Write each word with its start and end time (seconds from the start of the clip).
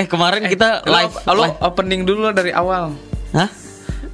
Eh 0.00 0.06
kemarin 0.06 0.40
kita 0.46 0.80
Lo- 0.80 0.96
live, 0.96 1.14
lo 1.28 1.42
live. 1.44 1.56
opening 1.60 2.02
dulu 2.02 2.32
dari 2.32 2.48
awal. 2.50 2.96
Hah? 3.30 3.50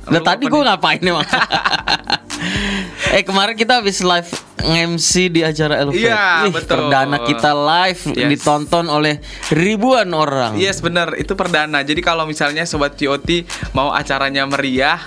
Lah 0.06 0.12
Lu 0.12 0.18
tadi 0.20 0.44
gue 0.44 0.60
ngapain 0.60 0.98
emang? 0.98 1.22
eh 3.16 3.22
kemarin 3.22 3.54
kita 3.54 3.78
habis 3.78 3.98
live 4.00 4.26
MC 4.58 5.30
di 5.30 5.40
acara 5.40 5.78
Elevate. 5.78 5.98
Iya, 6.00 6.46
betul. 6.48 6.90
Perdana 6.90 7.22
kita 7.22 7.50
live 7.54 8.00
Yes. 8.12 8.28
ditonton 8.28 8.86
oleh 8.86 9.22
ribuan 9.50 10.10
orang. 10.10 10.54
Yes 10.54 10.78
bener 10.78 11.14
itu 11.14 11.32
perdana. 11.32 11.82
Jadi 11.82 12.02
kalau 12.02 12.26
misalnya 12.26 12.62
sobat 12.64 12.94
COT 12.94 13.46
mau 13.72 13.90
acaranya 13.90 14.42
meriah, 14.42 14.98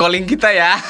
calling 0.00 0.24
kita 0.24 0.48
ya. 0.48 0.80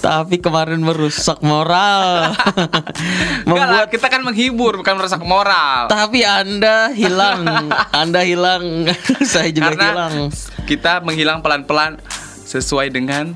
Tapi 0.00 0.40
kemarin 0.40 0.80
merusak 0.80 1.44
moral. 1.44 2.32
Enggak 3.44 3.44
lah, 3.44 3.44
Membuat 3.44 3.88
kita 3.92 4.06
kan 4.08 4.24
menghibur 4.24 4.80
bukan 4.80 4.94
merusak 4.96 5.20
moral. 5.22 5.86
tapi 5.86 6.24
Anda 6.24 6.90
hilang. 6.90 7.44
Anda 8.02 8.24
hilang. 8.24 8.88
Saya 9.22 9.52
juga 9.52 9.76
Karena 9.76 9.86
hilang. 9.92 10.14
kita 10.64 11.04
menghilang 11.04 11.44
pelan-pelan 11.44 12.00
sesuai 12.46 12.88
dengan 12.90 13.34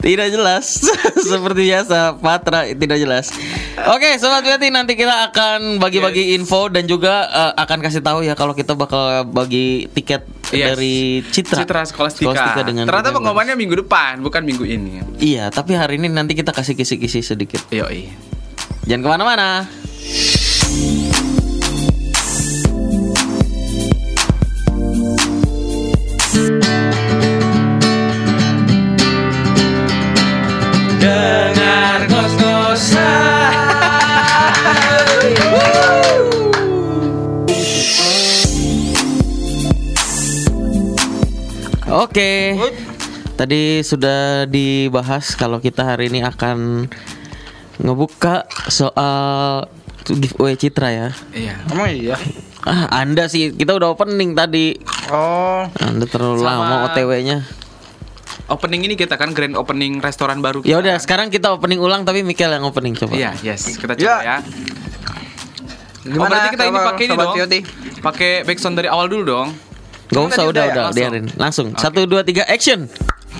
Tidak 0.00 0.28
jelas 0.28 0.84
Seperti 1.30 1.72
biasa 1.72 2.20
Patra 2.20 2.68
tidak 2.68 2.98
jelas 3.00 3.32
Oke 3.90 4.16
Sobat 4.20 4.44
Betty 4.44 4.68
Nanti 4.68 4.94
kita 4.94 5.30
akan 5.32 5.80
bagi-bagi 5.80 6.36
info 6.36 6.68
Dan 6.68 6.84
juga 6.84 7.28
eh, 7.28 7.52
akan 7.56 7.78
kasih 7.80 8.04
tahu 8.04 8.26
ya 8.26 8.36
Kalau 8.36 8.52
kita 8.52 8.76
bakal 8.76 9.24
bagi 9.28 9.88
tiket 9.92 10.26
Yes. 10.52 10.76
Dari 10.76 11.24
Citra 11.34 11.66
Citra 11.66 11.82
Skolastika. 11.82 12.30
Skolastika 12.30 12.62
dengan 12.62 12.86
Ternyata 12.86 13.10
pengumumannya 13.10 13.58
minggu 13.58 13.74
depan, 13.82 14.22
bukan 14.22 14.46
minggu 14.46 14.62
ini. 14.62 15.02
Iya 15.18 15.50
tapi 15.50 15.74
hari 15.74 15.98
ini 15.98 16.12
nanti 16.12 16.38
kita 16.38 16.54
kasih 16.54 16.78
kisi-kisi 16.78 17.26
sedikit 17.26 17.64
Yoi. 17.74 18.06
Jangan 18.86 19.02
ke 19.02 19.08
mana-mana 19.08 19.48
Dengar 31.04 32.00
Oke. 41.92 42.56
Tadi 43.36 43.84
sudah 43.84 44.48
dibahas 44.48 45.36
kalau 45.36 45.60
kita 45.60 45.84
hari 45.84 46.08
ini 46.08 46.24
akan 46.24 46.88
ngebuka 47.84 48.48
soal 48.72 49.68
giveaway 50.08 50.56
Citra 50.56 50.88
ya. 50.88 51.08
Iya. 51.36 51.60
Emang 51.68 51.92
iya. 51.92 52.16
Ah, 52.64 52.88
Anda 53.04 53.28
sih 53.28 53.52
kita 53.52 53.76
udah 53.76 53.92
opening 53.92 54.32
tadi. 54.32 54.80
Oh, 55.12 55.68
Anda 55.84 56.08
terlalu 56.08 56.40
Sama- 56.40 56.64
lama 56.64 56.76
OTW-nya. 56.88 57.63
Opening 58.44 58.84
ini 58.84 58.94
kita 58.94 59.16
kan 59.16 59.32
grand 59.32 59.56
opening 59.56 60.04
restoran 60.04 60.44
baru. 60.44 60.60
Ya 60.68 60.76
udah, 60.76 61.00
sekarang 61.00 61.32
kita 61.32 61.48
opening 61.48 61.80
ulang 61.80 62.04
tapi 62.04 62.20
Mikel 62.20 62.52
yang 62.52 62.68
opening 62.68 62.92
coba. 62.92 63.16
Iya, 63.16 63.32
yes. 63.40 63.72
Kita 63.80 63.96
coba 63.96 64.04
Ya. 64.04 64.16
ya. 64.20 64.36
gimana? 66.04 66.20
oh, 66.20 66.28
berarti 66.28 66.48
kita 66.52 66.64
ini 66.68 66.78
pakai 66.78 67.04
ini 67.08 67.14
dong. 67.16 67.36
Pakai 68.04 68.30
backsound 68.44 68.76
dari 68.76 68.92
awal 68.92 69.08
dulu 69.08 69.24
dong. 69.24 69.48
Gak 70.12 70.36
usah 70.36 70.44
udah 70.44 70.48
udah 70.52 70.62
ya? 70.62 70.68
udah 70.68 70.84
Langsung? 70.84 71.00
biarin. 71.00 71.24
Langsung. 71.40 71.66
Satu 71.80 72.04
dua 72.04 72.20
tiga 72.20 72.44
action. 72.44 72.84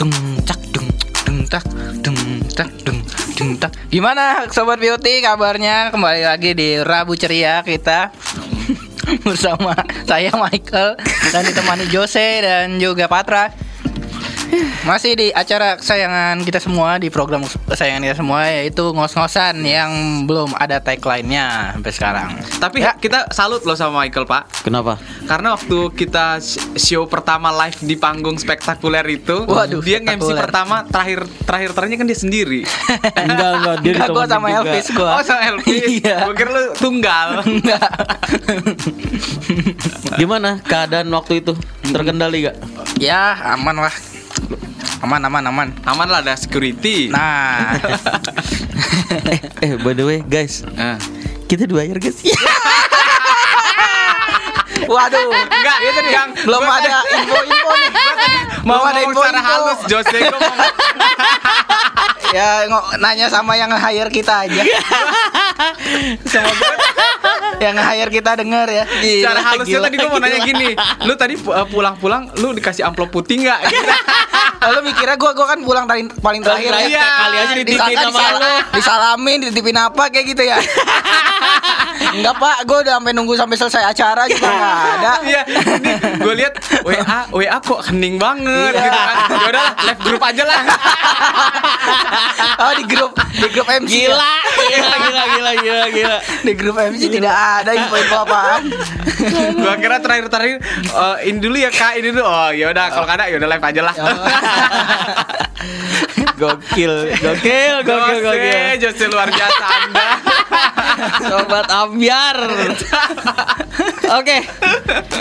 Dung 0.00 0.08
cak 0.42 0.60
dung 0.72 0.88
dung 1.28 1.38
tak 1.44 1.64
dung 2.00 2.16
tak 2.48 2.68
dung 2.82 2.98
dung 3.36 3.50
tak. 3.60 3.76
Gimana 3.92 4.48
sobat 4.48 4.80
beauty 4.80 5.20
kabarnya? 5.20 5.92
Kembali 5.92 6.24
lagi 6.24 6.56
di 6.56 6.80
Rabu 6.80 7.12
Ceria 7.14 7.60
kita 7.60 8.08
bersama 9.28 9.76
saya 10.08 10.32
Michael 10.32 10.96
dan 11.28 11.44
ditemani 11.44 11.84
Jose 11.92 12.40
dan 12.40 12.80
juga 12.80 13.04
Patra. 13.04 13.52
Masih 14.82 15.12
di 15.14 15.28
acara 15.30 15.74
kesayangan 15.74 16.40
kita 16.40 16.58
semua 16.58 16.96
di 16.96 17.08
program 17.08 17.40
kesayangan 17.64 18.02
kita 18.02 18.16
semua 18.16 18.40
yaitu 18.46 18.84
ngos-ngosan 18.86 19.58
yang 19.60 19.90
belum 20.24 20.52
ada 20.54 20.78
tagline-nya 20.78 21.72
sampai 21.72 21.92
sekarang. 21.92 22.28
Tapi 22.56 22.78
Ya. 22.78 22.92
kita 22.94 23.28
salut 23.30 23.62
loh 23.62 23.74
sama 23.74 24.02
Michael, 24.02 24.24
Pak. 24.24 24.62
Kenapa? 24.62 24.96
Karena 25.24 25.54
waktu 25.54 25.78
kita 25.94 26.38
sh- 26.38 26.60
show 26.76 27.04
pertama 27.04 27.48
live 27.56 27.78
di 27.80 27.94
panggung 27.94 28.36
spektakuler 28.36 29.04
itu, 29.06 29.44
Waduh, 29.44 29.80
dia 29.80 29.98
nge-MC 29.98 30.30
pertama 30.34 30.84
terakhir 30.84 31.24
terakhir 31.42 31.70
terakhirnya 31.72 31.98
kan 31.98 32.06
dia 32.06 32.18
sendiri. 32.18 32.60
enggak 33.24 33.50
enggak 33.54 33.76
dia 33.80 33.92
Enggak, 33.94 34.08
gua 34.10 34.24
sama 34.26 34.46
juga. 34.48 34.60
Elvis 34.66 34.86
gua. 34.90 35.10
Oh, 35.12 35.22
sama 35.22 35.42
Elvis. 35.46 35.82
Iya. 35.94 36.16
Gua 36.22 36.34
kira 36.34 36.50
lu 36.50 36.64
tunggal. 36.74 37.28
Enggak. 37.42 37.90
Gimana 40.14 40.60
keadaan 40.60 41.08
waktu 41.10 41.40
itu? 41.40 41.52
Terkendali 41.84 42.44
gak? 42.44 42.56
ya, 42.96 43.34
aman 43.52 43.76
lah. 43.80 43.94
Aman 45.04 45.20
aman 45.20 45.44
aman. 45.44 45.68
Aman 45.84 46.08
lah 46.08 46.24
ada 46.24 46.32
security. 46.32 47.12
Nah, 47.12 47.76
eh 49.64 49.76
by 49.76 49.92
the 49.92 50.00
way 50.00 50.24
guys, 50.24 50.64
Eh. 50.64 50.96
kita 51.44 51.68
dibayar 51.68 52.00
guys. 52.00 52.24
waduh, 54.86 55.24
Enggak, 55.26 55.78
itu 55.80 56.00
nih 56.00 56.12
yang 56.12 56.28
belum 56.36 56.60
gua 56.60 56.76
ada 56.76 56.90
info-info 57.14 57.70
nih. 57.74 57.90
mau 58.62 58.82
ada 58.82 59.00
ngomong 59.00 59.14
secara 59.14 59.40
halus 59.40 59.78
Jose 59.84 60.16
gua 60.22 60.38
mau 60.38 60.54
Ya 62.34 62.66
ngo- 62.66 62.98
nanya 62.98 63.30
sama 63.30 63.54
yang 63.54 63.70
hire 63.70 64.10
kita 64.10 64.42
aja. 64.42 64.58
Semoga 66.26 66.66
yang 67.60 67.78
hire 67.78 68.10
kita 68.10 68.34
denger 68.34 68.66
ya. 68.68 68.84
Secara 68.90 69.40
halusnya 69.40 69.78
gila, 69.78 69.86
tadi 69.86 69.96
gua 69.96 70.08
mau 70.08 70.18
nanya 70.18 70.40
gila. 70.40 70.48
gini 70.48 70.68
Lu 71.00 71.14
tadi 71.14 71.34
uh, 71.38 71.62
pulang-pulang 71.64 72.34
Lu 72.34 72.50
dikasih 72.50 72.82
amplop 72.82 73.10
putih 73.10 73.38
nggak? 73.40 73.60
Gitu. 73.70 73.86
Lalu 74.64 74.80
mikirnya 74.86 75.14
gue 75.14 75.30
gua 75.30 75.46
kan 75.46 75.58
pulang 75.60 75.84
paling 75.84 76.08
paling 76.16 76.40
terakhir 76.40 76.72
ya. 76.74 76.80
Iya. 76.88 77.04
kali 77.04 77.36
aja 77.36 77.52
dititipin 77.54 77.96
sama 77.98 78.08
disala- 78.10 78.40
lu. 78.40 78.52
disalamin, 78.72 79.36
dititipin 79.38 79.76
apa 79.76 80.02
kayak 80.08 80.24
gitu 80.26 80.42
ya. 80.42 80.56
Enggak 82.10 82.34
pak, 82.34 82.56
gue 82.64 82.78
udah 82.80 82.94
sampai 82.96 83.12
nunggu 83.12 83.34
sampai 83.34 83.56
selesai 83.56 83.84
acara 83.86 84.24
juga 84.26 84.48
nggak 84.48 84.73
ada. 84.74 85.12
Iya, 85.24 85.42
gue 86.16 86.34
lihat 86.34 86.54
WA 86.82 87.18
WA 87.30 87.56
kok 87.58 87.80
hening 87.86 88.16
banget 88.16 88.72
Iya. 88.72 88.82
gitu 88.82 89.00
kan. 89.00 89.16
Ya 89.30 89.46
udah 89.48 89.66
live 89.82 90.00
grup 90.02 90.22
aja 90.22 90.42
lah. 90.44 90.60
Oh 92.56 92.72
di 92.72 92.84
grup 92.86 93.12
di 93.30 93.46
grup 93.50 93.66
MC 93.66 93.92
ya? 94.04 94.08
Gila, 94.08 94.34
gila, 94.64 94.96
gila, 94.96 95.22
gila, 95.26 95.52
gila, 95.56 95.86
gila. 95.90 96.16
Di 96.40 96.52
grup 96.54 96.76
MC 96.76 97.02
tidak 97.08 97.34
ada 97.34 97.70
info-info 97.72 98.16
apaan. 98.20 98.62
Gua 99.54 99.74
kira 99.76 99.96
terakhir-terakhir 99.98 100.58
eh, 100.84 101.16
ini 101.24 101.38
dulu 101.38 101.56
ya 101.56 101.70
Kak, 101.70 101.92
ini 101.96 102.08
dulu. 102.10 102.22
Oh, 102.24 102.50
ya 102.50 102.70
udah 102.70 102.84
kalau 102.88 103.04
nggak 103.04 103.18
ada 103.18 103.26
ya 103.26 103.36
udah 103.36 103.48
live 103.48 103.64
aja 103.64 103.80
lah. 103.82 103.94
Gokil, 106.34 107.14
gokil, 107.14 107.74
gokil, 107.82 108.16
gokil. 108.20 108.62
Jose 108.80 109.04
luar 109.06 109.28
biasa 109.30 109.64
Anda. 109.64 110.08
Sobat 111.22 111.66
ambiar. 111.70 112.36
Oke. 114.12 114.36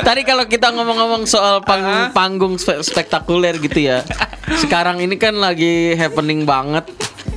Tadi 0.02 0.22
kalau 0.24 0.46
kita 0.46 0.74
ngomong-ngomong 0.74 1.24
soal 1.24 1.62
panggung, 1.62 2.10
panggung 2.12 2.54
spe- 2.58 2.82
spektakuler 2.82 3.58
gitu 3.58 3.78
ya. 3.80 4.02
Sekarang 4.58 5.00
ini 5.00 5.16
kan 5.16 5.38
lagi 5.38 5.94
happening 5.94 6.44
banget 6.44 6.90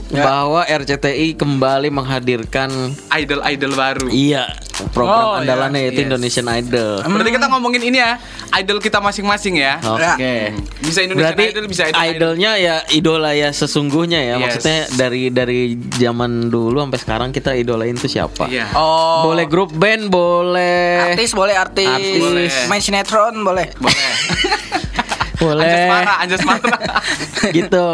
Ya. 0.07 0.23
bahwa 0.23 0.63
RCTI 0.63 1.35
kembali 1.35 1.91
menghadirkan 1.91 2.71
Idol-idol 3.11 3.73
baru. 3.75 4.07
iya 4.07 4.47
program 4.93 5.19
Oh, 5.19 5.41
andalannya 5.41 5.83
iya. 5.83 5.87
yaitu 5.91 6.01
Yes. 6.01 6.07
Indonesian 6.07 6.47
Idol. 6.47 7.01
Berarti 7.03 7.33
kita 7.33 7.47
ngomongin 7.49 7.83
ini 7.83 7.97
ya, 7.97 8.21
idol 8.55 8.79
kita 8.79 9.01
masing-masing 9.01 9.57
ya. 9.57 9.81
Oke. 9.83 10.53
Bisa 10.79 11.01
Indonesian 11.01 11.33
Berarti 11.33 11.45
Idol, 11.49 11.65
bisa 11.67 11.83
idol. 11.89 12.07
idolnya 12.07 12.53
ya 12.55 12.77
idola 12.93 13.33
ya 13.33 13.51
sesungguhnya 13.51 14.21
ya. 14.21 14.35
Yes. 14.37 14.43
Maksudnya 14.61 14.79
dari 14.95 15.23
dari 15.29 15.61
zaman 15.97 16.53
dulu 16.53 16.79
sampai 16.79 17.01
sekarang 17.01 17.29
kita 17.33 17.57
idolain 17.57 17.97
tuh 17.97 18.07
siapa? 18.07 18.47
Iya. 18.47 18.71
Oh. 18.77 19.27
Boleh 19.27 19.49
grup 19.49 19.73
band, 19.73 20.07
boleh 20.07 21.17
Artis 21.17 21.33
boleh 21.33 21.57
artis. 21.57 21.89
Artis. 21.89 22.21
Boleh. 22.21 22.47
Main 22.69 22.79
sinetron 22.79 23.35
boleh. 23.41 23.73
Boleh. 23.75 23.97
boleh. 25.37 25.65
Anjas 25.65 25.85
Mara, 25.89 26.15
Anjas 26.23 26.43
Mara. 26.45 26.77
gitu. 27.57 27.87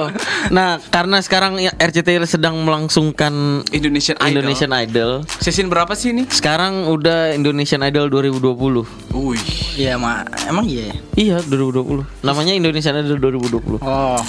Nah, 0.54 0.78
karena 0.90 1.18
sekarang 1.22 1.58
ya 1.58 1.72
RCTI 1.76 2.22
sedang 2.24 2.58
melangsungkan 2.62 3.64
Indonesian 3.74 4.16
Idol. 4.22 4.30
Indonesian 4.30 4.72
Idol. 4.72 5.10
Season 5.42 5.68
berapa 5.68 5.92
sih 5.94 6.14
ini? 6.14 6.26
Sekarang 6.30 6.86
udah 6.88 7.34
Indonesian 7.34 7.82
Idol 7.82 8.08
2020. 8.08 9.14
Wih. 9.14 9.42
Iya 9.76 9.96
mak, 9.96 10.28
emang 10.48 10.68
iya. 10.68 10.92
ya? 11.16 11.38
Iya, 11.40 11.48
2020. 11.48 12.24
Namanya 12.24 12.52
Indonesian 12.56 12.96
Idol 12.98 13.18
2020. 13.18 13.80
Oh. 13.80 14.20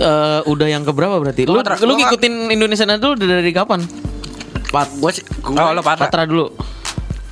Eh, 0.00 0.40
udah 0.48 0.66
yang 0.68 0.82
keberapa 0.86 1.20
berarti? 1.20 1.44
Lu 1.44 1.60
lu 1.60 1.92
ngikutin 1.98 2.48
Indonesian 2.48 2.88
Idol 2.88 3.20
dari 3.20 3.52
kapan? 3.52 3.84
Pat, 4.70 4.86
gue 4.96 5.10
sih. 5.10 5.24
Oh 5.44 5.74
lo 5.74 5.82
Patra. 5.82 6.06
Patra 6.06 6.22
dulu. 6.24 6.54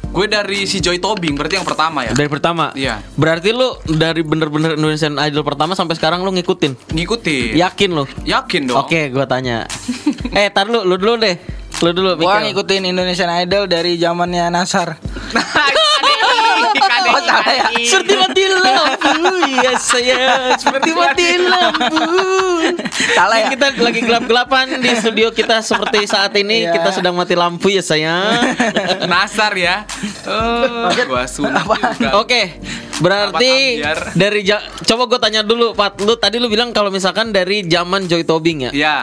Gue 0.08 0.26
dari 0.26 0.64
si 0.64 0.80
Joy 0.80 0.98
Tobing, 0.98 1.36
berarti 1.36 1.60
yang 1.60 1.68
pertama 1.68 2.02
ya. 2.02 2.12
Dari 2.16 2.26
pertama. 2.26 2.72
Iya. 2.72 3.04
Berarti 3.14 3.52
lu 3.52 3.76
dari 3.86 4.24
bener-bener 4.24 4.74
Indonesian 4.74 5.14
Idol 5.20 5.44
pertama 5.44 5.76
sampai 5.76 5.94
sekarang 5.94 6.24
lu 6.24 6.32
ngikutin. 6.32 6.90
Ngikutin. 6.90 7.54
Yakin 7.54 7.90
lu? 7.92 8.04
Yakin 8.24 8.62
dong. 8.66 8.78
Oke, 8.80 9.12
gua 9.12 9.28
tanya. 9.28 9.68
eh, 10.32 10.48
tar 10.48 10.66
lu, 10.66 10.82
lu 10.82 10.96
dulu 10.96 11.20
deh. 11.20 11.36
Lu 11.78 11.94
dulu 11.94 12.18
Gua 12.18 12.40
Mikel. 12.40 12.50
ngikutin 12.50 12.82
Indonesian 12.88 13.30
Idol 13.38 13.70
dari 13.70 13.94
zamannya 13.94 14.50
Nasar. 14.50 14.98
Oh, 16.78 17.20
salah 17.20 17.44
ya? 17.46 17.64
Seperti 17.84 18.14
mati 18.14 18.42
lampu. 18.46 19.12
Ya 19.58 19.72
saya 19.74 20.20
Seperti 20.54 20.90
mati 20.94 21.26
lampu. 21.36 22.04
Salah 23.14 23.36
ya? 23.38 23.48
Kita 23.50 23.66
lagi 23.74 24.00
gelap-gelapan 24.02 24.78
di 24.78 24.90
studio 24.94 25.28
kita 25.30 25.60
seperti 25.60 26.06
saat 26.06 26.32
ini. 26.34 26.66
Iya. 26.66 26.72
Kita 26.74 26.88
sedang 26.94 27.14
mati 27.14 27.34
lampu 27.34 27.72
ya 27.72 27.82
saya. 27.82 28.42
Nasar 29.04 29.52
ya. 29.54 29.82
Oh, 30.26 30.88
gua. 31.08 31.24
Oke. 32.18 32.58
Berarti 32.98 33.78
dari 34.14 34.42
ja- 34.42 34.62
Coba 34.82 35.06
gue 35.06 35.18
tanya 35.22 35.46
dulu 35.46 35.70
Pat 35.70 36.02
Lu 36.02 36.18
tadi 36.18 36.42
lu 36.42 36.50
bilang 36.50 36.74
kalau 36.74 36.90
misalkan 36.90 37.30
dari 37.30 37.62
zaman 37.62 38.10
Joy 38.10 38.26
Tobing 38.26 38.66
ya? 38.66 38.70
Ya, 38.74 38.96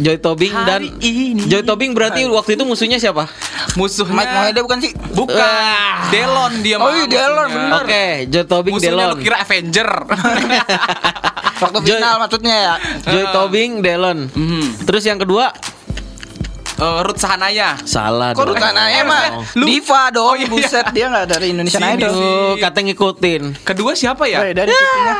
Joy 0.00 0.16
Tobing 0.16 0.54
dan 0.62 0.80
Hari 0.80 0.90
ini. 0.98 1.44
Joy 1.44 1.62
Tobing 1.62 1.92
berarti 1.92 2.24
waktu 2.24 2.56
itu 2.56 2.64
musuhnya 2.64 2.96
siapa? 2.96 3.28
musuhnya 3.72 4.16
Mike 4.16 4.32
Mohede 4.32 4.60
bukan 4.60 4.78
sih? 4.78 4.92
Bukan. 5.10 5.36
Ah. 5.36 6.08
Delon 6.08 6.52
dia 6.60 6.76
Oh 6.76 6.88
iya, 6.88 7.04
Delon, 7.04 7.46
musuhnya. 7.46 7.68
bener. 7.68 7.84
Oke 7.84 8.04
Joy 8.26 8.44
Tobing 8.44 8.74
Musuhnya 8.74 8.92
Delon 8.96 9.08
lu 9.10 9.16
kira 9.20 9.36
Avenger. 9.38 9.88
Waktu 11.62 11.78
Joy- 11.82 11.92
final 11.94 12.14
maksudnya 12.18 12.56
ya. 12.56 12.74
Joy 13.04 13.24
Tobing 13.30 13.70
Delon 13.80 14.18
Mhm. 14.28 14.64
Terus 14.82 15.02
yang 15.04 15.18
kedua 15.18 15.52
Eh, 16.72 17.00
Ruth 17.04 17.20
Sahanaya. 17.20 17.76
Salah 17.84 18.32
Kok 18.32 18.40
dong. 18.40 18.56
Rutananya 18.56 19.04
mah 19.04 19.24
Lu- 19.52 19.68
Diva 19.68 20.08
dong, 20.08 20.24
Oh, 20.24 20.32
iya, 20.32 20.40
iya. 20.40 20.48
buset 20.48 20.86
dia 20.90 21.12
nggak 21.12 21.26
dari 21.28 21.52
Indonesian 21.52 21.76
Sini, 21.76 22.00
Idol. 22.00 22.08
Tuh, 22.10 22.50
kata 22.56 22.78
ngikutin. 22.80 23.42
Kedua 23.60 23.92
siapa 23.92 24.24
ya? 24.24 24.40
TV-nya. 24.40 25.14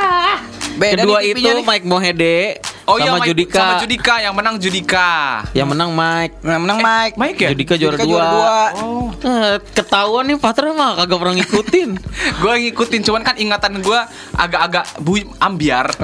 Beda 0.73 1.05
Kedua 1.05 1.21
itu 1.21 1.37
nih. 1.37 1.61
Mike 1.61 1.85
Mohede 1.85 2.57
Oh 2.91 2.99
iya, 2.99 3.07
sama 3.07 3.19
Mike- 3.19 3.31
Judika. 3.31 3.57
Sama 3.57 3.75
Judika 3.79 4.15
yang 4.19 4.35
menang 4.35 4.57
Judika. 4.59 5.09
Yang 5.53 5.69
menang 5.71 5.91
Mike. 5.93 6.35
Nah, 6.43 6.59
menang 6.59 6.79
Mike. 6.79 7.15
Mike 7.15 7.39
ya? 7.39 7.49
Judika 7.55 7.75
juara 7.75 7.95
Judika 7.95 8.05
dua. 8.05 8.19
juara 8.19 8.33
dua. 8.33 8.59
Oh. 8.83 9.07
Eh, 9.21 9.57
ketahuan 9.71 10.25
nih 10.25 10.37
Patra 10.37 10.71
mah 10.71 10.99
kagak 10.99 11.17
pernah 11.17 11.35
ngikutin. 11.37 11.91
gue 12.43 12.53
ngikutin 12.67 13.01
cuman 13.03 13.23
kan 13.23 13.35
ingatan 13.37 13.79
gue 13.79 14.01
agak-agak 14.35 14.85
bu 14.99 15.13
ambiar. 15.39 15.87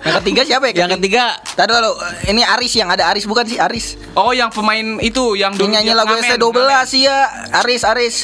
Yang 0.00 0.14
ketiga 0.22 0.42
siapa 0.44 0.64
ya? 0.66 0.84
yang 0.84 0.90
ketiga 0.96 1.24
Tadi 1.54 1.70
lalu 1.70 1.92
ini 2.28 2.42
Aris 2.42 2.72
yang 2.72 2.88
ada 2.88 3.08
Aris 3.08 3.24
bukan 3.24 3.44
sih 3.44 3.58
Aris? 3.58 3.94
Oh 4.12 4.30
yang 4.30 4.48
pemain 4.48 4.98
itu 4.98 5.34
yang 5.34 5.52
dulu 5.52 5.66
Yang 5.66 5.74
nyanyi 5.74 5.92
lagu 5.92 6.14
ngamen, 6.14 6.30
ST12 6.30 6.40
ngamen. 6.54 6.86
sih 6.86 7.00
ya 7.04 7.18
Aris 7.54 7.82
Aris. 7.84 8.14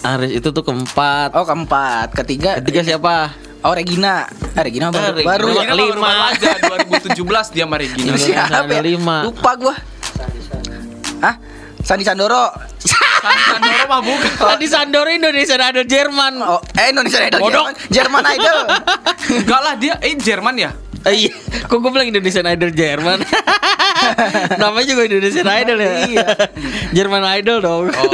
Aris 0.00 0.30
itu 0.32 0.48
tuh 0.48 0.62
keempat. 0.62 1.32
Oh 1.32 1.44
keempat, 1.44 2.14
ketiga. 2.14 2.56
Ketiga 2.58 2.80
siapa? 2.86 3.32
Oh 3.60 3.72
Regina. 3.72 4.24
Ah, 4.56 4.62
Regina 4.64 4.88
baru, 4.88 5.12
Regina. 5.14 5.28
baru 5.28 5.46
Regina 5.46 5.62
ya. 5.62 5.68
baru- 5.70 5.92
Lima. 5.92 6.00
baru 6.02 6.20
aja 6.26 6.48
2017 6.80 7.52
dia 7.52 7.64
sama 7.64 7.76
Regina. 7.76 8.08
Ini 8.08 8.18
Siapa 8.18 8.64
ya? 8.66 8.80
lima. 8.80 9.16
Lupa 9.24 9.52
gua. 9.54 9.74
Hah? 11.20 11.34
Sandi 11.80 12.04
Sandoro. 12.04 12.48
Sandi 12.80 13.42
Sandoro 13.46 13.84
mah 13.86 14.00
bukan. 14.00 14.30
Tadi 14.48 14.66
Sandoro 14.66 15.08
Indonesia 15.08 15.56
ada 15.56 15.82
Jerman. 15.82 16.32
Oh, 16.40 16.60
eh 16.72 16.88
Indonesia 16.88 17.20
Idol 17.22 17.40
Bodok. 17.40 17.64
Jerman, 17.88 18.22
Jerman 18.22 18.24
Idol. 18.30 18.58
Enggak 19.38 19.60
lah 19.60 19.74
dia 19.76 19.94
eh 20.00 20.12
Jerman 20.14 20.56
ya. 20.56 20.70
Eh, 21.00 21.16
iya, 21.16 21.32
kok 21.64 21.80
gue 21.80 21.88
bilang 21.88 22.04
Indonesian 22.04 22.44
Idol 22.44 22.68
Jerman? 22.70 23.24
Namanya 24.60 24.84
juga 24.86 25.08
Indonesian 25.08 25.48
Idol 25.48 25.78
ya. 25.80 25.92
Iya. 26.04 26.26
Jerman 26.92 27.24
Idol 27.40 27.58
dong. 27.58 27.84
Oh. 27.88 28.08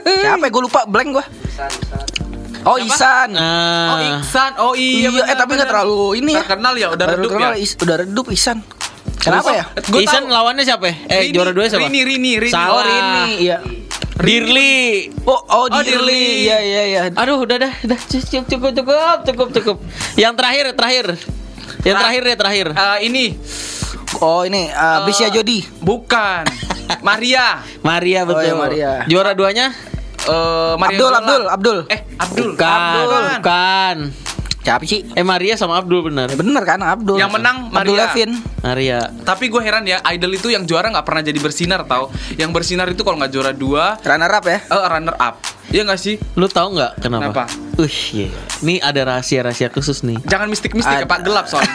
Siapa 0.00 0.40
ya? 0.40 0.48
Gua 0.48 0.62
lupa 0.64 0.80
blank 0.84 1.08
gua. 1.12 1.24
Oh 2.62 2.76
Siapa? 2.78 2.94
Isan. 2.94 3.28
Ah. 3.34 3.88
Oh 3.90 3.98
Iksan. 4.18 4.52
Oh 4.58 4.74
iya. 4.74 5.08
Iya, 5.10 5.22
eh 5.26 5.36
tapi 5.36 5.58
nggak 5.58 5.68
terlalu 5.68 6.22
ini 6.22 6.30
ya. 6.34 6.42
Terkenal 6.46 6.74
ya 6.78 6.86
udah 6.94 7.06
redup 7.08 7.30
ya. 7.34 7.48
Is- 7.58 7.76
udah 7.76 7.96
redup 8.02 8.26
Isan. 8.30 8.58
Kenapa 9.18 9.50
ya? 9.50 9.64
Gua 9.86 10.00
Isan 10.02 10.26
tahu. 10.26 10.34
lawannya 10.34 10.64
siapa? 10.66 10.86
Eh 10.90 10.94
Rini, 11.06 11.34
juara 11.34 11.50
dua 11.54 11.66
siapa? 11.66 11.86
Rini, 11.86 12.00
Rini, 12.02 12.32
Rini. 12.38 12.50
Salah. 12.50 12.74
Oh 12.74 12.82
Rini, 12.82 13.24
iya. 13.38 13.58
Dirli. 14.22 15.10
Oh, 15.26 15.34
oh, 15.34 15.66
Oh, 15.66 15.82
Dirli. 15.82 16.46
Iya, 16.46 16.58
iya, 16.62 16.82
iya. 16.86 17.00
Aduh, 17.10 17.42
udah 17.42 17.58
dah, 17.58 17.72
udah 17.82 17.98
cukup 18.06 18.44
cukup 18.46 18.70
cukup 18.72 19.18
cukup 19.26 19.48
cukup. 19.50 19.76
Yang 20.14 20.32
terakhir, 20.38 20.64
terakhir. 20.74 21.06
Yang 21.82 21.96
terakhir 21.98 22.22
deh, 22.22 22.36
terakhir. 22.38 22.66
Eh, 22.70 22.98
ini 23.06 23.24
Oh, 24.20 24.46
ini 24.46 24.68
uh, 24.68 25.02
Bisya 25.02 25.32
Jodi. 25.32 25.64
bukan 25.80 26.46
Maria. 27.02 27.64
Maria 27.80 28.22
betul. 28.22 28.44
iya, 28.44 28.54
Maria. 28.54 28.92
Juara 29.08 29.32
duanya? 29.34 29.74
Eh 30.22 30.74
Maria 30.78 30.98
Abdul, 30.98 31.08
Zola. 31.10 31.18
Abdul, 31.18 31.42
Abdul. 31.48 31.78
Eh, 31.90 32.00
Abdul. 32.16 32.50
Bukan, 32.54 32.70
Abdul. 32.70 33.22
bukan. 33.38 33.96
Siapa 34.62 34.86
sih? 34.86 35.02
Eh 35.18 35.26
Maria 35.26 35.58
sama 35.58 35.74
Abdul 35.74 36.06
benar. 36.06 36.30
Ya 36.30 36.38
bener 36.38 36.62
kan 36.62 36.78
Abdul. 36.78 37.18
Yang 37.18 37.34
menang 37.34 37.56
Abdul 37.74 37.98
Maria. 37.98 38.06
Levin. 38.06 38.30
Maria. 38.62 38.98
Tapi 39.26 39.50
gue 39.50 39.58
heran 39.58 39.82
ya, 39.82 39.98
idol 40.14 40.38
itu 40.38 40.54
yang 40.54 40.62
juara 40.62 40.86
nggak 40.86 41.02
pernah 41.02 41.22
jadi 41.26 41.38
bersinar 41.42 41.82
tau. 41.82 42.14
Yang 42.38 42.50
bersinar 42.54 42.86
itu 42.86 43.02
kalau 43.02 43.18
nggak 43.18 43.32
juara 43.34 43.50
dua, 43.50 43.98
Runner 43.98 44.30
up 44.30 44.44
ya. 44.46 44.58
eh 44.62 44.86
runner 44.86 45.16
up. 45.18 45.34
Iya 45.72 45.82
nggak 45.82 45.98
sih? 45.98 46.14
Lu 46.38 46.46
tahu 46.46 46.78
nggak 46.78 47.02
kenapa? 47.02 47.42
Kenapa? 47.42 47.44
Uh, 47.80 47.90
iya. 48.14 48.30
Ini 48.62 48.78
ada 48.78 49.00
rahasia-rahasia 49.02 49.66
khusus 49.72 50.06
nih. 50.06 50.20
Jangan 50.30 50.46
mistik-mistik 50.46 50.94
ya. 50.94 51.10
Pak 51.10 51.20
gelap 51.26 51.50
soalnya. 51.50 51.74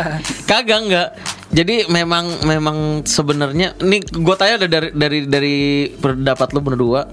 Kagak 0.50 0.80
nggak. 0.86 1.08
Jadi 1.50 1.90
memang 1.90 2.46
memang 2.46 3.02
sebenarnya 3.02 3.74
nih 3.82 4.06
gue 4.06 4.36
tanya 4.38 4.62
dari 4.70 4.94
dari 4.94 5.18
dari 5.26 5.56
pendapat 5.90 6.54
lu 6.54 6.62
berdua. 6.62 7.10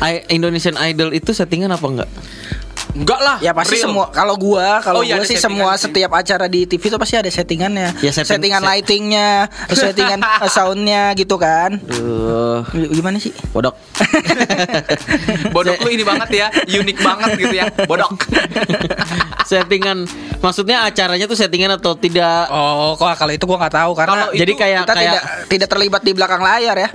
I- 0.00 0.24
Indonesian 0.32 0.80
Idol 0.80 1.12
itu 1.12 1.36
settingan 1.36 1.68
apa 1.68 1.84
enggak? 1.84 2.10
Enggak 2.94 3.18
lah. 3.18 3.36
Ya 3.38 3.50
pasti 3.50 3.74
real. 3.74 3.90
semua 3.90 4.06
kalau 4.08 4.34
gua 4.34 4.78
kalau 4.78 5.00
Oh, 5.00 5.04
iya, 5.04 5.18
gua 5.18 5.26
sih 5.26 5.34
semua 5.34 5.74
sih. 5.74 5.90
setiap 5.90 6.14
acara 6.14 6.46
di 6.46 6.62
TV 6.62 6.78
itu 6.84 6.94
pasti 6.94 7.14
ada 7.14 7.26
settingannya. 7.26 7.90
Ya, 7.98 8.08
setting- 8.08 8.38
settingan 8.38 8.62
set- 8.62 8.68
lightingnya, 8.70 9.30
settingan 9.68 10.20
uh, 10.22 10.46
soundnya 10.54 11.10
gitu 11.12 11.34
kan. 11.34 11.74
Duh, 11.76 12.62
Gimana 12.70 13.18
sih? 13.18 13.34
bodok. 13.50 13.74
Bodok 15.54 15.78
lu 15.80 15.90
ini 15.90 16.02
banget 16.02 16.28
ya, 16.32 16.46
unik 16.64 16.98
banget 17.00 17.30
gitu 17.36 17.54
ya. 17.54 17.66
Bodok. 17.84 18.14
settingan 19.50 20.08
maksudnya 20.38 20.84
acaranya 20.84 21.26
tuh 21.26 21.34
settingan 21.34 21.74
atau 21.74 21.94
tidak? 21.94 22.46
Oh, 22.48 22.94
kok 22.94 23.10
kalau 23.16 23.32
itu 23.32 23.44
gua 23.44 23.58
nggak 23.58 23.74
tahu 23.74 23.90
karena 23.92 24.12
Kalau 24.14 24.32
Jadi 24.32 24.52
itu 24.52 24.60
kayak 24.60 24.80
kita 24.80 24.94
kayak 24.94 25.12
tidak 25.12 25.22
tidak 25.50 25.68
terlibat 25.68 26.00
di 26.00 26.12
belakang 26.12 26.40
layar 26.40 26.76
ya. 26.78 26.88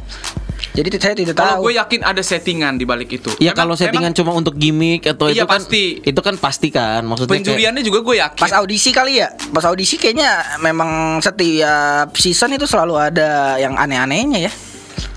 Jadi 0.69 0.87
saya 0.95 1.15
tidak 1.17 1.33
Kalau 1.33 1.59
tahu. 1.59 1.61
gue 1.67 1.73
yakin 1.81 2.01
ada 2.05 2.21
settingan 2.21 2.77
di 2.77 2.85
balik 2.85 3.09
itu. 3.09 3.33
Ya 3.41 3.51
kalau 3.51 3.73
settingan 3.73 4.13
cuma 4.13 4.31
untuk 4.31 4.53
gimmick 4.55 5.03
atau 5.03 5.27
Iya, 5.27 5.43
itu 5.43 5.47
kan 5.49 5.59
pasti. 5.59 5.83
itu 5.99 6.21
kan 6.21 6.35
pasti 6.37 6.67
kan 6.69 7.01
maksudnya 7.03 7.35
kayak- 7.35 7.41
penjuriannya 7.43 7.83
juga 7.83 7.99
gue 7.99 8.15
yakin. 8.21 8.39
Pas 8.39 8.53
audisi 8.53 8.89
kali 8.89 9.17
ya. 9.17 9.33
Pas 9.49 9.65
audisi 9.65 9.97
kayaknya 9.97 10.29
memang 10.61 11.19
setiap 11.19 12.13
season 12.13 12.53
itu 12.53 12.63
selalu 12.63 12.95
ada 12.95 13.57
yang 13.57 13.73
aneh-anehnya 13.73 14.47
ya. 14.47 14.53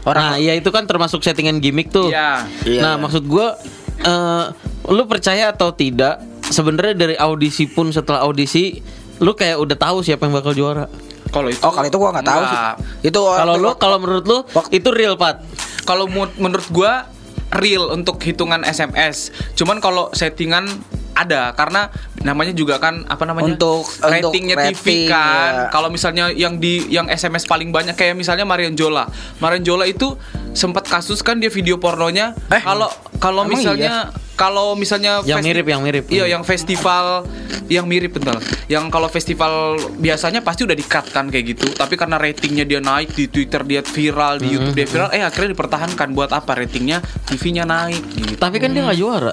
Nah, 0.02 0.34
ya 0.34 0.56
itu 0.56 0.66
kan 0.68 0.82
termasuk 0.82 1.22
settingan 1.22 1.60
gimmick 1.60 1.92
tuh. 1.92 2.10
Iya. 2.10 2.48
Iya. 2.66 2.80
Nah, 2.82 2.94
maksud 2.98 3.22
gua 3.22 3.54
eh 4.02 4.44
lu 4.88 5.06
percaya 5.06 5.52
atau 5.52 5.70
tidak 5.70 6.18
sebenarnya 6.42 6.96
dari 6.96 7.14
audisi 7.14 7.70
pun 7.70 7.94
setelah 7.94 8.26
audisi 8.26 8.82
lu 9.22 9.30
kayak 9.32 9.62
udah 9.62 9.76
tahu 9.78 10.02
siapa 10.02 10.26
yang 10.26 10.34
bakal 10.34 10.56
juara. 10.56 10.90
Kalau 11.32 11.48
itu 11.48 11.58
Oh, 11.58 11.72
kalau 11.72 11.86
itu 11.86 11.96
gua 11.96 12.10
nggak 12.12 12.26
tahu 12.26 12.42
sih. 12.44 12.58
Itu 13.02 13.20
Kalau 13.24 13.56
waktu- 13.56 13.64
lu 13.64 13.70
kalau 13.74 13.96
menurut 13.96 14.24
lu 14.24 14.38
Wak- 14.46 14.68
itu 14.70 14.88
real 14.90 15.16
Pat. 15.16 15.40
Kalau 15.82 16.04
menurut 16.36 16.68
gua 16.68 17.08
real 17.54 17.88
untuk 17.90 18.16
hitungan 18.18 18.62
SMS. 18.62 19.28
Cuman 19.52 19.76
kalau 19.78 20.08
settingan 20.10 20.68
ada 21.12 21.52
karena 21.52 21.92
namanya 22.20 22.52
juga 22.52 22.78
kan 22.78 23.04
apa 23.04 23.24
namanya 23.24 23.52
Untuk- 23.52 23.84
ratingnya 24.00 24.56
untuk 24.56 24.66
TV 24.72 24.86
rating, 24.86 25.02
kan. 25.08 25.50
ya. 25.52 25.62
Kalau 25.68 25.88
misalnya 25.88 26.24
yang 26.30 26.56
di 26.56 26.88
yang 26.88 27.06
SMS 27.06 27.44
paling 27.44 27.68
banyak 27.68 27.92
kayak 27.92 28.16
misalnya 28.16 28.42
Marion 28.42 28.72
Jola. 28.72 29.08
Marion 29.38 29.62
Jola 29.62 29.84
itu 29.84 30.16
sempat 30.52 30.84
kasus 30.84 31.20
kan 31.20 31.36
dia 31.36 31.48
video 31.48 31.76
pornonya. 31.76 32.32
Eh, 32.48 32.60
Kalau 32.60 32.88
kalau 33.18 33.44
emang 33.44 33.60
misalnya 33.60 34.08
kalau 34.32 34.74
misalnya 34.74 35.20
Yang 35.22 35.44
mirip, 35.44 35.66
yang 35.68 35.82
mirip. 35.84 36.04
Iya, 36.08 36.24
yang 36.26 36.42
festival 36.42 37.28
yang 37.68 37.86
mirip 37.86 38.12
bentar. 38.12 38.36
Yang 38.66 38.84
kalau 38.88 39.08
festival 39.08 39.52
biasanya 39.96 40.40
pasti 40.40 40.64
udah 40.64 40.74
di-cut 40.74 41.08
kan 41.08 41.28
kayak 41.28 41.56
gitu. 41.56 41.70
Tapi 41.70 41.94
karena 41.94 42.16
ratingnya 42.16 42.64
dia 42.64 42.80
naik 42.80 43.12
di 43.12 43.28
Twitter 43.28 43.62
dia 43.62 43.80
viral, 43.80 44.40
di 44.40 44.48
YouTube 44.50 44.74
dia 44.74 44.84
viral, 44.84 45.08
eh 45.10 45.22
akhirnya 45.22 45.52
dipertahankan 45.52 46.08
buat 46.12 46.32
apa 46.32 46.52
ratingnya 46.54 47.00
TV-nya 47.24 47.64
naik 47.64 48.02
gitu. 48.12 48.34
Tapi 48.36 48.56
kan 48.58 48.72
dia 48.72 48.82
nggak 48.82 48.98
juara. 48.98 49.32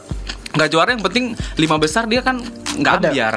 Nggak 0.52 0.70
juara 0.70 0.90
yang 0.90 1.02
penting 1.02 1.26
lima 1.56 1.76
besar 1.76 2.06
dia 2.06 2.20
kan 2.20 2.42
nggak 2.76 2.94
Ada. 2.96 3.08
ambiar. 3.08 3.36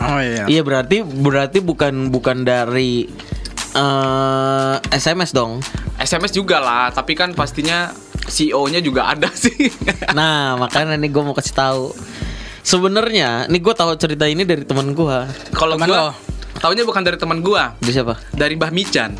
Oh 0.00 0.18
iya. 0.18 0.44
Iya 0.46 0.62
berarti 0.62 1.00
berarti 1.02 1.58
bukan 1.60 2.08
bukan 2.08 2.42
dari 2.42 3.06
eh 3.72 4.74
SMS 4.90 5.30
dong. 5.30 5.60
SMS 5.96 6.30
juga 6.30 6.58
lah, 6.58 6.90
tapi 6.90 7.12
kan 7.12 7.32
pastinya 7.32 7.92
CEO-nya 8.24 8.80
juga 8.80 9.06
ada 9.08 9.28
sih. 9.38 9.70
Nah, 10.10 10.56
makanya 10.56 10.96
nih 10.96 11.08
gue 11.08 11.22
mau 11.22 11.32
kasih 11.32 11.54
tahu. 11.54 11.84
Sebenarnya, 12.62 13.46
nih 13.46 13.58
gue 13.58 13.72
tahu 13.72 13.90
cerita 13.96 14.24
ini 14.24 14.42
dari 14.42 14.62
teman 14.62 14.92
gue. 14.92 15.18
Kalau 15.50 15.74
Temen 15.74 15.88
lo? 15.88 16.10
taunya 16.54 16.82
bukan 16.82 17.02
dari 17.02 17.18
teman 17.18 17.42
gua, 17.42 17.74
Dari 17.76 17.90
siapa? 17.92 18.14
dari 18.30 18.54
Mbah 18.54 18.70
Mican. 18.70 19.18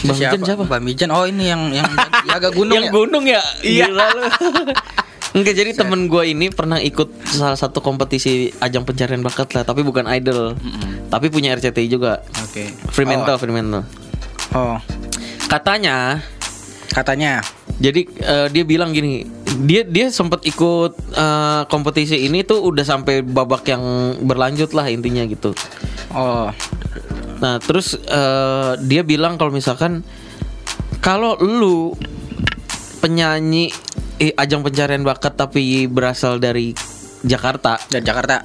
Bang 0.00 0.16
Mijan 0.16 0.40
siapa? 0.40 0.62
Bang 0.64 0.82
Mijan. 0.82 1.10
Oh, 1.10 1.22
ini 1.22 1.46
yang 1.46 1.70
yang 1.70 1.86
jaga 2.24 2.50
gunung 2.50 2.74
yang 2.74 2.86
ya. 2.86 2.92
gunung 2.92 3.24
ya? 3.24 3.42
Iya. 3.60 3.86
Enggak 5.30 5.54
jadi 5.54 5.70
temen 5.76 6.10
gue 6.10 6.24
ini 6.26 6.50
pernah 6.50 6.82
ikut 6.82 7.22
salah 7.22 7.54
satu 7.54 7.78
kompetisi 7.78 8.50
ajang 8.58 8.82
pencarian 8.82 9.22
bakat 9.22 9.54
lah, 9.54 9.62
tapi 9.62 9.86
bukan 9.86 10.10
idol, 10.10 10.58
tapi 11.06 11.30
punya 11.30 11.54
RCTI 11.54 11.86
juga, 11.86 12.18
Oke. 12.42 12.74
Fremantle, 12.90 13.38
Fremantle. 13.38 13.86
Oh. 14.58 14.78
Katanya 15.46 16.18
Katanya. 16.90 17.40
Jadi 17.80 18.04
eh, 18.20 18.46
dia 18.52 18.64
bilang 18.66 18.92
gini, 18.92 19.24
dia 19.64 19.86
dia 19.86 20.12
sempat 20.12 20.44
ikut 20.44 20.92
eh, 21.16 21.62
kompetisi 21.70 22.26
ini 22.26 22.44
tuh 22.44 22.60
udah 22.60 22.84
sampai 22.84 23.24
babak 23.24 23.64
yang 23.70 23.82
berlanjut 24.26 24.74
lah 24.76 24.90
intinya 24.90 25.24
gitu. 25.24 25.54
Oh. 26.12 26.50
Nah 27.40 27.56
terus 27.62 27.96
eh, 27.96 28.72
dia 28.84 29.06
bilang 29.06 29.40
kalau 29.40 29.54
misalkan 29.54 30.04
kalau 31.00 31.40
lu 31.40 31.96
penyanyi 33.00 33.72
eh, 34.20 34.32
ajang 34.34 34.60
pencarian 34.60 35.00
bakat 35.00 35.34
tapi 35.34 35.62
berasal 35.86 36.36
dari 36.36 36.76
Jakarta 37.20 37.80
Dan 37.86 38.00
Jakarta. 38.02 38.44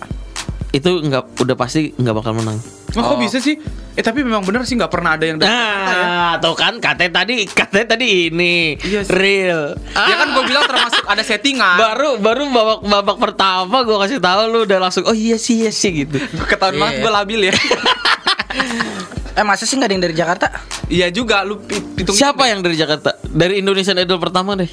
itu 0.72 0.91
nggak 0.91 1.39
udah 1.39 1.55
pasti 1.55 1.91
nggak 1.94 2.12
bakal 2.13 2.32
menang. 2.34 2.60
Oh, 2.94 3.03
kok 3.05 3.17
bisa 3.17 3.39
sih? 3.39 3.55
Eh 3.91 4.01
tapi 4.01 4.20
memang 4.22 4.44
benar 4.44 4.63
sih 4.63 4.75
nggak 4.75 4.88
pernah 4.89 5.15
ada 5.15 5.24
yang 5.24 5.36
dari 5.36 5.48
Jakarta 5.48 5.88
ya. 5.89 6.03
Nah, 6.03 6.34
tuh 6.38 6.51
kan 6.53 6.74
katanya 6.77 7.12
tadi 7.15 7.36
katanya 7.46 7.88
tadi 7.89 8.08
ini 8.27 8.75
Iya 8.77 9.01
sih. 9.01 9.12
real. 9.13 9.72
Ya 9.94 10.15
kan 10.17 10.27
gue 10.32 10.44
bilang 10.46 10.63
termasuk 10.65 11.00
ada 11.01 11.20
settingan. 11.22 11.75
baru 11.77 12.20
baru 12.20 12.44
babak 12.50 12.79
babak 12.84 13.17
pertama 13.22 13.77
gue 13.82 13.98
kasih 13.98 14.20
tahu 14.20 14.41
lu 14.46 14.60
udah 14.63 14.79
langsung 14.82 15.03
oh 15.03 15.15
iya 15.15 15.36
sih 15.38 15.63
iya 15.63 15.72
sih 15.72 16.03
gitu. 16.03 16.20
Ketahuan 16.46 16.72
Iya. 16.74 16.82
banget 16.82 16.96
gue 17.00 17.12
labil 17.13 17.41
ya. 17.46 17.53
Eh 19.36 19.44
masa 19.44 19.63
sih 19.63 19.75
nggak 19.75 19.88
ada 19.88 19.94
yang 19.94 20.03
dari 20.05 20.15
Jakarta? 20.15 20.48
Iya 20.88 21.08
juga 21.10 21.44
lu 21.44 21.60
hitung 21.94 22.15
Siapa 22.15 22.48
yang 22.48 22.60
dari 22.60 22.75
Jakarta? 22.75 23.20
Dari 23.22 23.60
Indonesian 23.60 23.96
Idol 23.98 24.15
pertama 24.17 24.55
deh. 24.55 24.72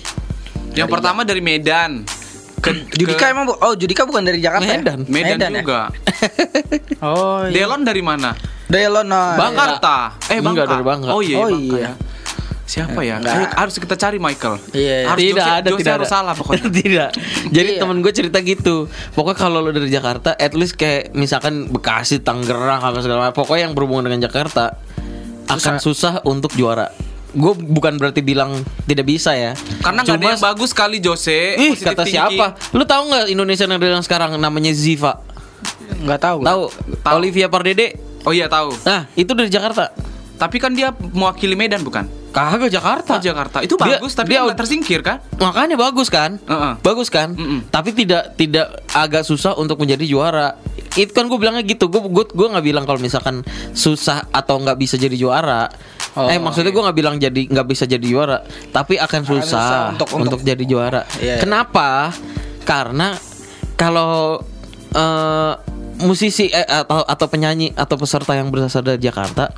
Yang 0.74 0.88
pertama 0.90 1.20
dari 1.22 1.40
Medan. 1.40 2.04
Ke, 2.58 2.70
Judika 2.94 3.18
ke 3.20 3.26
emang 3.28 3.44
bu- 3.44 3.58
oh 3.58 3.74
Judika 3.74 4.06
bukan 4.06 4.22
dari 4.22 4.38
Jakarta 4.38 4.62
Medan. 4.64 4.98
ya? 5.00 5.10
Medan, 5.10 5.50
ya? 5.50 5.60
juga. 5.60 5.80
Oh 7.02 7.42
iya. 7.42 7.66
Delon 7.66 7.82
dari 7.82 7.98
mana? 7.98 8.30
Delon 8.64 9.04
oh, 9.04 9.34
Bangkarta. 9.34 10.22
Eh 10.24 10.38
Enggak, 10.38 10.46
Bangka. 10.62 10.64
dari 10.70 10.84
Bangka. 10.84 11.08
Oh 11.10 11.18
iya, 11.20 11.36
Oh, 11.36 11.50
Bangka 11.50 11.58
iya. 11.76 11.82
ya. 11.82 11.92
Siapa 12.62 13.00
ya? 13.02 13.14
Enggak. 13.18 13.34
Ayo, 13.34 13.46
harus 13.52 13.74
kita 13.76 13.94
cari 13.96 14.16
Michael. 14.16 14.54
Iya. 14.70 14.96
Harus 15.04 15.20
tidak 15.20 15.34
Jose- 15.42 15.58
ada 15.58 15.68
Jose 15.68 15.80
tidak 15.82 15.92
harus 15.92 16.06
ada. 16.06 16.14
salah 16.14 16.32
pokoknya. 16.32 16.66
tidak. 16.78 17.10
Jadi 17.50 17.70
Iya. 17.74 17.80
temen 17.82 17.96
gue 17.98 18.12
cerita 18.14 18.38
gitu. 18.40 18.76
Pokoknya 19.10 19.36
kalau 19.36 19.58
lo 19.58 19.70
dari 19.70 19.90
Jakarta, 19.90 20.30
at 20.32 20.54
least 20.54 20.78
kayak 20.78 21.10
misalkan 21.12 21.66
Bekasi, 21.66 22.22
Tangerang, 22.22 22.80
apa 22.80 23.02
segala 23.02 23.18
macam. 23.26 23.36
Pokoknya 23.36 23.66
yang 23.66 23.74
berhubungan 23.74 24.06
dengan 24.06 24.22
Jakarta 24.22 24.78
akan 25.48 25.74
susah 25.78 26.22
untuk 26.22 26.54
juara. 26.54 26.94
Gue 27.32 27.52
bukan 27.56 27.96
berarti 27.96 28.20
bilang 28.20 28.60
tidak 28.84 29.08
bisa 29.08 29.32
ya. 29.32 29.56
Karena 29.80 30.04
nggak 30.04 30.16
ada 30.16 30.20
Cuma- 30.20 30.32
yang 30.36 30.44
bagus 30.44 30.70
kali 30.76 31.00
Jose. 31.00 31.56
Ih 31.56 31.72
kata 31.74 32.04
thinking. 32.04 32.36
siapa? 32.36 32.46
Lu 32.76 32.84
tahu 32.84 33.02
nggak 33.08 33.24
Indonesia 33.32 33.64
yang 33.64 34.04
sekarang 34.04 34.36
namanya 34.36 34.72
Ziva? 34.76 35.24
Nggak 36.04 36.20
tahu. 36.20 36.38
Tahu? 36.44 36.62
Olivia 37.16 37.48
Pardede. 37.48 37.96
Oh 38.22 38.30
iya 38.30 38.46
tahu. 38.46 38.76
Nah 38.84 39.08
itu 39.16 39.32
dari 39.32 39.48
Jakarta. 39.48 39.90
Tapi 40.36 40.56
kan 40.58 40.74
dia 40.74 40.90
mewakili 40.92 41.54
Medan 41.54 41.80
bukan? 41.86 42.06
Kagak 42.32 42.72
Jakarta. 42.72 43.20
Oh 43.20 43.22
Jakarta. 43.22 43.60
Itu 43.60 43.76
Dia- 43.76 44.00
bagus 44.00 44.16
tapi 44.16 44.32
dia 44.32 44.40
nggak 44.42 44.58
tersingkir 44.58 45.00
kan? 45.04 45.20
Makanya 45.36 45.76
bagus 45.76 46.08
kan? 46.08 46.40
Heeh. 46.40 46.72
Bagus 46.80 47.12
kan? 47.12 47.36
Mm-mm. 47.36 47.68
Tapi 47.68 47.92
tidak 47.92 48.32
tidak 48.40 48.72
agak 48.90 49.22
susah 49.22 49.52
untuk 49.54 49.76
menjadi 49.76 50.02
juara. 50.08 50.56
Itu 50.96 51.12
kan 51.12 51.28
gue 51.28 51.36
bilangnya 51.36 51.60
gitu. 51.62 51.92
Gue 51.92 52.00
gue 52.08 52.24
gue 52.24 52.48
nggak 52.48 52.64
bilang 52.64 52.84
kalau 52.88 52.98
misalkan 52.98 53.44
susah 53.76 54.24
atau 54.32 54.56
nggak 54.58 54.80
bisa 54.80 54.96
jadi 54.96 55.12
juara. 55.14 55.68
Oh, 56.12 56.28
eh 56.28 56.36
maksudnya 56.36 56.68
gue 56.68 56.82
nggak 56.84 56.98
bilang 56.98 57.16
jadi 57.16 57.40
nggak 57.48 57.66
bisa 57.66 57.88
jadi 57.88 58.04
juara, 58.04 58.44
tapi 58.68 59.00
akan 59.00 59.20
susah, 59.24 59.44
susah 59.48 59.80
untuk, 59.96 60.08
untuk- 60.12 60.36
untuk- 60.36 60.42
jadi 60.44 60.64
juara. 60.68 61.08
Iya, 61.16 61.40
iya. 61.40 61.40
Kenapa? 61.40 62.12
Karena 62.68 63.16
kalau 63.74 64.44
eh, 64.92 65.52
musisi 66.04 66.52
eh, 66.52 66.68
atau 66.68 67.00
atau 67.00 67.26
penyanyi 67.32 67.72
atau 67.72 67.96
peserta 67.96 68.36
yang 68.36 68.52
berasal 68.52 68.84
dari 68.84 69.00
Jakarta 69.00 69.48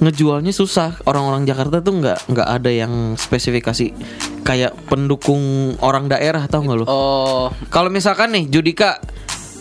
ngejualnya 0.00 0.48
susah 0.48 0.96
orang-orang 1.04 1.44
Jakarta 1.44 1.84
tuh 1.84 2.00
nggak 2.00 2.32
nggak 2.32 2.48
ada 2.48 2.70
yang 2.72 3.20
spesifikasi 3.20 3.92
kayak 4.40 4.72
pendukung 4.88 5.76
orang 5.84 6.08
daerah 6.08 6.48
tau 6.48 6.64
nggak 6.64 6.78
lo? 6.80 6.84
Oh. 6.88 7.46
Kalau 7.68 7.92
misalkan 7.92 8.32
nih 8.32 8.48
Judika 8.48 8.96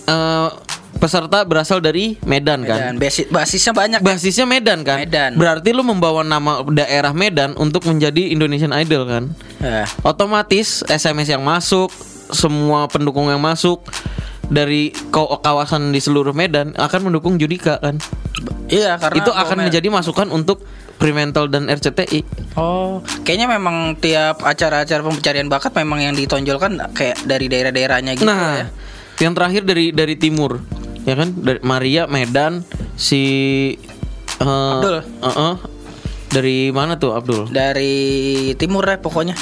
eh, 0.08 0.50
peserta 1.00 1.48
berasal 1.48 1.80
dari 1.80 2.20
Medan 2.28 2.68
kan? 2.68 2.94
Dan 2.94 2.96
basis 3.00 3.26
basisnya 3.32 3.74
banyak. 3.74 4.00
Basisnya 4.04 4.46
Medan 4.46 4.84
kan? 4.84 5.00
Medan. 5.02 5.40
Berarti 5.40 5.72
lu 5.72 5.82
membawa 5.82 6.22
nama 6.22 6.62
daerah 6.68 7.16
Medan 7.16 7.56
untuk 7.56 7.88
menjadi 7.88 8.30
Indonesian 8.30 8.76
Idol 8.76 9.08
kan? 9.08 9.24
Ya. 9.64 9.88
Otomatis 10.04 10.84
SMS 10.86 11.32
yang 11.32 11.42
masuk, 11.42 11.90
semua 12.30 12.86
pendukung 12.92 13.32
yang 13.32 13.42
masuk 13.42 13.82
dari 14.50 14.92
kaw- 15.14 15.40
kawasan 15.40 15.94
di 15.96 16.02
seluruh 16.04 16.36
Medan 16.36 16.76
akan 16.76 17.10
mendukung 17.10 17.40
Judika 17.40 17.80
kan? 17.80 17.98
Iya 18.70 19.02
karena 19.02 19.18
Itu 19.24 19.32
akan 19.34 19.58
menjadi 19.66 19.88
masukan 19.90 20.30
untuk 20.30 20.62
Fremantle 21.00 21.48
dan 21.48 21.72
RCTI. 21.72 22.52
Oh, 22.60 23.00
kayaknya 23.24 23.48
memang 23.48 23.96
tiap 24.04 24.44
acara-acara 24.44 25.00
pencarian 25.00 25.48
bakat 25.48 25.72
memang 25.80 26.04
yang 26.04 26.14
ditonjolkan 26.14 26.76
kayak 26.92 27.24
dari 27.24 27.48
daerah-daerahnya 27.48 28.20
gitu 28.20 28.28
nah, 28.28 28.60
ya. 28.60 28.68
yang 29.24 29.32
terakhir 29.32 29.64
dari 29.64 29.96
dari 29.96 30.20
timur, 30.20 30.60
ya 31.04 31.14
kan? 31.16 31.30
Dari 31.36 31.60
Maria, 31.64 32.04
Medan, 32.08 32.64
si 32.96 33.22
eh, 34.40 34.46
Abdul. 34.48 34.98
eh-eh. 35.04 35.54
dari 36.30 36.70
mana 36.70 36.96
tuh 37.00 37.16
Abdul? 37.16 37.50
Dari 37.50 37.96
timur 38.56 38.86
ya 38.86 38.98
pokoknya. 39.00 39.36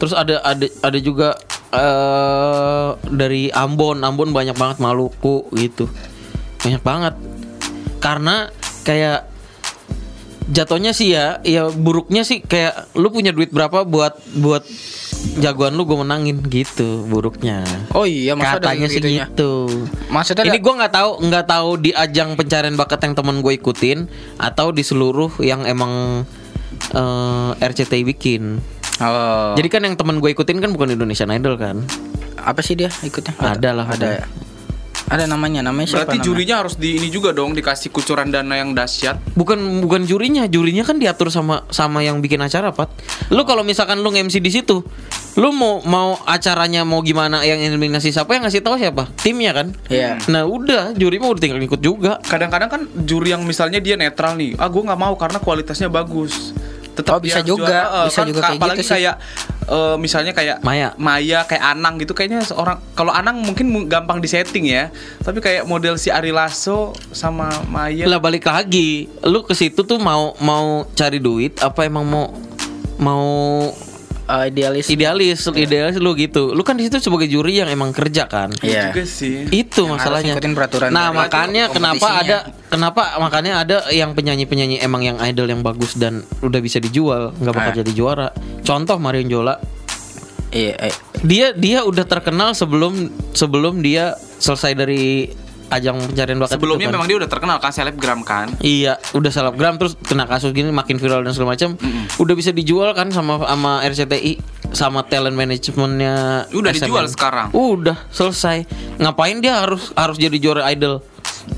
Terus 0.00 0.16
ada 0.16 0.40
ada 0.40 0.66
ada 0.80 0.98
juga 0.98 1.36
eh 1.70 2.88
dari 3.08 3.52
Ambon, 3.52 4.02
Ambon 4.02 4.32
banyak 4.34 4.56
banget 4.56 4.80
Maluku 4.80 5.46
gitu. 5.54 5.86
Banyak 6.64 6.82
banget. 6.82 7.14
Karena 8.00 8.48
kayak 8.82 9.28
jatuhnya 10.50 10.90
sih 10.90 11.14
ya, 11.14 11.38
ya 11.46 11.70
buruknya 11.70 12.26
sih 12.26 12.42
kayak 12.42 12.90
lu 12.98 13.12
punya 13.12 13.30
duit 13.30 13.54
berapa 13.54 13.86
buat 13.86 14.18
buat 14.40 14.64
jagoan 15.38 15.76
lu 15.76 15.86
gue 15.86 15.98
menangin 15.98 16.40
gitu 16.48 17.04
buruknya. 17.06 17.64
Oh 17.92 18.04
iya, 18.04 18.36
masa 18.38 18.58
ada 18.58 18.72
Katanya 18.72 18.88
sih 18.88 19.00
gitu. 19.00 19.68
Maksudnya 20.08 20.48
Ini 20.48 20.58
gue 20.58 20.74
nggak 20.80 20.92
tahu 20.92 21.10
nggak 21.26 21.44
tahu 21.46 21.70
di 21.80 21.90
ajang 21.94 22.34
pencarian 22.34 22.76
bakat 22.76 23.00
yang 23.04 23.14
temen 23.14 23.40
gue 23.44 23.54
ikutin 23.56 24.08
atau 24.40 24.72
di 24.72 24.82
seluruh 24.84 25.30
yang 25.44 25.64
emang 25.64 26.24
eh, 26.92 27.50
RCTI 27.60 28.04
bikin. 28.04 28.58
Oh. 29.00 29.56
Jadi 29.56 29.68
kan 29.72 29.80
yang 29.84 29.96
temen 29.96 30.20
gue 30.20 30.30
ikutin 30.32 30.60
kan 30.60 30.70
bukan 30.76 30.92
Indonesian 30.92 31.32
Idol 31.32 31.56
kan? 31.56 31.84
apa 32.44 32.60
sih 32.64 32.74
dia 32.76 32.88
ikutnya? 33.04 33.36
Ada 33.36 33.70
lah, 33.76 33.86
ada. 33.86 34.06
ada. 34.20 34.26
Ada 35.10 35.26
namanya, 35.26 35.66
namanya 35.66 35.90
siapa? 35.90 36.06
Berarti 36.06 36.22
namanya? 36.22 36.26
jurinya 36.30 36.54
harus 36.62 36.74
di 36.78 36.94
ini 36.94 37.10
juga 37.10 37.34
dong 37.34 37.50
dikasih 37.58 37.90
kucuran 37.90 38.30
dana 38.30 38.54
yang 38.54 38.78
dahsyat. 38.78 39.18
Bukan 39.34 39.82
bukan 39.82 40.06
jurinya, 40.06 40.46
jurinya 40.46 40.86
kan 40.86 41.02
diatur 41.02 41.34
sama 41.34 41.66
sama 41.74 42.06
yang 42.06 42.22
bikin 42.22 42.38
acara, 42.38 42.70
Pat. 42.70 42.94
Lu 43.34 43.42
kalau 43.42 43.66
misalkan 43.66 43.98
lu 44.06 44.14
nge-MC 44.14 44.38
di 44.38 44.54
situ, 44.54 44.86
lu 45.34 45.50
mau 45.50 45.82
mau 45.82 46.14
acaranya 46.22 46.86
mau 46.86 47.02
gimana 47.02 47.42
yang 47.42 47.58
eliminasi 47.58 48.14
siapa 48.14 48.38
yang 48.38 48.46
ngasih 48.46 48.62
tahu 48.62 48.78
siapa? 48.78 49.10
Timnya 49.18 49.50
kan? 49.50 49.74
Iya. 49.90 50.22
Nah, 50.30 50.46
udah, 50.46 50.94
juri 50.94 51.18
udah 51.18 51.42
tinggal 51.42 51.58
ikut 51.58 51.82
juga. 51.82 52.22
Kadang-kadang 52.22 52.70
kan 52.70 52.82
juri 53.02 53.34
yang 53.34 53.42
misalnya 53.42 53.82
dia 53.82 53.98
netral 53.98 54.38
nih, 54.38 54.54
ah 54.62 54.70
gue 54.70 54.82
nggak 54.86 55.00
mau 55.00 55.18
karena 55.18 55.42
kualitasnya 55.42 55.90
bagus. 55.90 56.54
Oh, 57.00 57.20
bisa 57.22 57.40
juga. 57.40 57.64
juara. 57.66 58.06
Bisa 58.12 58.20
juga 58.28 58.40
kayak 58.44 58.60
apalagi 58.60 58.82
gitu 58.82 58.86
sih. 58.86 58.94
kayak 59.00 59.14
eh, 59.70 59.96
misalnya 59.96 60.34
kayak 60.34 60.60
Maya. 60.60 60.92
Maya 60.98 61.46
kayak 61.46 61.62
Anang 61.64 61.96
gitu 61.96 62.10
kayaknya 62.10 62.42
seorang 62.42 62.82
kalau 62.92 63.14
Anang 63.14 63.38
mungkin 63.40 63.70
mu- 63.70 63.86
gampang 63.86 64.18
disetting 64.18 64.66
ya. 64.66 64.90
Tapi 65.22 65.38
kayak 65.38 65.64
model 65.64 65.94
si 65.94 66.10
Ari 66.10 66.34
Lasso 66.34 66.90
sama 67.14 67.46
Maya 67.70 68.04
Lah 68.04 68.18
balik 68.18 68.44
lagi, 68.44 69.06
lu 69.22 69.46
ke 69.46 69.54
situ 69.54 69.86
tuh 69.86 69.96
mau 69.96 70.34
mau 70.42 70.84
cari 70.92 71.22
duit 71.22 71.54
apa 71.62 71.86
emang 71.86 72.02
mau 72.02 72.26
mau 72.98 73.24
Eh, 74.30 74.44
idealis. 74.46 74.86
idealis, 74.86 75.40
idealis 75.50 75.96
lu 75.98 76.14
gitu. 76.14 76.54
Lu 76.54 76.62
kan 76.62 76.78
di 76.78 76.86
situ 76.86 77.02
sebagai 77.02 77.26
juri 77.26 77.58
yang 77.58 77.66
emang 77.66 77.90
kerja 77.90 78.24
kan? 78.24 78.54
Iya. 78.60 78.94
juga 78.94 79.02
sih. 79.02 79.50
Itu 79.50 79.84
Yang 79.84 79.92
masalahnya. 79.98 80.34
peraturan 80.38 80.88
nah, 80.90 81.10
makanya 81.10 81.66
kenapa 81.66 81.98
kompetisinya. 81.98 82.22
ada 82.22 82.36
kenapa 82.68 83.02
makanya 83.18 83.52
ada 83.58 83.76
yang 83.90 84.14
penyanyi-penyanyi 84.14 84.78
emang 84.78 85.02
yang 85.02 85.18
idol 85.20 85.46
yang 85.46 85.60
bagus 85.60 85.98
dan 85.98 86.22
udah 86.38 86.60
bisa 86.60 86.78
dijual, 86.78 87.34
nggak 87.34 87.50
bakal 87.52 87.72
Ah. 87.72 87.78
jadi 87.82 87.92
juara. 87.92 88.28
Contoh 88.62 88.96
Marion 88.96 89.26
Jola, 89.26 89.58
Iya, 90.50 90.74
eh, 90.82 90.94
dia 91.22 91.54
dia 91.54 91.86
udah 91.86 92.02
terkenal 92.02 92.54
sebelum 92.54 93.06
sebelum 93.30 93.78
dia 93.80 94.14
selesai 94.38 94.74
dari 94.74 95.30
ajang 95.70 95.96
pencarian 96.02 96.36
bakat. 96.36 96.50
itu 96.50 96.56
Sebelumnya 96.58 96.86
kan. 96.86 96.94
memang 96.98 97.06
dia 97.06 97.16
udah 97.16 97.30
terkenal 97.30 97.56
kan 97.58 97.70
selebgram 97.70 98.20
kan. 98.20 98.46
Iya, 98.58 98.98
udah 99.14 99.30
selebgram 99.30 99.78
terus 99.78 99.94
kena 99.96 100.26
kasus 100.26 100.50
gini 100.50 100.68
makin 100.68 100.98
viral 100.98 101.22
dan 101.22 101.32
segala 101.32 101.54
macam. 101.54 101.78
Udah 102.18 102.34
bisa 102.34 102.50
dijual 102.50 102.90
kan 102.92 103.08
sama 103.10 103.40
sama 103.40 103.80
RCTI 103.86 104.32
sama 104.70 105.06
talent 105.06 105.34
manajemennya. 105.34 106.46
Udah 106.50 106.70
SMN. 106.70 106.82
dijual 106.84 107.06
sekarang. 107.06 107.46
Udah 107.50 107.96
selesai. 108.10 108.66
Ngapain 108.98 109.38
dia 109.38 109.62
harus 109.62 109.94
harus 109.94 110.18
jadi 110.18 110.36
juara 110.36 110.66
idol? 110.68 111.00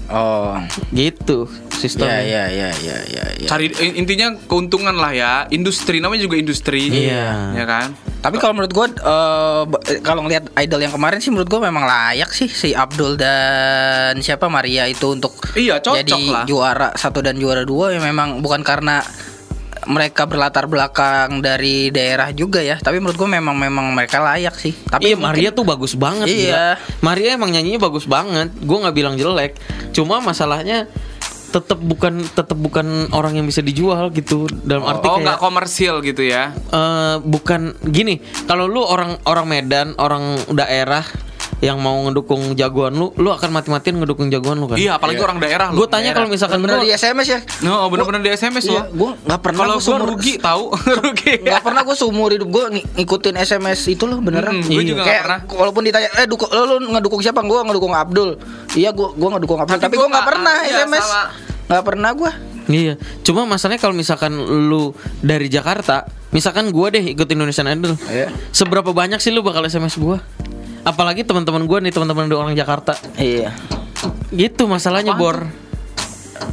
Oh. 0.09 0.57
Gitu 0.93 1.49
Ya, 1.83 1.85
sistemnya. 1.85 2.21
ya, 2.21 2.45
ya, 2.47 2.71
ya, 2.73 2.97
ya, 3.05 3.25
ya. 3.37 3.49
Cari 3.49 3.67
in- 3.77 3.97
intinya 3.99 4.39
keuntungan 4.41 4.95
lah 4.95 5.11
ya. 5.11 5.33
Industri 5.49 5.99
namanya 5.99 6.23
juga 6.23 6.37
industri. 6.37 6.87
Iya. 6.87 7.51
Ya 7.53 7.65
kan? 7.65 7.91
Tapi 8.17 8.39
kalau 8.39 8.55
menurut 8.55 8.71
gue, 8.71 8.87
eh, 8.95 9.63
b- 9.65 9.83
eh, 9.89 9.99
kalau 10.01 10.23
ngelihat 10.23 10.47
idol 10.57 10.79
yang 10.81 10.91
kemarin 10.91 11.19
sih 11.19 11.29
menurut 11.29 11.49
gue 11.49 11.61
memang 11.61 11.83
layak 11.83 12.31
sih 12.31 12.47
si 12.47 12.71
Abdul 12.71 13.19
dan 13.19 14.15
siapa 14.17 14.47
Maria 14.47 14.87
itu 14.87 15.11
untuk 15.11 15.35
Iya, 15.53 15.83
cocok 15.83 15.99
jadi 15.99 16.23
lah. 16.25 16.45
juara 16.45 16.89
satu 16.95 17.19
dan 17.19 17.35
juara 17.35 17.63
dua 17.63 17.91
ya 17.91 17.99
memang 17.99 18.39
bukan 18.39 18.63
karena 18.63 19.03
mereka 19.83 20.23
berlatar 20.25 20.71
belakang 20.71 21.43
dari 21.43 21.91
daerah 21.91 22.31
juga 22.31 22.63
ya. 22.63 22.79
Tapi 22.79 22.97
menurut 22.97 23.19
gue 23.19 23.27
memang 23.29 23.59
memang 23.59 23.91
mereka 23.91 24.23
layak 24.23 24.55
sih. 24.55 24.71
Tapi 24.71 25.03
iya 25.05 25.19
mungkin- 25.19 25.35
Maria 25.35 25.51
tuh 25.51 25.67
bagus 25.67 25.93
banget 25.97 26.31
Iya. 26.31 26.39
gila. 26.39 26.67
Maria 27.03 27.29
emang 27.35 27.51
nyanyinya 27.51 27.83
bagus 27.83 28.07
banget 28.07 28.55
gue 28.55 28.79
nggak 28.79 28.95
bilang 28.95 29.15
jelek 29.15 29.59
cuma 29.91 30.23
masalahnya 30.23 30.87
tetap 31.53 31.79
bukan 31.79 32.25
tetap 32.33 32.57
bukan 32.57 33.13
orang 33.13 33.37
yang 33.37 33.47
bisa 33.47 33.61
dijual 33.61 34.09
gitu 34.11 34.49
dalam 34.65 34.89
arti 34.89 35.05
oh, 35.05 35.21
kayak 35.21 35.25
nggak 35.29 35.41
komersil 35.41 36.01
gitu 36.01 36.25
ya. 36.25 36.57
eh, 36.57 37.17
bukan 37.21 37.77
gini 37.93 38.25
kalau 38.49 38.65
lu 38.65 38.81
orang 38.81 39.21
orang 39.29 39.47
Medan 39.47 39.89
orang 40.01 40.41
daerah 40.57 41.05
yang 41.59 41.77
mau 41.77 41.95
ngedukung 42.01 42.55
jagoan 42.55 42.91
lu 42.93 43.13
lu 43.15 43.29
akan 43.29 43.51
mati-matian 43.51 43.95
ngedukung 43.97 44.27
jagoan 44.29 44.57
lu 44.57 44.67
kan 44.67 44.75
Iya, 44.75 44.97
apalagi 44.97 45.19
orang 45.19 45.39
daerah 45.39 45.69
gue 45.69 45.79
loh. 45.79 45.87
tanya 45.87 46.11
kalau 46.11 46.27
misalkan 46.27 46.59
gua- 46.59 46.81
di 46.81 46.91
SMS 46.91 47.27
ya. 47.29 47.39
No, 47.61 47.87
bener-bener 47.87 48.21
di 48.21 48.31
SMS 48.31 48.65
Iya, 48.65 48.73
loh. 48.73 48.85
gue 48.91 49.11
nggak 49.23 49.41
pernah 49.41 49.59
Kalau 49.61 49.77
gua 49.77 49.85
gue 49.85 49.99
rugi 50.09 50.35
tahu, 50.37 50.65
rugi. 51.01 51.33
Gak 51.41 51.61
pernah 51.61 51.83
gue 51.83 51.95
seumur 51.95 52.31
hidup 52.31 52.49
gue 52.49 52.65
ngikutin 52.97 53.35
SMS 53.37 53.79
itu 53.87 54.05
loh 54.05 54.19
beneran. 54.19 54.57
Mm, 54.57 54.67
gua 54.67 54.83
juga 54.83 54.95
nggak 54.97 55.07
Kayak 55.07 55.23
pernah. 55.23 55.41
Walaupun 55.53 55.83
ditanya, 55.85 56.09
eh 56.15 56.27
dukung, 56.27 56.49
lo, 56.49 56.63
lo 56.65 56.89
ngedukung 56.91 57.21
siapa? 57.21 57.41
Gue 57.43 57.59
ngedukung 57.61 57.93
Abdul. 57.93 58.31
Iya 58.73 58.91
gue 58.91 59.09
gue 59.13 59.29
ngedukung 59.31 59.59
Abdul. 59.59 59.75
Tapi 59.77 59.85
Tapi, 59.85 59.95
gua 59.95 60.01
gue 60.01 60.11
nggak 60.11 60.27
pernah 60.27 60.57
iya, 60.63 60.83
SMS. 60.83 61.07
Nggak 61.69 61.85
pernah 61.85 62.11
gue. 62.13 62.33
Iya, 62.65 62.95
cuma 63.23 63.43
masalahnya 63.45 63.79
kalau 63.79 63.91
misalkan 63.93 64.31
lu 64.39 64.95
dari 65.19 65.47
Jakarta, 65.47 66.07
misalkan 66.31 66.71
gua 66.71 66.89
deh 66.89 67.03
ikut 67.05 67.27
Indonesian 67.27 67.67
Idol, 67.67 67.99
Iya. 68.05 68.31
seberapa 68.51 68.87
banyak 68.89 69.19
sih 69.19 69.31
lu 69.31 69.43
bakal 69.43 69.63
SMS 69.63 69.95
gua? 69.97 70.23
Apalagi 70.83 71.23
teman-teman 71.23 71.63
gua 71.63 71.79
nih 71.79 71.91
teman-teman 71.91 72.27
orang 72.29 72.53
Jakarta, 72.53 72.99
Iya. 73.15 73.55
gitu 74.31 74.67
masalahnya 74.67 75.15
bor, 75.15 75.47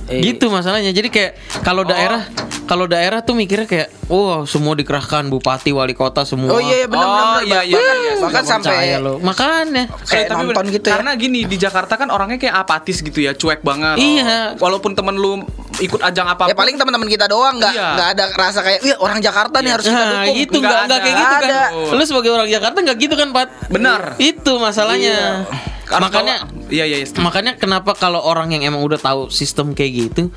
Eh, 0.06 0.22
gitu 0.22 0.50
masalahnya. 0.50 0.90
Jadi 0.90 1.10
kayak 1.10 1.32
kalau 1.62 1.82
daerah, 1.82 2.30
kalau 2.66 2.86
daerah 2.86 3.22
tuh 3.22 3.34
mikirnya 3.34 3.66
kayak, 3.66 3.90
wow 4.06 4.46
semua 4.46 4.74
dikerahkan 4.74 5.26
bupati, 5.28 5.70
wali 5.72 5.94
kota 5.94 6.22
semua. 6.24 6.50
Oh 6.52 6.62
iya 6.62 6.86
iya 6.86 6.88
benar 6.88 7.02
Oh, 7.04 7.14
benar. 7.14 7.42
iya, 7.42 7.60
iya, 7.64 7.74
bahkan 7.76 7.98
iya, 7.98 8.14
bahkan 8.20 8.44
sampai 8.46 8.86
lu. 9.00 9.14
makanya. 9.20 9.84
kayak 10.04 10.26
Eh, 10.26 10.30
tapi 10.30 10.42
nonton 10.44 10.62
bener- 10.62 10.76
gitu 10.76 10.86
ya. 10.86 10.94
Karena 10.94 11.12
gini 11.16 11.40
di 11.44 11.58
Jakarta 11.58 11.94
kan 11.96 12.10
orangnya 12.10 12.38
kayak 12.38 12.56
apatis 12.56 13.02
gitu 13.02 13.20
ya, 13.20 13.34
cuek 13.34 13.62
banget. 13.62 13.98
Iya. 13.98 14.54
Walaupun 14.56 14.94
temen 14.94 15.18
lu 15.18 15.42
ikut 15.80 16.02
ajang 16.02 16.28
apa 16.28 16.44
Ya 16.46 16.54
paling 16.54 16.76
teman-teman 16.76 17.08
kita 17.08 17.26
doang 17.26 17.56
nggak 17.56 17.72
Iya. 17.72 17.88
nggak 17.96 18.10
ada 18.12 18.24
rasa 18.34 18.60
kayak, 18.60 18.80
"Iya, 18.82 18.96
orang 18.98 19.20
Jakarta 19.20 19.58
nih 19.60 19.72
harus 19.72 19.86
kita 19.86 19.96
Nah, 19.98 20.12
dukung." 20.20 20.36
gitu 20.38 20.58
Nggak 20.60 20.80
nggak 20.86 21.00
kayak 21.00 21.16
gitu 21.16 21.34
kan. 21.34 21.42
Ada. 21.42 21.62
Lu 21.92 22.04
sebagai 22.04 22.32
orang 22.32 22.48
Jakarta 22.48 22.78
nggak 22.80 22.98
gitu 23.00 23.16
kan, 23.16 23.28
Pat? 23.32 23.50
Benar. 23.68 24.02
Itu 24.18 24.52
masalahnya. 24.58 25.48
Karena 25.84 26.06
Makanya 26.06 26.36
kalau- 26.40 26.70
iya 26.70 26.86
iya 26.86 26.98
iya. 27.00 27.08
Makanya 27.18 27.52
kenapa 27.56 27.92
kalau 27.94 28.22
orang 28.22 28.54
yang 28.54 28.62
emang 28.64 28.80
udah 28.80 28.96
tahu 28.96 29.22
sistem 29.30 29.74
kayak 29.74 29.92
gitu, 30.08 30.30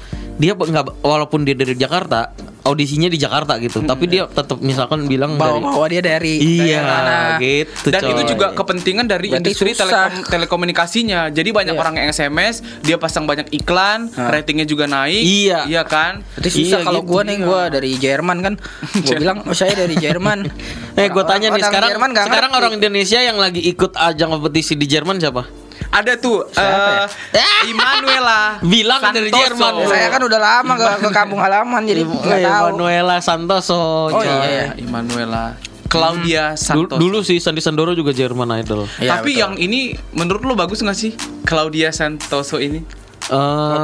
dia 0.42 0.52
nggak 0.52 0.98
walaupun 0.98 1.46
dia 1.46 1.54
dari 1.54 1.72
Jakarta, 1.72 2.34
audisinya 2.62 3.06
di 3.06 3.14
Jakarta 3.14 3.54
gitu, 3.56 3.78
tapi 3.80 4.06
dia 4.06 4.26
tetap 4.26 4.58
misalkan 4.58 5.06
bilang 5.06 5.34
bawa 5.34 5.54
dari 5.54 5.62
bawa 5.62 5.86
dia 5.86 6.02
dari 6.02 6.34
Iya, 6.36 6.80
mana. 6.80 7.18
gitu. 7.38 7.86
Dan 7.88 8.00
coy. 8.00 8.10
itu 8.12 8.22
juga 8.28 8.46
kepentingan 8.52 9.06
dari 9.06 9.30
Berarti 9.30 9.38
industri 9.40 9.70
susah. 9.70 9.86
telekom- 10.10 10.26
telekomunikasinya. 10.26 11.20
Jadi 11.28 11.50
banyak 11.50 11.74
Iya. 11.74 11.80
orang 11.80 11.94
yang 11.96 12.08
SMS, 12.08 12.54
dia 12.80 12.96
pasang 12.96 13.24
banyak 13.24 13.50
iklan, 13.52 14.10
ratingnya 14.10 14.64
juga 14.64 14.84
naik. 14.84 15.22
Iya. 15.22 15.58
Iya 15.64 15.82
kan? 15.84 16.26
Berarti 16.32 16.50
susah 16.52 16.78
Iya, 16.78 16.86
kalau 16.86 17.00
gitu. 17.00 17.08
gua 17.08 17.22
nih 17.22 17.38
gua 17.38 17.62
dari 17.68 17.90
Jerman 17.94 18.36
kan. 18.40 18.54
Gua 19.00 19.14
bilang 19.16 19.38
oh, 19.44 19.54
saya 19.54 19.74
dari 19.76 19.94
Jerman. 19.94 20.38
Eh, 20.92 21.08
gue 21.08 21.24
tanya 21.24 21.48
nih 21.48 21.56
Orang 21.56 21.66
sekarang, 21.66 21.90
Jerman 21.90 22.10
sekarang 22.12 22.50
ngerti. 22.52 22.60
orang 22.60 22.72
Indonesia 22.76 23.16
yang 23.18 23.40
lagi 23.40 23.64
ikut 23.64 23.96
ajang 23.96 24.28
kompetisi 24.30 24.76
di 24.76 24.84
Jerman 24.84 25.16
siapa? 25.16 25.48
Ada 25.92 26.16
tuh 26.16 26.48
Siapa 26.48 27.04
eh 27.30 27.60
Immanuela 27.70 28.56
Bilang 28.58 29.00
dari 29.06 29.28
Santoso. 29.28 29.44
Jerman. 29.44 29.72
Saya 29.86 30.08
kan 30.08 30.22
udah 30.22 30.40
lama 30.40 30.72
ke, 30.74 30.86
ke 30.98 31.10
kampung 31.10 31.36
halaman 31.38 31.84
jadi 31.84 32.02
nggak 32.02 32.32
Eh, 32.34 32.42
tahu. 32.42 32.64
Manuela 32.72 33.16
Santoso. 33.20 34.08
Oh, 34.08 34.08
coy. 34.10 34.24
iya. 34.24 34.72
Immanuela 34.74 35.54
Claudia 35.86 36.56
Dulu, 36.56 36.88
Santos. 36.88 36.98
dulu 36.98 37.18
sih 37.20 37.36
Sandi 37.36 37.60
Sandoro 37.60 37.92
juga 37.92 38.10
Jerman 38.10 38.48
Idol. 38.56 38.88
Iya, 38.96 39.20
Tapi 39.20 39.30
betul. 39.30 39.42
yang 39.44 39.52
ini 39.54 39.80
menurut 40.10 40.40
lo 40.42 40.54
bagus 40.54 40.80
nggak 40.80 40.96
sih 40.96 41.12
Claudia 41.42 41.92
Santoso 41.92 42.56
ini? 42.56 42.80
Eh, 43.24 43.34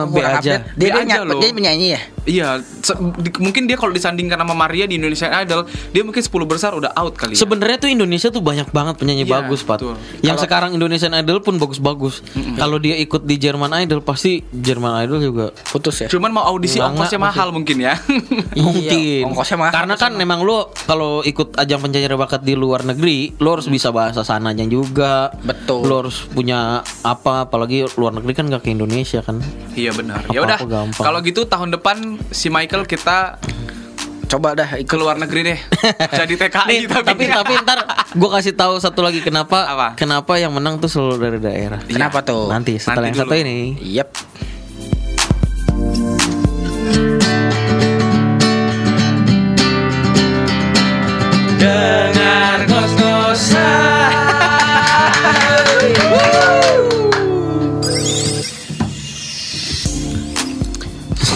Aku 0.04 0.10
B 0.10 0.18
aja. 0.18 0.34
update. 0.34 0.64
Dia, 0.74 0.88
B 0.88 0.90
dia, 0.90 1.02
aja 1.06 1.18
loh. 1.22 1.38
dia 1.38 1.50
penyanyi 1.50 1.88
ya? 1.90 2.00
Iya, 2.24 2.48
di- 3.16 3.32
mungkin 3.38 3.64
dia 3.64 3.74
kalau 3.74 3.88
disandingkan 3.88 4.36
sama 4.36 4.52
Maria 4.52 4.84
di 4.84 4.96
Indonesian 4.96 5.32
Idol, 5.32 5.64
dia 5.88 6.02
mungkin 6.02 6.20
10 6.20 6.28
besar 6.44 6.70
udah 6.72 6.92
out 6.92 7.14
kali 7.14 7.32
ya. 7.32 7.40
Sebenarnya 7.40 7.78
tuh 7.78 7.88
Indonesia 7.88 8.28
tuh 8.28 8.40
banyak 8.40 8.68
banget 8.68 8.94
penyanyi 8.96 9.24
Iya, 9.24 9.32
bagus, 9.38 9.62
Pat. 9.62 9.80
betul. 9.80 9.96
Yang 10.18 10.34
Kalau- 10.34 10.44
sekarang 10.44 10.70
Indonesian 10.72 11.14
Idol 11.14 11.40
pun 11.40 11.56
bagus-bagus. 11.56 12.20
Kalau 12.54 12.76
dia 12.76 12.96
ikut 12.96 13.22
di 13.22 13.36
Jerman 13.36 13.72
Idol 13.78 14.00
pasti 14.00 14.44
Jerman 14.44 15.00
Idol 15.00 15.18
juga 15.22 15.44
Putus 15.66 15.96
ya? 15.98 16.08
Cuman 16.08 16.30
mau 16.30 16.44
audisi 16.44 16.76
Nggak, 16.76 16.88
ongkosnya 16.90 17.20
mahal 17.22 17.48
mungkin 17.50 17.76
ya. 17.78 17.94
mungkin. 18.58 19.22
ongkosnya 19.24 19.56
mahal 19.58 19.72
Karena 19.72 19.94
kan 19.94 20.12
memang 20.12 20.40
lu 20.40 20.56
kalau 20.84 21.20
ikut 21.22 21.56
ajang 21.56 21.80
pencari 21.80 22.04
bakat 22.10 22.42
di 22.42 22.52
luar 22.52 22.84
negeri, 22.84 23.32
lu 23.34 23.48
harus 23.50 23.66
bisa 23.66 23.88
bahasa 23.88 24.20
sananya 24.20 24.64
juga. 24.64 25.32
Betul. 25.38 25.84
Lu 25.84 25.94
harus 25.98 26.26
punya 26.26 26.58
apa 27.00 27.44
apalagi 27.44 27.88
luar 27.94 28.12
negeri 28.12 28.32
kan 28.34 28.44
gak 28.46 28.62
ke 28.62 28.70
Indonesia 28.70 29.20
kan. 29.28 29.36
iya 29.76 29.92
benar. 29.92 30.24
Ya 30.32 30.40
udah. 30.40 30.58
Kalau 30.96 31.18
gitu 31.20 31.44
tahun 31.44 31.68
depan 31.70 31.96
si 32.32 32.48
Michael 32.48 32.88
kita 32.88 33.36
Coba 34.28 34.52
dah 34.52 34.76
ke 34.76 34.84
ikut. 34.84 34.96
luar 35.00 35.16
negeri 35.16 35.40
deh. 35.42 35.60
Jadi 36.20 36.36
TKI 36.36 36.68
Nih, 36.68 36.80
tapi 36.84 37.24
tapi 37.24 37.52
ntar 37.64 37.80
gue 38.12 38.28
kasih 38.28 38.52
tahu 38.52 38.76
satu 38.76 39.00
lagi 39.00 39.24
kenapa 39.24 39.64
Apa? 39.64 39.88
kenapa 39.96 40.36
yang 40.36 40.52
menang 40.52 40.76
tuh 40.76 40.88
selalu 40.88 41.16
dari 41.16 41.38
daerah. 41.40 41.80
Kenapa 41.80 42.20
tuh? 42.20 42.48
Nanti 42.48 42.76
setelah 42.76 43.08
Nanti 43.08 43.08
yang 43.08 43.18
satu 43.24 43.32
dulu. 43.32 43.40
ini. 43.40 43.58
Yep. 43.80 44.08
dengar 51.58 52.58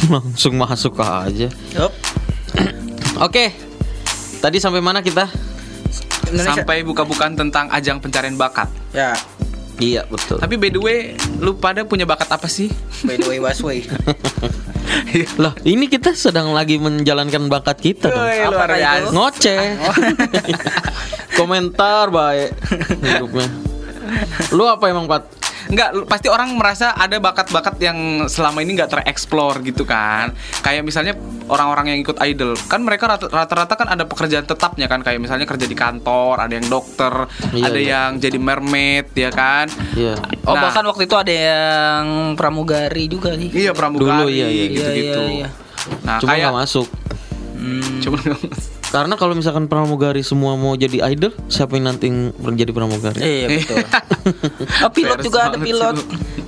Langsung 0.13 0.59
masuk 0.59 0.99
aja. 0.99 1.49
Yup. 1.77 1.93
Oke. 3.23 3.55
Tadi 4.43 4.59
sampai 4.59 4.83
mana 4.83 4.99
kita? 4.99 5.31
Indonesia. 6.33 6.65
Sampai 6.65 6.83
buka-bukaan 6.83 7.39
tentang 7.39 7.71
ajang 7.71 8.01
pencarian 8.03 8.35
bakat. 8.35 8.67
Ya. 8.91 9.15
Iya, 9.83 10.07
betul. 10.07 10.39
Tapi 10.39 10.55
by 10.59 10.71
the 10.71 10.81
way, 10.81 10.99
lu 11.43 11.59
pada 11.59 11.83
punya 11.83 12.07
bakat 12.07 12.31
apa 12.31 12.47
sih? 12.47 12.71
By 13.03 13.19
the 13.19 13.27
way, 13.27 13.39
Wasway. 13.43 13.83
Lah, 15.43 15.57
ini 15.67 15.89
kita 15.89 16.13
sedang 16.15 16.53
lagi 16.53 16.77
menjalankan 16.77 17.49
bakat 17.49 17.81
kita 17.81 18.13
dong. 18.13 18.23
Biasa. 18.23 18.99
itu? 19.03 19.09
Ngoceh. 19.11 19.65
Komentar 21.39 22.13
baik 22.13 22.51
hidupnya. 23.01 23.49
Lu 24.53 24.69
apa 24.69 24.85
emang, 24.93 25.09
Pat? 25.09 25.42
Enggak, 25.73 26.05
pasti 26.05 26.29
orang 26.29 26.53
merasa 26.53 26.93
ada 26.93 27.17
bakat-bakat 27.17 27.81
yang 27.81 27.99
selama 28.29 28.61
ini 28.61 28.77
nggak 28.77 28.93
tereksplor 28.93 29.65
gitu 29.65 29.83
kan. 29.83 30.37
Kayak 30.61 30.85
misalnya 30.85 31.17
orang-orang 31.49 31.97
yang 31.97 31.99
ikut 32.05 32.21
idol, 32.21 32.53
kan 32.69 32.85
mereka 32.85 33.09
rata- 33.09 33.33
rata-rata 33.33 33.75
kan 33.75 33.89
ada 33.89 34.05
pekerjaan 34.05 34.45
tetapnya 34.45 34.85
kan, 34.85 35.01
kayak 35.01 35.17
misalnya 35.17 35.49
kerja 35.49 35.65
di 35.65 35.73
kantor, 35.73 36.45
ada 36.45 36.53
yang 36.53 36.69
dokter, 36.69 37.25
Iya, 37.51 37.65
ada 37.67 37.81
iya. 37.81 37.89
yang 37.89 38.11
jadi 38.21 38.37
mermaid, 38.37 39.17
ya 39.17 39.33
kan. 39.33 39.67
Iya. 39.97 40.21
Oh, 40.45 40.53
Nah. 40.53 40.69
bahkan 40.69 40.85
waktu 40.85 41.09
itu 41.09 41.17
ada 41.17 41.33
yang 41.33 42.05
pramugari 42.37 43.09
juga 43.09 43.33
nih. 43.33 43.49
Iya 43.49 43.73
pramugari 43.73 44.13
Dulu, 44.13 44.25
iya, 44.29 44.47
iya, 44.53 44.65
gitu-gitu. 44.69 45.21
iya, 45.25 45.49
iya. 45.49 45.49
Nah, 46.05 46.21
Cuma 46.21 46.37
kayak 46.37 46.53
nggak 46.53 46.59
masuk. 46.69 46.89
Hmm. 47.57 48.03
cuma 48.03 48.19
Karena 48.93 49.17
kalau 49.17 49.33
misalkan 49.33 49.73
pramugari 49.73 50.21
semua 50.21 50.53
mau 50.53 50.77
jadi 50.77 51.01
idol, 51.17 51.33
siapa 51.49 51.81
yang 51.81 51.97
nanti 51.97 52.13
menjadi 52.37 52.77
pramugari? 52.77 53.25
Iya 53.25 53.47
betul. 53.49 53.77
oh, 54.85 54.91
pilot 54.93 55.19
juga 55.25 55.39
ada 55.49 55.57
pilot. 55.57 55.97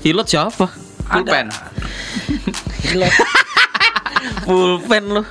Pilot 0.04 0.26
siapa? 0.28 0.66
pulpen. 1.08 1.48
Pilot. 2.84 3.12
Pulpen 4.44 5.04
lu. 5.08 5.22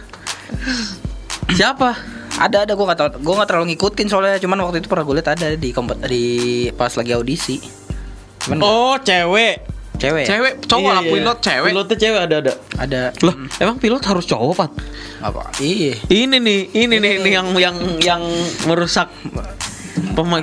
Siapa? 1.53 2.13
ada 2.33 2.65
ada 2.65 2.73
gue 2.73 2.85
gak 2.85 2.97
tau 2.97 3.09
gue 3.13 3.33
gak 3.37 3.45
terlalu 3.45 3.65
ngikutin 3.77 4.07
soalnya 4.09 4.41
cuman 4.41 4.65
waktu 4.65 4.81
itu 4.81 4.89
pernah 4.89 5.05
gue 5.05 5.15
liat 5.21 5.29
ada 5.37 5.47
di 5.53 5.69
kompet 5.69 6.01
di 6.09 6.25
pas 6.73 6.89
lagi 6.89 7.13
audisi 7.13 7.61
cuman 8.41 8.57
Oh, 8.59 8.97
cewek. 8.97 9.72
Cewek? 9.97 10.25
Cewek, 10.25 10.53
cowok 10.65 10.83
Iya, 10.83 10.95
lah 10.95 11.03
iya. 11.03 11.11
pilot 11.13 11.37
cewek. 11.39 11.69
Pilotnya 11.71 11.97
cewek 11.99 12.19
ada 12.21 12.35
ada. 12.41 12.53
ada 12.79 13.01
Loh, 13.21 13.35
emang 13.57 13.75
pilot 13.77 14.03
harus 14.03 14.25
cowok, 14.25 14.53
Pat? 14.57 14.71
apa 15.23 15.55
iya 15.63 15.95
Ini 16.11 16.35
nih, 16.35 16.75
ini 16.75 16.95
nih, 16.99 17.13
ini 17.23 17.29
yang 17.31 17.47
yang 17.55 17.75
yang 18.03 18.21
merusak 18.67 19.07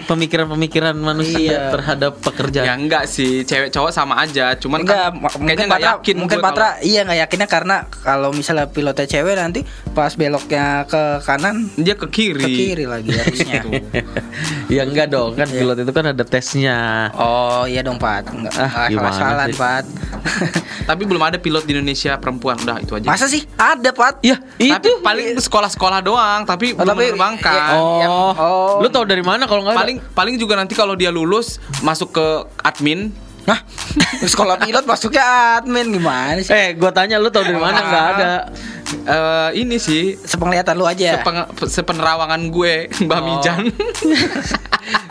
pemikiran-pemikiran 0.00 0.94
manusia 0.94 1.38
Iya. 1.40 1.70
terhadap 1.70 2.12
Ya 2.12 2.22
pekerjaan. 2.22 2.76
enggak 2.78 3.04
sih, 3.06 3.42
cewek 3.42 3.70
cowok 3.70 3.90
sama 3.90 4.18
aja. 4.18 4.54
Cuman 4.54 4.82
Enggak, 4.82 5.10
kan 5.10 5.12
kayaknya 5.14 5.38
mungkin 5.38 5.56
nggak 5.60 5.70
Patra, 5.76 5.92
yakin. 5.94 6.16
mungkin 6.16 6.38
Patra 6.40 6.68
iya 6.82 7.00
nggak 7.02 7.18
yakinnya 7.20 7.48
karena 7.48 7.76
kalau 7.96 8.30
misalnya 8.30 8.66
pilotnya 8.66 9.06
cewek 9.06 9.34
nanti 9.34 9.60
pas 9.90 10.12
beloknya 10.12 10.84
ke 10.84 11.02
kanan 11.22 11.66
kalau 11.68 11.76
dia 11.76 11.94
ke 11.94 12.06
kiri. 12.06 12.40
ke 12.40 12.50
kiri 12.50 12.84
lagi 12.84 13.10
harusnya. 13.12 13.60
ya 14.74 14.82
enggak 14.82 15.08
dong, 15.08 15.34
kan 15.34 15.46
pilot 15.46 15.76
itu 15.78 15.92
kan 15.92 16.04
ada 16.06 16.22
tesnya. 16.22 17.10
oh 17.12 17.64
iya 17.64 17.80
dong 17.80 17.96
Pat, 17.96 18.26
enggak 18.26 18.52
Ah, 18.52 18.86
ah, 18.86 19.12
salah? 19.12 19.46
Pat. 19.50 19.84
Tapi 20.80 21.02
belum 21.04 21.22
ada 21.22 21.38
pilot 21.38 21.62
di 21.62 21.72
Indonesia 21.72 22.16
perempuan. 22.16 22.58
Udah 22.58 22.78
itu 22.78 22.92
aja. 22.92 23.06
Masa 23.06 23.26
sih 23.26 23.46
ada 23.54 23.90
Pat? 23.90 24.18
Ya, 24.20 24.40
Tapi 24.58 24.90
itu. 24.90 24.90
paling 25.00 25.38
sekolah-sekolah 25.38 26.00
doang, 26.00 26.42
tapi 26.42 26.72
Oh, 26.72 26.82
belum 26.82 26.88
tapi- 26.88 27.04
menerbangkan. 27.08 27.54
iya, 27.54 27.70
Oh, 27.72 28.00
yang- 28.00 28.34
oh. 28.36 28.82
lu 28.82 28.88
tau 28.88 29.04
dari 29.04 29.22
mana 29.22 29.39
kalau 29.44 29.62
nggak 29.62 29.72
ada? 29.72 29.80
paling 29.80 29.98
paling 30.10 30.34
juga 30.36 30.54
nanti 30.54 30.72
kalau 30.72 30.92
dia 30.92 31.08
lulus 31.08 31.56
masuk 31.80 32.10
ke 32.10 32.26
admin 32.60 33.12
Hah? 33.42 33.56
Sekolah 34.30 34.58
pilot 34.58 34.84
masuknya 34.84 35.24
admin 35.56 35.88
gimana 35.90 36.36
sih? 36.38 36.50
Eh, 36.50 36.74
gua 36.74 36.90
tanya 36.90 37.16
lu 37.16 37.28
tau 37.28 37.40
dari 37.40 37.56
mana 37.56 37.80
nggak 37.80 38.06
ada? 38.12 38.30
eh, 38.90 39.50
ini 39.56 39.76
sih 39.76 40.12
Sepenglihatan 40.14 40.74
lu 40.74 40.84
aja. 40.84 41.16
sepeng- 41.16 41.48
sepenerawangan 41.58 42.40
gue 42.46 42.74
Mbak 43.00 43.16
Oh. 43.16 43.24
Mijan 43.24 43.62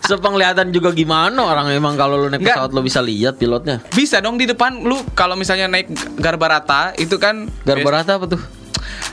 Sepenglihatan 0.01 0.69
juga 0.69 0.89
gimana 0.91 1.37
orang 1.43 1.69
emang 1.71 1.93
kalau 1.93 2.17
lu 2.17 2.27
naik 2.27 2.41
Nggak. 2.41 2.55
pesawat 2.55 2.71
lu 2.71 2.81
bisa 2.81 2.99
lihat 2.99 3.35
pilotnya. 3.35 3.81
bisa 3.89 4.17
dong 4.19 4.35
di 4.35 4.45
depan 4.45 4.77
lu 4.79 4.97
kalau 5.13 5.33
misalnya 5.33 5.65
naik 5.65 5.89
Garbarata 6.15 6.93
itu 6.95 7.17
kan 7.17 7.49
Garbarata 7.61 8.17
apa 8.17 8.25
tuh? 8.27 8.41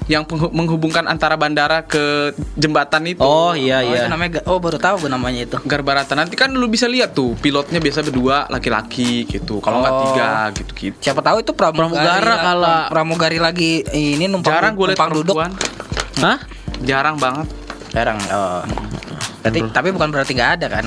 Yang 0.06 0.22
menghubungkan 0.50 1.02
antara 1.04 1.34
bandara 1.34 1.82
ke 1.82 2.30
jembatan 2.54 3.02
itu 3.04 3.18
Oh 3.18 3.52
iya 3.52 3.80
Oh, 3.80 3.90
iya. 3.90 3.98
itu 3.98 4.08
namanya 4.08 4.38
oh 4.44 4.56
baru 4.56 4.76
tahu 4.76 5.02
gue 5.02 5.10
namanya 5.10 5.40
itu. 5.42 5.58
Garbarata 5.60 6.12
nanti 6.12 6.32
kan 6.32 6.48
lu 6.48 6.66
bisa 6.66 6.86
lihat 6.86 7.10
tuh 7.10 7.34
pilotnya 7.34 7.76
biasa 7.76 8.00
berdua 8.02 8.46
laki-laki 8.46 9.24
gitu 9.24 9.58
kalau 9.58 9.80
nggak 9.80 9.92
Oh. 9.92 10.02
tiga 10.04 10.28
gitu 10.52 10.70
gitu 10.72 10.96
Siapa 11.00 11.20
tahu 11.20 11.40
itu 11.40 11.50
pramugari, 11.50 11.90
Pramugara 11.90 12.22
lah- 12.24 12.38
kala. 12.40 12.76
pramugari 12.86 13.38
lagi 13.38 13.82
ini 13.88 14.26
numpang 14.26 14.52
jarang 14.52 14.72
gue 14.72 14.86
lihat 14.86 14.96
numpang 14.96 15.12
duduk. 15.12 15.36
Hah? 16.16 16.38
jarang 16.80 17.16
banget 17.16 17.48
Jarang. 17.88 18.18
Oh. 18.28 18.60
Berarti, 19.40 19.58
tapi 19.70 19.88
bukan 19.90 20.08
berarti 20.08 20.32
nggak 20.32 20.52
ada 20.54 20.66
kan? 20.70 20.84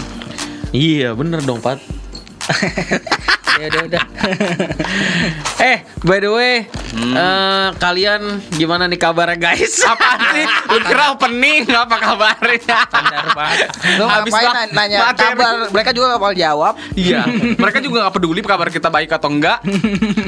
Iya 0.69 1.11
bener 1.11 1.41
dong 1.41 1.57
Pat. 1.57 1.81
ya 3.59 3.67
udah 3.69 3.81
udah. 3.85 4.03
Eh 5.59 5.77
by 5.99 6.17
the 6.17 6.31
way, 6.31 6.53
eh, 6.95 7.67
kalian 7.75 8.21
gimana 8.49 8.87
nih 8.87 8.95
kabarnya 8.95 9.35
guys? 9.35 9.83
Apaan 9.91 10.19
sih? 10.31 10.45
Lu 10.65 10.79
kira 10.81 11.11
opening 11.11 11.67
apa 11.67 11.99
kabarnya? 11.99 12.57
Standar 12.87 13.27
banget. 13.29 13.67
Lu 13.99 14.07
Habis 14.07 14.31
ngapain 14.31 14.47
bak- 14.47 14.55
na- 14.55 14.71
nanya 14.73 14.97
materi. 15.03 15.27
kabar? 15.35 15.53
Mereka 15.69 15.89
juga 15.91 16.05
gak 16.09 16.21
mau 16.21 16.31
jawab. 16.33 16.73
Iya, 16.93 17.21
mereka 17.53 17.79
juga 17.79 17.97
nggak 18.01 18.15
peduli 18.15 18.39
kabar 18.39 18.67
kita 18.69 18.87
baik 18.87 19.11
atau 19.11 19.27
enggak. 19.27 19.59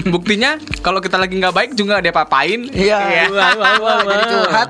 Buktinya 0.05 0.51
kalau 0.81 0.99
kita 0.99 1.15
lagi 1.15 1.39
nggak 1.39 1.55
baik 1.55 1.71
juga 1.73 1.97
dia 1.97 2.11
papain. 2.11 2.67
Iya. 2.67 3.31
Wah, 3.31 3.55
wah, 3.55 3.73
wah, 3.79 3.97
Jadi 4.03 4.23
curhat. 4.27 4.69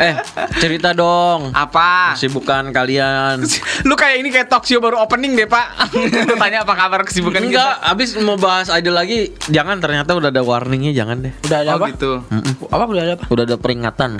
Eh 0.00 0.14
cerita 0.56 0.90
dong. 0.90 1.52
Apa? 1.52 2.16
Kesibukan 2.16 2.72
kalian? 2.72 3.44
Lu 3.88 3.94
kayak 3.94 4.16
ini 4.16 4.28
kayak 4.28 4.48
talk 4.48 4.64
show 4.64 4.80
baru 4.80 4.96
opening 4.98 5.36
deh 5.36 5.44
pak. 5.44 5.92
Lu 5.92 6.34
tanya 6.42 6.64
apa 6.64 6.72
kabar 6.72 7.04
kesibukan 7.04 7.40
Enggak, 7.42 7.76
kita? 7.76 7.90
abis 7.90 8.08
mau 8.18 8.34
bahas 8.34 8.72
idol 8.72 8.96
lagi, 8.96 9.28
jangan 9.46 9.76
ternyata 9.76 10.16
udah 10.16 10.28
ada 10.28 10.40
warningnya, 10.40 10.90
jangan 10.90 11.20
deh. 11.20 11.32
Udah 11.44 11.58
ada 11.60 11.70
Oh 11.70 11.78
apa? 11.78 11.86
gitu. 11.90 12.12
Mm-mm. 12.24 12.54
Apa 12.66 12.82
udah 12.86 13.02
ada 13.02 13.12
apa? 13.14 13.24
Udah 13.28 13.44
ada 13.44 13.56
peringatan, 13.56 14.10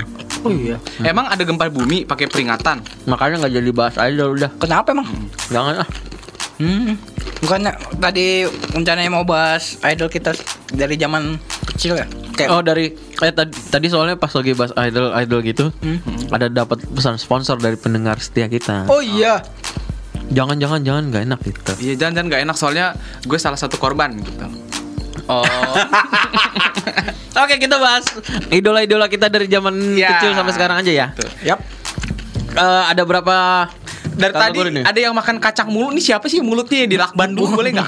Oh 0.41 0.49
iya. 0.49 0.77
Emang 1.01 1.25
ada 1.25 1.41
gempa 1.41 1.65
bumi 1.67 2.01
pakai 2.03 2.25
peringatan? 2.25 2.81
makanya 3.03 3.41
nggak 3.41 3.53
jadi 3.55 3.71
bahas 3.71 3.95
idol 3.99 4.33
udah. 4.33 4.49
Kenapa 4.57 4.89
emang? 4.91 5.09
Jangan 5.47 5.81
ah. 5.81 5.89
Hmm. 6.61 6.93
Bukannya 7.41 7.73
tadi 7.97 8.45
rencananya 8.45 9.09
mau 9.09 9.25
bahas 9.25 9.81
idol 9.81 10.07
kita 10.07 10.37
dari 10.69 10.93
zaman 10.93 11.41
kecil 11.65 11.97
ya? 11.97 12.05
Kayak 12.37 12.49
Oh 12.53 12.61
dari 12.61 12.93
eh 12.93 13.33
tadi, 13.33 13.49
tadi 13.67 13.89
soalnya 13.89 14.13
pas 14.13 14.29
lagi 14.29 14.53
bahas 14.53 14.69
idol 14.77 15.09
idol 15.11 15.39
gitu, 15.41 15.65
ada 16.29 16.47
dapat 16.47 16.85
pesan 16.87 17.17
sponsor 17.17 17.57
dari 17.57 17.73
pendengar 17.75 18.21
setia 18.21 18.45
kita. 18.45 18.85
Oh 18.87 19.01
iya. 19.01 19.41
Jangan 20.29 20.61
jangan 20.61 20.79
jangan 20.79 21.03
nggak 21.09 21.23
enak 21.27 21.39
gitu. 21.43 21.73
Iya 21.81 21.93
jangan 21.97 22.13
jangan 22.13 22.27
nggak 22.29 22.41
enak 22.45 22.55
soalnya 22.55 22.85
gue 23.25 23.39
salah 23.41 23.57
satu 23.57 23.75
korban 23.75 24.15
gitu. 24.21 24.45
Oh. 25.25 25.43
Oke 27.41 27.57
kita 27.57 27.81
bahas 27.81 28.05
idola-idola 28.47 29.07
kita 29.07 29.27
dari 29.27 29.49
zaman 29.49 29.97
Ya. 29.97 30.19
kecil 30.19 30.37
sampai 30.37 30.53
sekarang 30.53 30.77
aja 30.79 30.91
ya. 30.91 31.07
Tuh. 31.17 31.29
Yap. 31.41 31.59
Eh, 32.51 32.83
ada 32.85 33.03
berapa 33.03 33.67
Dari 34.11 34.33
tadi 34.33 34.57
nih? 34.71 34.83
ada 34.83 34.99
yang 34.99 35.13
makan 35.13 35.37
kacang 35.37 35.67
mulu 35.67 35.89
nih 35.89 36.03
siapa 36.05 36.25
sih 36.25 36.39
mulutnya 36.39 36.83
di 36.83 36.95
lak 36.95 37.13
Bandung 37.13 37.51
boleh 37.57 37.71
nggak? 37.71 37.87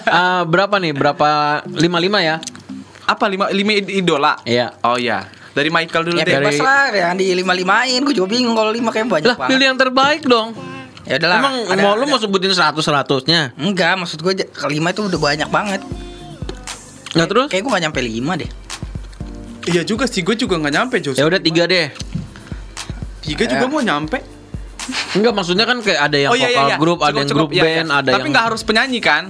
Eh, 0.00 0.42
berapa 0.44 0.74
nih? 0.76 0.92
Berapa 0.92 1.26
lima 1.68 1.98
lima 1.98 2.18
ya? 2.18 2.36
Apa 3.04 3.24
lima 3.26 3.48
lima 3.48 3.72
id- 3.74 3.92
idola? 3.94 4.36
Iya. 4.42 4.72
Oh 4.82 4.96
iya. 4.96 5.28
Dari 5.48 5.68
Michael 5.68 6.02
dulu 6.04 6.16
Ya 6.16 6.24
deh. 6.24 6.34
bebas 6.38 6.54
Dari- 6.54 6.62
lah 6.62 6.84
yang 6.90 7.14
di 7.14 7.32
lima 7.32 7.52
limain. 7.52 8.00
Gue 8.00 8.12
juga 8.12 8.28
bingung 8.28 8.52
kalau 8.52 8.70
lima 8.70 8.88
kayak 8.88 9.08
banyak 9.08 9.26
Lah 9.26 9.36
banget. 9.36 9.50
pilih 9.52 9.66
yang 9.66 9.78
terbaik 9.78 10.22
dong. 10.22 10.48
Ya 11.02 11.16
udahlah. 11.16 11.38
Emang 11.38 11.54
ada- 11.66 11.82
mau 11.82 11.92
lu 11.92 12.02
ada- 12.02 12.10
mau 12.10 12.18
sebutin 12.18 12.50
seratus 12.50 12.84
seratusnya? 12.84 13.52
Enggak, 13.54 13.96
maksud 13.96 14.18
gue 14.18 14.32
kelima 14.46 14.88
itu 14.88 15.02
udah 15.02 15.16
banyak 15.18 15.48
banget. 15.48 15.80
Nggak 17.10 17.28
terus? 17.28 17.46
Kayak 17.48 17.62
gue 17.64 17.72
gak 17.72 17.82
nyampe 17.82 18.00
lima 18.00 18.32
deh. 18.34 18.50
Iya 19.66 19.82
juga 19.82 20.04
sih 20.04 20.20
gue 20.20 20.32
juga 20.32 20.56
nggak 20.56 20.74
nyampe 20.74 20.96
Jos. 20.98 21.16
Ya 21.16 21.24
udah 21.24 21.36
tiga 21.38 21.64
deh. 21.64 21.92
Tiga 23.20 23.44
juga 23.44 23.64
Ya. 23.64 23.68
mau 23.68 23.80
nyampe. 23.80 24.20
Enggak 25.10 25.32
maksudnya 25.32 25.64
kan 25.64 25.78
kayak 25.78 26.00
ada 26.02 26.16
yang 26.18 26.30
vokal 26.30 26.68
grup, 26.76 26.98
ada 26.98 27.08
Cukup, 27.08 27.16
yang 27.16 27.26
cukup. 27.26 27.38
grup 27.38 27.50
Iya, 27.50 27.56
iya. 27.58 27.64
band, 27.74 27.88
ada 27.90 28.10
Tapi 28.10 28.18
yang 28.18 28.30
nggak 28.30 28.44
harus 28.46 28.62
penyanyi 28.62 29.00
kan? 29.00 29.22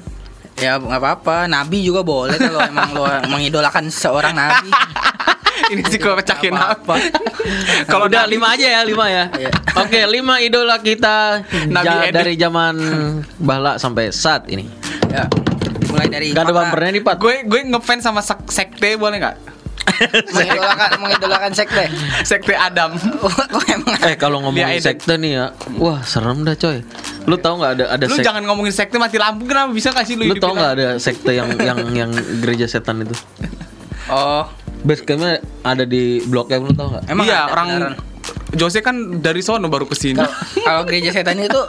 Ya 0.57 0.73
nggak 0.75 0.97
apa-apa. 0.97 1.37
Nabi 1.47 1.79
juga 1.81 2.01
boleh 2.01 2.35
kalau 2.35 2.61
emang 2.67 2.91
lo 2.91 3.03
mengidolakan 3.29 3.85
seorang 3.89 4.33
nabi. 4.33 4.71
Ini 5.69 5.83
sih 5.85 5.99
gue 5.99 6.15
pecahin 6.15 6.51
Nggak 6.51 6.71
apa? 6.81 6.95
Kalau 7.91 8.07
udah 8.07 8.25
Nabi- 8.25 8.33
lima 8.33 8.47
aja 8.51 8.67
ya 8.71 8.81
lima 8.83 9.05
ya. 9.07 9.25
Iya. 9.29 9.51
Oke 9.77 10.01
lima 10.07 10.39
idola 10.39 10.79
kita 10.79 11.45
Nabi 11.69 11.85
ja- 11.85 12.03
Edit. 12.05 12.15
dari 12.17 12.35
zaman 12.35 12.75
bala 13.37 13.77
sampai 13.77 14.09
saat 14.09 14.47
ini. 14.47 14.65
ya. 15.09 15.29
Mulai 15.89 16.09
dari 16.09 16.27
Gak 16.31 16.43
ada 16.43 16.53
bumpernya 16.55 16.91
nih 16.91 17.03
Pat. 17.03 17.17
gue 17.17 17.45
gue 17.45 17.61
ngefans 17.67 18.01
sama 18.01 18.21
sek- 18.21 18.49
sekte 18.49 18.97
boleh 18.97 19.19
nggak? 19.19 19.37
Mengidolakan 20.29 20.91
mengidolakan 20.99 21.51
sekte. 21.53 21.85
Sekte 22.23 22.55
Adam. 22.55 22.95
Kok 22.95 23.65
emang 23.69 23.95
Eh 24.01 24.15
kalau 24.15 24.39
ngomongin 24.41 24.65
Dia 24.65 24.77
edit. 24.77 24.85
sekte 24.85 25.15
nih 25.15 25.33
ya, 25.35 25.47
wah 25.75 26.01
serem 26.03 26.43
dah 26.43 26.55
coy. 26.55 26.83
Lu 27.25 27.37
tahu 27.37 27.55
nggak 27.59 27.73
ada 27.75 27.85
ada 27.93 28.05
Lu 28.05 28.15
sekte? 28.15 28.25
jangan 28.25 28.43
ngomongin 28.45 28.71
sekte 28.71 28.97
mati 28.97 29.17
lampu 29.17 29.45
kenapa 29.45 29.71
bisa 29.71 29.91
kasih 29.91 30.17
lu 30.17 30.25
Lu 30.27 30.37
tau 30.37 30.53
nggak 30.53 30.73
ada 30.73 30.89
sekte 30.97 31.33
yang 31.33 31.49
yang 31.59 31.79
yang 31.93 32.11
gereja 32.41 32.65
setan 32.65 33.03
itu? 33.03 33.15
Oh, 34.09 34.49
Base 34.81 35.03
campnya 35.03 35.37
ada 35.61 35.83
di 35.83 36.23
Blok 36.23 36.49
M 36.49 36.65
lu 36.65 36.73
tau 36.73 36.89
nggak? 36.89 37.05
emang 37.07 37.25
iya 37.25 37.45
ada 37.45 37.53
orang 37.53 37.67
beneran. 37.69 37.95
Jose 38.51 38.81
kan 38.81 38.97
dari 39.19 39.41
sono 39.41 39.69
baru 39.69 39.85
ke 39.85 39.93
sini. 39.93 40.25
Kalau 40.59 40.83
gereja 40.83 41.13
setan 41.13 41.37
itu 41.37 41.61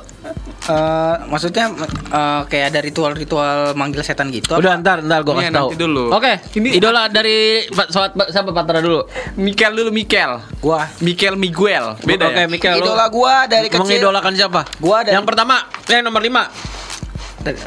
eh 0.59 1.15
maksudnya 1.25 1.71
eh, 2.09 2.41
kayak 2.45 2.65
ada 2.69 2.79
ritual-ritual 2.81 3.71
manggil 3.73 4.01
setan 4.01 4.27
gitu. 4.29 4.51
apa? 4.51 4.59
Udah 4.59 4.73
ntar 4.77 4.99
ntar 5.01 5.23
gue 5.23 5.31
Iya, 5.31 5.39
kasih 5.41 5.55
tahu. 5.55 5.69
nanti 5.69 5.77
dulu. 5.77 6.03
Oke, 6.11 6.33
Ini- 6.53 6.71
idola 6.75 7.07
dari 7.07 7.37
Pak 7.65 7.87
Sobat 7.87 8.11
siapa 8.27 8.51
Patra 8.51 8.77
dulu? 8.77 9.07
Mikel 9.35 9.71
dulu 9.73 9.89
Mikel. 9.89 10.31
Gua 10.59 10.83
Mikel 10.99 11.33
Miguel. 11.33 11.95
Beda 12.01 12.27
Oke, 12.27 12.43
ya? 12.43 12.47
Mikel 12.47 12.73
idola 12.75 13.05
gua 13.07 13.45
dari 13.45 13.67
kecil. 13.67 13.87
mengidolakan 13.87 14.33
siapa? 14.35 14.61
Gua 14.77 15.01
dari- 15.01 15.15
Yang 15.15 15.25
pertama, 15.25 15.55
yang 15.85 16.03
nomor 16.03 16.19
lima. 16.19 16.43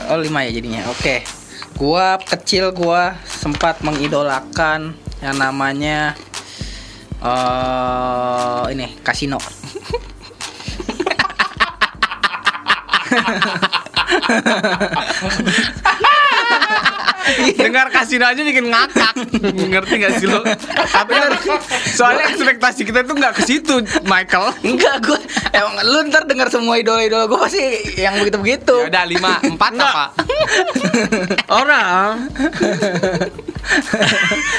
Oh 0.06 0.18
lima 0.18 0.44
ya 0.44 0.50
jadinya. 0.52 0.84
Oke. 0.88 1.24
Gua 1.74 2.20
kecil 2.20 2.70
gua 2.70 3.16
sempat 3.24 3.80
mengidolakan 3.80 4.92
yang 5.18 5.36
namanya 5.36 6.12
eh 7.22 8.62
ini 8.68 8.98
kasino. 9.00 9.38
Dengar 17.54 17.86
kasino 17.88 18.26
aja 18.26 18.42
bikin 18.42 18.66
ngakak. 18.66 19.14
Ngerti 19.46 19.94
gak 19.96 20.12
sih 20.18 20.26
lo? 20.26 20.42
Tapi 20.66 21.12
kan 21.12 21.30
soalnya 21.88 22.28
ekspektasi 22.28 22.82
kita 22.82 23.06
tuh 23.06 23.14
nggak 23.14 23.38
ke 23.38 23.42
situ, 23.42 23.78
Michael. 24.04 24.50
Enggak 24.60 24.96
gua 25.00 25.18
emang 25.48 25.74
lu 25.82 25.98
ntar 26.10 26.26
dengar 26.26 26.50
semua 26.50 26.76
idola-idola 26.76 27.24
gua 27.24 27.46
pasti 27.46 27.62
yang 27.96 28.18
begitu-begitu. 28.18 28.74
Ya 28.76 28.90
udah 28.90 29.04
lima 29.06 29.32
empat 29.40 29.72
apa? 29.72 30.04
Orang. 31.48 32.26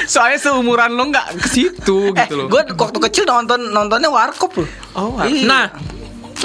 Soalnya 0.06 0.38
seumuran 0.40 0.90
lo 0.90 1.12
nggak 1.12 1.26
ke 1.38 1.48
situ 1.48 2.10
Eh, 2.10 2.24
gitu 2.24 2.34
loh. 2.34 2.46
gua 2.48 2.64
waktu 2.66 2.98
kecil 3.02 3.24
nonton 3.24 3.70
nontonnya 3.70 4.08
warkop 4.08 4.56
loh. 4.56 4.68
Oh, 4.96 5.20
Iya. 5.20 5.44
Nah, 5.44 5.64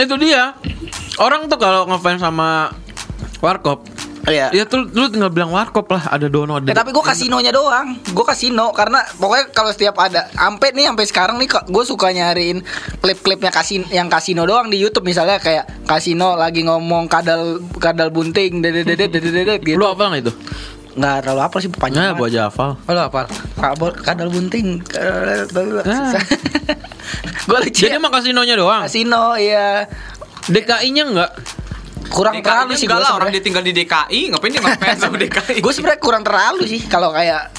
itu 0.03 0.15
dia. 0.19 0.55
Orang 1.19 1.51
tuh 1.51 1.59
kalau 1.59 1.87
ngefans 1.89 2.23
sama 2.23 2.71
Warkop 3.43 3.83
Iya. 4.29 4.47
Ya 4.53 4.63
tuh 4.67 4.85
lu 4.91 5.07
tinggal 5.09 5.31
bilang 5.33 5.49
warkop 5.49 5.89
lah 5.89 6.11
ada 6.11 6.27
dono 6.27 6.61
ada. 6.61 6.69
Ya, 6.69 6.77
tapi 6.77 6.93
gue 6.93 7.01
kasinonya 7.01 7.49
doang. 7.49 7.97
Gue 8.13 8.25
kasino 8.27 8.75
karena 8.75 9.01
pokoknya 9.17 9.45
kalau 9.55 9.71
setiap 9.73 9.95
ada 9.97 10.29
sampai 10.35 10.75
nih 10.75 10.85
sampai 10.91 11.05
sekarang 11.07 11.35
nih 11.41 11.47
gue 11.49 11.83
suka 11.83 12.13
nyariin 12.13 12.61
klip-klipnya 13.01 13.49
kasin 13.49 13.87
yang 13.89 14.11
kasino 14.11 14.45
doang 14.45 14.69
di 14.69 14.77
YouTube 14.77 15.07
misalnya 15.07 15.41
kayak 15.41 15.87
kasino 15.87 16.37
lagi 16.37 16.61
ngomong 16.67 17.07
kadal 17.07 17.63
kadal 17.81 18.13
bunting 18.13 18.61
dede 18.61 18.85
dede 18.85 19.07
dede 19.07 19.29
dede 19.31 19.55
gitu. 19.63 19.79
Lu 19.79 19.87
apa 19.89 20.11
itu? 20.13 20.31
Nggak 20.99 21.15
terlalu 21.23 21.41
apa 21.47 21.55
sih 21.63 21.69
panjang. 21.71 22.11
Nah, 22.11 22.13
gua 22.19 22.27
aja 22.27 22.41
hafal. 22.51 22.75
Oh, 22.75 22.91
lu 22.91 23.01
apa? 23.01 23.21
Kadal 23.55 23.91
kadal 24.03 24.27
bunting. 24.27 24.83
Ah. 24.91 25.47
gue 27.49 27.57
lucu. 27.65 27.87
Jadi 27.87 27.95
ya. 27.95 27.97
emang 27.97 28.11
kasinonya 28.11 28.55
doang. 28.59 28.83
kasino 28.85 29.39
iya 29.39 29.87
DKI-nya 30.51 31.03
enggak? 31.07 31.31
kurang 32.09 32.41
terlalu 32.41 32.73
sih 32.73 32.89
gue 32.89 32.97
lah 32.97 33.15
orang 33.15 33.29
sebenarnya. 33.29 33.37
dia 33.37 33.43
tinggal 33.45 33.63
di 33.63 33.71
DKI 33.71 34.19
ngapain 34.33 34.51
dia 34.51 34.61
ngefans 34.65 34.99
sama 34.99 35.15
DKI 35.21 35.57
gue 35.61 35.73
sebenarnya 35.73 36.01
kurang 36.01 36.23
terlalu 36.25 36.61
sih 36.65 36.81
kalau 36.89 37.13
kayak 37.13 37.53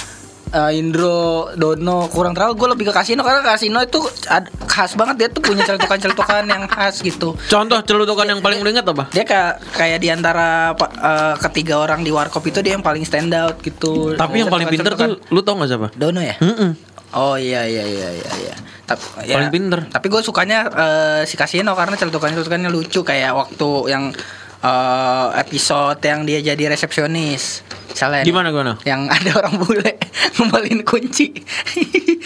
eh, 0.51 0.79
Indro, 0.79 1.51
Dono 1.55 2.11
kurang 2.11 2.35
terlalu 2.35 2.55
gue 2.59 2.69
lebih 2.75 2.85
ke 2.91 2.95
kasino 2.95 3.23
karena 3.23 3.41
kasino 3.43 3.79
itu 3.81 4.03
ad- 4.27 4.51
khas 4.67 4.99
banget 4.99 5.15
dia 5.17 5.29
tuh 5.31 5.43
punya 5.43 5.63
celutukan-celutukan 5.65 6.45
yang 6.47 6.67
khas 6.67 7.01
gitu. 7.01 7.35
Contoh 7.47 7.79
celutukan 7.83 8.27
yang 8.27 8.41
paling 8.43 8.63
lu 8.63 8.71
apa? 8.71 9.11
Dia 9.15 9.25
kayak 9.27 9.53
kayak 9.75 9.99
di 10.03 10.09
antara 10.11 10.75
pa- 10.75 10.91
eh, 10.91 11.35
ketiga 11.49 11.79
orang 11.79 12.03
di 12.03 12.11
warkop 12.11 12.43
itu 12.47 12.59
dia 12.63 12.75
yang 12.75 12.85
paling 12.85 13.03
stand 13.03 13.31
out 13.35 13.59
gitu. 13.63 14.15
Tapi 14.15 14.43
yang 14.43 14.51
paling 14.51 14.69
pinter 14.69 14.93
tuh 14.95 15.19
lu 15.31 15.41
tau 15.43 15.55
gak 15.59 15.71
siapa? 15.71 15.89
Dono 15.95 16.21
ya? 16.23 16.35
Mm-mm. 16.39 16.91
Oh 17.11 17.35
iya 17.35 17.67
iya 17.67 17.83
iya 17.83 18.09
iya 18.15 18.31
iya. 18.39 18.55
Tapi 18.87 19.03
Paling 19.27 19.51
pinter. 19.51 19.81
Tapi 19.91 20.07
gue 20.07 20.23
sukanya 20.23 20.67
eh, 20.67 21.23
si 21.27 21.35
Kasino 21.35 21.75
karena 21.75 21.95
celutukan-celutukannya 21.99 22.71
lucu 22.71 23.03
kayak 23.03 23.35
waktu 23.35 23.71
yang 23.91 24.15
eh, 24.63 25.27
episode 25.43 25.99
yang 26.03 26.23
dia 26.23 26.39
jadi 26.43 26.71
resepsionis. 26.71 27.67
Misalnya 27.91 28.23
nih, 28.23 28.29
Gimana 28.31 28.49
gimana? 28.55 28.73
Yang 28.87 29.01
ada 29.19 29.31
orang 29.43 29.55
bule 29.59 29.91
ngembaliin 30.37 30.83
kunci. 30.83 31.33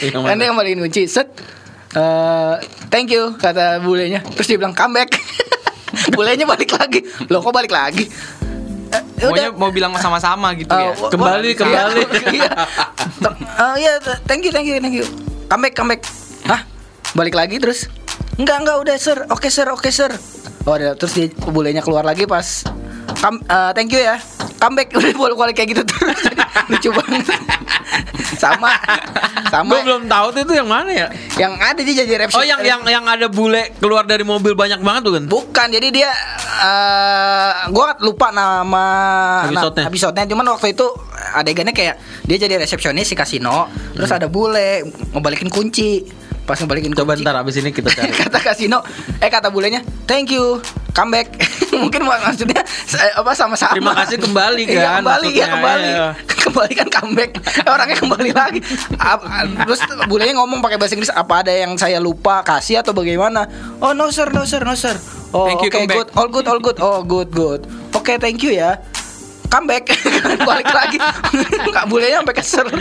Yang 0.01 0.13
kan 0.13 0.21
mana? 0.25 0.37
dia 0.37 0.49
ngembaliin 0.49 0.81
kunci. 0.81 1.03
Set. 1.07 1.29
eh, 1.93 2.55
thank 2.89 3.09
you 3.09 3.35
kata 3.35 3.79
bulenya. 3.79 4.23
Terus 4.35 4.47
dia 4.47 4.59
bilang 4.59 4.73
comeback. 4.73 5.15
bulenya 6.17 6.45
balik 6.45 6.71
lagi. 6.71 7.01
Loh 7.27 7.39
kok 7.39 7.55
balik 7.55 7.71
lagi? 7.71 8.07
Eh, 8.91 9.03
Pokoknya 9.17 9.51
mau 9.51 9.71
bilang 9.71 9.91
sama-sama 9.97 10.55
gitu 10.55 10.71
Uh, 10.71 10.79
ya 10.81 10.91
wah- 10.93 11.11
Kembali, 11.11 11.49
wah, 11.51 11.57
kembali. 11.57 12.03
Iya. 12.37 12.51
Uh, 13.59 13.75
Iya, 13.75 13.93
thank 14.25 14.43
you, 14.43 14.51
thank 14.51 14.67
you, 14.67 14.79
thank 14.79 14.95
you. 14.95 15.07
Comeback, 15.47 15.75
comeback. 15.75 16.03
Hah? 16.45 16.63
Balik 17.13 17.35
lagi 17.35 17.59
terus? 17.59 17.87
Enggak, 18.35 18.63
enggak 18.63 18.77
udah, 18.81 18.97
Sir. 18.99 19.19
Oke, 19.31 19.51
Sir. 19.51 19.67
Oke, 19.71 19.91
Sir. 19.91 20.11
Oh, 20.65 20.75
ada 20.75 20.95
terus 20.95 21.13
dia 21.13 21.27
bulenya 21.45 21.79
keluar 21.79 22.03
lagi 22.03 22.25
pas 22.25 22.65
Kam, 23.19 23.41
uh, 23.45 23.71
thank 23.73 23.91
you 23.91 24.01
ya. 24.01 24.19
Comeback 24.59 24.93
udah 24.99 25.13
bolak-balik 25.13 25.55
kayak 25.55 25.77
gitu 25.77 25.83
terus. 25.85 26.19
Lucu 26.71 26.91
banget. 26.91 27.25
sama 28.35 28.73
sama 29.47 29.71
Gue 29.71 29.81
belum 29.87 30.05
tahu 30.11 30.27
tuh 30.35 30.41
itu 30.43 30.53
yang 30.59 30.67
mana 30.67 30.91
ya? 30.91 31.07
yang 31.39 31.55
ada 31.55 31.79
dia 31.79 32.03
jadi 32.03 32.27
repsi 32.27 32.35
Oh 32.35 32.43
yang 32.43 32.61
yang 32.67 32.83
yang 32.83 33.05
ada 33.07 33.31
bule 33.31 33.71
keluar 33.79 34.03
dari 34.03 34.27
mobil 34.27 34.53
banyak 34.53 34.83
banget 34.83 35.03
tuh 35.07 35.13
kan? 35.15 35.25
Bukan, 35.31 35.67
jadi 35.71 35.89
dia 35.91 36.11
eh 36.61 37.53
gua 37.71 37.95
lupa 38.01 38.31
nama 38.31 38.87
Episodenya. 39.47 39.87
episodenya. 39.87 40.27
Cuman 40.31 40.47
waktu 40.51 40.75
itu 40.75 40.87
adegannya 41.35 41.75
kayak 41.75 41.99
dia 42.25 42.37
jadi 42.39 42.59
resepsionis 42.59 43.07
di 43.07 43.17
kasino, 43.17 43.67
terus 43.95 44.11
ada 44.11 44.27
bule 44.27 44.83
ngebalikin 45.15 45.49
kunci. 45.49 46.03
Pas 46.45 46.55
ngebalikin 46.55 46.93
Coba 46.93 47.13
kunci. 47.13 47.25
ntar 47.25 47.37
abis 47.37 47.57
ini 47.57 47.71
kita 47.71 47.89
cari. 47.97 48.13
kata 48.13 48.39
kasino, 48.39 48.85
eh 49.17 49.27
kata 49.27 49.49
bulenya, 49.49 49.81
"Thank 50.05 50.31
you, 50.31 50.61
comeback." 50.93 51.33
Mungkin 51.75 52.05
mak- 52.05 52.21
maksudnya 52.23 52.61
eh, 52.93 53.13
apa 53.15 53.33
sama-sama. 53.33 53.73
Terima 53.73 53.93
kasih 53.95 54.21
kembali 54.21 54.63
Iya, 54.69 54.77
kan, 54.79 55.01
kembali, 55.01 55.27
iya 55.27 55.33
maksudnya, 55.33 55.47
kembali. 55.51 55.89
iya. 55.89 56.07
kembali 56.37 56.73
kan 56.75 56.89
comeback. 56.93 57.31
Orangnya 57.65 57.97
kembali 57.97 58.31
lagi. 58.31 58.61
Terus 59.59 59.81
bulenya 60.05 60.35
ngomong 60.37 60.61
pakai 60.61 60.77
bahasa 60.77 60.93
Inggris, 60.93 61.09
apa 61.11 61.41
ada 61.41 61.51
yang 61.51 61.73
saya 61.75 61.97
lupa 61.99 62.41
kasih 62.41 62.79
atau 62.79 62.93
bagaimana? 62.93 63.49
Oh, 63.81 63.91
no 63.91 64.13
sir, 64.13 64.29
no 64.29 64.45
sir, 64.45 64.61
no 64.61 64.77
sir. 64.77 64.93
Oh, 65.33 65.49
Thank 65.49 65.67
you, 65.67 65.73
comeback. 65.73 65.97
good. 65.97 66.09
All 66.13 66.29
good, 66.29 66.47
all 66.47 66.61
good. 66.61 66.77
Oh, 66.79 67.01
good, 67.03 67.33
good. 67.33 67.61
Oke, 67.91 68.15
thank 68.17 68.39
you 68.39 68.53
ya. 68.53 68.79
Comeback. 69.55 69.87
Balik 70.51 70.67
lagi. 70.67 70.99
Nggak 71.71 71.87
bolehnya 71.87 72.19
sampai 72.19 72.35
keser. 72.35 72.67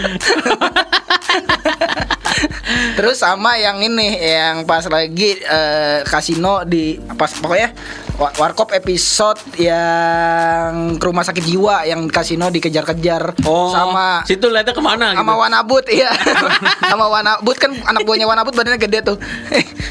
Terus 2.93 3.21
sama 3.21 3.55
yang 3.55 3.77
ini 3.79 4.17
yang 4.17 4.65
pas 4.65 4.81
lagi 4.85 5.37
eh, 5.37 6.01
kasino 6.03 6.65
di 6.65 6.97
pas 7.13 7.29
pokoknya 7.29 7.69
wa- 8.17 8.33
warkop 8.35 8.73
episode 8.73 9.37
yang 9.55 10.97
ke 10.97 11.05
rumah 11.05 11.21
sakit 11.21 11.43
jiwa 11.43 11.85
yang 11.85 12.09
kasino 12.09 12.49
dikejar-kejar. 12.49 13.37
Oh, 13.45 13.69
sama 13.69 14.21
situ 14.25 14.49
lihatnya 14.49 14.73
ke 14.73 14.83
mana? 14.83 15.13
sama 15.13 15.33
gitu? 15.33 15.41
Wanabut 15.41 15.85
iya. 15.89 16.09
Sama 16.93 17.09
Wanabut 17.09 17.57
kan 17.57 17.73
anak 17.73 18.05
buahnya 18.05 18.25
Wanabut 18.25 18.53
badannya 18.53 18.77
gede 18.79 18.99
tuh. 19.03 19.17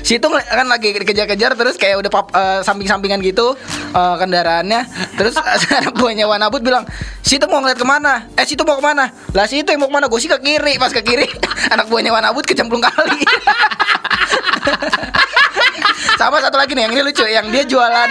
Situ 0.03 0.27
kan 0.27 0.67
lagi 0.67 0.95
dikejar-kejar 0.95 1.55
terus 1.55 1.75
kayak 1.75 2.03
udah 2.03 2.11
pap- 2.11 2.35
eh, 2.35 2.61
samping-sampingan 2.63 3.23
gitu 3.23 3.55
eh, 3.93 4.15
kendaraannya. 4.19 4.81
Terus 5.19 5.35
anak 5.71 5.95
buahnya 5.95 6.27
Wanabut 6.27 6.63
bilang 6.73 6.89
situ 7.21 7.45
mau 7.45 7.61
ngeliat 7.61 7.77
ke 7.77 7.85
mana? 7.85 8.25
Eh 8.33 8.49
situ 8.49 8.65
mau 8.65 8.81
ke 8.81 8.85
mana? 8.85 9.13
Lah 9.37 9.45
situ 9.45 9.69
yang 9.69 9.85
mau 9.85 9.93
ke 9.93 9.97
mana? 10.01 10.09
Gue 10.09 10.17
sih 10.25 10.33
ke 10.33 10.41
kiri 10.41 10.81
pas 10.81 10.89
ke 10.89 11.05
kiri. 11.05 11.29
Anak 11.77 11.93
buahnya 11.93 12.09
Wanabut 12.09 12.49
kecemplung 12.49 12.81
kali. 12.81 13.21
Sama 16.21 16.41
satu 16.41 16.57
lagi 16.57 16.73
nih 16.73 16.89
yang 16.89 16.93
ini 16.97 17.03
lucu 17.05 17.25
yang 17.29 17.47
dia 17.53 17.69
jualan 17.69 18.09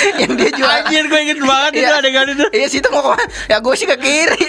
yang 0.22 0.32
dia 0.36 0.50
jualan 0.54 0.82
Anjir 0.86 1.04
gue 1.06 1.20
inget 1.20 1.38
banget 1.42 1.72
itu 1.82 1.92
adegan 1.92 2.26
itu. 2.32 2.46
Iya 2.54 2.66
situ 2.70 2.88
mau 2.90 3.02
ke 3.04 3.08
mana? 3.14 3.24
Ya 3.50 3.56
gue 3.60 3.74
sih 3.76 3.86
ke 3.86 3.96
kiri. 4.00 4.48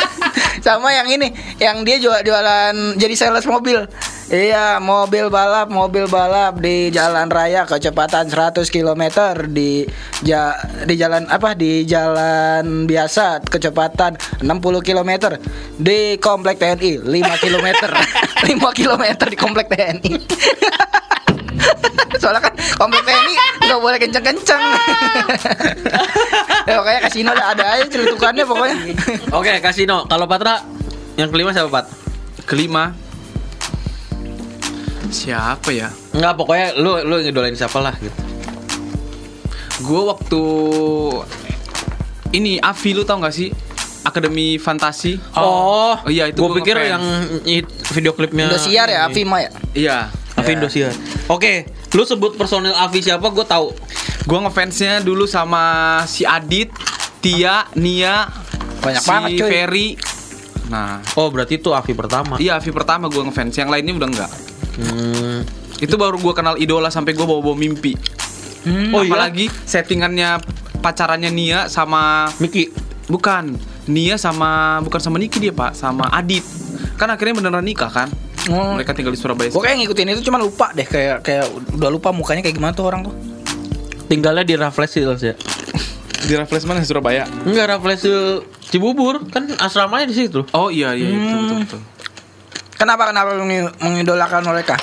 Sama 0.66 0.92
yang 0.92 1.08
ini, 1.08 1.32
yang 1.56 1.82
dia 1.86 1.96
jual 1.96 2.20
jualan 2.20 2.74
jadi 3.00 3.14
sales 3.16 3.46
mobil. 3.48 3.88
Iya, 4.30 4.78
mobil 4.78 5.26
balap, 5.26 5.74
mobil 5.74 6.06
balap 6.06 6.62
di 6.62 6.94
jalan 6.94 7.26
raya 7.26 7.66
kecepatan 7.66 8.30
100 8.30 8.62
km 8.70 9.34
di 9.50 9.82
ja, 10.22 10.54
di 10.86 10.94
jalan 10.94 11.26
apa? 11.26 11.58
Di 11.58 11.82
jalan 11.82 12.86
biasa 12.86 13.42
kecepatan 13.42 14.14
60 14.38 14.86
km 14.86 15.34
di 15.82 16.14
komplek 16.22 16.62
TNI 16.62 17.02
5 17.02 17.42
km. 17.42 17.66
5 17.90 18.78
km 18.78 19.04
di 19.26 19.36
komplek 19.36 19.66
TNI. 19.66 20.12
Soalnya 22.20 22.44
kan 22.44 22.52
komplek 22.76 23.00
TNI 23.08 23.34
nggak 23.64 23.80
boleh 23.80 23.96
kenceng-kenceng. 23.96 24.60
ya, 26.68 26.74
pokoknya 26.76 27.00
kasino 27.08 27.32
ada 27.32 27.44
ada 27.56 27.64
aja 27.80 27.84
celutukannya 27.88 28.44
pokoknya. 28.44 28.76
Oke, 29.32 29.56
kasino. 29.64 30.04
Kalau 30.04 30.28
Patra 30.28 30.60
yang 31.16 31.32
kelima 31.32 31.56
siapa, 31.56 31.72
Pat? 31.72 31.88
Kelima 32.44 32.92
Siapa 35.10 35.74
ya? 35.74 35.90
Enggak, 36.14 36.38
pokoknya 36.38 36.78
lu 36.78 37.02
lu 37.02 37.18
ngidolain 37.18 37.58
siapa 37.58 37.82
lah 37.82 37.98
gitu. 37.98 38.14
Gue 39.82 40.02
waktu 40.06 40.42
ini 42.30 42.62
Avi 42.62 42.90
lu 42.94 43.02
tau 43.02 43.18
gak 43.18 43.34
sih? 43.34 43.50
Akademi 44.06 44.56
Fantasi. 44.56 45.18
Oh, 45.36 45.98
iya, 46.08 46.30
itu 46.30 46.40
Gue 46.40 46.48
gua 46.48 46.56
pikir 46.62 46.78
ngefans. 46.78 46.92
yang 46.94 47.04
video 47.90 48.12
klipnya. 48.16 48.48
Indosiar 48.48 48.88
ya, 48.88 49.04
ini. 49.04 49.12
Avima 49.12 49.36
ya. 49.42 49.50
Iya. 49.74 49.98
Avi 50.38 50.50
Indosiar. 50.56 50.94
Oke, 51.26 51.68
lu 51.90 52.02
sebut 52.04 52.34
personil 52.34 52.72
Avi 52.72 53.00
siapa? 53.00 53.26
Gue 53.30 53.42
tahu. 53.42 53.74
Gue 54.24 54.38
ngefansnya 54.38 55.00
dulu 55.00 55.26
sama 55.26 55.62
si 56.06 56.22
Adit, 56.22 56.70
Tia, 57.18 57.66
Nia, 57.74 58.30
Banyak 58.80 59.02
si 59.02 59.08
banget, 59.08 59.30
cuy. 59.36 59.48
Ferry. 59.48 59.88
Nah, 60.70 61.02
Oh, 61.18 61.26
berarti 61.34 61.58
itu 61.58 61.74
Avi 61.74 61.92
pertama. 61.92 62.38
iya 62.38 62.56
Avi 62.56 62.70
pertama 62.70 63.10
gue 63.10 63.18
ngefans. 63.20 63.58
Yang 63.58 63.68
lainnya 63.74 63.92
udah 63.98 64.08
enggak. 64.08 64.30
Hmm. 64.78 65.42
Itu 65.80 65.98
baru 65.98 66.20
gue 66.20 66.30
kenal 66.30 66.54
idola 66.56 66.88
sampai 66.88 67.10
gue 67.12 67.26
bawa-bawa 67.26 67.58
mimpi. 67.58 67.98
Oh 68.94 69.00
iya. 69.02 69.10
Apalagi 69.10 69.48
settingannya 69.64 70.38
pacarannya 70.78 71.32
Nia 71.32 71.66
sama 71.66 72.28
Miki. 72.38 72.68
bukan 73.10 73.58
Nia 73.90 74.14
sama 74.14 74.78
bukan 74.86 75.00
sama 75.02 75.18
Niki 75.18 75.42
dia 75.42 75.50
pak 75.50 75.74
sama 75.74 76.06
Adit 76.14 76.46
kan 76.94 77.10
akhirnya 77.10 77.42
beneran 77.42 77.66
nikah 77.66 77.90
kan 77.90 78.06
Oh. 78.46 78.72
mereka 78.72 78.92
tinggal 78.92 79.10
di 79.10 79.18
Surabaya 79.18 79.48
Gue 79.48 79.60
kayak 79.60 79.76
ngikutin 79.78 80.06
itu 80.10 80.22
cuma 80.22 80.36
lupa 80.36 80.72
deh 80.72 80.82
kayak 80.82 81.20
kayak 81.20 81.44
udah 81.70 81.88
lupa 81.88 82.08
mukanya 82.08 82.40
kayak 82.40 82.56
gimana 82.56 82.72
tuh 82.72 82.84
orang 82.84 83.04
tuh. 83.04 83.14
Tinggalnya 84.06 84.42
di 84.42 84.54
Raffles 84.54 84.90
Hills 84.92 85.20
ya. 85.20 85.34
di 86.20 86.32
Raffles 86.32 86.64
mana 86.64 86.80
Surabaya 86.80 87.24
Enggak 87.42 87.66
Raffles 87.70 88.00
Hills 88.00 88.44
Cibubur 88.62 89.24
kan 89.26 89.44
asramanya 89.56 90.04
di 90.04 90.14
situ. 90.14 90.44
oh 90.50 90.68
iya 90.68 90.92
iya 90.92 91.04
betul, 91.06 91.20
Hmm. 91.20 91.40
betul 91.42 91.56
betul 91.60 91.80
Kenapa 92.74 93.02
kenapa 93.06 93.36
mengidolakan 93.76 94.40
mereka? 94.46 94.76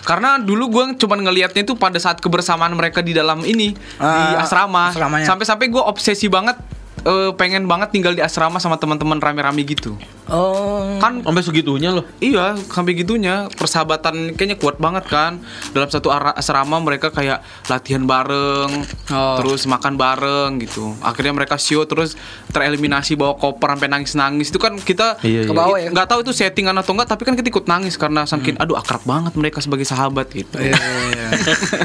karena 0.00 0.36
dulu 0.36 0.64
gue 0.70 0.84
cuma 0.96 1.14
ngelihatnya 1.14 1.62
itu 1.62 1.72
pada 1.72 1.94
saat 1.96 2.18
kebersamaan 2.18 2.72
mereka 2.72 2.98
di 2.98 3.12
dalam 3.12 3.40
ini 3.42 3.70
di 3.72 3.76
Ah, 3.96 4.40
asrama 4.40 4.90
asramanya. 4.90 5.22
sampai-sampai 5.24 5.68
gue 5.68 5.78
obsesi 5.78 6.26
banget 6.26 6.56
eh, 7.02 7.30
pengen 7.34 7.64
banget 7.64 7.90
tinggal 7.90 8.12
di 8.12 8.20
asrama 8.20 8.56
sama 8.56 8.76
teman-teman 8.76 9.16
rame-rame 9.16 9.62
gitu. 9.62 9.96
Oh. 10.26 10.96
Kan 10.96 11.20
Sampai 11.20 11.42
segitunya 11.42 11.90
loh. 11.90 12.06
Iya, 12.16 12.54
sampai 12.56 12.94
gitunya 12.94 13.50
persahabatan 13.50 14.34
kayaknya 14.34 14.54
kuat 14.54 14.76
banget 14.76 15.04
kan. 15.04 15.42
Dalam 15.70 15.86
satu 15.86 16.08
asrama 16.10 16.78
mereka 16.78 17.10
kayak 17.10 17.40
latihan 17.66 18.02
bareng, 18.02 18.70
Oh. 19.08 19.36
terus 19.38 19.66
makan 19.66 19.94
bareng 19.94 20.60
gitu. 20.60 20.94
Akhirnya 21.00 21.34
mereka 21.34 21.56
show 21.56 21.82
terus 21.82 22.14
tereliminasi 22.48 23.14
bawa 23.14 23.34
koper 23.34 23.74
sampai 23.74 23.88
nangis-nangis. 23.88 24.48
Itu 24.48 24.58
kan 24.58 24.76
kita 24.76 25.18
Iya, 25.20 25.44
Ke 25.44 25.52
bawah 25.52 25.76
ya? 25.76 25.90
nggak 25.90 26.06
tahu 26.06 26.20
itu 26.22 26.32
settingan 26.32 26.76
atau 26.76 26.94
enggak, 26.94 27.10
tapi 27.10 27.22
kan 27.24 27.34
kita 27.34 27.48
ikut 27.48 27.66
nangis 27.66 27.94
karena 27.94 28.22
saking 28.22 28.54
aduh 28.56 28.76
akrab 28.76 29.02
banget 29.02 29.34
mereka 29.34 29.58
sebagai 29.58 29.84
sahabat 29.84 30.30
gitu. 30.30 30.54
Iya, 30.56 30.78
iya. 31.10 31.28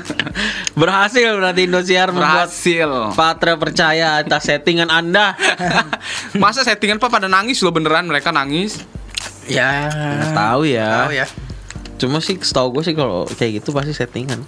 Berhasil 0.79 1.29
berarti 1.33 1.61
Indosiar 1.65 2.11
membuat 2.11 2.51
Berhasil. 2.51 2.89
Patra 3.15 3.55
percaya 3.55 4.19
atas 4.19 4.45
settingan 4.45 4.91
Anda. 5.05 5.37
Masa 6.41 6.61
settingan 6.61 6.97
pak 6.97 7.09
pada 7.09 7.27
nangis 7.27 7.61
loh 7.61 7.69
beneran 7.69 8.05
mereka 8.05 8.29
nangis. 8.29 8.81
ya. 9.45 9.87
Nggak 9.87 10.33
tahu 10.33 10.61
ya. 10.65 10.89
Tahu 11.01 11.13
ya. 11.13 11.25
Cuma 11.95 12.17
sih 12.19 12.35
setahu 12.35 12.73
gue 12.73 12.83
sih 12.83 12.91
kalau 12.91 13.23
kayak 13.29 13.61
gitu 13.61 13.69
pasti 13.71 13.93
settingan. 13.93 14.41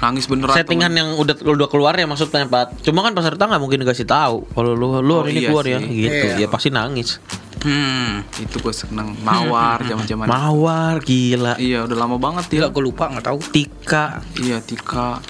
Nangis 0.00 0.26
beneran. 0.26 0.50
settingan 0.52 0.88
temen. 0.88 0.98
yang 0.98 1.08
udah 1.14 1.36
udah 1.38 1.68
keluar 1.68 1.94
ya 1.94 2.04
maksudnya 2.04 2.42
Pak. 2.44 2.82
Cuma 2.82 3.00
kan 3.00 3.12
peserta 3.12 3.46
nggak 3.46 3.60
mungkin 3.60 3.78
dikasih 3.78 4.02
tahu 4.02 4.42
kalau 4.48 4.72
lu 4.72 4.98
lu 4.98 5.12
Oh, 5.12 5.22
hari 5.22 5.30
ini 5.30 5.38
iya 5.38 5.48
keluar 5.48 5.64
ya 5.64 5.78
sih. 5.78 5.86
gitu. 5.86 6.26
Iya. 6.28 6.36
Ya 6.36 6.46
pasti 6.48 6.68
nangis. 6.68 7.22
Hmm. 7.62 8.26
itu 8.36 8.58
gue 8.58 8.74
seneng 8.74 9.14
mawar 9.22 9.78
zaman-zaman. 9.86 10.26
Mawar 10.26 10.98
gila. 10.98 11.54
Iya, 11.54 11.86
udah 11.86 11.94
lama 11.96 12.18
banget 12.18 12.50
Gila 12.50 12.66
ya. 12.66 12.74
gue 12.74 12.82
lupa 12.82 13.06
nggak 13.06 13.22
tahu. 13.22 13.38
Tika. 13.54 14.18
Iya, 14.34 14.58
Tika. 14.58 15.22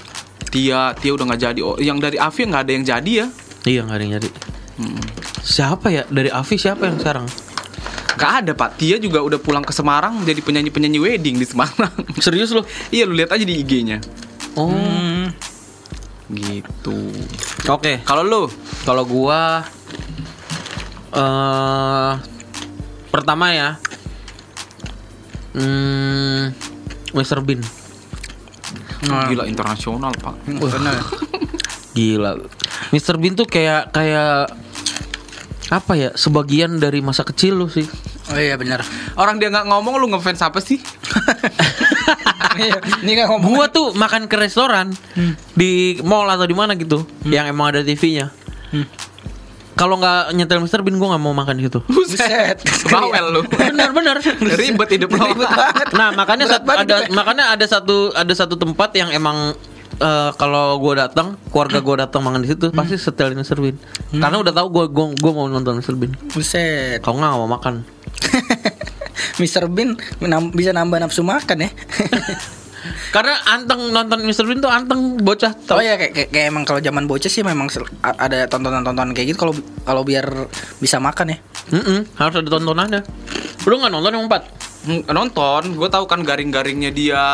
Tia, 0.49 0.97
Tia 0.97 1.11
udah 1.13 1.25
nggak 1.29 1.41
jadi. 1.43 1.59
Oh, 1.61 1.77
yang 1.77 2.01
dari 2.01 2.17
Avi 2.17 2.41
nggak 2.43 2.63
ada 2.65 2.71
yang 2.73 2.85
jadi 2.87 3.11
ya. 3.13 3.27
Iya 3.63 3.79
nggak 3.85 3.93
ada 3.93 4.03
yang 4.03 4.13
jadi. 4.17 4.29
Hmm. 4.73 5.01
Siapa 5.43 5.93
ya 5.93 6.03
dari 6.09 6.33
Avi 6.33 6.55
siapa 6.57 6.89
yang 6.89 6.97
sekarang? 6.97 7.25
Gak 8.17 8.31
ada 8.45 8.51
pak. 8.53 8.77
Tia 8.77 8.97
juga 9.01 9.21
udah 9.21 9.37
pulang 9.41 9.65
ke 9.65 9.73
Semarang 9.73 10.21
jadi 10.25 10.41
penyanyi-penyanyi 10.41 10.99
wedding 11.01 11.35
di 11.37 11.45
Semarang. 11.45 11.93
Serius 12.23 12.53
lu? 12.53 12.61
iya 12.93 13.05
lu 13.05 13.13
lihat 13.13 13.33
aja 13.33 13.45
di 13.45 13.61
IG-nya. 13.61 14.01
Oh. 14.57 14.69
Hmm. 14.69 15.33
Gitu. 16.33 16.97
Oke. 17.69 18.01
Kalau 18.05 18.23
lu, 18.25 18.43
Kalau 18.85 19.03
gua 19.05 19.65
eh 21.13 22.11
pertama 23.13 23.53
ya. 23.53 23.77
Hmm, 25.53 26.49
Mr. 27.13 27.45
Bean. 27.45 27.61
Gila 29.05 29.45
internasional 29.45 30.09
pak. 30.17 30.33
Bener. 30.49 30.97
Gila. 31.93 32.41
Mr. 32.93 33.17
Bean 33.17 33.33
tuh 33.33 33.49
kayak 33.49 33.89
kayak 33.89 34.53
apa 35.73 35.93
ya? 35.97 36.09
Sebagian 36.13 36.77
dari 36.77 37.01
masa 37.01 37.25
kecil 37.25 37.57
lu 37.57 37.65
sih. 37.65 37.89
Oh 38.29 38.37
iya 38.37 38.53
benar. 38.53 38.85
Orang 39.17 39.41
dia 39.41 39.49
nggak 39.49 39.65
ngomong 39.65 39.97
lu 39.97 40.13
ngefans 40.13 40.45
apa 40.45 40.61
sih? 40.61 40.77
Ini 43.03 43.11
kan 43.17 43.25
ngomong. 43.33 43.49
Gua 43.49 43.65
tuh 43.67 43.97
makan 43.97 44.29
ke 44.29 44.37
restoran 44.37 44.93
di 45.57 45.97
mall 46.05 46.29
atau 46.29 46.45
di 46.45 46.53
mana 46.53 46.77
gitu, 46.77 47.01
yang 47.25 47.49
emang 47.49 47.73
ada 47.73 47.81
TV-nya. 47.81 48.29
Hmm. 48.69 48.85
Kalau 49.73 49.97
nggak 49.97 50.37
nyetel 50.37 50.61
Mr. 50.61 50.85
Bean, 50.85 51.01
gua 51.01 51.17
nggak 51.17 51.23
mau 51.25 51.33
makan 51.33 51.57
di 51.57 51.65
situ. 51.65 51.81
Buset. 51.89 52.61
Bawel 52.93 53.25
lu. 53.33 53.41
bener 53.49 53.89
bener. 53.89 54.21
Ribet 54.37 54.89
hidup 54.93 55.09
lu. 55.17 55.33
Nah 55.97 56.13
makanya 56.13 56.45
Berat 56.45 56.61
sat- 56.61 56.85
ada 56.85 56.95
makanya 57.09 57.45
ada 57.57 57.65
satu 57.65 58.13
ada 58.13 58.33
satu 58.37 58.53
tempat 58.53 58.93
yang 58.93 59.09
emang 59.09 59.57
eh, 59.99 60.31
kalau 60.37 60.77
gua 60.79 61.05
datang 61.05 61.37
keluarga 61.49 61.79
gua 61.83 61.95
datang 62.07 62.21
makan 62.25 62.41
di 62.41 62.49
situ 62.49 62.71
pasti 62.73 62.95
setelin 62.97 63.37
Mr. 63.37 63.59
Bean 63.59 63.77
karena 64.13 64.37
udah 64.39 64.53
tahu 64.53 64.67
gua 64.71 64.85
gua, 64.89 65.05
gua 65.17 65.31
mau 65.33 65.45
nonton 65.49 65.77
Mr. 65.77 65.95
Bean 65.97 66.13
Buset. 66.31 67.03
kalau 67.03 67.19
nggak 67.21 67.33
mau 67.37 67.49
makan 67.49 67.83
Mr. 69.41 69.69
Bean 69.69 69.97
bisa 70.53 70.73
nambah 70.73 71.01
nafsu 71.01 71.21
makan 71.21 71.67
ya. 71.67 71.69
karena 73.15 73.39
anteng 73.47 73.95
nonton 73.95 74.27
Mr. 74.27 74.43
Bean 74.43 74.59
tuh 74.59 74.67
anteng 74.67 75.15
bocah 75.23 75.55
Oh 75.55 75.79
tau 75.79 75.79
ya 75.79 75.95
kayak, 75.95 76.11
kayak, 76.11 76.29
kayak 76.35 76.45
emang 76.51 76.63
kalau 76.67 76.83
zaman 76.83 77.07
bocah 77.07 77.31
sih 77.31 77.39
memang 77.39 77.71
ada 78.03 78.43
tontonan-tontonan 78.51 79.15
kayak 79.15 79.33
gitu 79.33 79.39
kalau 79.39 79.53
kalau 79.87 80.01
biar 80.03 80.27
bisa 80.83 80.99
makan 80.99 81.31
ya. 81.31 81.37
Mm-mm, 81.71 82.03
harus 82.19 82.35
ada 82.43 82.49
tontonannya 82.51 83.01
lu 83.63 83.79
nggak 83.79 83.91
nonton 83.93 84.11
yang 84.11 84.27
empat 84.27 84.43
Hmm, 84.43 84.62
Nonton, 84.85 85.73
gue 85.73 85.87
tahu 85.87 86.05
kan 86.05 86.19
garing-garingnya 86.21 86.89
dia. 86.89 87.25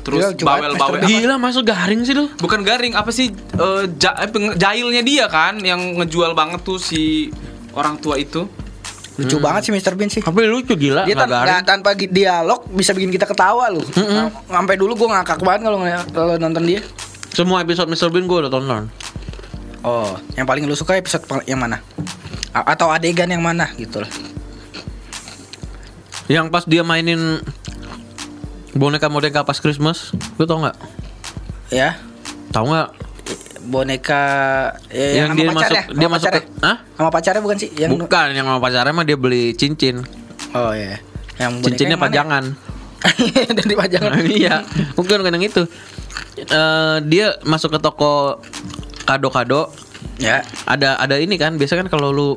Terus 0.00 0.22
Gila, 0.22 0.38
coba 0.38 0.50
bawel-bawel. 0.62 1.02
Gila 1.02 1.34
masuk 1.34 1.66
garing 1.66 2.06
sih 2.06 2.14
lu 2.14 2.30
Bukan 2.36 2.62
garing, 2.62 2.94
apa 2.94 3.10
sih 3.10 3.26
eh, 3.32 3.82
ja- 3.96 4.14
eh, 4.16 4.30
jahilnya 4.54 5.02
dia 5.02 5.26
kan 5.26 5.58
yang 5.58 5.98
ngejual 5.98 6.30
banget 6.30 6.62
tuh 6.62 6.78
si 6.78 7.26
orang 7.72 7.98
tua 7.98 8.14
itu. 8.14 8.46
Lucu 9.16 9.40
banget 9.40 9.66
sih 9.66 9.72
Mr. 9.72 9.96
Bean 9.96 10.06
sih. 10.06 10.20
tapi 10.20 10.44
lucu 10.44 10.76
gila 10.76 11.02
Dia 11.02 11.16
tan- 11.16 11.26
garing 11.26 11.64
tanpa 11.64 11.90
dialog 11.96 12.68
bisa 12.68 12.92
bikin 12.92 13.10
kita 13.10 13.24
ketawa 13.24 13.66
loh. 13.66 13.82
Nah, 13.96 14.28
Sampai 14.46 14.76
dulu 14.76 14.94
gue 14.94 15.08
ngakak 15.08 15.40
banget 15.40 15.64
kalau 15.64 15.78
kalau 16.06 16.34
nonton 16.36 16.62
dia. 16.62 16.84
semua 17.32 17.60
episode 17.60 17.88
Mr. 17.88 18.08
Bean 18.08 18.24
gua 18.24 18.46
udah 18.46 18.52
tonton 18.52 18.86
Oh, 19.80 20.14
yang 20.34 20.44
paling 20.44 20.64
lu 20.64 20.72
suka 20.72 20.94
episode 20.94 21.22
yang 21.44 21.58
mana? 21.58 21.78
A- 22.50 22.72
atau 22.72 22.88
adegan 22.88 23.26
yang 23.26 23.40
mana 23.40 23.70
gitu 23.74 24.00
lah. 24.00 24.10
Yang 26.26 26.48
pas 26.48 26.62
dia 26.62 26.82
mainin 26.82 27.38
boneka-boneka 28.72 29.42
pas 29.42 29.56
Christmas 29.56 30.10
lu 30.36 30.44
tau 30.44 30.60
nggak 30.60 30.76
Ya, 31.66 31.98
tau 32.50 32.62
nggak 32.64 32.94
boneka 33.66 34.22
ya, 34.86 35.26
yang 35.26 35.34
sama 35.34 35.36
dia 35.36 35.48
pacarnya, 35.48 35.82
masuk 35.82 35.90
dia 35.90 36.06
sama 36.06 36.14
masuk 36.14 36.30
ke. 36.30 36.40
Hah? 36.62 36.76
Sama 36.94 37.10
pacarnya 37.10 37.42
bukan 37.42 37.56
sih? 37.58 37.70
Yang 37.74 37.90
bukan 37.98 38.26
yang 38.30 38.46
sama 38.46 38.60
pacarnya 38.60 38.92
mah 38.94 39.02
dia 39.02 39.18
beli 39.18 39.44
cincin 39.52 40.06
Oh 40.52 40.70
iya. 40.70 41.02
Yang 41.36 41.50
boneka 41.52 41.66
cincinnya 41.66 41.90
yang 41.92 42.04
pajangan 42.04 42.44
Dari 43.58 43.74
pajangan. 43.74 44.10
iya 44.38 44.62
bukan 44.94 45.16
bukan 45.20 45.34
yang 45.34 45.46
itu 45.46 45.62
Eh, 46.36 46.96
dia 47.08 47.32
masuk 47.42 47.72
ke 47.72 47.80
toko 47.80 48.38
kado-kado 49.02 49.72
ya. 50.16 50.44
ada 50.64 50.96
ada 50.96 51.16
ini 51.16 51.34
kan 51.34 51.56
biasa 51.56 51.76
kan 51.76 51.88
kalau 51.88 52.12
lu 52.12 52.28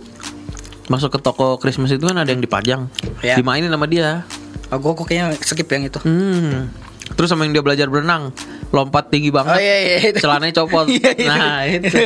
masuk 0.88 1.14
ke 1.14 1.20
toko 1.20 1.60
Christmas 1.60 1.92
itu 1.92 2.02
kan 2.02 2.16
ada 2.16 2.28
yang 2.28 2.40
dipajang 2.40 2.88
Ya. 3.22 3.36
dimainin 3.36 3.68
sama 3.68 3.86
dia 3.86 4.24
Oh, 4.70 4.78
gue 4.78 4.92
kok 4.94 5.04
kayaknya 5.04 5.34
skip 5.40 5.66
yang 5.66 5.84
itu. 5.84 5.98
hmm. 6.00 6.70
terus 7.10 7.26
sama 7.26 7.42
yang 7.42 7.52
dia 7.52 7.62
belajar 7.62 7.86
berenang 7.86 8.30
lompat 8.70 9.10
tinggi 9.10 9.28
Oh 9.28 9.36
banget 9.36 9.58
iya 9.58 9.76
iya. 9.82 9.98
itu. 10.08 10.22
celananya 10.22 10.54
copot 10.56 10.86
Iya, 10.94 11.10
iya. 11.12 11.28
nah 11.28 11.60
itu 11.64 11.98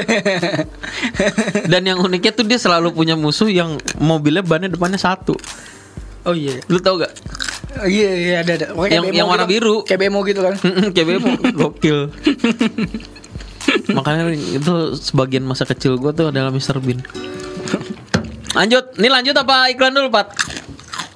dan 1.71 1.81
yang 1.83 1.99
uniknya 1.99 2.31
tuh 2.31 2.45
dia 2.45 2.55
selalu 2.55 2.91
punya 2.91 3.13
musuh 3.13 3.45
yang 3.45 3.75
mobilnya 3.97 4.39
bannya 4.41 4.69
depannya 4.69 4.95
satu 4.95 5.35
oh 6.23 6.31
iya. 6.31 6.59
lu 6.65 6.79
tau 6.79 6.97
gak 6.97 7.11
Oh, 7.73 7.89
iya 7.89 8.05
iya 8.13 8.35
ada 8.39 8.53
ada. 8.53 8.65
Pokoknya 8.69 9.01
Yang- 9.01 9.17
yang 9.17 9.25
warna 9.25 9.43
gitu. 9.43 9.53
biru. 9.57 9.75
Kayak 9.81 9.99
bemo 10.05 10.19
gitu 10.21 10.45
kan. 10.45 10.53
kayak 10.93 11.07
bemo 11.09 11.29
gokil 11.51 12.13
makanya 13.89 14.29
itu 14.29 14.73
sebagian 14.93 15.41
masa 15.41 15.63
kecil 15.63 15.97
gue 15.97 16.11
tuh 16.11 16.29
adalah 16.29 16.51
Mr. 16.51 16.77
Bean 16.77 17.01
lanjut 18.53 18.93
ini 18.93 19.09
lanjut 19.09 19.33
apa 19.33 19.73
iklan 19.73 19.89
dulu 19.89 20.11
Pat 20.11 20.35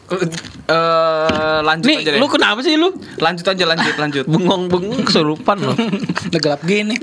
Eh 0.08 1.60
lanjut 1.64 1.88
nih 1.88 2.00
aja 2.00 2.12
deh. 2.16 2.20
lu 2.20 2.28
kenapa 2.28 2.60
sih 2.60 2.76
lu 2.76 2.96
Lanjut 3.20 3.44
aja 3.44 3.64
lanjut 3.64 3.96
lanjut. 3.96 4.26
bengong 4.34 4.68
bengong 4.68 5.04
kesurupan 5.04 5.58
lo 5.60 5.74
Udah 5.76 6.40
gelap 6.44 6.62
gini. 6.64 6.96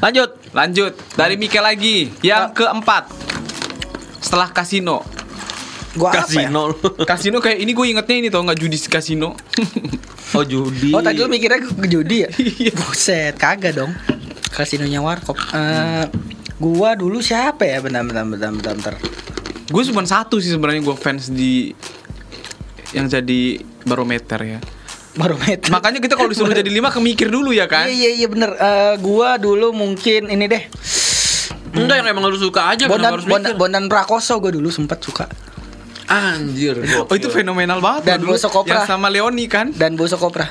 lanjut 0.00 0.36
Lanjut 0.52 0.92
dari 1.14 1.36
Mike 1.36 1.56
lagi 1.56 2.12
yang 2.20 2.52
keempat. 2.52 3.08
Setelah 4.20 4.52
kasino. 4.52 5.00
Gua 5.90 6.14
apa 6.14 6.22
ya? 6.22 6.22
kasino 6.46 6.62
Kasino 7.10 7.36
kayak 7.40 7.58
ini 7.58 7.72
gue 7.72 7.86
ingetnya 7.88 8.16
ini 8.20 8.28
tau 8.30 8.44
nggak 8.44 8.56
judi 8.56 8.78
kasino. 8.78 9.34
oh 10.32 10.44
judi 10.46 10.94
Oh 10.94 11.02
tadi 11.02 11.18
lu 11.18 11.26
mikirnya 11.26 11.58
ke 11.58 11.88
judi 11.88 12.22
ya? 12.22 12.30
Iya. 12.38 12.72
Buset, 12.76 13.34
kagak 13.34 13.74
dong. 13.74 13.90
Kasinonya 14.54 15.02
warkop. 15.02 15.34
Eh, 15.50 16.06
gua 16.56 16.94
dulu 16.94 17.18
siapa 17.18 17.64
ya? 17.64 17.82
Bentar, 17.82 18.06
bentar, 18.06 18.22
bentar, 18.22 18.50
bentar, 18.52 18.72
bentar. 18.76 18.94
gue 19.66 19.82
cuma 19.86 20.02
satu 20.02 20.42
sih 20.42 20.50
sebenarnya 20.50 20.82
gue 20.82 20.94
fans 20.94 21.30
di 21.30 21.70
yang 22.94 23.06
jadi 23.06 23.62
barometer 23.86 24.40
ya. 24.42 24.58
Barometer. 25.18 25.70
Makanya 25.74 25.98
kita 25.98 26.14
kalau 26.14 26.30
disuruh 26.30 26.54
jadi 26.54 26.70
lima 26.70 26.94
kemikir 26.94 27.26
dulu 27.30 27.50
ya 27.50 27.66
kan. 27.66 27.90
Iya, 27.90 27.94
iya, 27.94 28.10
iya 28.22 28.26
bener. 28.30 28.50
Eh, 28.54 28.94
gua 29.02 29.38
dulu 29.38 29.74
mungkin 29.74 30.30
ini 30.30 30.46
deh. 30.46 30.62
enggak 31.70 32.02
yang 32.02 32.10
emang 32.10 32.26
lu 32.26 32.34
suka 32.34 32.66
aja 32.74 32.90
Bondan, 32.90 33.14
harus 33.14 33.30
Bondan, 33.30 33.54
Bondan 33.54 33.84
Prakoso 33.86 34.42
gua 34.42 34.50
dulu 34.50 34.74
sempat 34.74 34.98
suka. 35.02 35.30
anjir 36.10 36.74
Oh 37.06 37.14
itu 37.14 37.30
fenomenal 37.30 37.78
banget 37.78 38.10
Dan. 38.10 38.26
Boso 38.26 38.50
Kopra. 38.50 38.82
Yang 38.82 38.90
sama 38.90 39.06
Leoni 39.06 39.46
kan. 39.46 39.70
Dan 39.70 39.94
Boso 39.94 40.18
Kopra. 40.18 40.50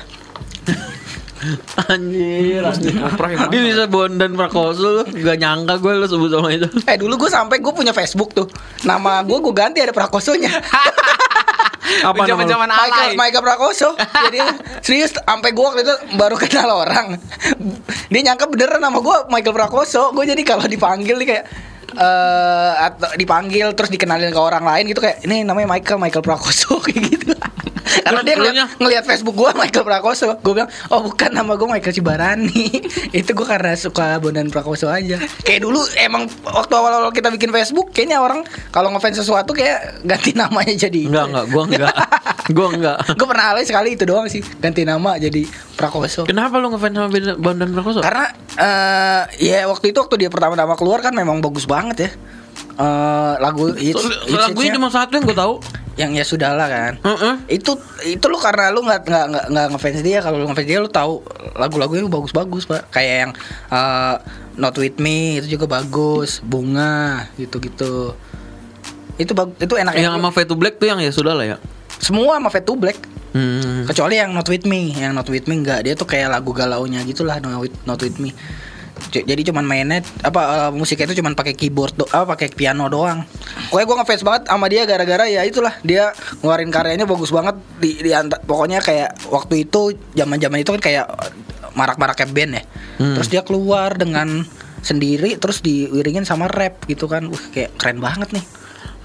anjir 1.88 2.60
anjir 2.60 2.92
dia 3.48 3.60
bisa 3.64 3.88
bondan 3.88 4.36
prakoso 4.36 5.00
lu 5.00 5.02
gak 5.24 5.40
nyangka 5.40 5.80
gue 5.80 5.92
lu 5.96 6.04
sebut 6.04 6.28
sama 6.28 6.52
itu 6.52 6.68
Eh 6.84 7.00
dulu 7.00 7.16
gue 7.16 7.30
sampai 7.32 7.64
gue 7.64 7.72
punya 7.72 7.96
Facebook 7.96 8.36
tuh. 8.36 8.44
Nama 8.84 9.24
gue 9.24 9.40
gue 9.40 9.54
ganti 9.56 9.80
ada 9.80 9.92
Prakosonya. 9.96 10.52
apa 12.00 12.14
nama 12.22 12.24
lu? 12.24 12.30
Zaman-zaman 12.30 12.68
Michael. 12.70 13.10
Michael 13.18 13.44
Prakoso. 13.44 13.88
Jadi 14.26 14.38
serius 14.80 15.12
sampai 15.16 15.50
gue 15.50 15.64
waktu 15.64 15.82
itu 15.82 15.94
baru 16.16 16.36
kenal 16.38 16.68
orang. 16.86 17.18
Dia 18.10 18.20
nyangka 18.32 18.46
beneran 18.50 18.80
nama 18.82 18.98
gue 18.98 19.16
Michael 19.28 19.54
Prakoso. 19.54 20.10
Gue 20.14 20.26
jadi 20.26 20.42
kalau 20.42 20.66
dipanggil 20.66 21.16
nih 21.20 21.28
kayak 21.28 21.44
eh 21.90 22.72
atau 22.86 23.10
dipanggil 23.18 23.74
terus 23.74 23.90
dikenalin 23.90 24.30
ke 24.30 24.38
orang 24.38 24.62
lain 24.62 24.94
gitu 24.94 25.02
kayak 25.02 25.26
ini 25.26 25.42
namanya 25.42 25.74
Michael 25.74 25.98
Michael 25.98 26.22
Prakoso 26.22 26.78
kayak 26.86 27.02
gitu. 27.10 27.34
Karena 28.06 28.20
dia 28.22 28.34
ngeliat, 28.38 28.68
ngeliat 28.78 29.04
Facebook 29.04 29.34
gua 29.34 29.50
Michael 29.52 29.82
Prakoso, 29.82 30.38
gue 30.38 30.52
bilang, 30.54 30.70
"Oh, 30.88 31.02
bukan 31.04 31.30
nama 31.30 31.58
gue 31.58 31.68
Michael 31.68 31.94
Cibarani." 31.94 32.66
itu 33.18 33.30
gue 33.30 33.46
karena 33.46 33.74
suka 33.74 34.18
Bondan 34.22 34.48
Prakoso 34.48 34.86
aja. 34.86 35.18
Kayak 35.42 35.66
dulu 35.66 35.80
emang 35.98 36.30
waktu 36.44 36.72
awal-awal 36.74 37.10
kita 37.10 37.28
bikin 37.28 37.50
Facebook, 37.50 37.90
kayaknya 37.90 38.22
orang 38.22 38.46
kalau 38.70 38.94
ngefans 38.94 39.18
sesuatu 39.18 39.50
kayak 39.50 40.02
ganti 40.06 40.32
namanya 40.32 40.74
jadi 40.76 41.10
Enggak, 41.10 41.26
enggak, 41.30 41.44
gua 41.50 41.62
enggak. 41.66 41.94
gua 42.56 42.66
enggak. 42.74 42.98
gue 43.14 43.26
pernah 43.30 43.44
alay 43.54 43.62
sekali 43.62 43.94
itu 43.94 44.02
doang 44.02 44.26
sih 44.26 44.42
ganti 44.58 44.82
nama 44.82 45.14
jadi 45.18 45.46
Prakoso 45.78 46.26
Kenapa 46.26 46.58
lu 46.58 46.74
ngefans 46.74 46.94
sama 46.94 47.08
Bondan 47.38 47.70
Prakoso? 47.74 48.00
karena 48.02 48.26
eh 48.58 49.22
ya 49.38 49.66
waktu 49.70 49.94
itu 49.94 49.98
waktu 50.02 50.26
dia 50.26 50.30
pertama-tama 50.32 50.74
keluar 50.74 50.98
kan 50.98 51.14
memang 51.14 51.38
bagus 51.38 51.66
banget 51.66 51.96
ya 51.98 52.10
Eh 52.80 53.34
lagu 53.44 53.76
hits, 53.76 54.00
hits, 54.24 54.32
Lagunya 54.32 54.72
cuma 54.76 54.88
satu 54.88 55.12
yang 55.12 55.24
gue 55.28 55.36
tahu. 55.36 55.60
Yang 55.98 56.14
ya 56.14 56.22
sudahlah 56.22 56.68
kan. 56.70 56.92
Heeh. 57.02 57.34
itu 57.60 57.74
itu 58.06 58.24
lu 58.30 58.38
karena 58.38 58.70
lu 58.70 58.82
nggak 58.86 59.02
nggak 59.06 59.26
nggak 59.30 59.46
nggak 59.50 59.66
ngefans 59.74 60.00
dia. 60.06 60.18
Kalau 60.22 60.38
lu 60.38 60.46
ngefans 60.50 60.68
dia 60.68 60.78
lu 60.78 60.90
tahu 60.90 61.22
lagu-lagunya 61.58 62.06
bagus-bagus 62.06 62.66
pak. 62.66 62.90
Kayak 62.94 63.14
yang 63.26 63.32
eh, 63.70 64.16
Not 64.56 64.76
With 64.78 64.98
Me 65.02 65.42
itu 65.42 65.58
juga 65.58 65.66
bagus. 65.66 66.38
Bunga 66.44 67.26
gitu-gitu. 67.36 68.14
Itu 69.20 69.32
itu 69.36 69.74
enak 69.76 69.92
Yang 69.98 70.14
sama 70.16 70.30
Fade 70.32 70.48
to 70.48 70.56
Black 70.56 70.80
tuh 70.80 70.88
yang 70.88 70.98
ya 71.02 71.12
sudah 71.12 71.34
lah 71.36 71.44
ya. 71.44 71.58
semua 72.00 72.40
sama 72.40 72.48
Fade 72.48 72.66
to 72.66 72.74
Black. 72.78 72.98
Hmm. 73.30 73.86
kecuali 73.86 74.18
yang 74.18 74.34
Not 74.34 74.50
With 74.50 74.66
Me. 74.66 74.90
Yang 74.90 75.12
Not 75.14 75.28
With 75.30 75.46
Me 75.46 75.54
enggak 75.62 75.86
dia 75.86 75.94
tuh 75.94 76.08
kayak 76.08 76.34
lagu 76.34 76.50
galaunya 76.50 76.98
gitulah 77.06 77.38
Not 77.38 77.62
With, 77.62 77.76
Not 77.86 78.00
With 78.02 78.18
Me 78.18 78.34
jadi 79.08 79.42
cuman 79.48 79.64
mainnya 79.64 80.04
apa 80.20 80.68
eh, 80.68 80.70
musiknya 80.76 81.08
itu 81.08 81.24
cuman 81.24 81.32
pakai 81.32 81.56
keyboard 81.56 81.96
do, 81.96 82.04
apa 82.12 82.36
pakai 82.36 82.52
piano 82.52 82.86
doang. 82.92 83.24
Pokoknya 83.72 83.86
gue 83.88 83.96
ngefans 84.04 84.22
banget 84.22 84.42
sama 84.52 84.66
dia 84.68 84.82
gara-gara 84.84 85.24
ya 85.26 85.42
itulah 85.48 85.74
dia 85.80 86.12
ngeluarin 86.44 86.68
karyanya 86.68 87.06
bagus 87.08 87.32
banget 87.32 87.56
di, 87.80 87.96
di 87.98 88.10
anta- 88.12 88.40
pokoknya 88.44 88.84
kayak 88.84 89.16
waktu 89.32 89.64
itu 89.64 89.96
zaman-zaman 90.12 90.60
itu 90.60 90.70
kan 90.76 90.82
kayak 90.82 91.06
marak-maraknya 91.72 92.26
band 92.28 92.52
ya. 92.60 92.62
Hmm. 93.00 93.14
Terus 93.16 93.28
dia 93.32 93.42
keluar 93.42 93.96
dengan 93.96 94.44
sendiri 94.80 95.36
terus 95.36 95.60
diiringin 95.60 96.24
sama 96.28 96.48
rap 96.48 96.84
gitu 96.84 97.08
kan. 97.08 97.28
Wah, 97.28 97.44
kayak 97.52 97.76
keren 97.80 97.98
banget 98.00 98.36
nih. 98.36 98.44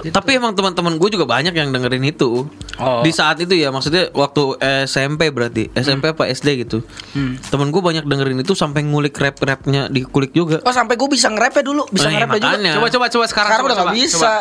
Gitu. 0.03 0.11
Tapi 0.11 0.35
emang 0.35 0.51
teman-teman 0.51 0.99
gue 0.99 1.09
juga 1.15 1.23
banyak 1.23 1.55
yang 1.55 1.71
dengerin 1.71 2.03
itu. 2.03 2.43
Oh. 2.75 2.99
Di 2.99 3.15
saat 3.15 3.39
itu 3.39 3.55
ya 3.55 3.71
maksudnya 3.71 4.11
waktu 4.11 4.59
SMP 4.83 5.31
berarti 5.31 5.71
hmm. 5.71 5.79
SMP 5.79 6.11
hmm. 6.11 6.15
apa 6.19 6.23
SD 6.27 6.47
gitu. 6.67 6.83
Hmm. 7.15 7.39
Temen 7.39 7.71
gue 7.71 7.79
banyak 7.79 8.03
dengerin 8.03 8.43
itu 8.43 8.51
sampai 8.51 8.83
ngulik 8.83 9.15
rap 9.15 9.39
rapnya 9.39 9.87
di 9.87 10.03
kulik 10.03 10.35
juga. 10.35 10.59
Oh 10.67 10.75
sampai 10.75 10.99
gue 10.99 11.07
bisa 11.07 11.31
nge-rap 11.31 11.55
ya 11.55 11.63
dulu, 11.63 11.87
bisa 11.87 12.11
eh, 12.11 12.19
iya, 12.19 12.27
nge-rap 12.27 12.35
ya 12.35 12.39
juga. 12.43 12.57
Coba 12.75 12.87
coba 12.91 13.05
coba 13.07 13.25
sekarang. 13.31 13.49
Sekarang 13.55 13.65
udah 13.71 13.77
nggak 13.79 13.95
bisa, 13.95 14.31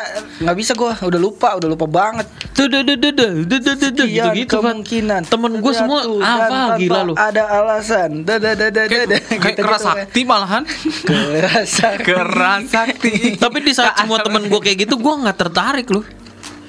nggak 0.42 0.57
bisa 0.59 0.72
gue, 0.74 0.90
udah 1.07 1.20
lupa, 1.22 1.48
udah 1.55 1.68
lupa 1.70 1.86
banget. 1.86 2.26
Tuh 2.50 2.66
tuh 2.66 2.82
tuh 2.82 2.96
tuh 2.98 3.12
tuh 3.14 3.30
tuh 3.46 3.90
tuh 3.94 4.07
gitu 4.11 4.28
gitu 4.34 4.59
kemungkinan. 4.59 5.20
Temen 5.30 5.52
gue 5.62 5.72
semua 5.72 5.98
apa 6.02 6.74
gila 6.82 7.00
lu. 7.07 7.14
Ada 7.14 7.42
alasan. 7.46 8.26
tuh 8.26 8.42
tuh 8.42 8.52
tuh 8.59 8.70
tuh 8.74 8.84
tuh 8.90 9.18
Kayak 9.38 9.57
keras 9.62 9.82
sakti 9.86 10.20
malahan. 10.26 10.62
tuh 11.07 11.14
tuh 11.30 11.94
Keras 12.02 12.62
sakti. 12.66 13.38
Tapi 13.38 13.59
di 13.62 13.70
saat 13.70 14.02
semua 14.02 14.18
temen 14.18 14.50
gue 14.50 14.61
kayak 14.61 14.90
gitu, 14.90 14.98
gue 14.98 15.14
nggak 15.14 15.43
tertarik 15.45 15.88
loh. 15.88 16.05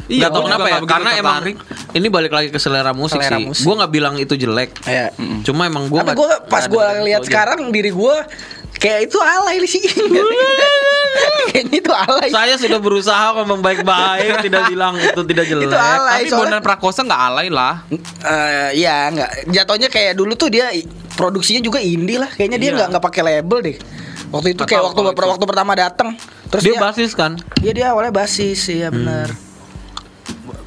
Iya, 0.06 0.30
Gak 0.30 0.38
tau 0.38 0.44
kenapa 0.46 0.68
ya 0.70 0.74
nggak 0.76 0.86
Karena 0.86 1.10
emang 1.18 1.34
tertarik. 1.42 1.58
Ini 1.92 2.08
balik 2.14 2.30
lagi 2.30 2.50
ke 2.54 2.60
selera 2.62 2.94
musik 2.94 3.18
Selera 3.18 3.36
sih 3.36 3.44
musik. 3.44 3.66
Gue 3.66 3.74
gak 3.76 3.90
bilang 3.90 4.16
itu 4.16 4.34
jelek 4.36 4.70
Iya. 4.86 5.10
Cuma 5.42 5.66
emang 5.66 5.90
gue 5.90 5.98
Tapi 5.98 6.14
gue 6.14 6.30
pas 6.46 6.64
gue 6.64 6.86
lihat 7.04 7.26
sekarang 7.26 7.74
diri 7.74 7.90
gue 7.90 8.16
kayak 8.76 9.10
itu 9.10 9.18
alay 9.18 9.66
sih. 9.66 9.82
Kayaknya 11.46 11.78
itu 11.80 11.90
alay. 11.92 12.30
Saya 12.30 12.54
sudah 12.56 12.78
berusaha 12.78 13.34
ngomong 13.34 13.62
baik-baik 13.62 14.38
Tidak 14.46 14.62
bilang 14.68 14.94
itu 14.96 15.22
tidak 15.24 15.46
jelek 15.48 15.66
Itu 15.66 15.74
alay. 15.74 16.22
Tapi 16.22 16.28
soalnya- 16.28 16.38
Bondan 16.38 16.62
Prakosa 16.62 17.02
nggak 17.02 17.22
alay 17.26 17.48
lah. 17.50 17.74
Eh, 17.90 18.70
ya 18.78 19.10
nggak 19.10 19.32
jatuhnya 19.50 19.90
kayak 19.90 20.14
dulu 20.14 20.36
tuh 20.36 20.52
dia 20.52 20.70
produksinya 21.16 21.64
juga 21.64 21.80
indie 21.80 22.20
lah 22.20 22.28
kayaknya 22.28 22.60
dia 22.60 22.68
Iya. 22.68 22.76
nggak 22.78 22.88
nggak 22.92 23.04
pakai 23.04 23.22
label 23.24 23.60
deh 23.64 23.78
waktu 24.30 24.48
itu 24.52 24.62
kayak 24.64 24.84
waktu 24.84 25.02
itu. 25.04 25.24
waktu 25.28 25.46
pertama 25.46 25.74
datang 25.74 26.10
terus 26.48 26.62
Dia 26.62 26.72
dia 26.72 26.82
basis 26.82 27.12
kan 27.12 27.32
dia 27.58 27.72
dia 27.72 27.86
awalnya 27.90 28.14
basis 28.14 28.60
iya 28.68 28.90
benar 28.90 29.30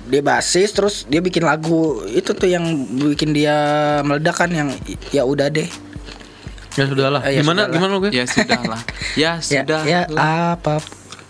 dia 0.04 0.22
basis 0.22 0.68
terus 0.72 0.94
dia 1.04 1.20
bikin 1.20 1.42
lagu 1.42 2.00
itu 2.06 2.32
tuh 2.32 2.48
yang 2.48 2.64
bikin 3.08 3.30
dia 3.30 3.56
meledak 4.02 4.36
kan 4.36 4.48
yang 4.48 4.68
ya 5.10 5.22
udah 5.22 5.48
deh 5.48 5.68
Ya 6.78 6.86
sudahlah 6.86 7.26
Eh, 7.26 7.34
ya 7.34 7.42
Gimana 7.42 7.66
sudahlah. 7.66 7.74
gimana 7.74 7.92
gue 7.98 8.10
Ya 8.14 8.24
sudah 8.24 8.60
lah. 8.62 8.80
Ya 9.18 9.32
ya 9.34 9.42
sudah. 9.42 9.80
ya 9.82 10.00
lah. 10.06 10.54
apa 10.54 10.78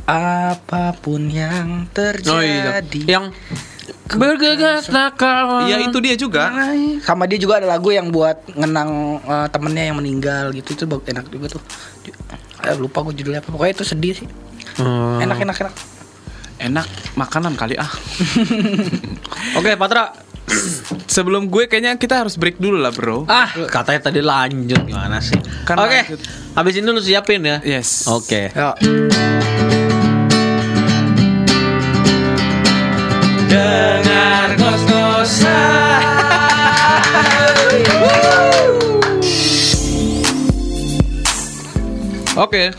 apa 0.04 0.92
pun 0.94 1.24
yang 1.26 1.88
terjadi 1.88 2.28
Oh 2.28 2.40
iya 2.44 2.84
Yang 3.08 3.32
Bergegas 4.08 4.88
nakal 4.88 5.64
Iya 5.64 5.80
itu 5.80 5.98
dia 6.00 6.14
juga. 6.14 6.52
sama 7.00 7.24
dia 7.24 7.36
juga 7.36 7.60
ada 7.60 7.68
lagu 7.68 7.88
yang 7.88 8.08
buat 8.08 8.44
ngenang 8.52 8.90
eh, 9.20 9.46
temennya 9.48 9.84
yang 9.88 9.96
meninggal 9.96 10.52
gitu 10.52 10.76
itu 10.76 10.84
enak 10.84 11.24
juga 11.28 11.56
tuh 11.56 11.62
Eh, 12.60 12.74
lupa 12.74 13.00
gue 13.02 13.14
judulnya 13.14 13.38
apa 13.38 13.48
pokoknya 13.48 13.72
itu 13.74 13.86
sedih 13.86 14.14
sih 14.14 14.28
Hmm. 14.76 15.18
enak 15.18 15.42
enak 15.42 15.56
enak 15.58 15.74
Enak 16.58 16.86
makanan 17.14 17.54
kali 17.54 17.74
ah. 17.74 17.86
Oke 19.58 19.74
Patra 19.74 20.10
Sebelum 21.06 21.46
gue 21.46 21.66
kayaknya 21.66 21.94
kita 21.94 22.18
harus 22.18 22.34
break 22.34 22.56
dulu 22.56 22.78
lah 22.78 22.90
bro. 22.90 23.22
Ah 23.26 23.46
katanya 23.66 24.00
tadi 24.04 24.18
lanjut 24.18 24.82
Gimana 24.82 25.18
sih 25.18 25.38
Kan 25.62 25.78
Oke 25.78 26.02
lanjut. 26.04 26.20
Habis 26.54 26.74
ini 26.76 26.88
lu 26.88 26.98
siapin 26.98 27.42
ya 27.42 27.58
Yes. 27.60 28.06
Oke 28.06 28.50
Yuk. 28.50 28.74
Dengar 33.48 34.48
Oke 42.38 42.70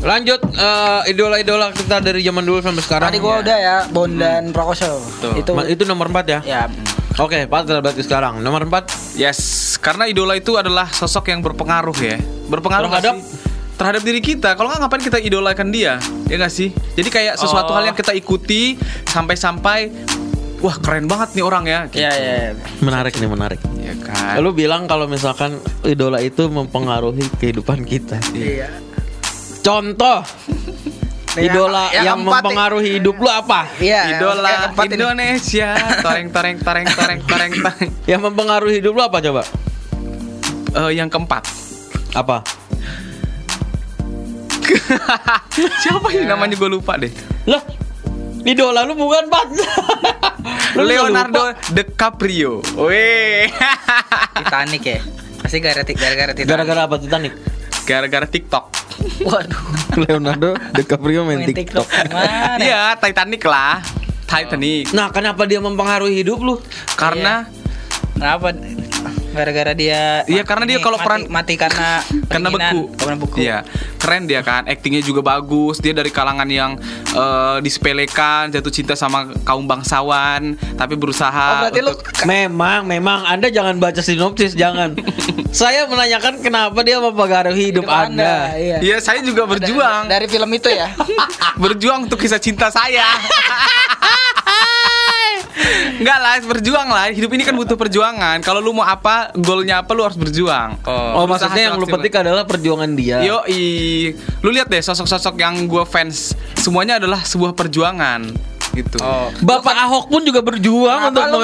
Lanjut 0.00 0.40
eh, 0.48 1.00
idola-idola 1.08 1.70
kita 1.70 1.98
dari 1.98 2.20
zaman 2.20 2.42
dulu 2.42 2.58
sampai 2.58 2.82
sekarang. 2.82 3.06
tadi 3.06 3.18
gue 3.18 3.34
udah 3.38 3.56
ya 3.56 3.76
Bondan 3.86 4.50
Prakoso 4.50 4.98
Tuh. 5.20 5.34
itu 5.36 5.50
Ma- 5.52 5.62
itu 5.64 5.82
nomor 5.84 6.06
4 6.08 6.26
ya. 6.26 6.40
ya 6.42 6.62
Oke, 7.14 7.44
Patra 7.44 7.78
berarti 7.78 8.00
sekarang 8.00 8.40
nomor 8.40 8.64
4. 8.64 8.88
Yes, 9.14 9.38
karena 9.76 10.08
idola 10.08 10.32
itu 10.32 10.56
adalah 10.56 10.88
sosok 10.88 11.28
yang 11.28 11.38
berpengaruh 11.38 11.92
ya. 11.94 12.16
Berpengaruh 12.48 12.88
Terhadap? 12.88 13.14
sih? 13.14 13.52
terhadap 13.72 14.02
diri 14.02 14.20
kita. 14.22 14.54
Kalau 14.54 14.70
nggak 14.70 14.80
ngapain 14.80 15.02
kita 15.02 15.18
idolakan 15.18 15.68
dia? 15.68 16.00
Ya 16.24 16.34
nggak 16.36 16.48
sih? 16.50 16.70
Jadi 16.94 17.08
kayak 17.10 17.34
sesuatu 17.36 17.68
Oh. 17.68 17.76
hal 17.76 17.84
yang 17.84 17.94
kita 17.94 18.10
ikuti 18.10 18.78
sampai-sampai 19.04 19.90
wah 20.62 20.76
keren 20.78 21.10
banget 21.10 21.34
nih 21.34 21.44
orang 21.44 21.64
ya. 21.66 21.80
Gitu. 21.90 22.00
ya 22.00 22.10
ya 22.14 22.34
Menarik 22.78 23.18
nih, 23.18 23.28
menarik. 23.28 23.60
Ya 23.76 23.94
kan. 23.98 24.38
Lu 24.38 24.54
bilang 24.54 24.86
kalau 24.86 25.04
misalkan 25.04 25.58
idola 25.82 26.22
itu 26.22 26.46
mempengaruhi 26.46 27.26
kehidupan 27.36 27.82
kita. 27.82 28.22
iya 28.32 28.70
Contoh 29.62 30.22
Yang- 31.32 31.44
idola 31.48 31.84
yang 31.90 32.04
yang, 32.04 32.18
mempengaruhi 32.22 32.98
hidup 32.98 33.16
lu 33.16 33.26
apa? 33.26 33.64
iya 33.80 34.18
Idola. 34.18 34.74
Indonesia, 34.76 35.70
toreng 35.98 36.28
toreng 36.28 36.56
toreng 36.60 36.86
toreng 36.88 37.20
toreng 37.24 37.52
toreng. 37.56 37.90
Yang 38.04 38.20
mempengaruhi 38.22 38.74
hidup 38.78 38.92
lu 38.92 39.02
apa 39.02 39.18
coba? 39.18 39.42
Eh, 40.72 40.90
yang 40.94 41.08
keempat. 41.08 41.42
Apa? 42.12 42.44
Siapa 45.82 46.08
ini 46.12 46.24
namanya 46.24 46.54
gue 46.56 46.70
lupa 46.70 46.96
deh. 46.96 47.12
Lah, 47.44 47.60
idola 48.46 48.84
lu 48.86 48.94
bukan 48.98 49.26
Pat. 49.30 49.48
Lu 50.76 50.88
Leonardo. 50.88 51.52
DiCaprio. 51.70 52.64
Weh. 52.80 53.46
Titanic 54.40 54.82
ya 54.82 55.00
pasti 55.42 55.58
gara 55.58 55.82
gara 55.84 56.32
Titanic 56.32 56.48
Gara-gara 56.48 56.80
apa 56.86 56.96
Titanic? 57.02 57.34
Gara-gara 57.82 58.26
TikTok. 58.30 58.64
waduh 59.26 59.62
Leonardo 60.06 60.54
DiCaprio 60.72 61.26
main 61.26 61.42
main 61.42 61.50
TikTok. 61.50 61.86
Iya, 62.62 62.94
Titanic 62.96 63.42
lah. 63.44 63.82
Titanic. 64.24 64.94
Nah, 64.94 65.10
kenapa 65.12 65.44
dia 65.44 65.58
mempengaruhi 65.60 66.22
hidup 66.24 66.40
lu? 66.40 66.54
Karena 66.96 67.44
Kenapa? 68.16 68.54
Gara-gara 69.32 69.72
dia 69.72 70.22
Iya, 70.24 70.42
karena 70.42 70.64
dia 70.64 70.78
kalau 70.78 70.96
mati, 70.96 71.06
peran- 71.06 71.28
mati 71.28 71.54
karena 71.56 71.88
karena 72.26 72.48
beku. 72.48 72.80
karena 72.94 73.16
beku. 73.16 73.36
Iya, 73.36 73.58
keren 73.96 74.24
dia 74.24 74.40
kan. 74.40 74.64
Aktingnya 74.64 75.00
juga 75.00 75.20
bagus. 75.20 75.78
Dia 75.78 75.90
dari 75.90 76.08
kalangan 76.08 76.46
yang 76.46 76.76
eh, 77.08 77.56
disepelekan, 77.60 78.50
jatuh 78.50 78.68
cinta 78.68 78.92
sama 78.92 79.32
kaum 79.42 79.64
bangsawan, 79.64 80.52
tapi 80.74 80.94
berusaha 80.94 81.32
Oh, 81.32 81.60
berarti 81.64 81.80
lu 81.80 81.90
untuk 81.90 82.06
Memang, 82.22 82.84
memang 82.84 83.24
Anda 83.24 83.48
jangan 83.48 83.76
baca 83.76 83.98
sinopsis, 83.98 84.52
jangan. 84.52 84.94
Saya 85.52 85.84
menanyakan 85.84 86.40
kenapa 86.40 86.80
dia 86.80 86.96
mempengaruhi 86.96 87.72
hidup, 87.72 87.84
Anda. 87.84 88.56
Iya. 88.56 88.76
Iya, 88.80 88.96
saya 88.98 89.20
juga 89.20 89.44
berjuang. 89.44 90.08
Dari 90.08 90.24
film 90.24 90.48
itu 90.50 90.68
ya. 90.68 90.96
berjuang 91.62 92.08
untuk 92.08 92.16
kisah 92.16 92.40
cinta 92.40 92.72
saya. 92.72 93.04
Enggak 96.00 96.18
lah, 96.18 96.32
berjuang 96.42 96.88
lah. 96.88 97.06
Hidup 97.12 97.30
ini 97.34 97.42
kan 97.44 97.54
butuh 97.54 97.76
perjuangan. 97.76 98.40
Kalau 98.40 98.58
lu 98.58 98.72
mau 98.76 98.86
apa, 98.86 99.30
goalnya 99.36 99.84
apa, 99.84 99.90
lu 99.92 100.02
harus 100.02 100.18
berjuang. 100.18 100.80
Oh, 100.88 101.24
maksudnya 101.28 101.72
yang 101.72 101.76
lu 101.78 101.86
petik 101.86 102.18
adalah 102.18 102.44
perjuangan 102.48 102.90
dia. 102.96 103.22
Yo, 103.22 103.44
lu 104.42 104.48
lihat 104.50 104.68
deh 104.68 104.80
sosok-sosok 104.82 105.38
yang 105.38 105.54
gue 105.68 105.84
fans 105.86 106.34
semuanya 106.58 106.98
adalah 106.98 107.20
sebuah 107.22 107.52
perjuangan 107.54 108.52
gitu. 108.72 108.98
Oh. 109.04 109.28
Bapak 109.44 109.76
Ahok 109.76 110.08
pun 110.08 110.24
juga 110.24 110.40
berjuang 110.40 111.12
untuk 111.12 111.22
Kenapa 111.22 111.36
lu 111.36 111.40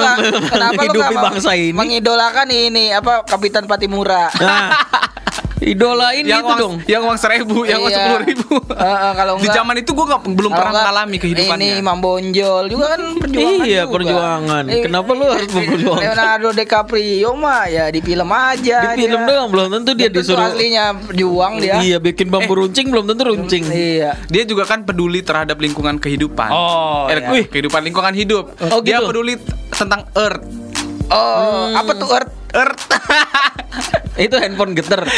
menghidupi 0.73 1.15
bangsa 1.15 1.51
ini. 1.53 1.77
Mengidolakan 1.77 2.47
ini 2.49 2.89
apa 2.89 3.21
Kapitan 3.23 3.69
Patimura. 3.69 4.33
Nah, 4.41 4.67
idolain 5.61 6.23
yang 6.23 6.39
itu 6.39 6.47
uang, 6.47 6.57
dong. 6.57 6.73
yang 6.85 7.01
uang 7.03 7.17
seribu, 7.17 7.57
yang 7.63 7.79
uang 7.79 7.87
Iya. 7.87 7.97
sepuluh 7.99 8.19
ribu. 8.23 8.55
Eh, 8.69 8.79
eh, 8.79 9.13
kalau 9.13 9.33
Di 9.33 9.39
enggak- 9.41 9.57
zaman 9.57 9.75
itu 9.77 9.91
gue 9.91 10.05
nggak 10.05 10.21
belum 10.29 10.51
pernah 10.51 10.73
mengalami 10.73 11.15
kehidupannya. 11.17 11.67
Ini 11.69 11.79
Imam 11.79 11.97
Bonjol 11.97 12.63
juga 12.65 12.85
kan 12.89 13.01
perjuangan 13.17 13.59
Iya, 13.61 13.81
juga. 13.81 13.93
perjuangan. 13.93 14.63
Eh, 14.65 14.81
Kenapa 14.81 15.09
lu 15.11 15.25
harus 15.25 15.49
memperjuangkan? 15.49 16.03
Leonardo 16.05 16.49
DiCaprio 16.53 17.31
mah 17.33 17.63
ya 17.65 17.85
di 17.87 17.99
film 17.99 18.29
aja. 18.29 18.77
Di 18.81 18.97
film 18.97 19.19
dia. 19.19 19.29
doang 19.29 19.47
belum 19.49 19.65
tentu 19.69 19.91
dia 19.93 20.07
tentu 20.07 20.19
disuruh. 20.21 20.45
aslinya 20.45 20.85
juang 21.11 21.53
dia. 21.57 21.75
Iya, 21.79 21.97
bikin 21.99 22.27
bambu 22.27 22.53
runcing 22.55 22.87
belum 22.87 23.05
tentu 23.05 23.23
runcing. 23.25 23.63
Iya. 23.65 24.11
Dia 24.25 24.43
juga 24.43 24.63
kan 24.63 24.81
peduli 24.81 25.19
terhadap 25.19 25.57
lingkungan 25.57 25.97
kehidupan. 25.97 26.49
Oh, 26.49 27.05
Eh, 27.05 27.17
iya. 27.17 27.27
wih, 27.27 27.45
kehidupan 27.45 27.83
lingkungan 27.83 28.13
hidup. 28.13 28.55
Oh, 28.65 28.79
Dia 28.79 28.97
gitu. 28.97 29.07
peduli 29.07 29.35
tentang 29.69 30.07
earth. 30.13 30.68
Oh, 31.09 31.73
apa 31.73 31.91
tuh 31.93 32.07
Earth? 32.07 32.33
Earth. 32.51 32.83
Itu 34.25 34.35
handphone 34.35 34.73
geter. 34.73 34.99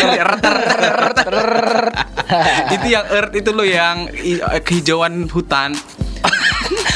itu 2.74 2.86
yang 2.88 3.06
earth 3.10 3.34
itu 3.34 3.52
loh 3.52 3.66
yang 3.66 4.08
eh, 4.14 4.40
kehijauan 4.62 5.28
hutan. 5.28 5.76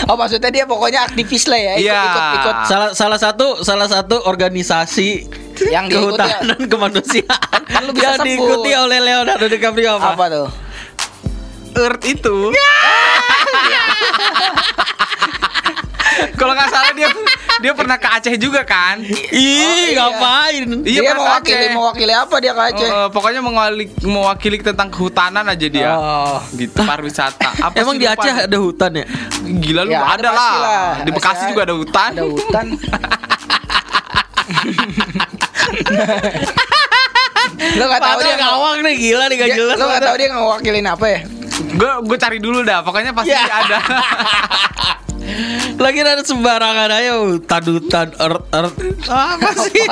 Oh, 0.06 0.16
maksudnya 0.16 0.48
dia 0.48 0.64
pokoknya 0.64 1.04
aktivis 1.04 1.50
lah 1.50 1.58
ya, 1.58 1.74
ikut 1.76 1.84
Iya. 1.84 2.04
ikut, 2.06 2.24
ikut. 2.38 2.56
salah 2.70 2.90
salah 2.94 3.18
satu 3.18 3.48
salah 3.60 3.90
satu 3.90 4.22
organisasi 4.24 5.26
Yang 5.66 5.86
diikuti 5.90 6.22
ya. 6.22 6.40
kehutanan 6.40 6.60
kemanusiaan 6.70 7.62
Kan 7.66 7.82
lu 7.84 7.92
bisa 7.92 8.04
yang 8.06 8.16
sebut. 8.16 8.28
diikuti 8.30 8.72
oleh 8.72 9.00
Leonardo 9.02 9.46
DiCaprio 9.50 9.90
apa? 9.98 10.08
Apa 10.14 10.26
tuh? 10.30 10.48
Earth 11.76 12.04
itu. 12.06 12.38
Kalau 16.34 16.54
nggak 16.54 16.70
salah 16.70 16.92
dia 16.92 17.10
dia 17.56 17.72
pernah 17.72 17.96
ke 17.96 18.08
Aceh 18.10 18.36
juga 18.36 18.62
kan? 18.62 19.00
Ih, 19.00 19.16
iya. 19.32 20.12
ngapain? 20.12 20.64
Iya, 20.84 21.00
dia 21.02 21.14
mewakili 21.14 21.56
Aceh. 21.58 21.74
mewakili 21.74 22.14
apa 22.14 22.36
dia 22.38 22.52
ke 22.52 22.64
Aceh? 22.68 22.88
Eh, 22.88 23.08
pokoknya 23.10 23.40
mewakili, 23.40 23.86
mewakili 24.04 24.58
tentang 24.60 24.88
kehutanan 24.88 25.46
aja 25.46 25.68
dia. 25.68 25.90
Oh. 25.92 26.40
Gitu, 26.52 26.76
pariwisata. 26.78 27.50
Apa 27.66 27.76
Emang 27.76 27.96
di? 27.96 28.06
Aceh 28.06 28.46
ada 28.46 28.58
hutan 28.58 28.92
ya? 28.94 29.06
Gila 29.42 29.82
lu 29.84 29.92
Ya, 29.92 30.04
ada, 30.04 30.14
ada 30.14 30.30
lah. 30.32 30.54
lah. 30.60 30.88
Di 31.02 31.12
Bekasi 31.12 31.34
Pasti 31.36 31.52
juga 31.52 31.62
ada 31.64 31.76
hutan. 31.76 32.12
Ada 32.12 32.24
hutan. 32.24 32.66
Lo 37.76 37.84
gak 37.88 38.00
tahu 38.00 38.18
Padahal 38.18 38.24
dia 38.26 38.38
ngawang 38.38 38.78
nih 38.82 38.96
gila 38.96 39.24
nih 39.28 39.38
gak 39.38 39.52
jelas. 39.54 39.76
Lo 39.76 39.86
gak 39.88 40.04
tahu 40.04 40.16
dia 40.16 40.30
ngewakilin 40.30 40.86
apa 40.86 41.06
ya? 41.06 41.20
Gue 41.72 41.92
gue 42.04 42.18
cari 42.18 42.38
dulu 42.40 42.60
dah. 42.62 42.80
Pokoknya 42.82 43.12
pasti 43.12 43.32
Ya. 43.32 43.46
ada. 43.48 43.80
Lagi 45.76 46.00
ada 46.00 46.22
sembarangan 46.22 46.90
aja 46.90 47.12
hutan-hutan 47.20 48.08
ert 48.16 48.44
ert. 48.50 48.74
Apa 49.06 49.50
sih? 49.64 49.86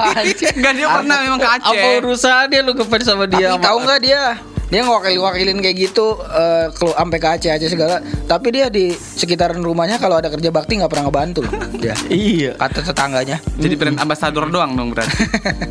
Enggak 0.51 0.73
dia 0.73 0.87
pernah 0.87 1.17
memang 1.19 1.37
ke 1.37 1.49
Aceh. 1.51 1.69
Apa 1.69 1.87
urusannya 1.99 2.59
lu 2.61 2.71
ngefans 2.73 3.03
sama 3.03 3.25
dia? 3.25 3.51
Tapi 3.51 3.61
tahu 3.61 3.77
nggak 3.81 3.99
dia? 3.99 4.23
Dia 4.65 4.81
ngewakil 4.81 5.21
wakilin 5.21 5.61
kayak 5.61 5.77
gitu 5.79 6.17
eh, 6.17 6.65
kelu- 6.73 6.95
sampai 6.95 7.17
ke 7.17 7.27
Aceh 7.29 7.49
Aceh 7.51 7.69
segala. 7.69 7.97
Tapi 8.23 8.47
dia 8.49 8.65
di 8.67 8.89
sekitaran 8.89 9.59
rumahnya 9.59 9.97
kalau 9.97 10.17
ada 10.17 10.27
kerja 10.27 10.49
bakti 10.49 10.77
nggak 10.77 10.89
pernah 10.89 11.05
ngebantu. 11.07 11.45
loh. 11.45 11.53
Dia 11.83 11.93
Iya. 12.07 12.51
kata 12.55 12.81
tetangganya. 12.83 13.37
Jadi 13.53 13.73
brand 13.75 13.99
ambassador 13.99 14.47
doang 14.47 14.73
dong 14.73 14.89
berarti. 14.89 15.13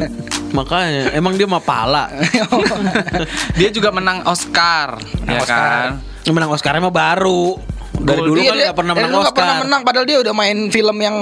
Makanya 0.52 1.10
emang 1.12 1.34
dia 1.34 1.48
mah 1.48 1.58
pala. 1.58 2.12
dia 3.58 3.68
juga 3.70 3.88
menang 3.88 4.20
Oscar, 4.22 5.00
ya 5.24 5.40
Oscar. 5.40 5.48
kan? 5.48 5.90
Menang 6.28 6.52
Oscar 6.52 6.76
mah 6.76 6.92
baru. 6.92 7.56
Dari 8.02 8.20
dulu 8.20 8.34
Iya, 8.36 8.44
kan 8.44 8.54
dia- 8.54 8.66
gak 8.66 8.76
pernah 8.76 8.92
dia 8.92 9.04
menang 9.04 9.22
Oscar. 9.22 9.36
pernah 9.36 9.56
menang 9.60 9.80
padahal 9.82 10.04
dia 10.04 10.18
udah 10.18 10.34
main 10.34 10.58
film 10.68 10.96
yang 10.98 11.16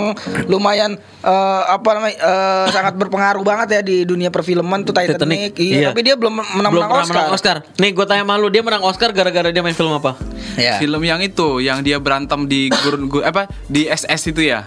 lumayan 0.46 0.90
eh, 1.20 1.62
apa 1.68 1.88
namanya 1.92 2.16
eh, 2.16 2.66
sangat 2.70 2.94
berpengaruh 2.94 3.42
banget 3.42 3.68
ya 3.70 3.80
di 3.82 3.96
dunia 4.02 4.28
perfilman 4.28 4.82
tuh 4.82 4.90
Titanic. 4.90 5.14
Titanic, 5.14 5.52
Iya, 5.54 5.76
iya. 5.76 5.88
tapi 5.88 6.00
dia 6.02 6.14
belum 6.14 6.32
menang 6.32 6.72
Belum 6.72 6.82
menang 6.82 6.90
Oscar. 6.98 7.14
menang 7.14 7.28
Oscar. 7.30 7.56
Nih 7.76 7.90
gue 7.90 8.04
tanya 8.04 8.24
malu 8.24 8.48
dia 8.48 8.60
menang 8.60 8.80
Oscar 8.82 9.10
gara-gara 9.10 9.48
dia 9.48 9.60
main 9.60 9.72
film 9.72 9.92
apa? 9.92 10.16
Iya. 10.52 10.76
Film 10.76 11.00
yang 11.00 11.20
itu, 11.20 11.60
yang 11.60 11.80
dia 11.80 11.96
berantem 11.96 12.44
di 12.44 12.60
gurun 12.74 13.06
gu- 13.06 13.22
apa 13.22 13.44
di 13.64 13.84
SS 13.84 14.28
itu 14.28 14.42
ya, 14.42 14.66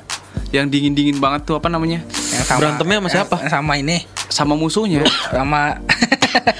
yang 0.49 0.65
dingin 0.65 0.91
dingin 0.91 1.17
banget 1.17 1.43
tuh 1.43 1.55
apa 1.55 1.67
namanya? 1.67 2.05
Yang 2.31 2.45
Berantemnya 2.51 2.97
sama 2.99 3.09
siapa? 3.11 3.35
yang 3.39 3.51
sama 3.51 3.73
ini 3.75 3.97
Sama 4.25 4.53
musuhnya, 4.53 5.01
sama 5.27 5.77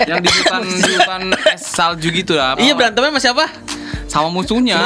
yang 0.04 0.20
di 0.20 0.30
hutan 0.30 0.62
di 0.62 0.92
hutan 0.92 1.22
es 1.50 1.62
salju 1.68 2.10
gitu 2.12 2.34
lah. 2.34 2.54
Iya 2.56 2.74
berantemnya 2.74 3.10
sama 3.12 3.22
siapa? 3.24 3.46
Sama 4.06 4.30
musuhnya. 4.30 4.78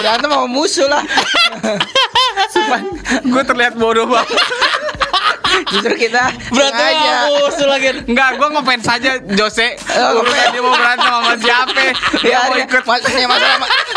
Ya 0.00 0.16
berantem 0.16 0.28
sama 0.32 0.46
musuh 0.48 0.88
lah. 0.88 1.02
Gue 3.22 3.42
terlihat 3.44 3.76
bodoh 3.76 4.08
banget. 4.08 4.32
Justru 5.60 5.92
kita 5.98 6.32
Berantem 6.48 6.88
sama 6.96 7.28
musuh 7.36 7.68
lagi. 7.68 7.88
Enggak, 8.08 8.28
gue 8.40 8.48
ngefans 8.48 8.82
saja 8.82 9.10
Jose. 9.36 9.68
Oh, 9.92 10.24
dia 10.24 10.60
mau 10.62 10.72
berantem 10.72 11.04
sama 11.06 11.32
siapa? 11.36 11.82
Dia 12.16 12.24
Ya, 12.24 12.38
mau 12.48 12.56
dia- 12.56 12.64
ikut 12.64 12.84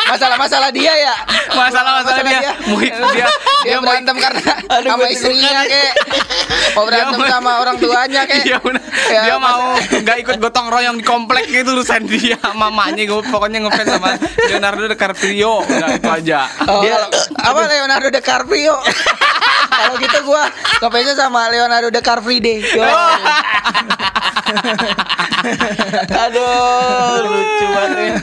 masalah 0.04 0.36
masalah 0.36 0.70
dia 0.70 0.92
ya. 0.92 1.16
Masalah-masalah 1.56 2.24
dia. 2.24 2.52
Mau 2.66 2.78
ikut 2.78 3.08
dia. 3.12 3.26
Dia, 3.26 3.28
Dia 3.64 3.78
mau 3.80 3.88
berantem 3.88 4.16
karena 4.18 4.52
Aduh, 4.70 4.90
sama 4.90 5.06
istrinya 5.08 5.62
kek. 5.64 5.94
Mau 6.74 6.84
berantem 6.84 7.20
Dia 7.20 7.32
sama 7.32 7.52
orang 7.58 7.76
tuanya. 7.78 8.22
Iya 8.28 8.58
benar. 8.60 8.82
Ya, 9.04 9.22
dia 9.24 9.36
mau 9.38 9.76
nggak 9.78 10.18
ikut 10.20 10.36
gotong 10.40 10.68
royong 10.68 10.96
di 10.96 11.06
komplek 11.06 11.46
gitu 11.46 11.74
urusan 11.74 12.04
dia 12.06 12.40
mamanya 12.54 13.04
gue 13.04 13.22
pokoknya 13.24 13.62
ngefans 13.62 13.90
sama 13.92 14.10
Leonardo 14.44 14.88
DiCaprio 14.88 15.62
udah 15.62 15.90
itu 15.92 16.10
aja 16.10 16.40
Oh, 16.66 16.82
Dia- 16.82 17.06
apa 17.36 17.60
Leonardo 17.68 18.10
DiCaprio? 18.10 18.76
Kalau 19.84 19.96
gitu 20.00 20.18
gua 20.24 20.44
ngefansnya 20.80 21.16
sama 21.16 21.52
Leonardo 21.52 21.90
DiCaprio. 21.90 22.56
Yo. 22.64 22.84
Aduh, 26.24 27.20
lucu 27.26 27.66
banget. 27.68 27.98
ya. 28.00 28.16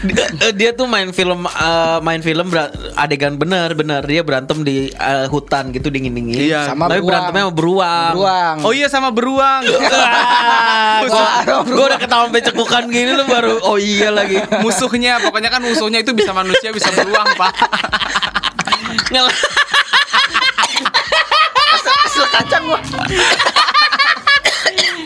Dia, 0.00 0.24
eh, 0.40 0.52
dia 0.56 0.70
tuh 0.72 0.88
main 0.88 1.12
film 1.12 1.44
eh, 1.44 1.98
main 2.00 2.18
film 2.18 2.48
ber- 2.48 2.72
adegan 2.96 3.36
bener 3.36 3.76
bener 3.76 4.02
dia 4.02 4.24
berantem 4.24 4.64
di 4.64 4.88
eh, 4.90 5.26
hutan 5.28 5.70
gitu 5.70 5.92
dingin 5.92 6.10
dingin. 6.10 6.40
Iya. 6.40 6.66
Sama 6.66 6.88
Tapi 6.88 6.98
beruang. 6.98 7.06
berantemnya 7.06 7.42
sama 7.42 7.54
beruang. 7.54 8.12
Beruang. 8.16 8.56
oh 8.64 8.72
iya 8.72 8.86
sama 8.88 9.08
beruang 9.16 9.62
gua 11.70 11.84
udah 11.86 12.00
ketawa 12.00 12.24
sampai 12.28 12.42
cekukan 12.42 12.84
gini 12.88 13.10
lu 13.12 13.24
baru 13.26 13.60
oh 13.62 13.76
iya 13.76 14.10
lagi. 14.10 14.40
musuhnya 14.60 15.20
pokoknya 15.20 15.50
kan 15.52 15.60
musuhnya 15.62 16.00
itu 16.02 16.12
bisa 16.16 16.32
manusia 16.32 16.72
bisa 16.72 16.88
beruang 16.90 17.28
pak 17.36 17.52
Kesel 22.20 22.36
kacang 22.36 22.64
gua. 22.68 22.80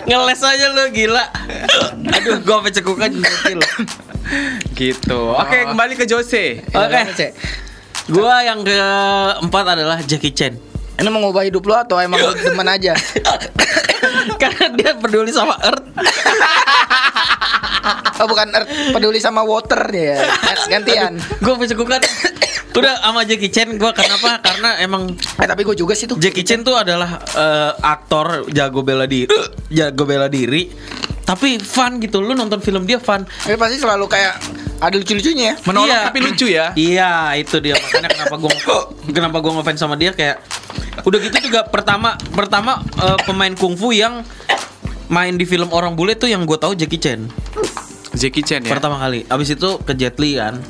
ngeles 0.04 0.40
aja 0.42 0.66
lu 0.74 0.82
gila. 0.90 1.24
Aduh, 2.10 2.42
gua 2.42 2.58
sampai 2.58 2.74
cekukan 2.74 3.10
gitu 4.74 5.20
oke 5.36 5.58
kembali 5.68 5.94
ke 5.94 6.08
Jose 6.08 6.64
Oke. 6.74 7.00
Cek. 7.14 7.30
Gua 8.10 8.42
yang 8.42 8.66
keempat 8.66 9.64
adalah 9.78 10.02
Jackie 10.02 10.34
Chan. 10.34 10.58
Ini 10.98 11.06
mengubah 11.06 11.46
hidup 11.46 11.62
lu 11.62 11.74
atau 11.78 12.02
emang 12.02 12.18
lu 12.26 12.34
demen 12.34 12.66
aja? 12.66 12.98
Karena 14.42 14.74
dia 14.74 14.90
peduli 14.98 15.30
sama 15.30 15.54
Earth. 15.62 15.86
Oh 18.18 18.26
bukan 18.26 18.50
Earth, 18.50 18.70
peduli 18.90 19.22
sama 19.22 19.46
water 19.46 19.86
dia. 19.86 20.26
Gantian. 20.66 21.14
Gue 21.38 21.54
bisa 21.62 21.78
cekukan. 21.78 22.02
Udah 22.74 22.98
sama 22.98 23.22
Jackie 23.22 23.50
Chan 23.54 23.70
gue 23.70 23.90
kenapa? 23.94 24.38
Karena 24.46 24.78
emang 24.82 25.14
Eh 25.14 25.46
tapi 25.46 25.62
gue 25.62 25.78
juga 25.78 25.94
sih 25.94 26.10
tuh. 26.10 26.18
Jackie 26.18 26.42
Chan 26.42 26.66
tuh 26.66 26.74
adalah 26.74 27.22
eh, 27.22 27.72
aktor 27.80 28.50
jago 28.50 28.82
bela 28.82 29.06
diri, 29.06 29.30
jago 29.78 30.02
bela 30.04 30.26
diri. 30.26 30.70
Tapi 31.24 31.56
fun 31.56 32.04
gitu, 32.04 32.20
lu 32.20 32.36
nonton 32.36 32.60
film 32.60 32.84
dia 32.84 33.00
fun. 33.00 33.24
Tapi 33.24 33.56
pasti 33.56 33.80
selalu 33.80 34.04
kayak 34.10 34.34
ada 34.84 34.94
lucu-lucunya 35.00 35.44
ya. 35.44 35.54
menolong 35.64 35.88
Iya. 35.88 36.00
tapi 36.12 36.18
lucu 36.20 36.46
ya 36.50 36.66
Iya, 36.92 37.12
itu 37.40 37.56
dia 37.64 37.74
makanya 37.78 38.08
kenapa 38.12 38.34
gue 38.36 38.52
kenapa 39.16 39.36
gue 39.40 39.52
ngefans 39.56 39.80
sama 39.80 39.96
dia 39.96 40.12
kayak 40.12 40.44
udah 41.08 41.18
gitu 41.24 41.36
juga 41.48 41.64
pertama 41.64 42.20
pertama 42.36 42.84
eh, 43.00 43.18
pemain 43.24 43.54
kungfu 43.56 43.96
yang 43.96 44.20
main 45.08 45.40
di 45.40 45.48
film 45.48 45.72
orang 45.72 45.96
bule 45.96 46.16
tuh 46.16 46.28
yang 46.28 46.44
gue 46.44 46.58
tahu 46.60 46.76
Jackie 46.76 47.00
Chan 47.00 47.28
Jackie 48.14 48.44
Chan 48.46 48.62
ya 48.62 48.70
pertama 48.70 48.96
kali. 49.00 49.26
Abis 49.26 49.58
itu 49.58 49.80
ke 49.82 49.92
Jet 49.98 50.16
Li 50.22 50.38
kan. 50.38 50.62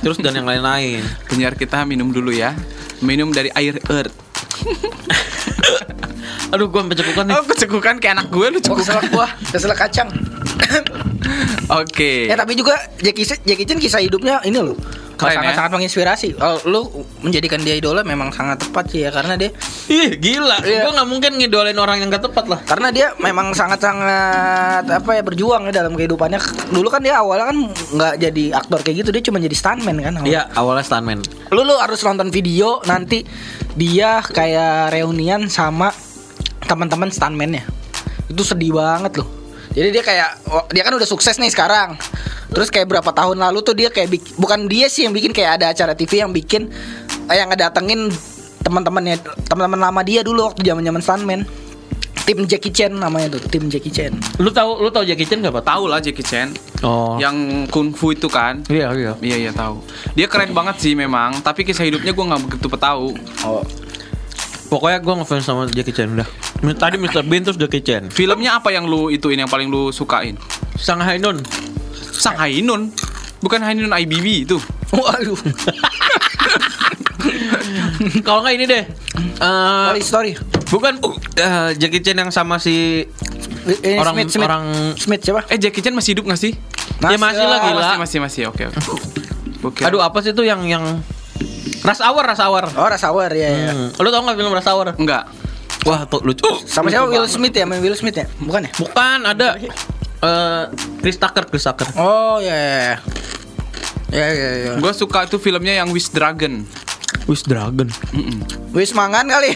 Terus 0.00 0.16
dan 0.18 0.32
yang 0.32 0.46
lain-lain. 0.46 1.02
penyiar 1.26 1.54
kita 1.54 1.82
minum 1.84 2.10
dulu 2.10 2.30
ya 2.30 2.54
minum 3.00 3.30
dari 3.30 3.50
air 3.52 3.80
earth 3.88 4.14
Aduh, 6.50 6.66
gue 6.66 6.82
cekukan 6.82 7.30
nih. 7.30 7.34
oh 7.38 7.44
kecekukan 7.46 7.94
kayak 8.02 8.14
anak 8.18 8.26
gue 8.28 8.46
lu 8.50 8.58
Oh, 8.58 8.62
cekukan 8.62 8.82
keselak 8.82 9.06
gua, 9.14 9.26
keselak 9.54 9.78
kacang. 9.78 10.10
oke 11.80 12.12
Ya 12.26 12.34
tapi 12.34 12.58
juga 12.58 12.74
Jackie 12.98 13.22
Jackie 13.22 13.62
Chan 13.62 13.78
kisah 13.78 14.02
hidupnya 14.02 14.42
ini 14.42 14.58
loh. 14.58 14.74
Keren 15.28 15.36
sangat 15.36 15.52
ya. 15.52 15.56
sangat 15.60 15.70
menginspirasi. 15.76 16.28
Kalau 16.34 16.56
lu 16.64 16.80
menjadikan 17.20 17.60
dia 17.60 17.76
idola 17.76 18.00
memang 18.00 18.32
sangat 18.32 18.64
tepat 18.64 18.88
sih 18.88 19.04
ya 19.04 19.10
karena 19.12 19.36
dia 19.36 19.50
Ih 19.90 20.16
gila, 20.16 20.62
Iya. 20.62 20.86
gue 20.86 20.92
nggak 20.96 21.08
mungkin 21.08 21.32
ngidolain 21.36 21.74
orang 21.74 21.98
yang 21.98 22.08
gak 22.08 22.30
tepat 22.30 22.46
lah. 22.46 22.60
karena 22.62 22.88
dia 22.88 23.06
memang 23.18 23.50
sangat 23.52 23.82
sangat 23.82 24.86
apa 24.86 25.10
ya 25.12 25.22
berjuang 25.22 25.66
ya 25.66 25.72
dalam 25.74 25.92
kehidupannya. 25.94 26.38
Dulu 26.70 26.88
kan 26.88 27.02
dia 27.02 27.18
awalnya 27.18 27.50
kan 27.50 27.58
nggak 27.68 28.14
jadi 28.18 28.44
aktor 28.54 28.80
kayak 28.80 29.02
gitu, 29.02 29.10
dia 29.10 29.22
cuma 29.26 29.38
jadi 29.38 29.56
stuntman 29.56 29.96
kan. 29.98 30.12
Iya, 30.22 30.46
awalnya 30.54 30.82
stuntman. 30.82 31.20
Lu 31.50 31.62
lu 31.62 31.74
harus 31.76 31.98
nonton 32.00 32.30
video 32.30 32.78
nanti 32.84 33.26
dia 33.74 34.22
kayak 34.22 34.94
reunian 34.94 35.50
sama 35.50 35.90
teman-teman 36.64 37.10
stuntman-nya. 37.10 37.66
Itu 38.30 38.46
sedih 38.46 38.78
banget 38.78 39.18
loh. 39.18 39.39
Jadi 39.70 39.88
dia 39.94 40.02
kayak 40.02 40.30
oh, 40.50 40.64
dia 40.70 40.82
kan 40.82 40.92
udah 40.94 41.06
sukses 41.06 41.38
nih 41.38 41.50
sekarang. 41.50 41.94
Terus 42.50 42.68
kayak 42.68 42.90
berapa 42.90 43.10
tahun 43.14 43.38
lalu 43.38 43.58
tuh 43.62 43.74
dia 43.78 43.88
kayak 43.94 44.10
bik- 44.10 44.34
bukan 44.34 44.66
dia 44.66 44.90
sih 44.90 45.06
yang 45.06 45.14
bikin 45.14 45.30
kayak 45.30 45.62
ada 45.62 45.70
acara 45.70 45.94
TV 45.94 46.26
yang 46.26 46.34
bikin 46.34 46.66
eh, 47.30 47.36
yang 47.38 47.46
ngedatengin 47.46 48.10
teman-temannya 48.66 49.22
teman-teman 49.46 49.80
lama 49.80 50.00
dia 50.02 50.26
dulu 50.26 50.50
waktu 50.50 50.66
zaman-zaman 50.66 51.02
stuntman. 51.02 51.42
Tim 52.20 52.46
Jackie 52.46 52.70
Chan 52.70 52.94
namanya 52.94 53.34
tuh, 53.34 53.42
tim 53.50 53.66
Jackie 53.66 53.90
Chan. 53.90 54.14
Lu 54.38 54.54
tahu 54.54 54.78
lu 54.86 54.92
tahu 54.92 55.02
Jackie 55.02 55.26
Chan 55.26 55.42
gak 55.42 55.50
pak? 55.50 55.66
Tahu 55.66 55.90
lah 55.90 55.98
Jackie 55.98 56.22
Chan. 56.22 56.54
Oh. 56.84 57.18
Yang 57.18 57.66
kungfu 57.74 58.14
itu 58.14 58.30
kan. 58.30 58.62
Iya 58.70 58.94
iya. 58.94 59.12
Iya 59.18 59.36
iya 59.48 59.52
tahu. 59.54 59.82
Dia 60.14 60.30
keren 60.30 60.54
banget 60.54 60.78
sih 60.78 60.94
memang, 60.94 61.42
tapi 61.42 61.66
kisah 61.66 61.82
hidupnya 61.82 62.14
gue 62.14 62.24
nggak 62.30 62.42
begitu 62.46 62.70
tahu. 62.70 63.18
Oh. 63.42 63.66
Pokoknya 64.70 65.02
gue 65.02 65.14
ngefans 65.18 65.42
sama 65.42 65.66
Jackie 65.66 65.90
Chan 65.90 66.06
udah. 66.08 66.28
Tadi 66.72 66.94
Mr. 66.94 67.26
Bean 67.26 67.42
terus 67.42 67.58
Jackie 67.58 67.82
Chan. 67.82 68.06
Filmnya 68.08 68.54
apa 68.54 68.70
yang 68.70 68.86
lu 68.86 69.10
ituin 69.10 69.34
yang 69.36 69.50
paling 69.50 69.66
lu 69.66 69.90
sukain? 69.90 70.38
Shanghai 70.78 71.18
Nun. 71.18 71.42
Sang 72.14 72.38
Hainun. 72.38 72.94
Bukan 73.40 73.58
Hainun 73.58 73.90
IBB 73.90 74.46
itu. 74.46 74.62
Waduh. 74.90 75.34
Kalau 78.22 78.40
nggak 78.40 78.54
ini 78.54 78.64
deh. 78.64 78.84
Eh, 79.40 79.84
Story 79.90 80.02
story. 80.02 80.32
bukan 80.70 81.02
eh, 81.34 81.70
Jackie 81.74 82.00
Chan 82.00 82.14
yang 82.14 82.30
sama 82.30 82.56
si 82.56 83.04
Ini 83.60 84.00
Orang- 84.00 84.16
Smith, 84.16 84.30
Smith. 84.32 84.46
orang- 84.46 84.70
Smith 84.96 85.20
siapa? 85.20 85.40
Eh 85.48 85.58
Jackie 85.58 85.82
Chan 85.82 85.92
masih 85.92 86.16
hidup 86.16 86.30
gak 86.30 86.40
sih? 86.40 86.56
Ya 87.00 87.18
masih 87.18 87.44
lah 87.44 87.58
gila. 87.60 87.76
masih 87.76 87.98
masih 87.98 88.18
masih. 88.20 88.42
Oke 88.48 88.62
oke. 88.66 88.78
Oke. 89.62 89.82
Aduh 89.84 90.00
apa 90.00 90.22
sih 90.22 90.32
itu 90.32 90.40
yang 90.40 90.64
yang 90.64 90.84
Rush 91.80 92.02
Hour, 92.04 92.22
Rush 92.28 92.42
Hour. 92.42 92.64
Oh, 92.76 92.86
Rush 92.88 93.04
Hour 93.08 93.30
ya. 93.32 93.48
ya. 93.48 93.72
Hmm. 93.72 93.88
Lu 93.96 94.08
tau 94.12 94.20
gak 94.24 94.36
film 94.36 94.52
Rush 94.52 94.68
Hour? 94.68 94.86
Enggak. 95.00 95.24
Wah, 95.88 96.04
tuh 96.04 96.20
lucu. 96.20 96.44
Sama 96.68 96.92
siapa 96.92 97.08
Will 97.08 97.24
Smith 97.24 97.56
ya? 97.56 97.64
Main 97.64 97.80
Will 97.80 97.96
Smith 97.96 98.12
ya? 98.12 98.28
Bukan 98.36 98.68
ya? 98.68 98.70
Bukan 98.76 99.18
ada 99.24 99.56
eh 100.20 100.64
Chris 101.00 101.16
Tucker, 101.16 101.48
Chris 101.48 101.64
Tucker. 101.64 101.88
Oh 101.96 102.36
ya 102.44 102.52
ya 102.52 102.70
ya. 102.76 102.96
Ya 104.10 104.26
ya 104.28 104.48
ya. 104.52 104.70
Gue 104.76 104.92
suka 104.92 105.24
itu 105.24 105.40
filmnya 105.40 105.80
yang 105.80 105.88
Wish 105.88 106.12
Dragon. 106.12 106.68
Wis 107.30 107.42
Dragon. 107.44 107.88
Wis 108.72 108.90
mangan 108.96 109.26
kali. 109.28 109.52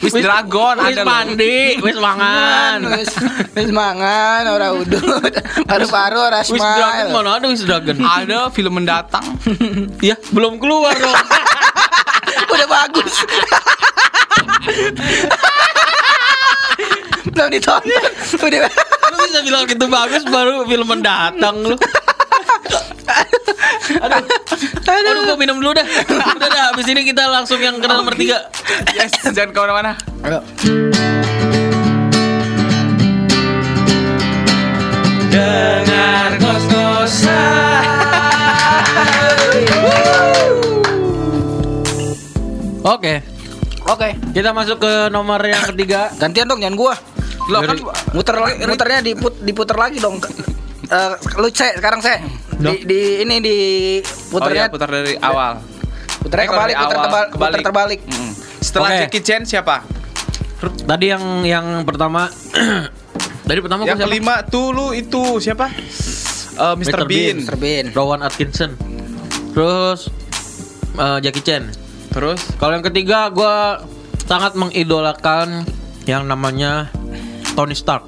Wish 0.00 0.16
Dragon 0.24 0.80
Wis 0.80 0.96
ada 0.96 1.02
mandi, 1.04 1.76
wis 1.84 1.96
mangan. 2.00 2.80
Wis 2.96 3.12
wis 3.52 3.70
mangan 3.74 4.48
ora 4.48 4.72
udut. 4.72 5.04
Paru-paru 5.68 6.18
ora 6.18 6.40
Wis 6.40 6.56
Dragon 6.60 7.06
mana 7.12 7.36
ada 7.36 7.46
Wis 7.50 7.62
Dragon? 7.66 7.96
Ada 8.20 8.48
film 8.52 8.80
mendatang. 8.80 9.24
Iya, 10.00 10.16
belum 10.32 10.56
keluar 10.56 10.96
dong. 10.96 11.16
Udah 12.50 12.68
bagus. 12.68 13.14
Belum 17.30 17.48
ditonton. 17.52 18.00
Udah. 18.40 18.70
lu 19.10 19.16
bisa 19.26 19.40
bilang 19.42 19.64
gitu 19.66 19.84
bagus 19.90 20.22
baru 20.24 20.64
film 20.64 20.86
mendatang 20.88 21.56
lu. 21.66 21.76
Aduh, 24.00 24.22
aduh, 24.86 25.22
gua 25.26 25.36
minum 25.38 25.56
dulu 25.58 25.74
dah. 25.74 25.86
Udah 26.36 26.48
dah, 26.50 26.64
habis 26.74 26.86
ini 26.86 27.02
kita 27.02 27.26
langsung 27.26 27.58
yang 27.58 27.78
ke 27.78 27.86
nomor 27.86 28.14
tiga. 28.14 28.50
Yes, 28.94 29.12
jangan 29.34 29.50
ke 29.50 29.58
mana-mana. 29.58 29.92
Ayo. 30.26 30.40
Dengar 35.30 36.30
Oke, 42.80 43.20
Oke. 43.86 44.08
kita 44.32 44.50
masuk 44.56 44.80
ke 44.80 44.92
nomor 45.12 45.38
yang 45.44 45.62
ketiga. 45.70 46.08
Gantian 46.16 46.48
dong 46.48 46.64
jangan 46.64 46.76
gua. 46.78 46.94
Lo 47.50 47.60
kan 47.60 47.76
Muter 48.16 48.36
lagi, 48.40 48.56
muternya 48.66 49.00
diput, 49.04 49.34
diputer 49.44 49.76
lagi 49.76 49.98
dong. 50.00 50.16
Eh, 50.90 51.12
lu 51.38 51.46
cek 51.46 51.78
sekarang 51.78 52.02
saya 52.02 52.18
Di, 52.60 52.84
di 52.84 53.00
ini 53.24 53.36
di 53.40 53.56
Oh 54.30 54.44
iya, 54.46 54.68
putar 54.68 54.88
dari 54.92 55.16
awal. 55.16 55.64
Eh, 56.20 56.28
kalau 56.28 56.52
kebalik, 56.52 56.76
puter, 56.76 56.96
awal, 56.96 57.04
tebal- 57.08 57.30
puter 57.32 57.60
terbalik. 57.64 58.00
Mm. 58.04 58.30
Setelah 58.60 58.88
Oke. 58.92 58.98
Jackie 59.08 59.24
Chan 59.24 59.42
siapa? 59.48 59.76
Tadi 60.60 61.06
yang 61.08 61.24
yang 61.48 61.66
pertama 61.88 62.28
Tadi 63.48 63.58
pertama 63.64 63.82
Yang 63.82 63.98
siapa? 63.98 64.06
kelima 64.12 64.34
tuh 64.46 64.70
lu 64.70 64.86
itu 64.92 65.40
siapa? 65.40 65.72
Mr. 65.72 66.76
Mr. 66.76 67.00
Bean. 67.08 67.36
Mr. 67.40 67.56
Bean. 67.56 67.84
Rowan 67.90 68.20
Atkinson. 68.20 68.76
Terus 69.56 70.12
eh, 70.94 71.18
Jackie 71.24 71.42
Chan. 71.42 71.72
Terus 72.12 72.38
Kalau 72.60 72.76
yang 72.76 72.84
ketiga 72.84 73.32
gua 73.32 73.80
sangat 74.22 74.54
mengidolakan 74.54 75.64
yang 76.04 76.28
namanya 76.28 76.92
Tony 77.56 77.74
Stark. 77.74 78.06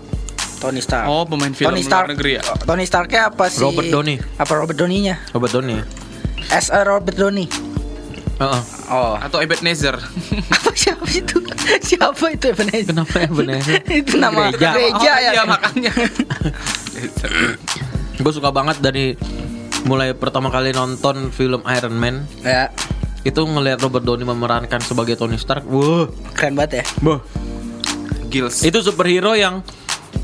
Tony 0.62 0.78
Stark. 0.78 1.04
Oh, 1.04 1.26
pemain 1.26 1.50
film 1.50 1.68
Tony 1.68 1.82
luar 1.82 1.90
Stark. 1.90 2.08
negeri 2.14 2.30
ya? 2.38 2.42
Tony 2.62 2.84
Starknya 2.86 3.20
apa 3.26 3.50
sih? 3.50 3.58
Robert 3.60 3.90
Downey. 3.90 4.16
Apa 4.38 4.52
Robert 4.54 4.78
Downey-nya? 4.78 5.18
Robert 5.30 5.50
Downey. 5.50 5.82
As 6.48 6.70
a 6.70 6.86
Robert 6.86 7.18
Downey. 7.18 7.50
Heeh. 8.32 8.62
Oh. 8.86 9.14
atau 9.16 9.38
Ebenezer? 9.38 9.94
Apa 10.56 10.70
siapa 10.72 11.06
itu? 11.06 11.38
Siapa 11.80 12.24
itu 12.28 12.44
Ebenezer? 12.48 12.90
Kenapa 12.90 13.26
bener? 13.28 13.60
itu 14.02 14.14
nama 14.16 14.50
Gereja. 14.50 14.70
gereja, 14.72 14.98
Oh, 15.12 15.18
ya. 15.18 15.30
Iya, 15.32 15.42
makanya. 15.44 15.92
Gue 18.16 18.32
suka 18.32 18.50
banget 18.50 18.78
dari 18.78 19.14
mulai 19.84 20.14
pertama 20.14 20.46
kali 20.48 20.70
nonton 20.70 21.30
film 21.30 21.62
Iron 21.66 21.94
Man 21.94 22.22
Ya, 22.38 22.70
itu 23.22 23.42
ngelihat 23.42 23.82
Robert 23.82 24.02
Downey 24.02 24.22
memerankan 24.22 24.78
sebagai 24.78 25.14
Tony 25.14 25.38
Stark. 25.38 25.62
Wah, 25.66 26.06
keren 26.32 26.54
banget 26.54 26.82
ya. 26.82 26.84
Boh. 26.98 27.18
Gills. 28.26 28.62
Itu 28.62 28.80
superhero 28.80 29.34
yang 29.34 29.60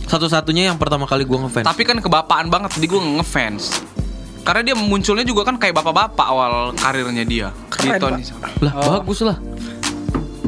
satu-satunya 0.09 0.67
yang 0.67 0.77
pertama 0.77 1.05
kali 1.05 1.23
gue 1.23 1.39
ngefans. 1.39 1.65
Tapi 1.65 1.83
kan 1.85 1.97
kebapaan 1.99 2.49
banget, 2.49 2.75
jadi 2.75 2.87
gue 2.89 3.01
ngefans. 3.17 3.63
Karena 4.41 4.65
dia 4.65 4.75
munculnya 4.75 5.23
juga 5.23 5.45
kan 5.45 5.55
kayak 5.55 5.77
bapak-bapak 5.77 6.25
awal 6.25 6.53
karirnya 6.73 7.23
dia 7.23 7.49
di 7.77 7.89
Keren, 7.93 8.01
Tony. 8.01 8.23
Pak. 8.25 8.51
Lah 8.65 8.73
Oh. 8.75 8.91
bagus 8.99 9.21
lah. 9.21 9.37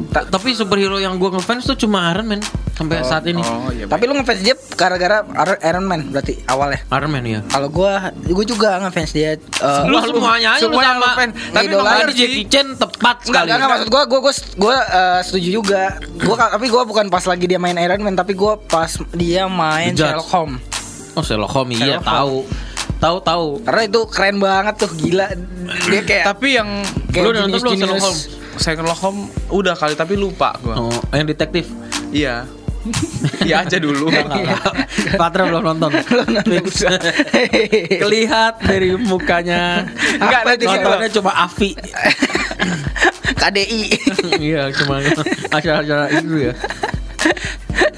Ta- 0.09 0.27
tapi 0.27 0.51
superhero 0.51 0.97
yang 0.97 1.15
gue 1.15 1.29
ngefans 1.29 1.63
tuh 1.63 1.77
cuma 1.77 2.09
Iron 2.09 2.27
Man 2.27 2.41
sampai 2.81 2.97
saat 3.01 3.23
ini. 3.23 3.39
Oh 3.39 3.69
iya. 3.69 3.85
Tapi 3.85 4.03
lu 4.03 4.13
ngefans 4.13 4.41
dia 4.41 4.55
gara-gara 4.73 5.21
Iron- 5.61 5.85
Man 5.85 6.09
berarti 6.09 6.41
awalnya. 6.45 6.81
Iron 6.87 7.09
Man 7.09 7.23
ya. 7.23 7.39
Kalau 7.45 7.67
gua, 7.67 8.09
gua 8.11 8.45
juga 8.45 8.69
ngefans 8.79 9.11
dia. 9.11 9.37
eh, 9.37 9.81
Lu 9.85 9.97
semuanya 9.99 10.55
aja 10.55 10.65
lu 10.65 10.73
semuanya 10.73 10.93
sama. 10.95 11.09
fan. 11.13 11.29
Tapi 11.51 11.65
sih. 12.09 12.17
Jackie 12.17 12.45
Chan 12.47 12.67
tepat 12.73 13.15
sekali. 13.21 13.45
enggak, 13.45 13.55
enggak, 13.55 13.69
maksud 13.69 13.87
gua, 13.89 14.01
gua, 14.05 14.19
gua, 14.21 14.33
gua 14.57 14.75
eh, 14.81 15.19
setuju 15.21 15.49
juga. 15.53 15.83
Gua 16.17 16.35
tapi 16.37 16.65
gua 16.67 16.83
bukan 16.83 17.05
pas 17.07 17.23
lagi 17.23 17.45
dia 17.45 17.57
main 17.57 17.75
Iron 17.75 18.01
Man, 18.01 18.13
tapi 18.13 18.33
gua 18.33 18.57
pas 18.57 18.89
dia 19.11 19.45
main. 19.45 19.93
Sherlock 19.93 20.29
Holmes. 20.29 20.61
Oh 21.11 21.21
Sherlock 21.21 21.51
Holmes 21.51 21.77
iya 21.77 21.99
tahu. 21.99 22.47
Tahu 22.97 23.17
tahu. 23.19 23.47
Karena 23.65 23.81
itu 23.83 23.99
keren 24.07 24.37
banget 24.37 24.75
tuh, 24.77 24.91
gila. 24.95 25.25
Dia 25.89 26.01
kayak 26.01 26.25
Tapi 26.29 26.47
yang 26.53 26.69
kayak 27.09 27.23
Lu 27.25 27.29
nonton 27.33 27.59
belum. 27.59 27.73
Sherlock 27.75 27.99
Holmes? 27.99 28.21
Sherlock 28.55 28.99
Holmes 29.01 29.23
udah 29.49 29.73
kali 29.73 29.97
tapi 29.97 30.13
lupa 30.13 30.53
gue. 30.57 30.71
Oh, 30.71 30.93
yang 31.11 31.25
detektif. 31.25 31.65
Iya. 32.11 32.45
Iya 33.47 33.65
aja 33.65 33.77
dulu. 33.81 34.09
Patra 35.17 35.49
belum 35.49 35.63
nonton. 35.73 35.91
Kelihat 38.01 38.53
dari 38.61 38.93
mukanya. 38.97 39.85
Enggak, 40.17 40.41
nanti? 40.45 40.65
Nontonnya 40.65 41.09
cuma 41.09 41.31
Avi. 41.33 41.71
KDI. 43.37 43.81
Iya, 44.37 44.69
cuma 44.75 45.01
acara-acara 45.49 46.05
itu 46.13 46.51
ya. 46.51 46.53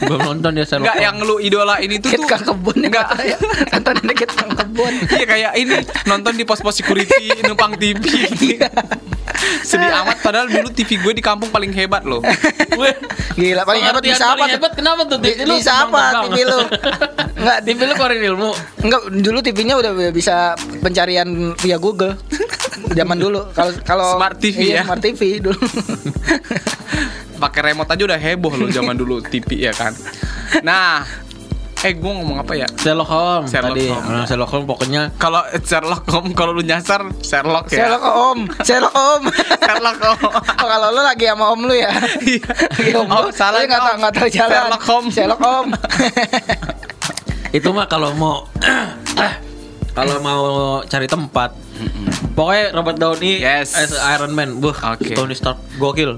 Belum 0.03 0.19
nonton 0.21 0.51
ya 0.59 0.65
Sherlock 0.67 0.85
Enggak 0.91 0.97
yang 0.99 1.15
lu 1.23 1.35
idolain 1.39 1.89
itu 1.89 2.07
Kit 2.11 2.19
tuh 2.19 2.27
kang 2.27 2.43
kebun 2.43 2.77
Enggak. 2.83 3.07
ya. 3.23 3.37
Nonton 3.71 3.93
ada 4.03 4.13
kit 4.13 4.31
kang 4.31 4.51
kebun. 4.51 4.93
Iya 5.07 5.25
kayak 5.25 5.51
ini 5.57 5.75
nonton 6.07 6.33
di 6.35 6.43
pos-pos 6.43 6.75
security 6.75 7.43
numpang 7.47 7.75
TV. 7.79 8.03
Sedih 9.67 9.91
amat 10.03 10.19
padahal 10.23 10.47
dulu 10.51 10.71
TV 10.71 10.99
gue 10.99 11.13
di 11.15 11.23
kampung 11.23 11.47
paling 11.51 11.71
hebat 11.71 12.03
loh. 12.03 12.19
Gila 13.35 13.63
paling 13.63 13.83
hebat 13.83 14.03
bisa 14.03 14.35
apa 14.35 14.45
tuh? 14.45 14.55
hebat 14.59 14.71
kenapa 14.75 15.01
tuh? 15.07 15.17
TV 15.19 15.39
lu 15.47 15.55
bisa 15.59 15.73
apa. 15.87 16.27
TV 16.27 16.37
lu? 16.47 16.59
Enggak, 17.39 17.57
TV 17.63 17.79
lu 17.83 17.93
keluarin 17.95 18.21
ilmu. 18.23 18.51
Enggak, 18.83 19.01
dulu 19.19 19.39
TV-nya 19.43 19.75
udah 19.79 19.91
bisa 20.15 20.55
pencarian 20.79 21.27
via 21.59 21.77
Google. 21.79 22.15
Zaman 22.93 23.17
dulu 23.19 23.51
kalau 23.55 23.73
kalau 23.83 24.07
Smart 24.19 24.37
TV 24.39 24.75
iya, 24.75 24.81
ya? 24.81 24.83
Smart 24.87 25.01
TV 25.01 25.39
dulu. 25.39 25.59
Pakai 27.43 27.61
remote 27.69 27.91
aja 27.91 28.03
udah 28.07 28.15
heboh 28.15 28.53
loh 28.55 28.69
zaman 28.69 28.95
dulu 28.95 29.19
TV 29.19 29.67
ya 29.67 29.75
kan. 29.75 29.91
Nah, 30.63 31.03
Eh 31.83 31.99
gue 31.99 32.07
ngomong 32.07 32.39
apa 32.39 32.55
ya? 32.55 32.63
Sherlock 32.79 33.11
Holmes 33.11 33.51
Sherlock 33.51 33.75
tadi. 33.75 33.91
Holmes. 33.91 34.07
Nah, 34.07 34.23
Sherlock 34.23 34.51
Holmes 34.55 34.67
pokoknya 34.71 35.01
Kalau 35.19 35.43
Sherlock 35.59 36.07
Holmes 36.07 36.31
kalau 36.31 36.55
lu 36.55 36.63
nyasar 36.63 37.03
Sherlock 37.19 37.67
ya. 37.67 37.91
Sherlock 37.91 38.03
Om, 38.07 38.39
Sherlock 38.63 38.95
Om. 38.95 39.21
Sherlock 39.59 39.97
Holmes. 39.99 40.31
Oh, 40.31 40.67
kalau 40.71 40.87
lu 40.95 41.01
lagi 41.03 41.27
sama 41.27 41.45
om 41.51 41.59
lu 41.59 41.75
ya. 41.75 41.91
Iya. 42.23 42.39
Lagi 42.71 42.91
om 42.95 43.07
Oh, 43.11 43.27
lu, 43.27 43.35
salah 43.35 43.59
lu 43.59 43.67
nggak 43.67 43.83
tahu 43.83 43.91
Om. 43.91 43.99
nggak 43.99 44.13
tahu 44.15 44.27
jalan. 44.31 44.47
Sherlock 44.55 44.83
Holmes. 44.87 45.11
Sherlock 45.11 45.41
Om. 45.43 45.67
itu 47.51 47.69
mah 47.69 47.85
kalau 47.85 48.15
mau 48.15 48.47
kalau 49.91 50.17
mau 50.23 50.43
cari 50.87 51.05
tempat. 51.05 51.51
Pokoknya 52.33 52.71
Robert 52.71 52.97
Downey 52.97 53.43
Yes. 53.43 53.75
as 53.75 53.91
Iron 53.93 54.31
Man. 54.31 54.57
Buh, 54.57 54.71
Oke. 54.73 55.13
Tony 55.13 55.35
Stark 55.35 55.59
gokil. 55.75 56.15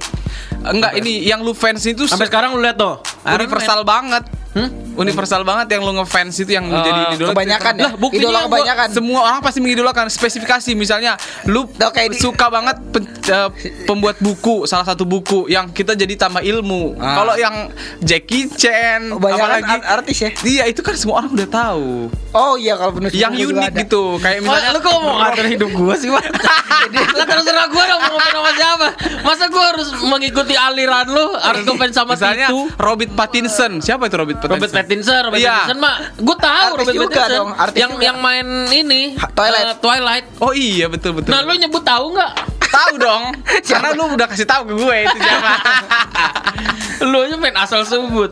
Enggak, 0.71 0.91
ini 0.97 1.25
yang 1.25 1.45
lu 1.45 1.53
fans 1.53 1.83
itu 1.85 2.09
Sampai 2.09 2.29
sekarang 2.29 2.55
lu 2.55 2.61
lihat 2.61 2.77
tuh. 2.79 3.01
Universal 3.25 3.85
banget. 3.85 4.25
Hmm? 4.55 4.71
Universal 4.95 5.43
banget 5.43 5.67
yang 5.69 5.83
lu 5.83 5.91
ngefans 5.93 6.39
itu 6.39 6.47
yang 6.49 6.63
Eh, 6.65 6.79
jadi 6.79 7.01
idola. 7.13 7.35
kebanyakan 7.35 7.73
ya? 7.75 7.83
Lah, 7.83 7.93
buktinya 7.97 8.23
Idola 8.23 8.39
gua- 8.39 8.47
kebanyakan. 8.49 8.87
semua 8.89 9.19
orang 9.21 9.39
pasti 9.39 9.59
mengidolakan 9.59 10.07
spesifikasi 10.07 10.71
misalnya 10.73 11.19
lu 11.43 11.67
Udah 11.67 11.91
kayak 11.91 12.15
di- 12.15 12.23
suka 12.23 12.47
banget 12.47 12.79
pen- 12.89 13.11
eh, 13.21 13.49
pembuat 13.83 14.15
buku, 14.17 14.63
salah 14.63 14.87
satu 14.87 15.03
buku 15.03 15.45
yang 15.47 15.67
kita 15.69 15.91
jadi 15.93 16.15
tambah 16.17 16.39
ilmu. 16.39 16.95
Ah. 16.95 17.11
Kalau 17.13 17.35
yang 17.35 17.67
Jackie 17.99 18.47
Chan 18.49 19.11
Kebanyakan 19.11 19.43
apalagi 19.59 19.71
art- 19.75 19.87
artis 19.99 20.17
ya. 20.17 20.29
Iya, 20.41 20.63
itu 20.65 20.79
kan 20.79 20.95
semua 20.95 21.19
orang 21.19 21.35
udah 21.35 21.49
tahu. 21.49 22.07
Oh 22.31 22.55
iya 22.55 22.73
kalau 22.73 22.91
penulis 22.93 23.11
yang 23.13 23.31
unik 23.31 23.51
ada. 23.65 23.75
gitu. 23.77 24.03
Kayak 24.17 24.39
misalnya 24.41 24.69
lu 24.69 24.79
kok 24.79 24.91
mau 24.95 25.15
ngatur 25.17 25.45
hidup 25.49 25.69
gua 25.73 25.93
sih, 25.93 26.07
Pak? 26.07 26.23
Lah 27.11 27.25
terserah 27.33 27.67
gua 27.67 27.83
dong 27.85 27.99
mau 28.01 28.11
ngomong 28.13 28.31
sama 28.31 28.51
siapa. 28.53 28.87
Masa 29.21 29.45
gua 29.49 29.63
harus 29.69 29.87
mengikuti 30.01 30.55
aliran 30.55 31.07
lu, 31.07 31.27
harus 31.33 31.63
ngefans 31.63 31.91
sama 31.93 32.15
misalnya 32.15 32.47
itu. 32.47 32.59
Robert 32.77 33.11
Pattinson. 33.13 33.79
Siapa 33.79 34.07
itu 34.07 34.15
Robert? 34.15 34.39
Robert 34.47 34.71
Pattinson, 34.71 35.19
Robert 35.23 35.39
Iya. 35.39 35.51
Pattinson 35.51 35.77
mah 35.79 35.95
gue 36.13 36.37
tahu 36.37 36.65
Artis 36.67 36.77
Robert 36.77 36.95
juga 36.95 37.05
Pattinson 37.15 37.35
dong, 37.35 37.49
artis 37.55 37.77
yang 37.77 37.91
juga. 37.91 38.03
yang 38.03 38.17
main 38.19 38.47
ini 38.69 39.01
Twilight. 39.31 39.65
eh, 39.65 39.75
Twilight. 39.77 40.25
Oh 40.37 40.51
iya, 40.51 40.85
betul 40.85 41.11
betul. 41.13 41.31
Nah, 41.31 41.41
lu 41.41 41.53
nyebut 41.53 41.81
tahu 41.81 42.05
nggak? 42.11 42.31
tahu 42.65 42.93
dong. 42.97 43.23
Karena 43.71 43.89
lu 43.93 44.03
udah 44.11 44.27
kasih 44.27 44.43
tahu 44.43 44.61
ke 44.67 44.73
gue 44.75 44.97
itu 45.01 45.17
siapa. 45.17 45.51
lu 47.09 47.17
aja 47.21 47.35
main 47.35 47.55
asal 47.55 47.81
sebut. 47.83 48.31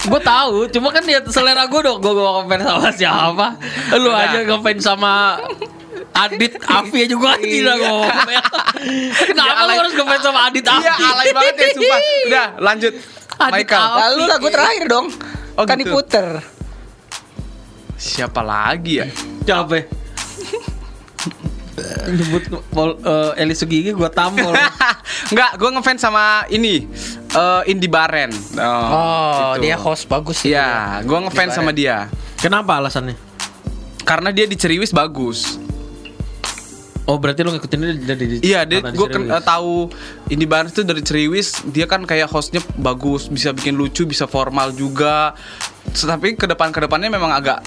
gue 0.00 0.20
tahu, 0.22 0.70
cuma 0.70 0.88
kan 0.88 1.02
dia 1.02 1.18
selera 1.26 1.66
gue 1.66 1.80
dong. 1.80 1.98
Gue 1.98 2.12
gak 2.12 2.46
ngefans 2.46 2.62
sama 2.64 2.90
siapa. 2.94 3.46
Lu 3.96 4.10
aja 4.10 4.38
ngefans 4.40 4.80
sama 4.80 5.12
Adit 6.10 6.54
Afi 6.60 6.98
aja 7.02 7.14
gue 7.14 7.32
tidak 7.40 7.76
ngomel. 7.78 8.42
Kenapa 9.26 9.58
lu 9.58 9.64
alay. 9.64 9.76
harus 9.78 9.92
ngefans 9.92 10.22
sama 10.22 10.40
Adit 10.46 10.64
Afi? 10.64 10.86
Iya, 10.86 10.94
alay 10.96 11.26
banget 11.30 11.54
ya 11.56 11.68
sumpah. 11.72 12.00
Udah, 12.26 12.46
lanjut. 12.58 12.92
Adit 13.40 13.52
Michael. 13.66 13.86
Lalu 13.96 14.22
lagu 14.26 14.46
terakhir 14.48 14.84
dong. 14.86 15.06
Oh, 15.56 15.64
kan 15.66 15.78
gitu. 15.78 15.90
diputer. 15.90 16.42
Siapa 18.00 18.40
lagi 18.40 19.02
ya? 19.02 19.06
Capek. 19.44 19.84
Nyebut 22.10 22.44
Paul 22.72 23.00
uh, 23.00 23.32
Eli 23.40 23.56
Sugigi 23.56 23.92
gue 23.92 24.10
tampol. 24.12 24.52
Enggak, 25.32 25.52
gue 25.60 25.70
ngefans 25.72 26.00
sama 26.00 26.44
ini 26.52 26.84
eh 27.32 27.62
Indi 27.72 27.88
Baren. 27.88 28.32
Oh, 28.60 29.56
gitu. 29.56 29.64
dia 29.64 29.76
host 29.80 30.04
bagus 30.08 30.44
sih. 30.44 30.52
Iya, 30.52 31.00
gue 31.04 31.18
ngefans 31.28 31.56
sama 31.56 31.72
dia. 31.72 32.12
Kenapa 32.40 32.76
alasannya? 32.76 33.16
Karena 34.04 34.32
dia 34.32 34.48
di 34.48 34.56
Ceriwis 34.56 34.92
bagus. 34.92 35.60
Oh 37.10 37.18
berarti 37.18 37.42
lu 37.42 37.50
ngikutin 37.50 37.78
dia 37.80 37.94
dari 38.06 38.24
Iya, 38.38 38.60
dia 38.62 38.78
gue 38.80 38.94
Ceriwis. 39.04 39.42
tahu 39.42 39.90
Indi 40.28 40.46
Baren 40.46 40.70
itu 40.70 40.80
dari 40.80 41.02
Ceriwis, 41.02 41.66
dia 41.66 41.84
kan 41.84 42.06
kayak 42.06 42.30
hostnya 42.30 42.62
bagus, 42.76 43.26
bisa 43.26 43.50
bikin 43.50 43.74
lucu, 43.74 44.06
bisa 44.06 44.24
formal 44.24 44.70
juga. 44.70 45.34
Tapi 45.90 46.38
ke 46.38 46.46
depan 46.46 46.70
ke 46.70 46.78
depannya 46.78 47.10
memang 47.10 47.34
agak 47.34 47.66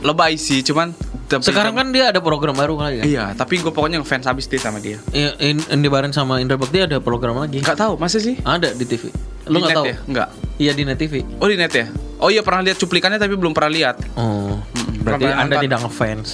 lebay 0.00 0.36
sih, 0.36 0.62
cuman 0.62 0.94
tapi- 1.26 1.42
Sekarang 1.42 1.74
kan 1.74 1.90
dia 1.90 2.08
ada 2.08 2.20
program 2.20 2.54
baru 2.54 2.78
lagi 2.78 3.00
kan? 3.00 3.04
Iya, 3.04 3.24
tapi 3.34 3.58
gue 3.58 3.68
pokoknya 3.68 3.98
ngefans 3.98 4.24
habis 4.24 4.46
dia 4.46 4.60
sama 4.60 4.78
dia. 4.78 5.02
Iya, 5.10 5.34
In- 5.42 5.66
Indi 5.66 5.88
Bareng 5.88 6.14
sama 6.14 6.38
Indra 6.38 6.54
Bakti 6.54 6.86
ada 6.86 7.00
program 7.00 7.34
lagi. 7.34 7.58
Enggak 7.58 7.74
tahu, 7.74 7.96
masa 7.96 8.22
sih? 8.22 8.38
Ada 8.38 8.70
di 8.70 8.84
TV. 8.84 9.10
Lu 9.44 9.58
Di 9.58 9.60
nggak 9.60 9.74
tahu? 9.74 9.84
ya? 9.84 9.96
Enggak. 10.06 10.28
Iya 10.54 10.70
di 10.70 10.82
Net 10.84 10.96
TV. 10.96 11.26
Oh 11.36 11.50
di 11.50 11.58
net 11.58 11.74
ya? 11.74 11.90
Oh 12.16 12.30
iya 12.30 12.40
pernah 12.40 12.62
lihat 12.62 12.78
cuplikannya 12.78 13.18
tapi 13.18 13.34
belum 13.34 13.50
pernah 13.50 13.68
lihat. 13.68 13.98
Oh, 14.14 14.62
berarti 15.02 15.26
Anda 15.26 15.42
nonton. 15.50 15.62
tidak 15.66 15.78
ngefans. 15.82 16.28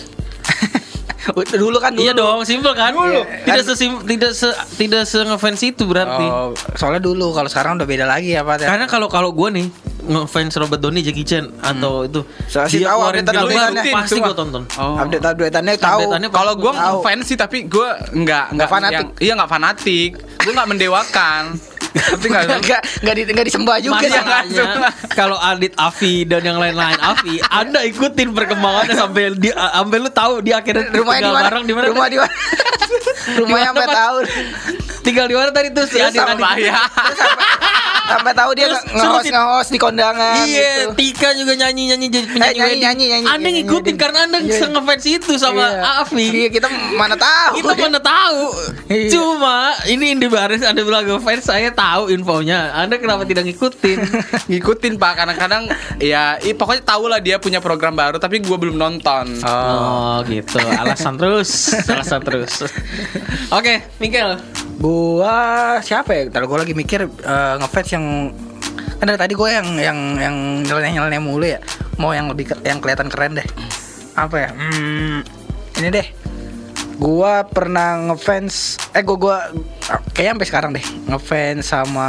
Dulu 1.33 1.77
kan 1.79 1.91
dulu. 1.93 2.03
Iya 2.03 2.13
dong, 2.13 2.43
simpel 2.43 2.73
kan? 2.73 2.93
Dulu. 2.93 3.23
Tidak 3.45 3.65
sesim 3.65 4.03
tidak 4.05 4.33
se 4.33 4.49
tidak 4.77 5.03
se 5.05 5.19
ngefans 5.21 5.61
itu 5.63 5.85
berarti. 5.85 6.25
Oh, 6.25 6.51
soalnya 6.75 6.99
dulu 6.99 7.31
kalau 7.31 7.47
sekarang 7.47 7.77
udah 7.77 7.85
beda 7.85 8.05
lagi 8.05 8.33
ya 8.33 8.43
Pak. 8.43 8.63
Karena 8.63 8.87
kalau 8.87 9.07
kalau 9.07 9.31
gue 9.31 9.49
nih 9.51 9.67
ngefans 10.01 10.57
Robert 10.57 10.81
Downey, 10.81 11.01
Jackie 11.01 11.23
Chan 11.23 11.47
atau 11.61 12.03
itu 12.03 12.25
Saya 12.47 12.67
sih 12.67 12.81
dia 12.81 12.89
tahu 12.89 13.05
keluarin 13.05 13.23
film 13.23 13.51
baru, 13.53 13.75
pasti 13.95 14.19
gue 14.19 14.35
tonton. 14.35 14.63
Oh. 14.75 14.97
update 14.97 15.23
updateannya 15.23 15.75
tahu. 15.77 16.01
Kalau 16.31 16.55
gue 16.57 16.73
ngefans 16.73 17.23
sih 17.25 17.37
tapi 17.37 17.59
gue 17.65 17.89
enggak 18.13 18.45
enggak 18.51 18.69
fanatik. 18.69 18.97
yang- 18.97 19.13
iya 19.21 19.33
enggak 19.37 19.51
fanatik. 19.51 20.11
Gue 20.41 20.51
enggak 20.51 20.69
mendewakan. 20.69 21.43
Tapi 21.91 22.27
enggak 22.31 22.45
Enggak 22.61 22.81
enggak 23.03 23.15
di, 23.15 23.23
enggak 23.27 23.47
disembah 23.51 23.77
juga. 23.83 24.07
Masalahnya 24.07 24.67
kalau 25.13 25.39
Adit 25.39 25.75
Afi 25.75 26.23
dan 26.29 26.43
yang 26.47 26.59
lain-lain 26.63 26.99
Afi, 27.03 27.43
Anda 27.51 27.83
ikutin 27.87 28.31
perkembangannya 28.31 28.95
sampai 28.95 29.35
di 29.35 29.51
sampai 29.51 29.97
lu 29.99 30.11
tahu 30.11 30.45
dia 30.45 30.63
akhirnya 30.63 30.87
Rumahnya 30.91 30.95
di 30.95 31.25
tinggal 31.25 31.35
mana? 31.35 31.47
bareng 31.49 31.65
di 31.67 31.75
mana? 31.75 31.87
Rumah 31.91 32.07
di 32.07 32.19
mana? 32.21 32.35
Rumahnya 33.39 33.69
sampai 33.75 33.89
tahu. 33.91 34.17
Tinggal 35.01 35.27
di 35.27 35.35
mana 35.35 35.51
tadi 35.51 35.69
tuh 35.73 35.85
si 35.89 35.97
Adit 35.99 36.21
sama 36.21 36.37
Adit? 36.37 36.45
bahaya. 36.45 36.75
Sampai 38.11 38.33
tahu 38.35 38.51
dia 38.53 38.67
sebutin- 38.91 39.33
nge-host 39.33 39.71
di 39.71 39.79
kondangan 39.79 40.43
Iya, 40.43 40.91
gitu. 40.91 40.99
Tika 40.99 41.31
juga 41.33 41.53
nyanyi-nyanyi 41.55 42.07
jadi 42.09 42.27
penyanyi 42.27 42.59
nyanyi, 42.59 42.77
nyanyi, 42.81 43.05
nyanyi, 43.07 43.27
Anda 43.27 43.39
nyanyi, 43.41 43.61
ngikutin 43.63 43.87
nyanyi. 43.87 44.01
karena 44.01 44.19
Anda 44.27 44.39
Iya. 44.41 44.67
ngefans 44.69 45.05
itu 45.07 45.33
sama 45.37 45.63
Iya. 45.63 46.03
Afi. 46.03 46.25
Iya, 46.27 46.49
kita 46.51 46.69
mana 46.95 47.15
tahu. 47.15 47.53
Kita 47.57 47.73
mana 47.77 47.99
tahu. 47.99 48.41
Iya. 48.87 49.09
Cuma 49.11 49.57
ini 49.87 50.05
Indi 50.11 50.27
Baris 50.27 50.61
Anda 50.61 50.83
bilang 50.83 51.07
ngefans 51.07 51.45
saya 51.45 51.71
tahu 51.71 52.11
infonya. 52.11 52.75
Anda 52.75 52.99
kenapa 52.99 53.23
tidak 53.23 53.47
ngikutin? 53.47 53.99
Ngikutin 54.51 54.95
Pak 54.97 55.13
kadang-kadang 55.17 55.71
ya 55.99 56.35
i, 56.41 56.51
pokoknya 56.51 56.83
tahu 56.83 57.07
lah 57.07 57.19
dia 57.19 57.39
punya 57.39 57.63
program 57.63 57.95
baru 57.95 58.19
tapi 58.19 58.41
gue 58.41 58.57
belum 58.57 58.75
nonton. 58.75 59.39
Oh, 59.43 60.19
gitu. 60.27 60.59
Alasan 60.59 61.15
terus, 61.15 61.71
alasan 61.87 62.21
terus. 62.21 62.67
Oke, 63.51 63.87
Miguel. 63.99 64.41
Gua 64.81 65.37
siapa 65.81 66.11
ya? 66.11 66.23
Ntar 66.27 66.49
gua 66.49 66.65
lagi 66.65 66.73
mikir 66.73 67.05
eh, 67.05 67.55
ngefans 67.61 67.89
yang 67.93 68.07
kan 68.97 69.09
dari 69.09 69.17
tadi 69.17 69.33
gue 69.33 69.49
yang 69.49 69.69
yang 69.81 69.99
yang 70.19 70.37
nyeleneh 70.61 70.93
nyeleneh 70.93 71.21
mulu 71.21 71.45
ya. 71.45 71.61
Mau 71.97 72.13
yang 72.13 72.29
lebih 72.29 72.49
ke- 72.49 72.65
yang 72.65 72.81
kelihatan 72.81 73.09
keren 73.09 73.37
deh. 73.37 73.49
Apa 74.13 74.37
ya? 74.39 74.49
Hmm, 74.53 75.21
ini 75.77 75.89
deh. 75.91 76.07
Gua 76.97 77.45
pernah 77.45 77.97
ngefans 78.09 78.77
eh 78.93 79.01
gua 79.01 79.17
gua 79.17 79.37
kayaknya 80.13 80.33
sampai 80.37 80.49
sekarang 80.49 80.71
deh 80.73 80.85
ngefans 81.09 81.65
sama 81.65 82.09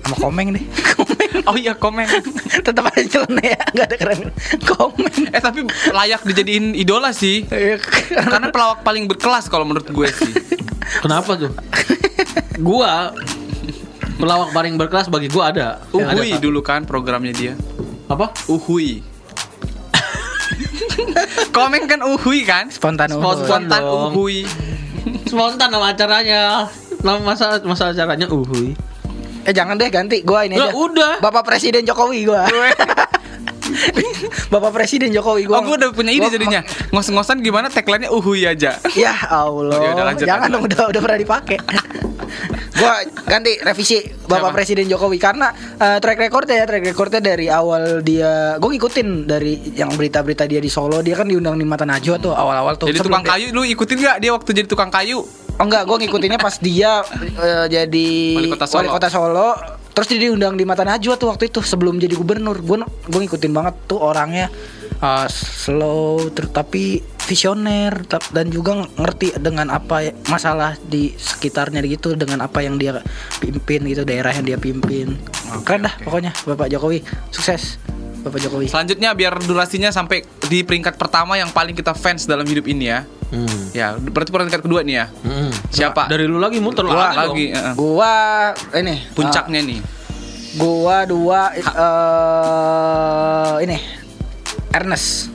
sama 0.00 0.16
komeng 0.16 0.52
deh. 0.52 0.64
komeng. 0.96 1.32
Oh 1.44 1.56
iya 1.56 1.72
komen. 1.72 2.08
Tetap 2.66 2.88
ada 2.88 3.00
nyeleneh 3.00 3.46
ya, 3.52 3.60
nggak 3.72 3.86
ada 3.88 3.96
keren. 3.96 4.20
Komeng. 4.64 5.16
Eh 5.28 5.40
tapi 5.40 5.60
layak 5.92 6.24
dijadiin 6.24 6.72
idola 6.72 7.12
sih. 7.12 7.44
Iya, 7.48 7.80
Karena 8.16 8.48
pelawak 8.48 8.80
paling 8.80 9.04
berkelas 9.04 9.48
kalau 9.48 9.64
menurut 9.64 9.88
gue 9.88 10.08
sih. 10.08 10.32
Kenapa 11.00 11.34
tuh? 11.34 11.52
gua 12.58 13.12
pelawak 14.16 14.50
paling 14.50 14.74
berkelas 14.76 15.06
bagi 15.06 15.28
gua 15.28 15.50
ada. 15.50 15.68
Ada 15.90 16.16
Uhui 16.16 16.30
satu. 16.32 16.42
dulu 16.42 16.60
kan 16.60 16.82
programnya 16.82 17.32
dia. 17.32 17.52
Apa? 18.06 18.32
Uhui. 18.46 19.02
Komen 21.50 21.84
kan 21.84 22.00
Uhui 22.02 22.44
kan? 22.44 22.68
Spontan 22.68 23.10
Spontan. 23.10 23.18
unggul. 23.34 23.46
Spontan. 23.46 23.82
Uhui. 24.12 24.38
Spontan 25.26 25.68
nama 25.68 25.90
acaranya. 25.90 26.68
Nama 27.00 27.18
masa 27.20 27.60
masa 27.62 27.92
acaranya 27.92 28.26
uhui. 28.26 28.72
Eh 29.46 29.54
jangan 29.54 29.78
deh 29.78 29.86
ganti 29.86 30.22
gua 30.22 30.42
ini 30.42 30.58
aja. 30.58 30.74
udah. 30.74 31.22
Bapak 31.22 31.46
Presiden 31.46 31.82
Jokowi 31.82 32.26
gua. 32.26 32.46
Bapak 34.52 34.70
Presiden 34.72 35.10
Jokowi 35.10 35.46
Oh 35.46 35.58
gua. 35.60 35.76
udah 35.76 35.88
punya 35.90 36.10
ide 36.10 36.22
gua- 36.22 36.32
jadinya 36.32 36.60
Ngos-ngosan 36.90 37.40
gimana 37.40 37.66
tagline-nya 37.66 38.08
Uhui 38.08 38.42
aja 38.42 38.78
Ya 38.96 39.12
Allah. 39.26 39.76
Ya 39.76 39.90
udah, 39.92 40.04
lanjut, 40.06 40.24
jangan 40.24 40.48
dong 40.48 40.64
udah 40.64 40.80
udah 40.88 41.00
pernah 41.00 41.18
dipakai. 41.18 41.58
gua 42.76 42.92
ganti 43.24 43.56
revisi 43.58 44.04
Bapak 44.22 44.36
Siapa? 44.42 44.54
Presiden 44.54 44.86
Jokowi 44.86 45.16
karena 45.16 45.48
eh, 45.74 45.96
track 45.96 46.18
recordnya 46.20 46.56
ya 46.56 46.66
track 46.66 46.84
recordnya 46.86 47.20
dari 47.24 47.46
awal 47.48 48.00
dia 48.00 48.56
gue 48.56 48.68
ngikutin 48.68 49.08
dari 49.24 49.72
yang 49.72 49.88
berita-berita 49.90 50.44
dia 50.44 50.58
di 50.58 50.68
Solo 50.68 51.00
dia 51.00 51.14
kan 51.14 51.24
diundang 51.24 51.56
di 51.56 51.64
Mata 51.64 51.82
Najwa 51.82 52.16
tuh 52.18 52.30
awal-awal 52.30 52.76
tuh 52.76 52.86
Jadi 52.86 53.00
tukang 53.00 53.22
dia- 53.22 53.32
kayu 53.32 53.46
Lu 53.50 53.64
ikutin 53.64 53.96
gak 53.98 54.16
dia 54.18 54.30
waktu 54.30 54.50
jadi 54.52 54.66
tukang 54.66 54.90
kayu 54.90 55.24
Oh 55.56 55.64
enggak, 55.64 55.82
gue 55.82 55.96
ngikutinnya 55.98 56.36
pas 56.36 56.52
dia 56.54 57.00
eh, 57.16 57.64
jadi 57.66 58.08
Wali 58.36 58.52
kota 58.52 58.66
Solo. 58.66 58.78
wali 58.78 58.88
kota 58.92 59.08
Solo. 59.08 59.48
Terus 59.96 60.12
dia 60.12 60.28
diundang 60.28 60.60
di 60.60 60.68
Mata 60.68 60.84
Najwa 60.84 61.16
tuh 61.16 61.32
waktu 61.32 61.48
itu 61.48 61.64
sebelum 61.64 61.96
jadi 61.96 62.12
gubernur. 62.12 62.60
Gue 62.60 62.84
gue 62.84 63.20
ngikutin 63.24 63.52
banget 63.56 63.74
tuh 63.88 64.04
orangnya 64.04 64.52
eh, 65.00 65.28
slow 65.32 66.28
ter- 66.36 66.52
tapi 66.52 67.00
visioner 67.26 68.06
dan 68.06 68.52
juga 68.52 68.86
ngerti 68.86 69.40
dengan 69.40 69.72
apa 69.72 70.14
masalah 70.30 70.78
di 70.78 71.16
sekitarnya 71.16 71.82
gitu 71.88 72.14
dengan 72.14 72.44
apa 72.44 72.62
yang 72.62 72.78
dia 72.78 73.02
pimpin 73.40 73.82
gitu 73.88 74.04
daerah 74.04 74.36
yang 74.36 74.44
dia 74.44 74.60
pimpin. 74.60 75.16
Keren 75.64 75.88
dah 75.88 75.94
pokoknya 76.04 76.36
Bapak 76.44 76.68
Jokowi 76.68 77.00
sukses. 77.32 77.80
Bapak 78.26 78.42
Jokowi. 78.42 78.66
Selanjutnya 78.66 79.14
biar 79.14 79.38
durasinya 79.38 79.88
sampai 79.88 80.20
di 80.44 80.60
peringkat 80.60 80.94
pertama 80.94 81.34
yang 81.34 81.46
paling 81.48 81.72
kita 81.72 81.94
fans 81.94 82.26
dalam 82.26 82.42
hidup 82.42 82.66
ini 82.66 82.90
ya. 82.90 83.06
Hmm. 83.26 83.70
Ya, 83.70 83.94
berarti 83.94 84.30
peringkat 84.30 84.60
kedua 84.60 84.82
nih 84.82 84.94
ya. 84.96 85.06
Hmm. 85.22 85.50
Siapa? 85.68 86.06
Dari 86.06 86.26
lu 86.26 86.36
lagi 86.36 86.58
muter 86.58 86.82
Gua 86.82 87.10
lagi. 87.12 87.50
eh, 87.50 87.74
Gua 87.74 88.12
ini 88.74 88.98
puncaknya 89.14 89.62
nih. 89.62 89.78
eh, 89.78 89.94
gua 90.56 91.04
dua 91.04 91.54
eh 91.54 91.66
ini 93.62 93.78
Ernest. 94.72 95.30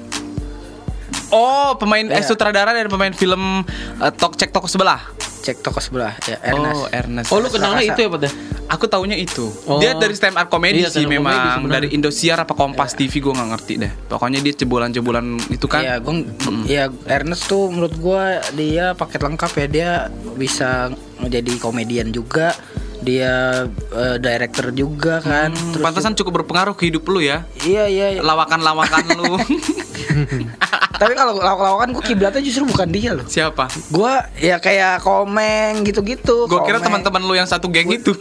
Oh, 1.31 1.79
pemain 1.79 2.03
eh, 2.03 2.19
Iya. 2.19 2.27
sutradara 2.27 2.75
dan 2.75 2.87
pemain 2.87 3.11
film 3.11 3.63
eh, 3.97 4.11
Tok 4.11 4.35
Cek 4.35 4.51
Toko 4.51 4.67
Sebelah. 4.67 4.99
Cek 5.41 5.65
toko 5.65 5.81
sebelah 5.81 6.13
ya 6.29 6.37
Ernest. 6.45 6.77
Oh, 6.77 6.87
Ernest. 6.93 7.29
Oh, 7.33 7.37
lu 7.41 7.49
kenalnya 7.49 7.81
itu 7.81 7.99
ya, 8.05 8.09
Pak? 8.13 8.31
Aku 8.71 8.85
taunya 8.87 9.17
itu. 9.17 9.51
Oh. 9.67 9.81
Dia 9.81 9.97
dari 9.97 10.15
stand 10.15 10.37
up 10.37 10.47
comedy 10.47 10.85
Iya, 10.85 10.93
sih 10.93 11.03
comedy 11.03 11.19
memang 11.19 11.35
sebenarnya. 11.59 11.73
dari 11.75 11.87
Indosiar 11.91 12.37
apa 12.39 12.53
Kompas 12.55 12.95
TV 12.95 13.19
gue 13.19 13.33
nggak 13.35 13.49
ngerti 13.57 13.73
deh. 13.81 13.91
Pokoknya 14.07 14.39
dia 14.39 14.53
jebolan-jebolan 14.55 15.25
itu 15.51 15.65
kan. 15.67 15.81
Iya, 15.83 15.95
gua 15.99 16.15
ya 16.69 16.87
Ernest 17.09 17.51
tuh 17.51 17.67
menurut 17.67 17.97
gua 17.99 18.39
dia 18.55 18.95
paket 18.95 19.19
lengkap 19.25 19.51
ya. 19.57 19.65
Dia 19.67 19.89
bisa 20.37 20.93
menjadi 21.19 21.51
komedian 21.59 22.13
juga. 22.15 22.55
Dia 23.01 23.65
eh, 23.91 24.17
director 24.17 24.69
juga 24.71 25.19
kan. 25.19 25.49
Hmm, 25.51 25.73
Terus 25.73 25.83
Pantasan 25.83 26.13
cukup 26.13 26.41
berpengaruh 26.41 26.77
ke 26.77 26.87
hidup 26.87 27.05
lu 27.09 27.19
ya. 27.19 27.43
Iya 27.61 27.89
iya. 27.89 28.07
iya. 28.17 28.21
Lawakan-lawakan 28.21 29.03
lu. 29.17 29.35
Tapi 31.01 31.17
kalau 31.17 31.33
lawak-lawakan 31.33 31.97
gue 31.97 32.03
kiblatnya 32.05 32.45
justru 32.45 32.61
bukan 32.61 32.85
dia 32.93 33.17
loh. 33.17 33.25
Siapa? 33.25 33.65
Gua 33.89 34.21
ya 34.37 34.61
kayak 34.61 35.01
komeng 35.01 35.81
gitu-gitu. 35.81 36.45
Gue 36.45 36.61
kira 36.61 36.77
teman-teman 36.77 37.25
lu 37.25 37.33
yang 37.33 37.49
satu 37.49 37.73
geng 37.73 37.89
itu. 37.89 38.13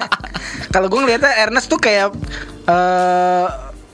Kalau 0.74 0.88
gue 0.88 0.96
ngeliatnya 0.96 1.32
Ernest 1.44 1.68
tuh 1.68 1.76
kayak 1.76 2.12
eh 2.64 3.46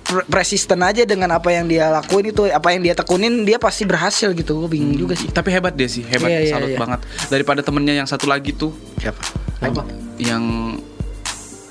pre- 0.03 0.27
persisten 0.31 0.83
aja 0.83 1.03
dengan 1.03 1.35
apa 1.35 1.51
yang 1.51 1.67
dia 1.67 1.91
lakuin 1.91 2.31
itu, 2.31 2.47
apa 2.47 2.71
yang 2.71 2.83
dia 2.87 2.95
tekunin 2.95 3.43
dia 3.43 3.59
pasti 3.59 3.83
berhasil 3.83 4.31
gitu. 4.35 4.67
Gue 4.67 4.71
bingung 4.71 4.95
juga 4.95 5.19
sih. 5.19 5.27
Tapi 5.27 5.51
hebat 5.51 5.75
dia 5.75 5.91
sih, 5.91 6.07
hebat, 6.07 6.31
Iya, 6.31 6.39
iya, 6.47 6.53
salut 6.55 6.71
iya. 6.71 6.79
banget. 6.79 7.01
Daripada 7.27 7.61
temennya 7.63 7.99
yang 7.99 8.07
satu 8.07 8.31
lagi 8.31 8.55
tuh, 8.55 8.71
Siapa? 9.03 9.19
Apa? 9.63 9.83
yang 10.19 10.43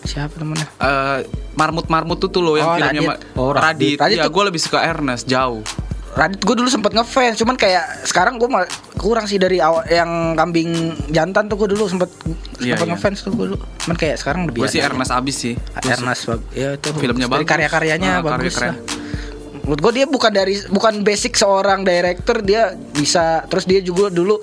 Siapa 0.01 0.33
temennya? 0.33 0.65
eh, 0.73 1.19
marmut-marmut 1.53 2.17
tuh 2.17 2.27
tuh 2.27 2.41
loh 2.41 2.55
yang 2.55 2.65
Oh, 2.65 2.75
filmnya 2.75 2.89
Radit. 2.97 3.07
ma- 3.07 3.21
Oh, 3.35 3.51
Radit. 3.51 3.97
Radit. 3.97 4.17
Ya 4.17 4.25
gue 4.25 4.43
lebih 4.43 4.57
suka 4.57 4.81
Ernest 4.81 5.23
jauh. 5.25 5.61
Radit 6.11 6.39
gue 6.39 6.51
dulu 6.53 6.67
sempet 6.67 6.91
ngefans, 6.91 7.37
cuman 7.37 7.55
kayak 7.55 8.03
sekarang 8.03 8.35
gue 8.35 8.49
kurang 8.97 9.23
sih 9.23 9.37
dari 9.37 9.59
awal 9.59 9.85
yang 9.85 10.09
kambing 10.33 10.67
jantan 11.07 11.47
tuh 11.47 11.55
gue 11.55 11.69
dulu 11.69 11.85
sempet 11.85 12.09
Iya, 12.57 12.75
sempet 12.75 12.83
iya. 12.83 12.91
ngefans 12.91 13.17
tuh 13.21 13.31
gue 13.31 13.45
dulu. 13.47 13.57
Cuman 13.79 13.95
kayak 13.95 14.15
sekarang 14.17 14.41
lebih 14.43 14.59
Gue 14.59 14.69
sih. 14.69 14.81
Ernest 14.81 15.11
abis 15.13 15.35
sih. 15.37 15.53
Gua 15.55 15.91
Ernest 15.93 16.21
bag- 16.25 16.47
ya 16.51 16.69
itu 16.73 16.87
Filmnya 16.93 17.27
bagus. 17.27 17.47
karya-karyanya 17.47 18.11
Ah, 18.11 18.19
karya 18.19 18.31
bagus 18.35 18.53
keren. 18.53 18.67
lah. 18.67 18.77
Menurut 19.61 19.79
gue 19.79 19.91
dia 19.93 20.05
bukan 20.05 20.31
dari 20.31 20.55
bukan 20.67 20.93
basic 20.99 21.33
seorang 21.33 21.85
director 21.85 22.41
dia 22.41 22.61
bisa 22.91 23.45
terus 23.45 23.63
dia 23.63 23.79
juga 23.79 24.09
dulu 24.09 24.41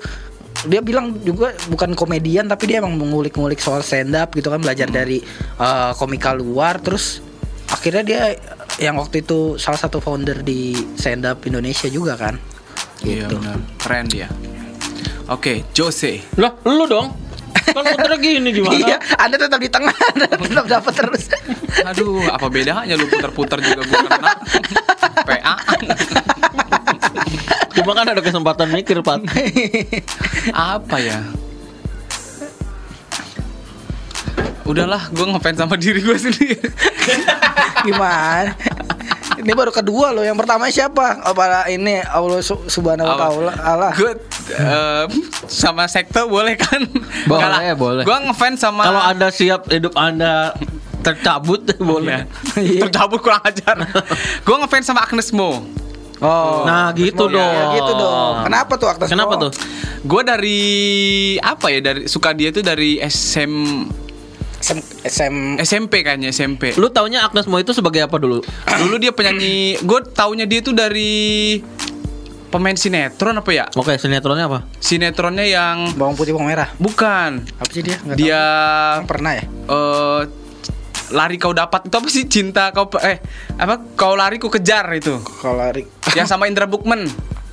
dia 0.65 0.81
bilang 0.81 1.15
juga 1.19 1.51
bukan 1.67 1.93
komedian 1.93 2.45
tapi 2.45 2.67
dia 2.67 2.79
emang 2.79 2.95
mengulik-ngulik 2.95 3.57
soal 3.57 3.79
stand 3.79 4.11
up 4.11 4.31
gitu 4.31 4.47
kan 4.47 4.59
belajar 4.59 4.85
Hmm. 4.85 4.97
dari 4.97 5.23
eh, 5.55 5.91
komika 5.93 6.31
luar 6.31 6.79
terus 6.79 7.23
akhirnya 7.67 8.01
dia 8.01 8.21
yang 8.77 8.95
waktu 8.95 9.21
itu 9.21 9.55
salah 9.55 9.77
satu 9.77 9.99
founder 9.99 10.41
di 10.41 10.71
stand 10.95 11.23
up 11.23 11.43
Indonesia 11.43 11.87
juga 11.87 12.15
kan 12.15 12.35
Iya 12.99 13.31
gitu. 13.31 13.39
benar. 13.39 13.57
Keren 13.79 14.05
dia. 14.07 14.27
Oke, 15.29 15.63
Jose. 15.71 16.19
Lah, 16.35 16.51
lu 16.65 16.83
dong. 16.83 17.15
Kan 17.69 17.85
muter 17.85 18.17
gini 18.17 18.49
gimana? 18.51 18.75
Iya, 18.75 18.97
Anda 19.15 19.37
tetap 19.37 19.61
di 19.61 19.69
tengah, 19.69 19.93
Anda 19.93 20.25
tetap 20.27 20.65
dapat 20.67 20.93
terus. 20.97 21.23
Aduh, 21.85 22.25
apa 22.25 22.49
bedanya 22.49 22.97
lu 22.97 23.05
putar-putar 23.07 23.61
juga 23.61 23.85
gue 23.85 23.99
kena. 24.03 24.31
PA. 25.29 25.55
Cuma 27.79 27.91
kan 27.95 28.05
ada 28.11 28.19
kesempatan 28.19 28.67
mikir, 28.69 28.99
Pat. 28.99 29.23
Apa 30.75 30.99
ya? 30.99 31.23
Udahlah, 34.67 35.09
gue 35.09 35.25
ngefans 35.25 35.57
sama 35.57 35.79
diri 35.79 36.03
gue 36.03 36.13
sendiri. 36.13 36.59
Gimana? 37.87 38.53
Ini 39.39 39.51
baru 39.55 39.71
kedua 39.71 40.11
loh. 40.13 40.21
Yang 40.21 40.37
pertama 40.45 40.67
siapa? 40.69 41.25
Apa 41.25 41.65
ini 41.71 42.03
Allah 42.05 42.43
Su- 42.43 42.67
Subhanahu 42.69 43.07
wa 43.07 43.15
taala 43.17 43.51
Allah. 43.63 43.91
Gue 43.95 44.13
eh, 44.53 45.05
sama 45.47 45.87
sektor 45.87 46.27
boleh 46.27 46.53
kan? 46.59 46.85
Boleh, 47.25 47.73
boleh. 47.73 48.03
Gue 48.03 48.17
ngefans 48.29 48.61
sama 48.61 48.83
Kalau 48.83 49.01
Anda 49.01 49.31
siap 49.31 49.71
hidup 49.71 49.95
Anda 49.95 50.53
tercabut 51.01 51.65
boleh. 51.81 52.27
Iya. 52.59 52.85
tercabut 52.85 53.23
kurang 53.23 53.41
ajar. 53.41 53.73
gue 54.43 54.55
ngefans 54.59 54.85
sama 54.85 55.01
Agnes 55.07 55.31
Mo. 55.31 55.63
Oh. 56.19 56.63
Nah, 56.63 56.91
gitu 56.91 57.27
Ya, 57.27 57.35
dong. 57.35 57.67
gitu 57.75 57.91
dong. 57.95 58.33
Kenapa 58.43 58.73
tuh 58.75 58.87
aktor? 58.87 59.07
Kenapa 59.07 59.33
tuh? 59.37 59.51
Gue 60.01 60.21
dari 60.21 60.61
apa 61.37 61.67
ya? 61.67 61.79
Dari 61.81 62.05
suka 62.05 62.31
dia 62.31 62.49
tuh 62.49 62.61
dari 62.61 62.99
SM 62.99 63.53
SM, 64.59 64.79
SM 65.01 65.35
SMP 65.57 66.03
kayaknya 66.03 66.29
SMP. 66.29 66.75
Lu 66.75 66.87
taunya 66.89 67.23
Agnes 67.23 67.47
Mo 67.47 67.55
itu 67.55 67.71
sebagai 67.71 68.03
apa 68.03 68.15
dulu? 68.15 68.43
Dulu 68.81 68.95
dia 68.97 69.09
penyanyi, 69.09 69.79
gue 69.79 69.99
taunya 70.09 70.43
dia 70.43 70.59
tuh 70.59 70.75
dari 70.75 71.63
pemain 72.49 72.73
sinetron 72.73 73.37
apa 73.37 73.51
ya? 73.53 73.65
Oke, 73.71 73.95
sinetronnya 73.95 74.51
apa? 74.51 74.59
Sinetronnya 74.77 75.45
yang 75.45 75.95
bawang 75.95 76.17
putih 76.17 76.33
bawang 76.33 76.49
merah. 76.49 76.67
bukan 76.75 77.47
Apa 77.55 77.69
sih 77.69 77.79
dia? 77.79 77.95
Nggak 78.01 78.17
dia 78.17 78.41
tahu. 78.99 79.07
pernah 79.07 79.31
ya? 79.33 79.45
eh 79.45 80.21
lari 81.09 81.35
kau 81.35 81.51
dapat 81.51 81.85
itu 81.85 81.95
apa 81.95 82.07
sih 82.07 82.25
cinta 82.25 82.69
kau 82.69 82.85
eh 82.99 83.17
apa 83.55 83.77
kau 83.93 84.13
lari 84.13 84.37
ku 84.37 84.47
kejar 84.47 84.85
itu 84.91 85.17
Kalau 85.37 85.57
lari. 85.57 85.83
yang 86.11 86.25
sama 86.25 86.45
Indra 86.45 86.65
Bukman 86.65 87.05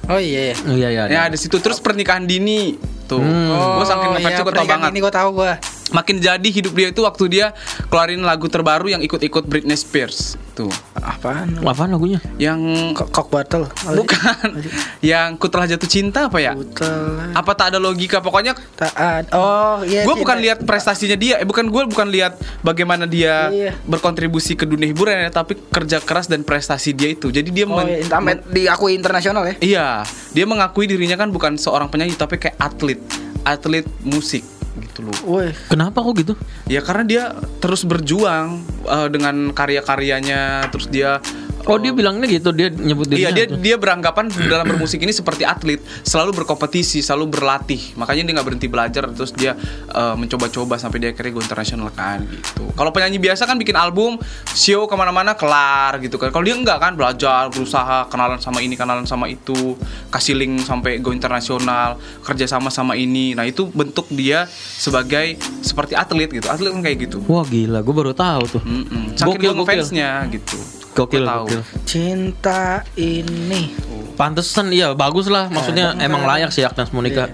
Oh 0.06 0.16
iya 0.16 0.52
iya. 0.52 0.56
Iya, 0.64 0.88
iya. 0.88 1.02
ya 1.08 1.22
di 1.26 1.34
situ 1.34 1.58
terus 1.58 1.76
pernikahan 1.78 2.24
dini 2.24 2.78
tuh 3.04 3.18
Hmm. 3.18 3.76
gue 3.76 3.84
saking 3.84 4.10
ngefansnya 4.12 4.44
gue 4.44 4.54
tau 4.54 4.66
banget 4.68 4.90
Ini 4.90 5.00
gue 5.00 5.12
tahu 5.12 5.28
gue. 5.34 5.52
Makin 5.88 6.18
jadi 6.18 6.44
hidup 6.44 6.72
dia 6.72 6.88
itu 6.88 7.00
waktu 7.00 7.24
dia 7.28 7.46
keluarin 7.86 8.20
lagu 8.20 8.46
terbaru 8.46 8.88
yang 8.88 9.00
ikut-ikut 9.00 9.42
Britney 9.42 9.74
Spears 9.74 10.34
tuh 10.52 10.72
Apaan? 10.94 11.60
Apaan 11.60 11.90
lagunya? 11.90 12.18
yang 12.36 12.58
Kok 12.92 13.08
kok 13.08 13.28
battle? 13.28 13.68
bukan 13.92 14.62
yang 15.00 15.34
ku 15.34 15.46
telah 15.46 15.66
jatuh 15.66 15.86
cinta 15.86 16.26
apa 16.26 16.38
ya 16.38 16.52
Butel. 16.52 17.30
apa 17.30 17.52
tak 17.52 17.66
ada 17.68 17.78
logika 17.78 18.18
pokoknya 18.18 18.56
Taat. 18.72 19.28
Oh 19.30 19.82
iya. 19.82 20.02
gue 20.02 20.14
bukan 20.14 20.36
lihat 20.38 20.62
prestasinya 20.62 21.14
dia 21.14 21.36
eh 21.36 21.44
bukan 21.44 21.66
gue 21.66 21.82
bukan 21.86 22.08
lihat 22.08 22.34
bagaimana 22.60 23.04
dia 23.04 23.48
Iya. 23.48 23.72
berkontribusi 23.82 24.52
ke 24.52 24.64
dunia 24.64 24.86
hiburan 24.86 25.18
ya 25.18 25.30
tapi 25.30 25.54
kerja 25.62 25.98
keras 25.98 26.26
dan 26.26 26.40
prestasi 26.40 26.90
dia 26.90 27.10
itu 27.10 27.28
jadi 27.28 27.46
dia 27.46 27.64
Oh, 27.66 27.76
men- 27.76 28.00
iya, 28.00 28.40
diakui 28.46 28.94
internasional 28.94 29.44
ya. 29.44 29.54
iya 29.58 29.86
dia 30.30 30.44
mengakui 30.44 30.86
dirinya 30.86 31.16
kan 31.16 31.28
bukan 31.28 31.54
seorang 31.54 31.86
penyanyi 31.86 32.14
tapi 32.14 32.38
kayak 32.38 32.56
atlet 32.56 33.00
atlet 33.42 33.84
musik 34.00 34.40
gitu 34.80 35.08
loh 35.08 35.16
Woi. 35.26 35.52
Kenapa 35.72 36.04
kok 36.04 36.14
gitu? 36.18 36.34
ya 36.66 36.80
karena 36.82 37.04
dia 37.06 37.24
terus 37.62 37.82
berjuang 37.86 38.62
eh, 38.86 39.08
dengan 39.08 39.50
karya-karyanya 39.54 40.68
terus 40.70 40.86
dia 40.90 41.18
Oh, 41.66 41.76
dia 41.76 41.90
bilangnya 41.90 42.26
gitu, 42.26 42.50
dia 42.50 42.70
nyebut 42.70 43.06
Iya 43.08 43.28
dirinya. 43.28 43.34
dia 43.34 43.44
gitu. 43.44 43.56
dia 43.58 43.76
beranggapan 43.76 44.30
dalam 44.52 44.66
bermusik 44.66 44.98
ini 44.98 45.10
seperti 45.10 45.42
atlet 45.42 45.76
selalu 46.00 46.30
berkompetisi 46.36 47.00
selalu 47.00 47.26
berlatih 47.28 47.94
makanya 47.94 48.22
dia 48.22 48.32
nggak 48.34 48.46
berhenti 48.46 48.66
belajar 48.66 49.04
terus 49.08 49.30
dia 49.30 49.58
eh, 49.88 50.14
mencoba-coba 50.14 50.76
sampai 50.76 50.98
dia 50.98 51.10
akhirnya 51.10 51.32
go 51.32 51.40
internasional 51.40 51.90
kan 51.90 52.22
gitu 52.22 52.70
kalau 52.72 52.90
penyanyi 52.90 53.18
biasa 53.18 53.44
kan 53.44 53.56
bikin 53.56 53.74
album 53.74 54.14
show 54.48 54.84
ke 54.84 54.94
mana-mana 54.94 55.32
kelar 55.32 55.98
gitu 55.98 56.16
kan 56.16 56.30
kalau 56.30 56.42
dia 56.42 56.54
enggak 56.54 56.78
kan 56.78 56.92
belajar 56.92 57.48
berusaha 57.48 58.06
kenalan 58.06 58.38
sama 58.38 58.58
ini 58.58 58.74
kenalan 58.74 59.02
sama 59.02 59.26
itu 59.26 59.74
kasih 60.08 60.34
link 60.34 60.62
sampai 60.62 60.98
go 60.98 61.10
internasional 61.10 61.96
kerja 62.22 62.46
sama 62.46 62.68
sama 62.68 62.94
ini 62.94 63.32
nah 63.32 63.42
itu 63.42 63.66
bentuk 63.68 64.06
dia 64.08 64.46
sebagai 64.72 65.34
seperti 65.60 65.92
atlet 65.92 66.30
gitu 66.30 66.46
atlet 66.46 66.70
kan 66.70 66.80
kayak 66.80 66.98
gitu 67.02 67.18
Wah, 67.26 67.42
gila, 67.42 67.80
gue 67.80 67.90
baru 67.92 68.12
tahu 68.12 68.42
tuh. 68.48 68.62
Mm-mm. 68.62 69.14
saking 69.14 69.34
Gokil, 69.36 69.50
gua 69.50 69.58
gokil. 69.58 69.70
fansnya 69.74 70.10
gitu 70.28 70.58
Gokil, 70.96 71.22
tahu. 71.22 71.44
gokil. 71.44 71.60
Cinta 71.84 72.62
ini. 72.96 73.76
Pantesan 74.16 74.72
iya 74.72 74.96
bagus 74.96 75.28
lah 75.28 75.46
maksudnya 75.46 75.92
Kadang- 75.92 76.00
emang 76.02 76.22
layak 76.24 76.48
sih 76.48 76.64
Agnes 76.64 76.88
Monica. 76.88 77.28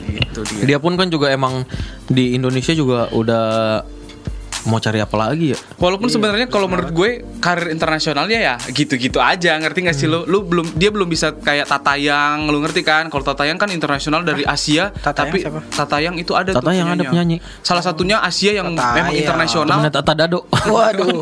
gitu 0.00 0.40
dia 0.42 0.64
Dia 0.66 0.78
pun 0.80 0.96
kan 0.96 1.06
juga 1.06 1.28
emang 1.28 1.62
di 2.06 2.34
Indonesia 2.34 2.72
juga 2.72 3.06
udah 3.10 3.46
mau 4.68 4.76
cari 4.76 5.00
apa 5.00 5.16
lagi 5.16 5.56
ya? 5.56 5.58
Walaupun 5.80 6.12
sebenarnya 6.12 6.46
kalau 6.46 6.68
menurut 6.68 6.92
gue 6.92 7.10
karir 7.40 7.72
internasionalnya 7.72 8.38
ya 8.38 8.54
gitu-gitu 8.68 9.16
aja, 9.16 9.56
ngerti 9.56 9.88
gak 9.88 9.96
sih 9.96 10.04
lu? 10.04 10.28
Lu 10.28 10.44
belum 10.44 10.76
dia 10.76 10.92
belum 10.92 11.08
bisa 11.08 11.32
kayak 11.32 11.64
Tatayang, 11.64 12.50
lu 12.52 12.60
ngerti 12.60 12.84
kan? 12.84 13.08
Kalau 13.08 13.24
Tatayang 13.24 13.56
kan 13.56 13.72
internasional 13.72 14.20
dari 14.20 14.44
Asia, 14.44 14.92
Tatayang 14.92 15.16
tapi 15.16 15.38
siapa? 15.40 15.60
Tatayang 15.72 16.14
itu 16.20 16.32
ada 16.36 16.52
tuh 16.52 16.60
Tatayang 16.60 16.88
ada 16.92 17.04
penyanyi. 17.08 17.38
penyanyi. 17.40 17.64
Salah 17.64 17.80
satunya 17.80 18.20
Asia 18.20 18.52
yang 18.52 18.76
Tatayang. 18.76 18.96
memang 19.00 19.14
internasional. 19.16 19.76
Temennya 19.80 19.92
Tata 19.96 20.12
Dado. 20.12 20.40
Waduh. 20.74 21.20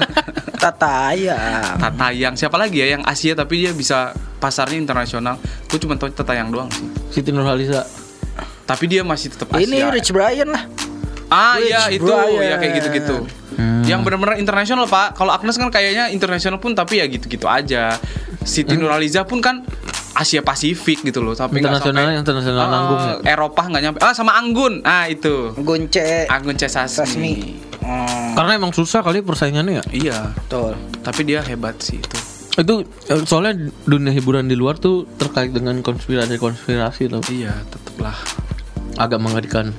Tatayang. 0.59 1.78
Tatayang 1.78 2.34
siapa 2.34 2.57
lagi 2.59 2.82
ya 2.82 2.99
yang 2.99 3.03
Asia 3.07 3.39
tapi 3.39 3.62
dia 3.62 3.70
bisa 3.70 4.11
pasarnya 4.43 4.78
internasional. 4.82 5.39
Gue 5.70 5.78
cuma 5.78 5.95
tahu 5.95 6.11
Tatayang 6.11 6.51
doang 6.51 6.68
sih. 6.74 6.86
Siti 7.14 7.30
Nurhaliza. 7.30 7.86
Tapi 8.66 8.84
dia 8.84 9.01
masih 9.07 9.32
tetap 9.32 9.55
Asia. 9.55 9.64
Ini 9.64 9.95
Rich 9.95 10.11
Brian 10.11 10.51
lah. 10.51 10.88
Ah 11.29 11.57
Rich 11.57 11.68
iya 11.68 11.83
itu 11.91 12.07
Brian. 12.07 12.45
ya 12.45 12.57
kayak 12.57 12.72
gitu-gitu. 12.76 13.16
Yang 13.85 14.01
benar-benar 14.03 14.37
internasional 14.37 14.87
pak. 14.87 15.12
Kalau 15.12 15.31
Agnes 15.31 15.55
kan 15.55 15.68
kayaknya 15.68 16.09
internasional 16.09 16.57
pun 16.57 16.72
tapi 16.72 16.99
ya 16.99 17.07
gitu-gitu 17.07 17.45
aja. 17.45 17.97
Siti 18.41 18.74
Nurhaliza 18.74 19.24
pun 19.24 19.39
kan 19.39 19.66
Asia 20.14 20.41
Pasifik 20.41 21.03
gitu 21.03 21.20
loh. 21.20 21.33
Tapi 21.33 21.59
Internasional 21.59 22.07
sampai- 22.07 22.18
internasional 22.18 22.61
Ah, 22.61 22.68
nanggung 22.68 23.01
ya. 23.01 23.14
Eropa 23.29 23.62
nggak 23.64 23.83
nyampe. 23.83 23.99
Ah 23.99 24.12
sama 24.12 24.35
Anggun. 24.35 24.81
Ah 24.83 25.07
itu. 25.07 25.53
Gunce 25.57 26.26
Anggun 26.26 26.55
C. 26.55 26.64
Sasmi. 26.64 26.89
Sasmi. 26.89 27.33
Oh, 27.81 28.35
Karena 28.35 28.55
emang 28.55 28.70
susah 28.70 29.01
kali 29.01 29.20
persaingannya 29.20 29.81
ya. 29.81 29.85
Iya. 29.91 30.18
betul. 30.35 30.74
Tapi 31.01 31.20
dia 31.24 31.41
hebat 31.41 31.79
sih 31.79 31.97
itu. 31.97 32.16
Itu 32.55 32.74
eh, 33.07 33.22
soalnya 33.22 33.55
dunia 33.85 34.11
hiburan 34.11 34.45
di 34.45 34.55
luar 34.55 34.76
tuh 34.76 35.07
terkait 35.14 35.51
dengan 35.51 35.79
konspirasi-konspirasi 35.81 37.03
loh. 37.09 37.22
Iya, 37.24 37.55
tetaplah. 37.66 38.18
Agak 38.95 39.18
mengerikan. 39.18 39.70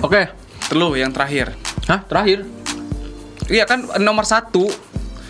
Oke. 0.00 0.39
Terus 0.70 0.94
yang 0.94 1.10
terakhir. 1.10 1.52
Hah, 1.84 2.00
terakhir. 2.00 2.46
Iya 3.44 3.66
kan 3.66 3.82
nomor 3.98 4.22
satu 4.22 4.70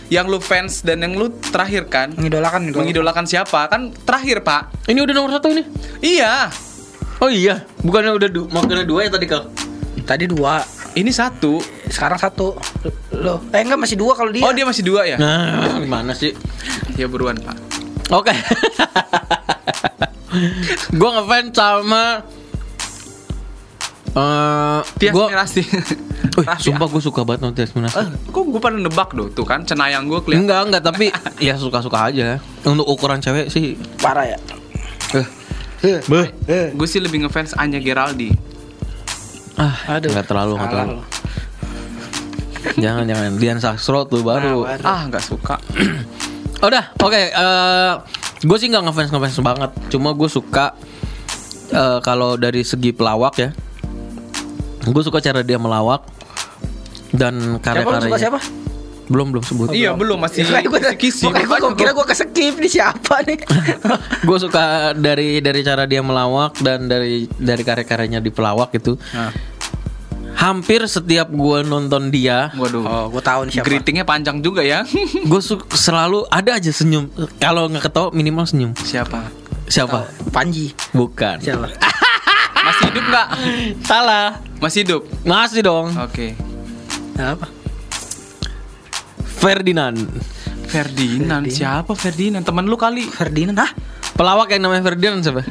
yang 0.07 0.28
lu 0.28 0.36
fans 0.36 0.82
dan 0.82 1.01
yang 1.01 1.14
lu 1.14 1.30
terakhir 1.30 1.86
kan 1.86 2.12
Mengidolakan 2.12 2.66
gitu. 2.66 2.76
mengidolakan 2.76 3.24
siapa 3.24 3.64
kan 3.64 3.95
terakhir 3.97 4.43
pak 4.43 4.74
Ini 4.84 4.99
udah 4.99 5.14
nomor 5.14 5.30
satu 5.32 5.49
ini. 5.49 5.62
iya 6.01 6.51
Oh 7.16 7.28
iya, 7.28 7.62
bukannya 7.78 8.12
udah 8.12 8.28
du 8.28 8.45
mau 8.49 8.61
kena 8.61 8.82
dua 8.82 9.05
ya 9.05 9.11
tadi 9.11 9.24
kal? 9.24 9.49
Tadi 10.03 10.24
dua, 10.26 10.61
ini 10.93 11.09
satu 11.09 11.61
sekarang 11.86 12.16
satu. 12.16 12.57
Loh, 13.14 13.45
eh 13.51 13.61
enggak 13.61 13.76
masih 13.78 13.95
dua 13.95 14.12
kalau 14.12 14.28
dia. 14.28 14.41
oh 14.43 14.51
dia 14.51 14.64
masih 14.64 14.82
dua 14.82 15.05
ya 15.05 15.16
Nah, 15.16 15.76
gimana 15.76 16.12
sih? 16.12 16.32
ya 16.95 17.07
buruan 17.07 17.36
pak 17.36 17.57
Oke. 18.11 18.34
gua 20.99 21.11
ngefans 21.14 21.51
sama 21.53 22.05
eh 24.11 24.81
Tias 24.99 25.13
gua 25.13 25.27
Mirasi 25.29 25.63
Wih, 26.31 26.47
sumpah 26.59 26.87
gue 26.87 27.01
suka 27.01 27.21
banget 27.23 27.41
nonton 27.43 27.57
Tias 27.57 27.73
Mirasi. 27.73 27.97
Eh, 27.97 28.07
kok 28.29 28.45
gue 28.45 28.59
pada 28.59 28.75
nebak 28.75 29.11
doh 29.13 29.27
tuh 29.29 29.43
kan 29.43 29.63
cenayang 29.63 30.07
gue 30.07 30.21
kelihatan 30.21 30.45
Enggak, 30.45 30.61
enggak, 30.65 30.83
tapi 30.85 31.07
ya 31.43 31.55
suka-suka 31.55 32.07
aja. 32.07 32.39
Untuk 32.63 32.87
ukuran 32.87 33.19
cewek 33.19 33.49
sih. 33.49 33.75
Parah 33.99 34.29
ya. 34.29 34.39
Eh. 35.81 35.99
Beh. 36.05 36.29
gue 36.71 36.87
sih 36.87 36.99
lebih 36.99 37.25
ngefans 37.25 37.57
Anya 37.57 37.79
Geraldi 37.79 38.31
Ah, 39.57 39.75
Aduh. 39.91 40.13
enggak 40.13 40.27
terlalu, 40.27 40.53
enggak 40.55 40.71
terlalu. 40.71 40.93
lu. 40.93 41.03
Jangan, 42.79 43.05
jangan. 43.05 43.31
Dian 43.37 43.59
Sastro 43.59 44.05
tuh 44.05 44.21
baru. 44.21 44.63
Nah, 44.63 44.77
baru. 44.77 44.85
ah 44.85 45.01
nggak 45.07 45.25
suka 45.25 45.57
Udah, 46.67 46.93
oke. 46.95 47.17
eh 47.17 47.93
gue 48.41 48.57
sih 48.57 48.69
nggak 48.69 48.85
ngefans 48.85 49.11
ngefans 49.11 49.37
banget. 49.41 49.71
Cuma 49.89 50.13
gue 50.13 50.29
suka 50.29 50.77
eh, 51.71 51.99
kalau 52.01 52.37
dari 52.37 52.61
segi 52.61 52.93
pelawak 52.93 53.35
ya. 53.37 53.51
Gue 54.89 55.03
suka 55.05 55.20
cara 55.20 55.45
dia 55.45 55.61
melawak 55.61 56.07
dan 57.12 57.35
Siapa 57.37 57.51
lu 57.51 57.51
suka 57.59 57.61
karya-karyanya. 57.61 58.18
siapa? 58.18 58.41
Belum 59.11 59.26
belum 59.35 59.43
sebut. 59.43 59.74
iya 59.74 59.91
belum 59.91 60.22
masih 60.22 60.47
masih 60.47 60.95
kisi 60.95 61.26
kira 61.74 61.91
gua 61.91 62.07
keskip 62.07 62.55
nih 62.62 62.70
siapa 62.70 63.26
nih? 63.26 63.43
gue 64.28 64.39
suka 64.39 64.95
dari 64.95 65.43
dari 65.43 65.61
cara 65.66 65.83
dia 65.91 65.99
melawak 65.99 66.55
dan 66.62 66.87
dari 66.87 67.26
dari 67.35 67.62
karya-karyanya 67.66 68.22
di 68.22 68.31
pelawak 68.31 68.70
itu. 68.78 68.95
Nah, 69.11 69.35
Hampir 70.41 70.81
setiap 70.89 71.28
gue 71.28 71.59
nonton 71.68 72.09
dia, 72.09 72.49
waduh 72.57 72.81
oh, 72.81 73.05
gua 73.12 73.20
tahu 73.20 73.41
nih 73.45 73.61
siapa. 73.61 73.66
greetingnya 73.68 74.09
panjang 74.09 74.41
juga 74.41 74.64
ya 74.64 74.89
gue 75.31 75.41
selalu 75.74 76.24
ada 76.31 76.57
aja 76.57 76.70
senyum. 76.72 77.12
Kalau 77.37 77.68
nggak 77.68 77.91
ketawa 77.91 78.09
minimal 78.14 78.49
senyum. 78.49 78.72
siapa 78.81 79.26
Siapa? 79.70 80.03
Panji. 80.35 80.74
Bukan. 80.91 81.39
Siapa? 81.39 81.70
hidup 82.91 83.05
nggak 83.07 83.26
Salah. 83.82 84.28
masih 84.59 84.82
hidup 84.82 85.03
Masih 85.22 85.61
dong. 85.62 85.95
oke 85.95 86.34
apa? 87.16 87.47
Ferdinand. 89.36 89.97
Ferdinand 90.66 91.45
siapa 91.47 91.93
Ferdinand 91.95 92.41
teman 92.41 92.64
lu 92.64 92.74
kali 92.74 93.05
Ferdinand. 93.05 93.57
Hah? 93.57 93.72
Pelawak 94.12 94.51
yang 94.51 94.62
namanya 94.62 94.84
Ferdinand 94.84 95.20
siapa? 95.20 95.43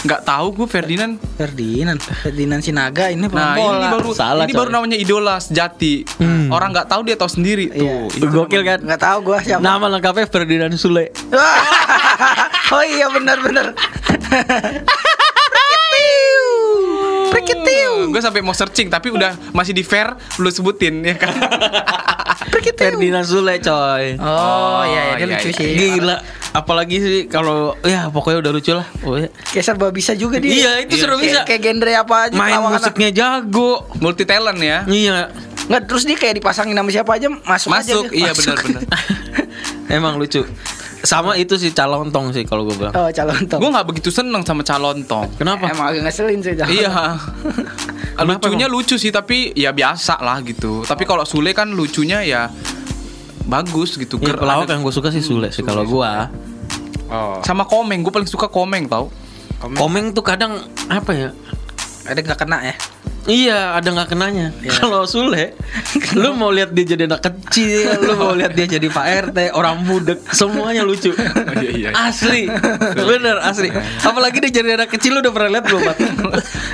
nggak 0.00 0.22
tahu 0.24 0.46
gue 0.54 0.66
Ferdinand 0.66 1.12
Ferdinand. 1.34 2.00
Ferdinand 2.00 2.60
Sinaga 2.60 3.06
ini 3.06 3.26
Nah 3.26 3.52
ini 3.52 3.86
baru 3.90 4.10
Salah, 4.10 4.44
ini 4.46 4.52
coy. 4.52 4.58
baru 4.58 4.70
namanya 4.72 4.96
idola 4.96 5.36
sejati. 5.36 6.06
Orang 6.48 6.72
nggak 6.72 6.88
tahu 6.88 7.00
dia 7.02 7.14
tahu 7.14 7.28
sendiri 7.30 7.68
Iya. 7.68 8.08
tuh. 8.08 8.16
Itu 8.16 8.26
Gokil 8.28 8.62
kan? 8.62 8.78
Nggak 8.80 8.96
tahu 8.98 9.18
gua 9.22 9.38
siapa. 9.40 9.60
Nama 9.60 9.86
lengkapnya 9.90 10.24
Ferdinand 10.26 10.72
Sule. 10.74 11.12
oh 12.74 12.82
iya 12.82 13.06
benar 13.10 13.38
benar. 13.38 13.66
Prikitiu. 17.50 17.92
Gue 18.14 18.22
sampai 18.22 18.40
mau 18.40 18.54
searching 18.54 18.86
tapi 18.86 19.10
udah 19.10 19.34
masih 19.50 19.74
di 19.74 19.82
fair 19.82 20.14
lu 20.38 20.48
sebutin 20.48 21.02
ya 21.02 21.18
kan. 21.18 21.34
Ferdinand 22.80 23.26
Sule 23.26 23.60
coy. 23.60 24.16
Oh, 24.20 24.82
iya, 24.84 25.00
iya, 25.00 25.12
dia 25.16 25.26
iya, 25.26 25.26
lucu 25.36 25.48
iya. 25.52 25.58
sih. 25.58 25.70
Gila. 25.76 26.16
Apalagi 26.50 26.96
sih 26.98 27.18
kalau 27.30 27.76
ya 27.84 28.08
pokoknya 28.10 28.38
udah 28.42 28.52
lucu 28.52 28.72
lah. 28.72 28.86
Oh, 29.04 29.16
ya. 29.20 29.28
Kayak 29.52 29.64
serba 29.64 29.86
bisa 29.92 30.12
juga 30.16 30.40
dia. 30.40 30.50
Iya, 30.50 30.70
itu 30.88 30.94
serba 30.98 31.16
bisa. 31.20 31.44
Kayak, 31.44 31.46
kayak 31.46 31.60
genre 31.62 31.92
apa 31.94 32.14
aja 32.26 32.34
Main 32.36 32.60
musiknya 32.64 33.10
jago. 33.12 33.86
Multi 34.00 34.24
talent 34.24 34.60
ya. 34.60 34.82
Iya. 34.88 35.30
Nggak 35.70 35.82
terus 35.86 36.02
dia 36.02 36.16
kayak 36.18 36.42
dipasangin 36.42 36.74
nama 36.74 36.90
siapa 36.90 37.14
aja 37.14 37.30
masuk, 37.30 37.70
aja 37.70 37.94
Masuk, 37.94 38.04
dia. 38.10 38.18
iya 38.18 38.30
Masuk. 38.34 38.42
benar-benar. 38.42 38.82
Emang 39.96 40.14
lucu. 40.18 40.42
Sama 41.00 41.32
itu 41.34 41.56
sih 41.56 41.72
calontong 41.72 42.30
sih 42.30 42.44
kalau 42.44 42.64
gue 42.64 42.76
bilang. 42.76 42.92
Oh 42.92 43.08
calon 43.08 43.40
top. 43.44 43.56
Gue 43.56 43.70
nggak 43.72 43.86
begitu 43.88 44.08
seneng 44.08 44.44
sama 44.44 44.60
calon 44.60 45.00
tong. 45.02 45.28
Kenapa? 45.34 45.66
Emang 45.66 45.88
agak 45.88 46.04
ngeselin 46.04 46.40
sih 46.40 46.52
calon 46.54 46.70
Iya. 46.70 46.92
Kenapa 48.20 48.44
lucunya 48.44 48.68
lucu 48.68 48.94
sih 48.94 49.08
tapi 49.08 49.54
ya 49.54 49.72
biasa 49.72 50.20
lah 50.20 50.44
gitu. 50.44 50.84
Tapi 50.84 51.08
kalau 51.08 51.24
Sule 51.24 51.50
kan 51.50 51.72
lucunya 51.72 52.20
ya 52.20 52.52
bagus 53.44 53.96
gitu. 53.96 54.20
Ger- 54.20 54.36
pelawak 54.36 54.68
ada- 54.68 54.76
yang 54.76 54.84
gue 54.84 54.92
suka 54.92 55.08
sih 55.08 55.24
Sule 55.24 55.48
sih 55.48 55.64
kalau 55.64 55.82
gua. 55.82 56.28
Oh. 57.10 57.40
Sama 57.42 57.64
Komeng, 57.64 58.04
gue 58.04 58.12
paling 58.12 58.28
suka 58.28 58.46
Komeng 58.46 58.86
tau. 58.86 59.08
Komeng 59.74 60.12
tuh 60.12 60.22
kadang 60.22 60.56
apa 60.86 61.10
ya? 61.10 61.28
Ada 62.04 62.20
nggak 62.20 62.38
kena 62.38 62.58
ya? 62.62 62.76
Iya, 63.22 63.76
ada 63.76 63.88
nggak 63.90 64.08
kenanya. 64.08 64.48
Kalau 64.74 65.04
Sule, 65.04 65.52
lu 66.14 66.32
mau 66.32 66.48
lihat 66.48 66.70
dia 66.70 66.84
jadi 66.88 67.04
anak 67.04 67.20
kecil, 67.22 68.00
lu 68.00 68.16
mau 68.16 68.32
lihat 68.32 68.52
dia 68.52 68.66
jadi 68.66 68.86
Pak 68.86 69.06
RT, 69.30 69.38
orang 69.52 69.82
muda, 69.82 70.16
semuanya 70.30 70.82
lucu. 70.82 71.12
iya, 71.60 71.70
iya. 71.70 71.88
Asli, 71.92 72.48
bener 72.96 73.36
asli. 73.38 73.68
Apalagi 74.00 74.40
dia 74.40 74.62
jadi 74.62 74.74
anak 74.74 74.90
kecil, 74.90 75.14
lu 75.14 75.20
udah 75.20 75.32
pernah 75.32 75.50
lihat 75.52 75.64
belum? 75.64 75.80
Pat? 75.84 75.96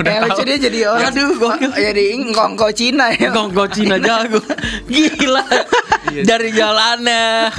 Yang 0.01 0.21
lucu 0.27 0.43
dia 0.45 0.59
jadi 0.61 0.79
orang 0.87 1.11
Aduh, 1.11 1.29
gokil. 1.37 1.69
Oh, 1.69 1.79
Jadi 1.79 2.05
ngongko 2.31 2.69
Cina 2.73 3.07
ya 3.11 3.29
Gonggo 3.29 3.65
Cina 3.69 3.97
jago, 3.99 4.41
gila. 4.87 5.45
Dari 6.07 6.51
jalannya, 6.51 7.51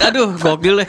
aduh 0.00 0.30
gokil 0.32 0.80
deh. 0.80 0.88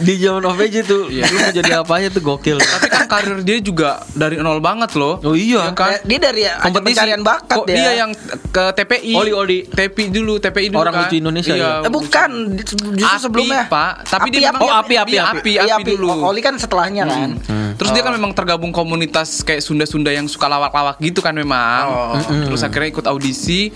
Di 0.00 0.16
zaman 0.18 0.42
OVJ 0.44 0.76
tuh, 0.82 1.06
Iya. 1.06 1.28
lu 1.28 1.36
mau 1.38 1.52
jadi 1.52 1.72
apa 1.78 1.92
aja 1.94 2.08
tuh 2.08 2.22
gokil. 2.24 2.58
Tapi 2.58 2.89
karir 3.10 3.42
dia 3.42 3.58
juga 3.58 3.90
dari 4.14 4.38
nol 4.38 4.62
banget 4.62 4.94
loh. 4.94 5.18
Oh 5.20 5.34
iya. 5.34 5.66
Ya 5.66 5.74
kan? 5.74 5.98
Dia 6.06 6.18
dari 6.18 6.42
ajang 6.46 6.80
pencarian 6.80 7.20
bakat 7.20 7.56
Kok 7.58 7.66
dia 7.66 7.74
dia 7.74 7.90
yang 7.98 8.10
ke 8.48 8.64
TPI. 8.72 9.12
Oli, 9.12 9.32
Oli. 9.34 9.58
TPI 9.66 10.06
dulu, 10.08 10.38
TPI 10.38 10.70
dulu 10.70 10.80
Orang 10.80 10.94
kan. 10.94 11.02
lucu 11.04 11.16
Indonesia 11.18 11.54
ya? 11.54 11.82
Eh, 11.82 11.90
bukan 11.90 12.30
justru 12.54 12.86
Api, 12.96 13.18
sebelumnya 13.18 13.66
Pak. 13.66 13.92
Tapi 14.06 14.28
dia 14.30 14.48
memang- 14.48 14.62
Oh, 14.62 14.70
Api, 14.70 14.94
Api, 14.94 15.12
Iya, 15.12 15.22
Api. 15.26 15.38
Api, 15.40 15.50
Iya, 15.58 15.74
Api 15.76 15.82
dulu. 15.90 16.08
Oli 16.22 16.40
kan 16.40 16.54
setelahnya 16.54 17.04
kan 17.04 17.30
Terus 17.74 17.90
dia 17.90 18.02
kan 18.02 18.12
memang 18.12 18.30
tergabung 18.30 18.70
komunitas 18.70 19.42
kayak 19.42 19.60
Sunda-Sunda 19.60 20.08
yang 20.08 20.24
suka 20.24 20.46
lawak-lawak 20.46 21.00
gitu 21.00 21.18
kan 21.18 21.34
memang. 21.34 21.84
Oh. 21.86 22.14
Terus 22.46 22.62
akhirnya 22.62 22.88
ikut 22.90 23.06
audisi. 23.06 23.72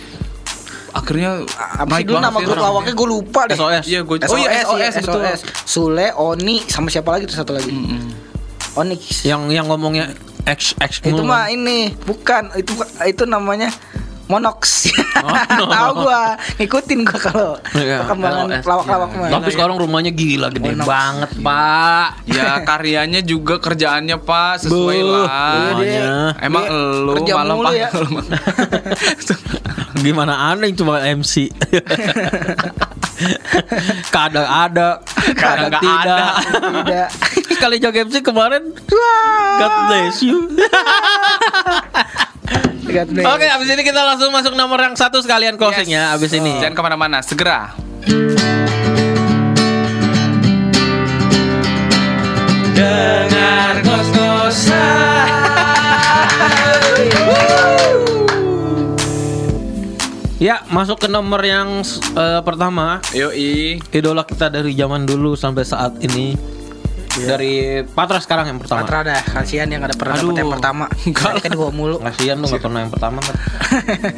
Akhirnya 0.95 1.43
Apa 1.74 1.99
sih 1.99 2.07
dulu 2.07 2.22
nama 2.22 2.39
grup 2.39 2.55
lawaknya 2.55 2.95
gue 2.95 3.09
lupa 3.11 3.51
deh 3.51 3.59
SOS. 3.59 3.82
Iya, 3.82 4.07
gue 4.07 4.16
Oh 4.24 4.39
iya 4.39 4.62
SOS, 4.62 4.95
betul. 5.03 5.22
Sule, 5.66 6.07
Oni 6.14 6.62
sama 6.70 6.87
siapa 6.87 7.11
lagi 7.11 7.26
tuh 7.26 7.35
satu 7.35 7.51
lagi 7.51 7.66
Onyx. 8.75 9.22
Yang 9.27 9.43
yang 9.55 9.66
ngomongnya 9.70 10.12
X 10.45 10.77
X 10.77 11.01
Itu 11.01 11.25
mah 11.25 11.49
ini 11.49 11.95
bukan. 12.05 12.53
Itu 12.59 12.77
itu 13.07 13.25
namanya 13.25 13.72
Monox. 14.25 14.89
Oh. 15.20 15.37
Tahu 15.77 15.91
gua, 16.01 16.37
ngikutin 16.57 16.99
gua 17.05 17.18
kalau 17.20 17.51
Iya, 17.77 18.05
perkembangan 18.05 18.47
lawak-lawak 18.64 19.11
mah. 19.14 19.29
Tapi 19.29 19.49
sekarang 19.53 19.77
rumahnya 19.77 20.11
gila 20.11 20.49
gede 20.49 20.72
Monox. 20.72 20.89
banget, 20.89 21.31
Pak. 21.45 22.09
Ya 22.25 22.57
karyanya 22.64 23.20
juga 23.20 23.61
kerjaannya 23.61 24.16
Pak 24.18 24.64
sesuai 24.64 24.99
Buh, 25.01 25.29
lah. 25.29 25.77
Emang 26.41 26.64
Dia 26.64 27.05
lu 27.05 27.12
kerja 27.20 27.33
malam 27.37 27.55
mulu 27.61 27.68
Pak. 27.68 27.77
ya. 27.77 27.89
Gimana 30.05 30.53
aneh 30.53 30.72
cuma 30.72 31.05
MC. 31.05 31.53
kadang 34.11 34.43
ada, 34.45 34.99
kadang 35.39 35.70
nggak 35.70 35.83
tidak. 35.83 36.33
Tidak. 36.51 37.09
Sekali 37.55 37.77
jaga 37.79 37.99
MC 38.03 38.16
kemarin, 38.20 38.75
God 39.61 39.75
bless 39.87 40.18
you. 40.20 40.51
Oke, 43.05 43.46
abis 43.50 43.68
ini 43.74 43.82
kita 43.82 44.07
langsung 44.07 44.30
masuk 44.30 44.55
nomor 44.55 44.78
yang 44.78 44.94
satu 44.94 45.18
sekalian 45.18 45.59
closing 45.59 45.90
Yes. 45.90 45.98
ya. 45.98 46.14
Abis 46.14 46.30
ini. 46.36 46.52
Jangan 46.62 46.74
ke 46.78 46.82
mana-mana, 46.84 47.18
segera. 47.26 47.74
Dengar 52.74 53.74
ngos-ngosan. 53.82 55.28
Ya, 60.36 60.61
masuk 60.68 61.00
ke 61.00 61.09
nomor 61.09 61.40
yang 61.40 61.80
eh, 62.14 62.40
pertama 62.44 63.00
Yoi. 63.16 63.80
idola 63.80 64.28
kita 64.28 64.52
dari 64.52 64.76
zaman 64.76 65.09
dulu 65.09 65.32
sampai 65.38 65.64
saat 65.64 65.96
ini 66.05 66.36
dari 67.16 67.54
Patra 67.86 68.18
sekarang 68.18 68.50
yang 68.50 68.58
pertama. 68.58 68.82
Patra 68.82 68.98
dah, 69.06 69.22
kasihan 69.22 69.70
yang 69.70 69.86
ada 69.86 69.94
pernah 69.94 70.18
dapet 70.18 70.34
yang 70.34 70.50
pertama. 70.50 70.84
Enggak 71.06 71.32
kedua 71.40 71.68
mulu. 71.70 71.96
Kasihan 72.02 72.36
lu 72.36 72.46
nggak 72.46 72.62
pernah 72.62 72.80
yang 72.82 72.92
pertama 72.92 73.18
kan. 73.22 73.36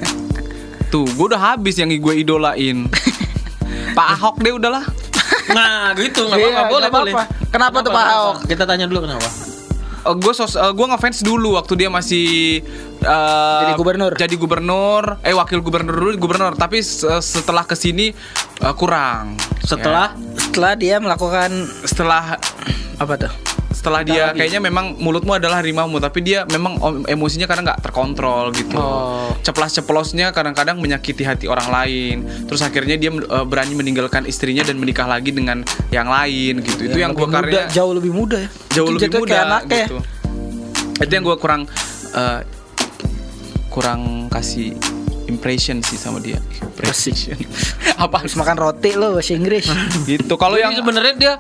Tuh, 0.92 1.05
gue 1.05 1.26
udah 1.28 1.42
habis 1.55 1.76
yang 1.76 1.90
gue 1.90 2.14
idolain. 2.16 2.86
Pak 3.92 4.07
Ahok 4.16 4.36
deh 4.40 4.55
udahlah. 4.55 4.84
Nah 5.51 5.94
gitu 5.94 6.26
nggak 6.26 6.38
Iya, 6.38 6.49
apa-apa 6.53 6.72
boleh 6.72 6.88
boleh. 6.88 7.12
apa-apa. 7.12 7.49
Kenapa 7.51 7.76
tuh 7.80 7.92
Pak 7.92 8.05
Ahok? 8.07 8.36
Kita 8.47 8.62
tanya 8.64 8.84
dulu 8.86 9.05
kenapa. 9.05 9.28
Gue 10.09 10.33
sos, 10.33 10.55
gue 10.55 10.87
ngefans 10.87 11.19
dulu 11.21 11.55
waktu 11.55 11.75
dia 11.77 11.89
masih 11.89 12.61
eh, 12.99 13.61
Jadi 13.63 13.73
gubernur. 13.75 14.13
Jadi 14.13 14.35
gubernur, 14.37 15.19
eh 15.21 15.33
wakil 15.33 15.59
gubernur 15.59 15.95
dulu 15.95 16.11
gubernur, 16.17 16.55
tapi 16.55 16.79
se- 16.81 17.09
setelah 17.19 17.63
ke 17.63 17.75
sini 17.75 18.15
eh, 18.61 18.75
kurang. 18.75 19.35
Setelah 19.61 20.15
Setelah 20.37 20.73
dia 20.75 20.97
melakukan 20.97 21.51
Ya. 21.51 21.85
setelah 21.85 22.25
apa 22.97 23.15
tuh? 23.19 23.33
Setelah 23.87 24.03
dia 24.03 24.34
kayaknya 24.34 24.59
memang 24.59 24.99
mulutmu 24.99 25.39
adalah 25.39 25.62
harimau 25.62 25.87
tapi 26.03 26.18
dia 26.18 26.43
memang 26.51 26.74
emosinya 27.07 27.47
kadang 27.47 27.70
nggak 27.70 27.87
terkontrol 27.87 28.51
gitu. 28.51 28.74
Oh. 28.74 29.30
ceplas-ceplosnya 29.47 30.34
kadang-kadang 30.34 30.82
menyakiti 30.82 31.22
hati 31.22 31.47
orang 31.47 31.70
lain. 31.70 32.26
Terus 32.51 32.66
akhirnya 32.66 32.99
dia 32.99 33.14
eh, 33.14 33.47
berani 33.47 33.78
meninggalkan 33.78 34.26
istrinya 34.26 34.66
dan 34.66 34.82
menikah 34.82 35.07
lagi 35.07 35.30
dengan 35.30 35.62
yang 35.95 36.11
lain 36.11 36.66
gitu. 36.66 36.91
Itu 36.91 36.99
yang 36.99 37.14
gue 37.14 37.30
karya 37.30 37.70
jauh 37.70 37.95
lebih 37.95 38.11
muda 38.11 38.43
ya. 38.43 38.51
jauh 38.74 38.91
Mungkin 38.91 39.07
lebih 39.07 39.22
muda 39.22 39.30
kayak 39.30 39.47
anaknya. 39.47 39.70
ya. 39.70 39.87
gitu. 39.87 39.99
Itu 41.07 41.12
yang 41.14 41.24
gue 41.30 41.37
kurang 41.39 41.62
eh, 42.11 42.41
kurang 43.70 44.26
kasih 44.26 44.74
impression 45.30 45.78
sih 45.87 45.95
sama 45.95 46.18
dia. 46.18 46.43
Impression. 46.59 47.39
Apa 48.03 48.26
Habis 48.26 48.34
makan 48.34 48.59
roti 48.59 48.99
lo 48.99 49.14
bahasa 49.14 49.30
Inggris. 49.30 49.70
gitu. 50.11 50.34
Kalau 50.34 50.59
yang 50.59 50.74
sebenarnya 50.74 51.14
dia 51.14 51.32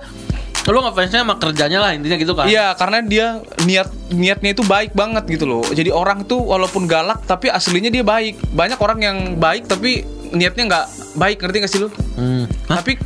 lu 0.74 0.82
ngefansnya 0.82 1.22
sama 1.22 1.38
kerjanya 1.38 1.78
lah 1.78 1.90
intinya 1.94 2.16
gitu 2.18 2.34
kan. 2.34 2.50
Iya, 2.50 2.74
karena 2.74 2.98
dia 3.06 3.26
niat 3.62 3.88
niatnya 4.10 4.50
itu 4.54 4.62
baik 4.66 4.94
banget 4.98 5.24
gitu 5.30 5.46
loh. 5.46 5.62
Jadi 5.62 5.94
orang 5.94 6.26
tuh 6.26 6.42
walaupun 6.42 6.90
galak 6.90 7.22
tapi 7.26 7.46
aslinya 7.50 7.90
dia 7.90 8.02
baik. 8.02 8.38
Banyak 8.50 8.78
orang 8.82 8.98
yang 9.02 9.18
baik 9.38 9.70
tapi 9.70 10.02
niatnya 10.34 10.66
nggak 10.66 10.86
baik, 11.14 11.38
ngerti 11.38 11.56
gak 11.62 11.70
sih 11.70 11.80
lu? 11.86 11.88
Hmm. 12.18 12.50
Hah? 12.66 12.82
Tapi 12.82 12.98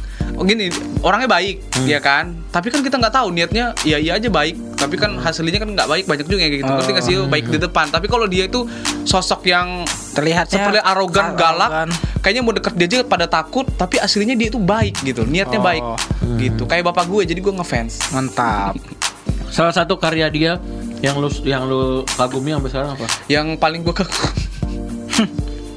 gini, 0.43 0.73
orangnya 1.01 1.27
baik, 1.27 1.57
ya 1.85 1.99
kan? 1.99 2.33
Tapi 2.49 2.69
kan 2.69 2.81
kita 2.81 2.97
nggak 2.97 3.13
tahu 3.13 3.29
niatnya 3.29 3.77
iya 3.83 3.97
iya 3.97 4.15
aja 4.15 4.27
baik, 4.27 4.57
tapi 4.75 4.95
kan 4.95 5.17
hasilnya 5.17 5.57
kan 5.57 5.71
nggak 5.71 5.85
baik 5.85 6.05
banyak 6.05 6.25
juga 6.25 6.39
kayak 6.41 6.53
gitu. 6.59 6.71
Ngerti 6.71 6.91
gak 6.93 7.05
sih? 7.05 7.15
Baik 7.23 7.47
di 7.47 7.59
depan, 7.59 7.87
tapi 7.89 8.07
kalau 8.07 8.25
dia 8.25 8.45
itu 8.45 8.65
sosok 9.03 9.45
yang 9.45 9.85
Terlihatnya 10.11 10.57
seperti 10.57 10.79
arogan, 10.79 11.27
ar- 11.27 11.37
galak, 11.37 11.71
arogan. 11.71 11.89
kayaknya 12.19 12.43
mau 12.43 12.53
deket 12.53 12.73
dia 12.75 12.87
aja 12.87 12.99
pada 13.03 13.27
takut, 13.27 13.69
tapi 13.71 13.97
aslinya 13.97 14.33
dia 14.33 14.49
itu 14.49 14.57
baik 14.57 15.01
gitu, 15.03 15.23
niatnya 15.25 15.57
Oh. 15.57 15.65
baik, 15.65 15.83
gitu. 16.37 16.63
Kayak 16.65 16.89
bapak 16.89 17.05
gue, 17.07 17.23
jadi 17.27 17.39
gue 17.39 17.55
ngefans. 17.55 18.11
Mantap. 18.11 18.75
Salah 19.49 19.75
satu 19.75 19.97
karya 19.97 20.27
dia 20.29 20.57
yang 21.01 21.17
lu 21.17 21.27
yang 21.43 21.65
lu 21.65 22.05
kagumi 22.07 22.53
sampai 22.53 22.71
sekarang 22.71 22.91
apa? 22.95 23.07
Yang 23.27 23.47
paling 23.57 23.81
gue 23.83 23.95
kagum 23.95 24.31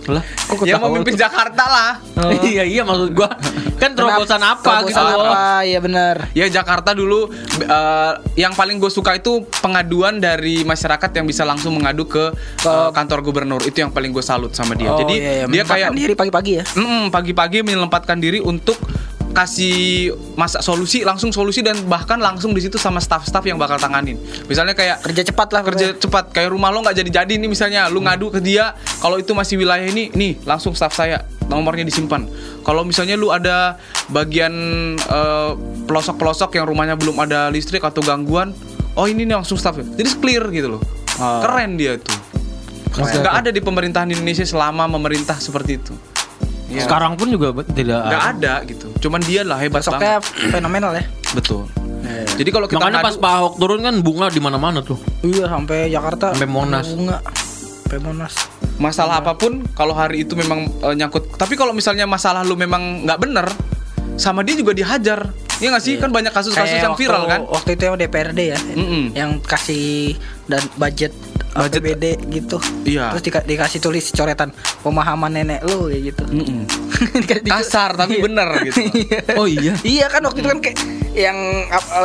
Lah, 0.09 0.23
Kok 0.49 0.67
Ya 0.67 0.75
ketawa 0.75 0.91
memimpin 0.91 1.13
tuh? 1.15 1.21
Jakarta 1.23 1.63
lah. 1.65 1.91
iya 2.49 2.63
iya 2.67 2.81
maksud 2.83 3.11
gua 3.15 3.29
kan 3.79 3.91
terobosan 3.95 4.39
apa 4.39 4.83
gitu 4.87 4.99
loh. 4.99 5.27
apa? 5.27 5.63
Iya 5.67 5.79
benar. 5.83 6.15
Ya 6.31 6.45
Jakarta 6.47 6.95
dulu 6.95 7.31
eh, 7.59 8.11
yang 8.39 8.55
paling 8.55 8.79
gue 8.79 8.91
suka 8.91 9.15
itu 9.19 9.43
pengaduan 9.59 10.19
dari 10.23 10.63
masyarakat 10.63 11.09
yang 11.15 11.25
bisa 11.27 11.43
langsung 11.43 11.75
mengadu 11.75 12.07
ke 12.07 12.31
eh, 12.63 12.89
kantor 12.95 13.19
gubernur 13.23 13.61
itu 13.63 13.83
yang 13.83 13.91
paling 13.91 14.11
gue 14.11 14.23
salut 14.23 14.51
sama 14.55 14.75
dia. 14.75 14.91
Oh, 14.91 14.99
Jadi 14.99 15.15
iya, 15.19 15.31
iya. 15.43 15.45
dia 15.47 15.63
kayak 15.63 15.89
diri 15.95 16.15
pagi-pagi 16.15 16.51
ya. 16.59 16.63
Mm-mm, 16.75 17.11
pagi-pagi 17.11 17.59
menyempatkan 17.63 18.19
diri 18.19 18.39
untuk 18.39 18.79
kasih 19.33 20.13
masa 20.37 20.61
solusi 20.61 21.01
langsung 21.01 21.33
solusi 21.33 21.65
dan 21.65 21.75
bahkan 21.89 22.21
langsung 22.21 22.53
di 22.53 22.61
situ 22.61 22.77
sama 22.77 23.01
staff-staff 23.01 23.41
yang 23.43 23.57
bakal 23.57 23.81
tanganin. 23.81 24.15
Misalnya 24.45 24.77
kayak 24.77 25.01
Kerja 25.03 25.25
cepat 25.25 25.49
lah 25.51 25.61
kerja 25.65 25.97
cepat 25.97 26.31
kayak 26.31 26.53
rumah 26.53 26.69
lo 26.69 26.85
nggak 26.85 26.95
jadi-jadi 27.03 27.41
nih 27.41 27.49
misalnya 27.49 27.89
lu 27.89 27.99
ngadu 28.05 28.29
ke 28.29 28.39
dia 28.39 28.77
kalau 29.01 29.17
itu 29.17 29.33
masih 29.35 29.59
wilayah 29.59 29.83
ini 29.83 30.13
nih 30.13 30.39
langsung 30.45 30.77
staff 30.77 30.93
saya 30.93 31.25
nomornya 31.49 31.83
disimpan. 31.83 32.29
Kalau 32.63 32.85
misalnya 32.85 33.17
lu 33.17 33.33
ada 33.33 33.81
bagian 34.13 34.53
eh, 34.95 35.51
pelosok-pelosok 35.89 36.55
yang 36.61 36.69
rumahnya 36.69 36.95
belum 36.95 37.17
ada 37.19 37.49
listrik 37.49 37.83
atau 37.83 37.99
gangguan 38.05 38.53
oh 38.93 39.09
ini 39.09 39.25
nih 39.25 39.35
langsung 39.41 39.57
staff 39.57 39.75
jadi 39.81 40.07
clear 40.21 40.45
gitu 40.53 40.77
loh. 40.77 40.81
Oh. 41.21 41.45
keren 41.45 41.77
dia 41.77 41.97
tuh. 41.97 42.17
Nggak 42.93 43.35
ada 43.45 43.49
di 43.49 43.61
pemerintahan 43.61 44.09
Indonesia 44.13 44.45
selama 44.45 44.85
memerintah 44.85 45.37
seperti 45.41 45.81
itu 45.81 46.12
Iya. 46.73 46.83
Sekarang 46.83 47.13
pun 47.13 47.29
juga 47.29 47.53
tidak 47.67 48.01
nggak 48.03 48.23
ada. 48.31 48.33
ada 48.33 48.53
gitu 48.65 48.85
cuman 48.99 49.21
dia 49.21 49.41
lah 49.41 49.57
hebat 49.57 49.79
Sosoknya 49.79 50.17
banget 50.17 50.49
fenomenal 50.51 50.91
ya. 50.93 51.03
betul 51.31 51.69
jadi 52.33 52.49
kalau 52.49 52.65
kita 52.65 52.81
Makanya 52.81 52.99
ngadu- 52.99 53.07
pas 53.09 53.17
Pak 53.19 53.31
Ahok 53.31 53.53
turun 53.57 53.79
kan 53.79 53.95
bunga 53.99 54.27
di 54.27 54.37
mana-mana 54.37 54.81
tuh. 54.81 54.97
Iya 55.21 55.45
sampai 55.45 55.87
Jakarta. 55.87 56.33
Sampai 56.33 56.49
Monas. 56.49 56.87
Bunga. 56.89 57.17
Sampai 57.23 57.99
Monas. 58.01 58.33
masalah 58.75 59.21
apa 59.21 59.33
pun 59.33 59.61
kalau 59.71 59.93
hari 59.93 60.25
itu 60.25 60.33
memang 60.33 60.65
eh, 60.81 60.93
nyangkut 60.93 61.37
tapi 61.37 61.53
kalau 61.53 61.71
misalnya 61.71 62.03
masalah 62.03 62.41
lu 62.41 62.57
memang 62.57 63.05
nggak 63.05 63.19
bener 63.19 63.45
sama 64.15 64.41
dia 64.41 64.53
juga 64.53 64.73
dihajar 64.73 65.29
ya 65.63 65.69
nggak 65.69 65.81
sih 65.81 65.93
kan 65.95 66.09
banyak 66.09 66.29
kasus-kasus 66.29 66.59
Kayak 66.69 66.83
yang 66.83 66.95
viral 66.95 67.23
kan 67.23 67.39
Waktu 67.47 67.69
itu 67.73 67.83
yang 67.85 67.95
DPRD 67.95 68.39
ya. 68.45 68.59
Mm-mm. 68.73 69.03
Yang 69.13 69.31
kasih 69.43 70.19
dan 70.45 70.59
budget 70.75 71.15
Budget- 71.53 71.85
APBD 71.85 72.05
gitu. 72.33 72.57
Iya. 72.83 73.13
Terus 73.13 73.23
dika- 73.23 73.45
dikasih 73.45 73.79
tulis 73.79 74.09
coretan 74.09 74.49
pemahaman 74.81 75.31
nenek 75.31 75.61
lu 75.63 75.87
ya 75.87 76.03
gitu. 76.03 76.25
Mm-mm. 76.25 76.65
Dikasih- 77.23 77.45
kasar 77.47 77.93
tapi 77.93 78.17
Iya. 78.17 78.23
bener 78.23 78.47
gitu 78.63 78.79
Oh 79.39 79.45
iya. 79.45 79.73
Iya 79.79 80.05
kan 80.07 80.21
waktu 80.21 80.39
itu 80.39 80.49
kan 80.49 80.59
kayak 80.59 80.77
yang 81.13 81.37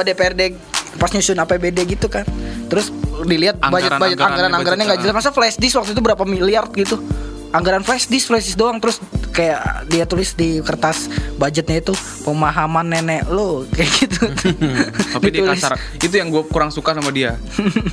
DPRD 0.03 0.55
pas 0.95 1.11
nyusun 1.11 1.37
APBD 1.37 1.79
gitu 1.89 2.07
kan. 2.07 2.29
Terus 2.69 2.93
dilihat 3.21 3.57
budget 3.59 3.89
Anggaran- 3.89 4.01
budget 4.01 4.19
anggaran 4.21 4.53
anggarannya 4.53 4.85
nggak 4.87 5.01
jelas. 5.03 5.17
Masa 5.17 5.31
flash 5.31 5.57
disk 5.57 5.75
waktu 5.75 5.91
itu 5.91 6.01
berapa 6.01 6.23
miliar 6.23 6.69
gitu? 6.71 7.01
Anggaran 7.49 7.81
flash 7.81 8.05
disk 8.07 8.29
flash 8.29 8.45
disk 8.47 8.55
doang 8.55 8.77
terus 8.77 9.01
kayak 9.39 9.61
dia 9.87 10.03
tulis 10.03 10.35
di 10.35 10.59
kertas 10.59 11.07
budgetnya 11.37 11.79
itu 11.79 11.95
pemahaman 12.27 12.83
nenek 12.85 13.23
lo 13.25 13.63
kayak 13.75 13.91
gitu. 13.97 14.27
tapi 15.15 15.31
dia 15.31 15.47
kasar 15.47 15.79
itu 15.95 16.11
yang 16.11 16.29
gue 16.29 16.43
kurang 16.45 16.69
suka 16.69 16.91
sama 16.91 17.09
dia 17.09 17.39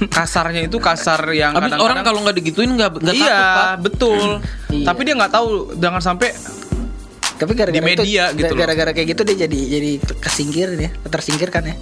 kasarnya 0.09 0.65
itu 0.65 0.81
kasar 0.81 1.21
yang 1.29 1.53
Habis 1.53 1.69
kadang-kadang 1.69 1.85
orang 1.85 1.97
kalau 2.01 2.19
nggak 2.25 2.35
digituin 2.35 2.73
nggak 2.73 2.97
nggak 2.97 3.13
iya 3.13 3.29
takut 3.29 3.45
pak. 3.53 3.75
betul 3.85 4.21
Iya. 4.65 4.83
tapi 4.83 5.05
dia 5.05 5.13
nggak 5.13 5.31
tahu 5.31 5.47
jangan 5.77 6.01
sampai 6.03 6.33
Tapi 7.35 7.51
gara-gara 7.51 7.75
Di 7.75 7.83
media 7.83 8.31
itu, 8.31 8.39
gitu 8.41 8.53
gara-gara 8.55 8.91
kayak 8.91 9.07
gitu 9.11 9.21
dia 9.23 9.37
jadi 9.43 9.59
jadi 9.69 9.91
kesingkir 10.17 10.69
ya, 10.73 10.87
tersingkirkan 11.05 11.67
ya. 11.67 11.75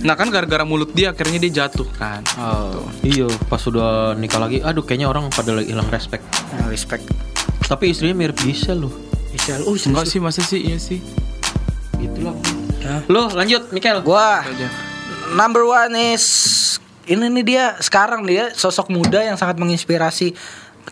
Nah 0.00 0.16
kan 0.16 0.28
gara-gara 0.28 0.64
mulut 0.64 0.90
dia 0.90 1.12
akhirnya 1.12 1.36
dia 1.38 1.62
jatuh 1.62 1.84
kan 1.92 2.24
Oh, 2.34 2.88
iya 3.00 3.28
pas 3.46 3.60
sudah 3.60 4.12
nikah 4.14 4.40
lagi, 4.40 4.60
aduh 4.60 4.80
kayaknya 4.80 5.06
orang 5.06 5.28
pada 5.28 5.52
lagi 5.52 5.68
hilang 5.70 5.88
respect. 5.88 6.24
Nah, 6.50 6.68
respect. 6.68 7.04
Tapi 7.64 7.96
istrinya 7.96 8.16
mirip 8.16 8.36
Gisel 8.36 8.84
loh. 8.84 8.92
Bisa 9.32 9.58
oh, 9.66 9.74
enggak 9.74 10.06
sih 10.06 10.20
masa 10.22 10.46
sih 10.46 10.62
iya 10.62 10.78
sih 10.78 11.02
Gitu 11.98 12.18
lah. 12.22 12.36
Ya. 12.84 13.00
Lo 13.08 13.32
lanjut, 13.32 13.72
Mikel. 13.72 13.98
Gua 14.04 14.44
number 15.32 15.64
one 15.64 16.14
is 16.14 16.24
ini 17.08 17.28
nih 17.32 17.44
dia 17.44 17.64
sekarang 17.80 18.24
dia 18.24 18.52
sosok 18.52 18.92
muda 18.92 19.20
yang 19.24 19.40
sangat 19.40 19.56
menginspirasi 19.56 20.36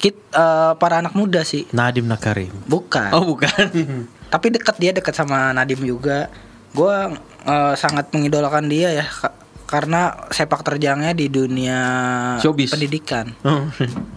kit 0.00 0.16
eh, 0.32 0.72
para 0.80 1.04
anak 1.04 1.12
muda 1.12 1.44
sih. 1.44 1.68
Nadim 1.70 2.08
Nakarim. 2.08 2.52
Bukan. 2.64 3.12
Oh 3.12 3.28
bukan. 3.28 3.68
Tapi 4.32 4.46
dekat 4.48 4.76
dia 4.80 4.90
dekat 4.96 5.12
sama 5.12 5.52
Nadim 5.52 5.84
juga. 5.84 6.32
Gua 6.72 7.12
eh, 7.44 7.74
sangat 7.76 8.08
mengidolakan 8.16 8.66
dia 8.72 9.04
ya 9.04 9.06
karena 9.72 10.28
sepak 10.28 10.60
terjangnya 10.60 11.16
di 11.16 11.32
dunia 11.32 11.80
Showbiz. 12.44 12.76
pendidikan. 12.76 13.32
Oh. 13.40 13.64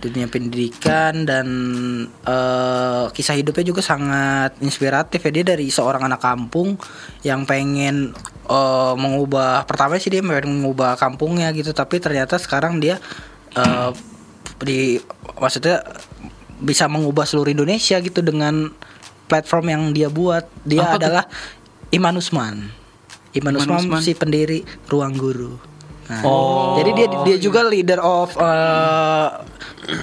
dunia 0.04 0.28
pendidikan 0.28 1.24
dan 1.24 1.48
eh, 2.28 3.06
kisah 3.16 3.40
hidupnya 3.40 3.64
juga 3.72 3.80
sangat 3.80 4.60
inspiratif 4.60 5.24
ya 5.24 5.32
dia 5.32 5.56
dari 5.56 5.72
seorang 5.72 6.04
anak 6.04 6.20
kampung 6.20 6.76
yang 7.24 7.48
pengen 7.48 8.12
eh, 8.52 8.94
mengubah 9.00 9.64
pertama 9.64 9.96
sih 9.96 10.12
dia 10.12 10.20
pengen 10.20 10.60
mengubah 10.60 11.00
kampungnya 11.00 11.56
gitu 11.56 11.72
tapi 11.72 12.04
ternyata 12.04 12.36
sekarang 12.36 12.84
dia 12.84 13.00
eh, 13.56 13.92
di 14.60 15.00
maksudnya 15.40 15.88
bisa 16.60 16.92
mengubah 16.92 17.24
seluruh 17.24 17.56
Indonesia 17.56 17.96
gitu 18.04 18.20
dengan 18.20 18.76
platform 19.32 19.66
yang 19.72 19.84
dia 19.96 20.12
buat 20.12 20.52
dia 20.68 20.84
Apa 20.84 21.00
adalah 21.00 21.24
Iman 21.96 22.20
Usman 22.20 22.85
Iman 23.36 23.54
Usman, 23.56 23.78
Usman. 23.78 24.02
si 24.02 24.12
pendiri 24.14 24.60
Ruang 24.88 25.14
Guru 25.14 25.54
Nah, 26.06 26.22
Oh. 26.22 26.78
jadi 26.78 26.90
dia 26.94 27.08
dia 27.26 27.38
juga 27.42 27.66
leader 27.66 27.98
of 27.98 28.38
uh, 28.38 29.42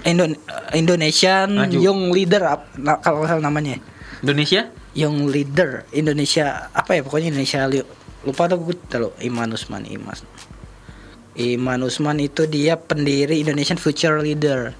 Indo- 0.03 0.35
Indonesian 0.73 1.55
Maju. 1.55 1.79
Young 1.79 2.11
Leader 2.11 2.43
kalau 2.99 3.23
salah 3.23 3.39
namanya 3.39 3.79
Indonesia? 4.19 4.67
Young 4.93 5.31
Leader 5.31 5.87
Indonesia 5.91 6.67
apa 6.71 6.99
ya 6.99 7.01
pokoknya 7.01 7.31
Indonesia 7.31 7.71
lupa 8.23 8.51
tuh 8.51 8.59
gue 8.61 8.75
tahu 8.85 9.15
Iman 9.21 9.55
Usman 9.55 9.87
Iman 9.87 10.19
Iman 11.33 11.81
Usman 11.81 12.19
itu 12.19 12.45
dia 12.45 12.75
pendiri 12.75 13.39
Indonesian 13.39 13.79
Future 13.79 14.19
Leader 14.19 14.75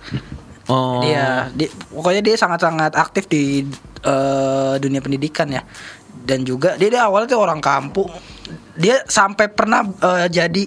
Oh. 0.67 1.03
Dia, 1.03 1.51
dia 1.53 1.67
pokoknya 1.89 2.23
dia 2.23 2.35
sangat-sangat 2.35 2.95
aktif 2.95 3.27
di 3.27 3.67
eh, 4.01 4.75
dunia 4.79 4.99
pendidikan 4.99 5.51
ya. 5.51 5.67
Dan 6.15 6.43
juga 6.43 6.79
dia, 6.79 6.87
dia 6.87 7.03
awalnya 7.03 7.35
tuh 7.35 7.43
orang 7.43 7.59
kampung. 7.59 8.07
Dia 8.77 9.05
sampai 9.05 9.53
pernah 9.53 9.85
eh, 9.85 10.27
jadi 10.33 10.65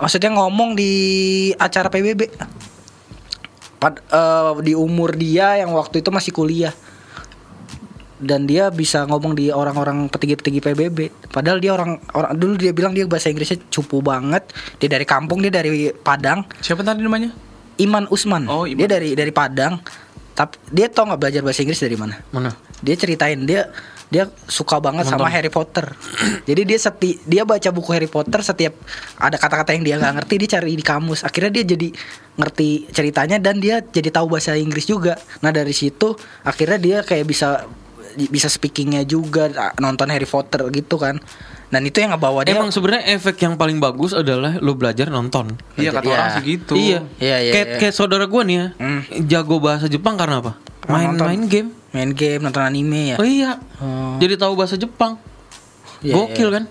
maksudnya 0.00 0.32
ngomong 0.32 0.76
di 0.76 0.92
acara 1.56 1.88
PBB. 1.92 2.30
Pad- 3.80 4.00
eh, 4.00 4.52
di 4.64 4.72
umur 4.72 5.12
dia 5.16 5.60
yang 5.60 5.72
waktu 5.76 6.00
itu 6.00 6.08
masih 6.08 6.32
kuliah. 6.32 6.74
Dan 8.24 8.48
dia 8.48 8.72
bisa 8.72 9.04
ngomong 9.04 9.36
di 9.36 9.52
orang-orang 9.52 10.08
petinggi-petinggi 10.08 10.60
PBB. 10.64 10.98
Padahal 11.28 11.60
dia 11.60 11.76
orang 11.76 12.00
orang 12.16 12.32
dulu 12.38 12.56
dia 12.56 12.72
bilang 12.72 12.96
dia 12.96 13.04
bahasa 13.04 13.28
Inggrisnya 13.28 13.60
cupu 13.68 14.00
banget. 14.00 14.48
Dia 14.80 14.88
dari 14.88 15.04
kampung, 15.04 15.44
dia 15.44 15.52
dari 15.52 15.92
Padang. 15.92 16.46
Siapa 16.64 16.80
tadi 16.80 17.04
namanya? 17.04 17.34
Iman 17.76 18.08
Usman. 18.08 18.48
Oh, 18.48 18.64
Iman. 18.64 18.80
Dia 18.80 18.88
dari 18.88 19.12
dari 19.12 19.32
Padang. 19.34 19.82
Tapi 20.34 20.56
dia 20.72 20.90
tau 20.90 21.06
nggak 21.10 21.20
belajar 21.20 21.40
bahasa 21.44 21.60
Inggris 21.62 21.78
dari 21.78 21.94
mana? 21.94 22.16
Mana? 22.34 22.50
Dia 22.80 22.96
ceritain 22.98 23.38
dia 23.44 23.70
dia 24.14 24.24
suka 24.46 24.78
banget 24.78 25.04
sama 25.04 25.26
Harry 25.26 25.50
Potter. 25.50 25.90
Jadi 26.48 26.62
dia 26.62 26.78
seti 26.78 27.18
dia 27.26 27.42
baca 27.42 27.66
buku 27.68 27.90
Harry 27.90 28.06
Potter 28.06 28.38
setiap 28.40 28.78
ada 29.18 29.34
kata-kata 29.34 29.74
yang 29.74 29.82
dia 29.82 29.96
nggak 29.98 30.22
ngerti 30.22 30.34
dia 30.38 30.48
cari 30.54 30.78
di 30.78 30.84
kamus. 30.86 31.26
Akhirnya 31.26 31.50
dia 31.50 31.64
jadi 31.66 31.88
ngerti 32.34 32.68
ceritanya 32.90 33.42
dan 33.42 33.58
dia 33.58 33.82
jadi 33.82 34.14
tahu 34.14 34.30
bahasa 34.30 34.54
Inggris 34.54 34.86
juga. 34.86 35.18
Nah 35.42 35.50
dari 35.50 35.74
situ 35.74 36.14
akhirnya 36.42 36.78
dia 36.78 36.98
kayak 37.02 37.26
bisa 37.26 37.66
bisa 38.14 38.46
speakingnya 38.46 39.02
juga 39.02 39.50
nonton 39.76 40.06
Harry 40.06 40.28
Potter 40.28 40.62
gitu 40.70 40.94
kan. 40.94 41.18
Dan 41.66 41.82
itu 41.82 41.98
yang 41.98 42.14
ngebawa 42.14 42.46
dia 42.46 42.54
Emang 42.54 42.70
sebenarnya 42.70 43.18
efek 43.18 43.34
yang 43.42 43.58
paling 43.58 43.82
bagus 43.82 44.14
adalah 44.14 44.54
lu 44.62 44.78
belajar 44.78 45.10
nonton. 45.10 45.58
Iya 45.74 45.90
kata 45.90 46.06
Iya. 46.06 46.14
orang 46.14 46.28
sih 46.30 46.44
gitu. 46.46 46.74
Iya. 46.78 47.00
Iya, 47.18 47.36
iya, 47.42 47.50
kayak 47.50 47.66
iya. 47.66 47.78
kayak 47.82 47.94
saudara 47.94 48.24
gua 48.30 48.46
nih 48.46 48.56
ya. 48.56 48.66
Hmm. 48.78 49.00
Jago 49.26 49.58
bahasa 49.58 49.90
Jepang 49.90 50.14
karena 50.14 50.38
apa? 50.38 50.54
Karena 50.78 50.94
Main 50.94 51.08
nonton. 51.10 51.26
main 51.26 51.42
game. 51.50 51.70
Main 51.94 52.10
game 52.10 52.42
nonton 52.42 52.60
anime 52.60 53.14
ya. 53.14 53.16
Oh 53.16 53.26
iya. 53.26 53.62
Oh. 53.78 54.18
Jadi 54.18 54.34
tahu 54.34 54.58
bahasa 54.58 54.74
Jepang. 54.74 55.14
Iya, 56.02 56.18
Gokil 56.18 56.50
iya. 56.50 56.56
kan? 56.60 56.64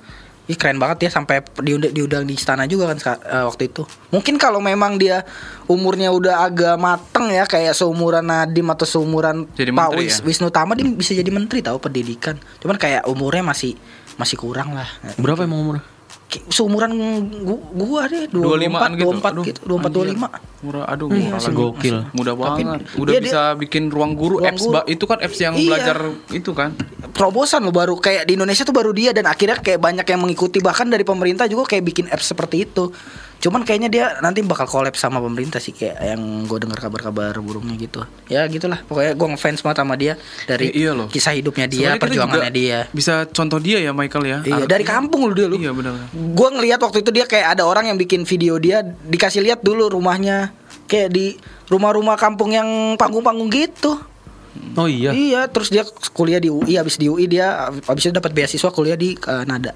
Ih 0.43 0.59
keren 0.59 0.75
banget 0.75 1.07
ya 1.07 1.09
sampai 1.15 1.39
diundang, 1.63 1.95
diundang 1.95 2.27
di 2.27 2.35
istana 2.35 2.67
juga 2.67 2.91
kan 2.91 2.99
eh, 2.99 3.47
waktu 3.47 3.71
itu. 3.71 3.87
Mungkin 4.11 4.35
kalau 4.35 4.59
memang 4.59 4.99
dia 4.99 5.23
umurnya 5.71 6.11
udah 6.11 6.43
agak 6.43 6.75
mateng 6.75 7.31
ya 7.31 7.47
kayak 7.47 7.71
seumuran 7.71 8.27
Nadim 8.27 8.67
atau 8.67 8.83
seumuran 8.83 9.47
Jadi 9.55 9.71
Pak 9.71 9.95
menteri 9.95 10.03
Wis- 10.03 10.19
ya? 10.19 10.27
Wisnu 10.27 10.51
Tama 10.51 10.75
dia 10.75 10.83
bisa 10.91 11.15
jadi 11.15 11.31
menteri 11.31 11.63
tahu 11.63 11.79
pendidikan. 11.79 12.35
Cuman 12.59 12.75
kayak 12.75 13.07
umurnya 13.07 13.55
masih 13.55 13.79
masih 14.19 14.35
kurang 14.35 14.75
lah. 14.75 14.85
Berapa 15.15 15.47
emang 15.47 15.63
umurnya? 15.63 15.92
Seumuran 16.47 16.91
gu- 17.41 17.63
gua 17.71 18.05
deh 18.05 18.25
25-an 18.25 18.91
24 18.95 18.95
gitu. 18.95 19.03
24 19.03 19.29
Aduh, 19.29 19.43
gitu, 19.43 19.59
24 19.63 19.89
25. 19.91 20.29
Murah, 20.63 20.85
aduh, 20.87 21.07
Hmm, 21.07 21.19
murah 21.19 21.41
lagi. 21.41 21.53
gokil. 21.53 21.97
Mudah 22.11 22.33
Tapi 22.33 22.43
banget. 22.63 22.79
Udah 22.95 23.11
dia- 23.11 23.21
bisa 23.21 23.41
bikin 23.53 23.83
ruang 23.87 24.13
guru 24.13 24.39
Ruang 24.39 24.47
apps 24.49 24.63
guru. 24.63 24.73
ba- 24.73 24.87
itu 24.87 25.03
kan 25.03 25.17
apps 25.19 25.37
yang 25.37 25.53
Iya. 25.53 25.67
belajar 25.67 25.97
itu 26.31 26.51
kan. 26.51 26.69
Terobosan 27.11 27.61
lo 27.61 27.69
baru 27.69 27.93
kayak 27.95 28.23
di 28.23 28.33
Indonesia 28.33 28.63
tuh 28.63 28.71
baru 28.71 28.89
dia 28.89 29.11
dan 29.11 29.25
akhirnya 29.25 29.57
kayak 29.57 29.77
banyak 29.77 30.05
yang 30.05 30.19
mengikuti 30.19 30.57
bahkan 30.57 30.87
dari 30.87 31.03
pemerintah 31.03 31.45
juga 31.45 31.67
kayak 31.67 31.83
bikin 31.83 32.05
apps 32.07 32.25
seperti 32.25 32.63
itu. 32.63 32.89
Cuman 33.43 33.67
kayaknya 33.67 33.89
dia 33.91 34.05
nanti 34.23 34.39
bakal 34.39 34.63
collab 34.63 34.95
sama 34.95 35.19
pemerintah 35.19 35.59
sih 35.59 35.75
kayak 35.75 35.99
yang 35.99 36.47
gue 36.47 36.63
dengar 36.63 36.79
kabar-kabar 36.79 37.35
burungnya 37.43 37.75
gitu. 37.75 38.07
Ya 38.31 38.47
gitulah. 38.47 38.79
Pokoknya 38.87 39.19
gue 39.19 39.27
ngefans 39.35 39.59
banget 39.59 39.77
sama 39.83 39.99
dia 39.99 40.13
dari 40.47 40.71
I- 40.71 40.87
iya 40.87 40.95
loh. 40.95 41.11
kisah 41.11 41.35
hidupnya 41.35 41.67
dia, 41.67 41.91
Sebenarnya 41.91 42.03
perjuangannya 42.07 42.51
dia. 42.55 42.79
Bisa 42.95 43.27
contoh 43.27 43.59
dia 43.59 43.83
ya 43.83 43.91
Michael 43.91 44.23
ya. 44.23 44.37
Iya, 44.47 44.63
Arti- 44.63 44.71
dari 44.71 44.85
kampung 44.87 45.27
lu 45.27 45.35
dia 45.35 45.51
lu. 45.51 45.59
Iya 45.59 45.75
benar. 45.75 46.07
Gue 46.15 46.49
ngelihat 46.55 46.79
waktu 46.79 47.03
itu 47.03 47.11
dia 47.11 47.27
kayak 47.27 47.59
ada 47.59 47.67
orang 47.67 47.91
yang 47.91 47.99
bikin 47.99 48.23
video 48.23 48.55
dia 48.55 48.79
dikasih 48.81 49.43
lihat 49.43 49.59
dulu 49.59 49.91
rumahnya 49.91 50.55
kayak 50.87 51.11
di 51.11 51.35
rumah-rumah 51.67 52.15
kampung 52.15 52.55
yang 52.55 52.95
panggung-panggung 52.95 53.51
gitu. 53.51 53.99
Oh 54.79 54.87
iya. 54.87 55.11
Iya, 55.11 55.51
terus 55.51 55.67
dia 55.67 55.83
kuliah 56.13 56.39
di 56.39 56.47
UI, 56.47 56.77
habis 56.77 56.95
di 56.95 57.11
UI 57.11 57.27
dia 57.27 57.67
habis 57.83 58.07
itu 58.07 58.13
dapat 58.13 58.31
beasiswa 58.31 58.69
kuliah 58.69 58.95
di 58.95 59.19
Nada. 59.43 59.73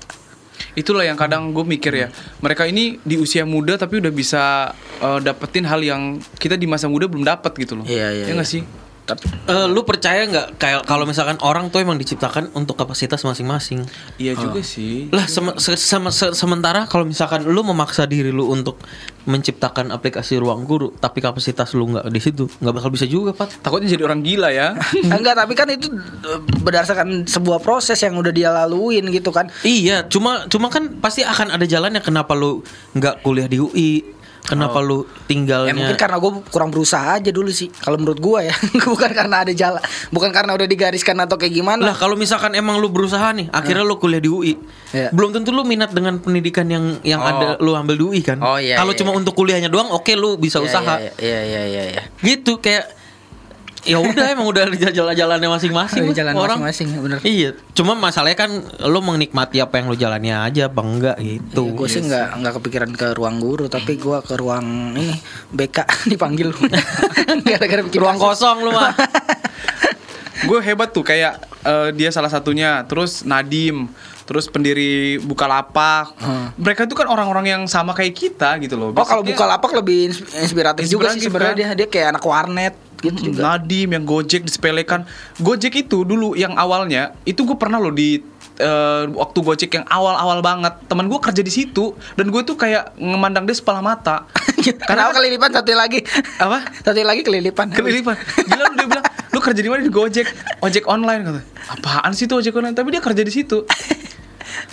Itulah 0.78 1.10
yang 1.10 1.18
kadang 1.18 1.50
gue 1.58 1.66
mikir 1.66 1.90
ya. 1.90 2.14
Mereka 2.38 2.70
ini 2.70 3.02
di 3.02 3.18
usia 3.18 3.50
muda 3.50 3.82
tapi 3.82 3.98
udah 3.98 4.14
bisa 4.14 4.72
eh, 5.02 5.20
dapetin 5.26 5.66
hal 5.66 5.82
yang 5.82 6.22
kita 6.38 6.54
di 6.54 6.70
masa 6.70 6.86
muda 6.86 7.10
belum 7.10 7.26
dapat 7.26 7.52
gitu 7.58 7.82
loh. 7.82 7.86
Iya, 7.90 8.14
iya, 8.14 8.26
Ya 8.30 8.34
nggak 8.38 8.46
iya. 8.46 8.56
sih? 8.62 8.87
Tapi 9.08 9.24
Eh, 9.48 9.68
lu 9.72 9.82
percaya 9.82 10.28
nggak 10.28 10.60
kayak 10.60 10.82
kalau 10.84 11.08
misalkan 11.08 11.40
orang 11.40 11.72
tuh 11.72 11.80
emang 11.80 11.96
diciptakan 11.96 12.52
untuk 12.52 12.76
kapasitas 12.76 13.24
masing-masing? 13.24 13.88
Iya 14.18 14.36
juga 14.36 14.60
sih. 14.60 15.08
Lah 15.08 15.24
sem- 15.24 15.56
se- 15.56 15.80
sem- 15.80 16.12
se- 16.12 16.36
sementara 16.36 16.84
kalau 16.84 17.08
misalkan 17.08 17.48
lu 17.48 17.64
memaksa 17.64 18.04
diri 18.04 18.28
lu 18.28 18.52
untuk 18.52 18.76
menciptakan 19.24 19.92
aplikasi 19.92 20.36
ruang 20.36 20.64
guru 20.64 20.92
tapi 20.94 21.20
kapasitas 21.20 21.72
lu 21.72 21.88
nggak 21.88 22.08
di 22.08 22.20
situ, 22.20 22.48
nggak 22.60 22.74
bakal 22.74 22.92
bisa 22.92 23.04
juga, 23.04 23.32
Pat. 23.32 23.56
Takutnya 23.58 23.88
jadi 23.88 24.04
orang 24.04 24.20
gila 24.20 24.52
ya. 24.52 24.76
enggak, 25.16 25.36
tapi 25.36 25.54
kan 25.54 25.68
itu 25.68 25.88
eh, 26.28 26.40
berdasarkan 26.60 27.24
sebuah 27.24 27.60
proses 27.60 27.96
yang 27.98 28.16
udah 28.16 28.32
dia 28.32 28.52
laluin 28.52 29.08
gitu 29.08 29.32
kan. 29.32 29.48
Iya, 29.64 30.04
cuma 30.08 30.44
cuma 30.48 30.68
kan 30.68 31.00
pasti 31.00 31.24
akan 31.24 31.56
ada 31.56 31.64
jalannya 31.64 32.00
kenapa 32.00 32.36
lu 32.36 32.60
nggak 32.94 33.24
kuliah 33.24 33.48
di 33.48 33.58
UI, 33.58 34.04
kenapa 34.48 34.80
lu 34.80 35.04
tinggalnya 35.28 35.70
Ya 35.70 35.76
mungkin 35.76 36.00
karena 36.00 36.18
gue 36.18 36.32
kurang 36.50 36.72
berusaha 36.72 37.20
aja 37.20 37.30
dulu 37.30 37.52
sih. 37.52 37.68
Kalau 37.70 38.00
menurut 38.00 38.18
gue 38.18 38.40
ya, 38.48 38.56
bukan 38.96 39.12
karena 39.12 39.44
ada 39.44 39.52
jalan, 39.52 39.84
bukan 40.10 40.32
karena 40.32 40.56
udah 40.56 40.66
digariskan 40.66 41.20
atau 41.20 41.36
kayak 41.36 41.54
gimana. 41.54 41.84
Lah 41.84 41.96
kalau 42.00 42.16
misalkan 42.16 42.56
emang 42.56 42.80
lu 42.80 42.88
berusaha 42.88 43.36
nih, 43.36 43.52
akhirnya 43.52 43.84
lu 43.84 44.00
kuliah 44.00 44.24
di 44.24 44.32
UI. 44.32 44.54
Iya. 44.96 45.12
Belum 45.12 45.36
tentu 45.36 45.52
lu 45.52 45.68
minat 45.68 45.92
dengan 45.92 46.18
pendidikan 46.24 46.66
yang 46.72 46.98
yang 47.04 47.20
Oh. 47.20 47.28
ada 47.28 47.48
lu 47.60 47.76
ambil 47.76 48.00
di 48.00 48.04
UI 48.08 48.22
kan. 48.24 48.40
Oh, 48.40 48.56
iya, 48.56 48.80
Kalau 48.80 48.96
iya, 48.96 49.00
cuma 49.04 49.12
iya. 49.12 49.20
untuk 49.20 49.34
kuliahnya 49.36 49.70
doang, 49.70 49.92
oke 49.92 50.10
lu 50.16 50.40
bisa 50.40 50.64
Iya, 50.64 50.66
usaha. 50.66 50.96
Iya, 50.98 51.12
iya, 51.20 51.40
iya, 51.44 51.62
iya. 51.68 51.84
iya. 51.92 52.04
Gitu 52.24 52.64
kayak 52.64 52.97
ya 53.88 53.98
udah 53.98 54.26
emang 54.30 54.46
udah 54.46 54.68
di 54.68 54.78
jalan-jalannya 54.84 55.48
masing-masing 55.50 56.04
jalan 56.12 56.36
orang. 56.36 56.60
masing-masing, 56.60 57.00
bener. 57.00 57.18
Iya, 57.22 57.50
cuma 57.72 57.96
masalahnya 57.96 58.36
kan 58.38 58.52
lu 58.84 59.00
menikmati 59.00 59.58
apa 59.58 59.80
yang 59.80 59.88
lu 59.88 59.96
jalani 59.96 60.30
aja 60.30 60.68
apa 60.68 60.82
enggak 60.82 61.16
gitu. 61.18 61.72
gue 61.72 61.88
sih 61.88 62.04
nggak 62.04 62.28
nggak 62.38 62.54
kepikiran 62.54 62.92
ke 62.92 63.08
ruang 63.14 63.40
guru 63.40 63.66
tapi 63.66 63.96
gue 63.96 64.18
ke 64.20 64.36
ruang 64.36 64.66
ini 64.94 65.16
BK 65.50 65.78
dipanggil 66.12 66.52
gara-gara 67.48 67.82
bikin 67.82 67.98
Ruang 67.98 68.16
kasus. 68.16 68.44
kosong 68.44 68.58
lu 68.62 68.72
mah. 68.72 68.92
gue 70.48 70.60
hebat 70.62 70.90
tuh 70.90 71.02
kayak 71.02 71.34
eh, 71.62 71.90
dia 71.92 72.10
salah 72.10 72.30
satunya 72.30 72.84
terus 72.84 73.24
Nadim 73.24 73.90
terus 74.24 74.46
pendiri 74.46 75.18
Bukalapak 75.18 76.14
mereka 76.56 76.84
itu 76.84 76.94
kan 76.94 77.08
orang-orang 77.08 77.46
yang 77.48 77.64
sama 77.66 77.92
kayak 77.92 78.12
kita 78.14 78.60
gitu 78.60 78.76
loh 78.76 78.92
Oh 78.92 79.02
kalau 79.02 79.24
Basicnya 79.24 79.34
buka 79.34 79.46
lapak 79.48 79.72
lebih 79.74 79.98
ins- 80.06 80.24
inspiratif 80.36 80.84
juga 80.86 81.10
sih 81.10 81.18
Inspiratif, 81.18 81.26
sebenarnya 81.26 81.48
kan? 81.50 81.58
dia 81.58 81.80
dia 81.80 81.88
kayak 81.88 82.08
anak 82.12 82.24
warnet 82.24 82.74
gitu 83.02 83.32
juga. 83.32 83.58
Nadim 83.58 83.94
yang 83.94 84.04
Gojek 84.04 84.46
disepelekan. 84.46 85.06
Gojek 85.42 85.88
itu 85.88 86.02
dulu 86.04 86.34
yang 86.34 86.58
awalnya 86.58 87.14
itu 87.24 87.46
gue 87.46 87.58
pernah 87.58 87.78
loh 87.78 87.94
di 87.94 88.22
eh, 88.58 89.04
waktu 89.12 89.40
Gojek 89.42 89.72
yang 89.78 89.86
awal-awal 89.86 90.42
banget. 90.42 90.74
Teman 90.90 91.06
gue 91.08 91.20
kerja 91.22 91.42
di 91.42 91.54
situ 91.54 91.94
dan 92.18 92.34
gue 92.34 92.42
tuh 92.42 92.58
kayak 92.58 92.98
ngemandang 92.98 93.46
dia 93.46 93.56
sebelah 93.58 93.82
mata. 93.84 94.26
Karena 94.90 95.14
kelilipan? 95.14 95.50
Satu 95.54 95.74
lagi. 95.78 96.02
Apa? 96.42 96.66
Satu 96.82 97.02
lagi 97.06 97.22
kelilipan. 97.22 97.70
kelilipan. 97.72 98.16
Gila 98.48 98.64
lu 98.72 98.76
dia 98.76 98.88
bilang 98.90 99.06
lu 99.34 99.40
kerja 99.44 99.62
di 99.62 99.70
mana 99.70 99.82
di 99.86 99.94
Gojek? 99.94 100.28
Ojek 100.66 100.90
online 100.90 101.22
kata. 101.22 101.42
Apaan 101.78 102.12
sih 102.18 102.26
tuh 102.26 102.42
ojek 102.42 102.56
online? 102.58 102.74
Tapi 102.74 102.90
dia 102.90 103.02
kerja 103.04 103.22
di 103.22 103.34
situ 103.34 103.68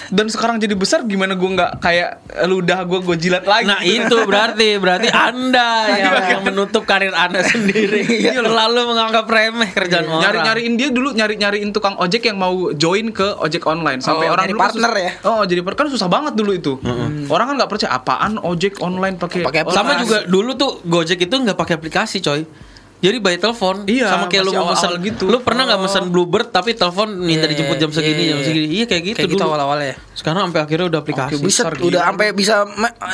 dan 0.08 0.26
sekarang 0.26 0.56
jadi 0.56 0.72
besar 0.72 1.02
gimana 1.02 1.32
gue 1.32 1.50
nggak 1.50 1.72
kayak 1.78 2.10
ludah 2.44 2.84
gue 2.84 3.00
gue 3.02 3.16
jilat 3.18 3.44
lagi? 3.44 3.64
Nah 3.64 3.80
gitu. 3.80 4.04
itu 4.04 4.16
berarti 4.24 4.68
berarti 4.76 5.08
anda 5.08 5.68
yang, 5.94 6.14
yang 6.28 6.42
menutup 6.42 6.82
karir 6.84 7.10
anda 7.10 7.40
sendiri. 7.40 8.04
Lalu 8.60 8.80
menganggap 8.86 9.26
remeh 9.26 9.70
kerjaan 9.70 10.06
orang. 10.06 10.22
Nyari 10.22 10.38
nyariin 10.42 10.74
dia 10.74 10.88
dulu 10.88 11.12
nyari 11.12 11.34
nyariin 11.36 11.70
tukang 11.70 11.96
ojek 11.96 12.24
yang 12.24 12.36
mau 12.36 12.72
join 12.72 13.10
ke 13.10 13.34
ojek 13.36 13.64
online. 13.64 14.00
Sampai 14.00 14.26
Oh, 14.26 14.34
orang 14.34 14.46
dulu 14.46 14.58
kan 14.58 14.64
partner 14.70 14.90
sus- 14.90 15.02
ya? 15.02 15.10
oh 15.24 15.42
jadi 15.42 15.60
partner. 15.60 15.80
Kan 15.80 15.88
susah 15.90 16.08
banget 16.08 16.32
dulu 16.34 16.50
itu. 16.52 16.72
Orang 17.26 17.46
kan 17.48 17.54
nggak 17.56 17.70
percaya 17.70 17.90
apaan 17.92 18.38
ojek 18.38 18.80
online 18.80 19.16
pakai 19.16 19.44
Sama 19.68 19.98
juga 19.98 20.24
dulu 20.24 20.54
tuh 20.54 20.80
Gojek 20.84 21.20
itu 21.20 21.34
nggak 21.34 21.54
pakai 21.54 21.74
aplikasi 21.76 22.20
coy 22.20 22.44
Jadi 23.04 23.16
by 23.18 23.36
telepon 23.36 23.84
Iya, 23.84 24.08
Sama 24.08 24.24
kayak 24.26 24.42
lu 24.42 24.52
awal-awal 24.54 24.96
gitu. 24.98 25.24
Lu 25.26 25.38
pernah 25.38 25.62
nggak 25.66 25.76
mesen 25.78 26.08
Bluebird 26.08 26.48
Tapi 26.48 26.72
telepon 26.72 27.12
minta 27.12 27.44
Iya, 27.44 27.52
dijemput 27.52 27.76
jam 27.76 27.86
iya, 27.86 27.94
segini 27.94 28.16
iya, 28.18 28.30
jam 28.30 28.38
iya. 28.38 28.46
segini 28.46 28.66
Iya 28.70 28.84
kayak 28.86 29.02
gitu 29.04 29.16
Kayak 29.18 29.28
gitu 29.28 29.36
dulu 29.36 29.48
awal-awal 29.50 29.78
ya. 29.78 29.94
Sekarang 30.10 30.40
sampai 30.42 30.60
akhirnya 30.62 30.86
udah 30.88 31.00
aplikasi 31.00 31.32
Oke, 31.34 31.44
Bisa 31.44 31.62
udah 31.62 31.76
gila. 31.76 32.00
sampai 32.02 32.26
bisa 32.32 32.54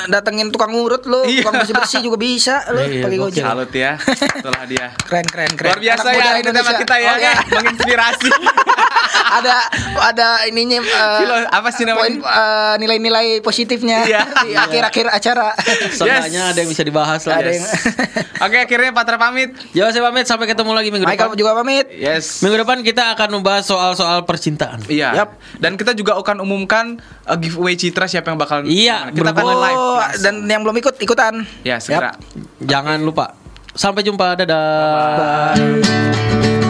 datengin 0.06 0.48
tukang 0.48 0.70
urut 0.72 1.02
lo, 1.04 1.22
Iya. 1.22 1.42
tukang 1.42 1.58
bersih 1.58 1.74
bersih 1.74 2.00
juga 2.00 2.16
bisa 2.16 2.54
lo 2.68 2.80
Iya, 2.80 3.02
pakai. 3.02 3.18
Gojek. 3.18 3.42
salut 3.42 3.70
ya 3.72 3.92
itulah 4.30 4.64
dia 4.64 4.86
Keren 5.08 5.26
keren 5.26 5.50
keren. 5.52 5.68
luar 5.68 5.80
biasa 5.80 6.06
Anak 6.06 6.14
ya 6.14 6.30
itu 6.30 6.30
tema 6.30 6.38
Indonesia. 6.62 6.78
kita 6.78 6.94
ya 6.96 7.10
Oh, 7.10 7.16
iya. 7.18 7.32
menginspirasi 7.50 8.30
ada 9.32 9.56
ada 10.02 10.28
ininya 10.44 10.78
Filo- 10.82 11.48
apa 11.48 11.68
sih 11.70 11.82
namanya? 11.82 11.98
poin, 12.00 12.14
eh, 12.18 12.74
nilai-nilai 12.78 13.26
positifnya 13.40 14.02
Iya. 14.02 14.22
di 14.40 14.54
akhir-akhir 14.54 15.06
acara. 15.08 15.54
Seenggaknya 15.88 16.50
ada 16.50 16.58
yang 16.58 16.68
bisa 16.68 16.82
dibahas 16.82 17.22
lah 17.24 17.36
Ada 17.36 17.48
yes. 17.48 17.54
yang 17.54 17.66
oke 18.40 18.56
akhirnya 18.60 18.90
Patra 18.92 19.16
pamit 19.16 19.50
Ya 19.80 19.88
saya 19.88 20.04
pamit 20.04 20.28
sampai 20.28 20.44
ketemu 20.44 20.76
lagi 20.76 20.92
minggu 20.92 21.08
Michael 21.08 21.32
depan 21.32 21.40
juga 21.40 21.52
pamit. 21.56 21.88
yes 21.88 22.44
Minggu 22.44 22.60
depan 22.60 22.84
kita 22.84 23.16
akan 23.16 23.40
membahas 23.40 23.64
soal-soal 23.64 24.28
percintaan 24.28 24.84
Iya. 24.84 25.16
Yap. 25.16 25.40
Dan 25.56 25.80
kita 25.80 25.96
juga 25.96 26.20
akan 26.20 26.44
umumkan 26.44 27.00
uh, 27.24 27.36
giveaway 27.40 27.80
Citra 27.80 28.04
siapa 28.04 28.28
yang 28.28 28.36
bakal 28.36 28.68
Iya, 28.68 29.08
kita 29.08 29.32
akan 29.32 29.44
live. 29.48 29.56
Oh, 29.72 29.96
langsung. 29.96 30.20
dan 30.20 30.34
yang 30.44 30.60
belum 30.60 30.76
ikut 30.76 31.00
ikutan. 31.00 31.48
ya 31.64 31.80
segera. 31.80 32.12
Jangan 32.60 33.00
lupa 33.00 33.32
Sampai 33.72 34.02
jumpa. 34.02 34.34
Dadah. 34.34 35.54
Bye. 35.56 36.60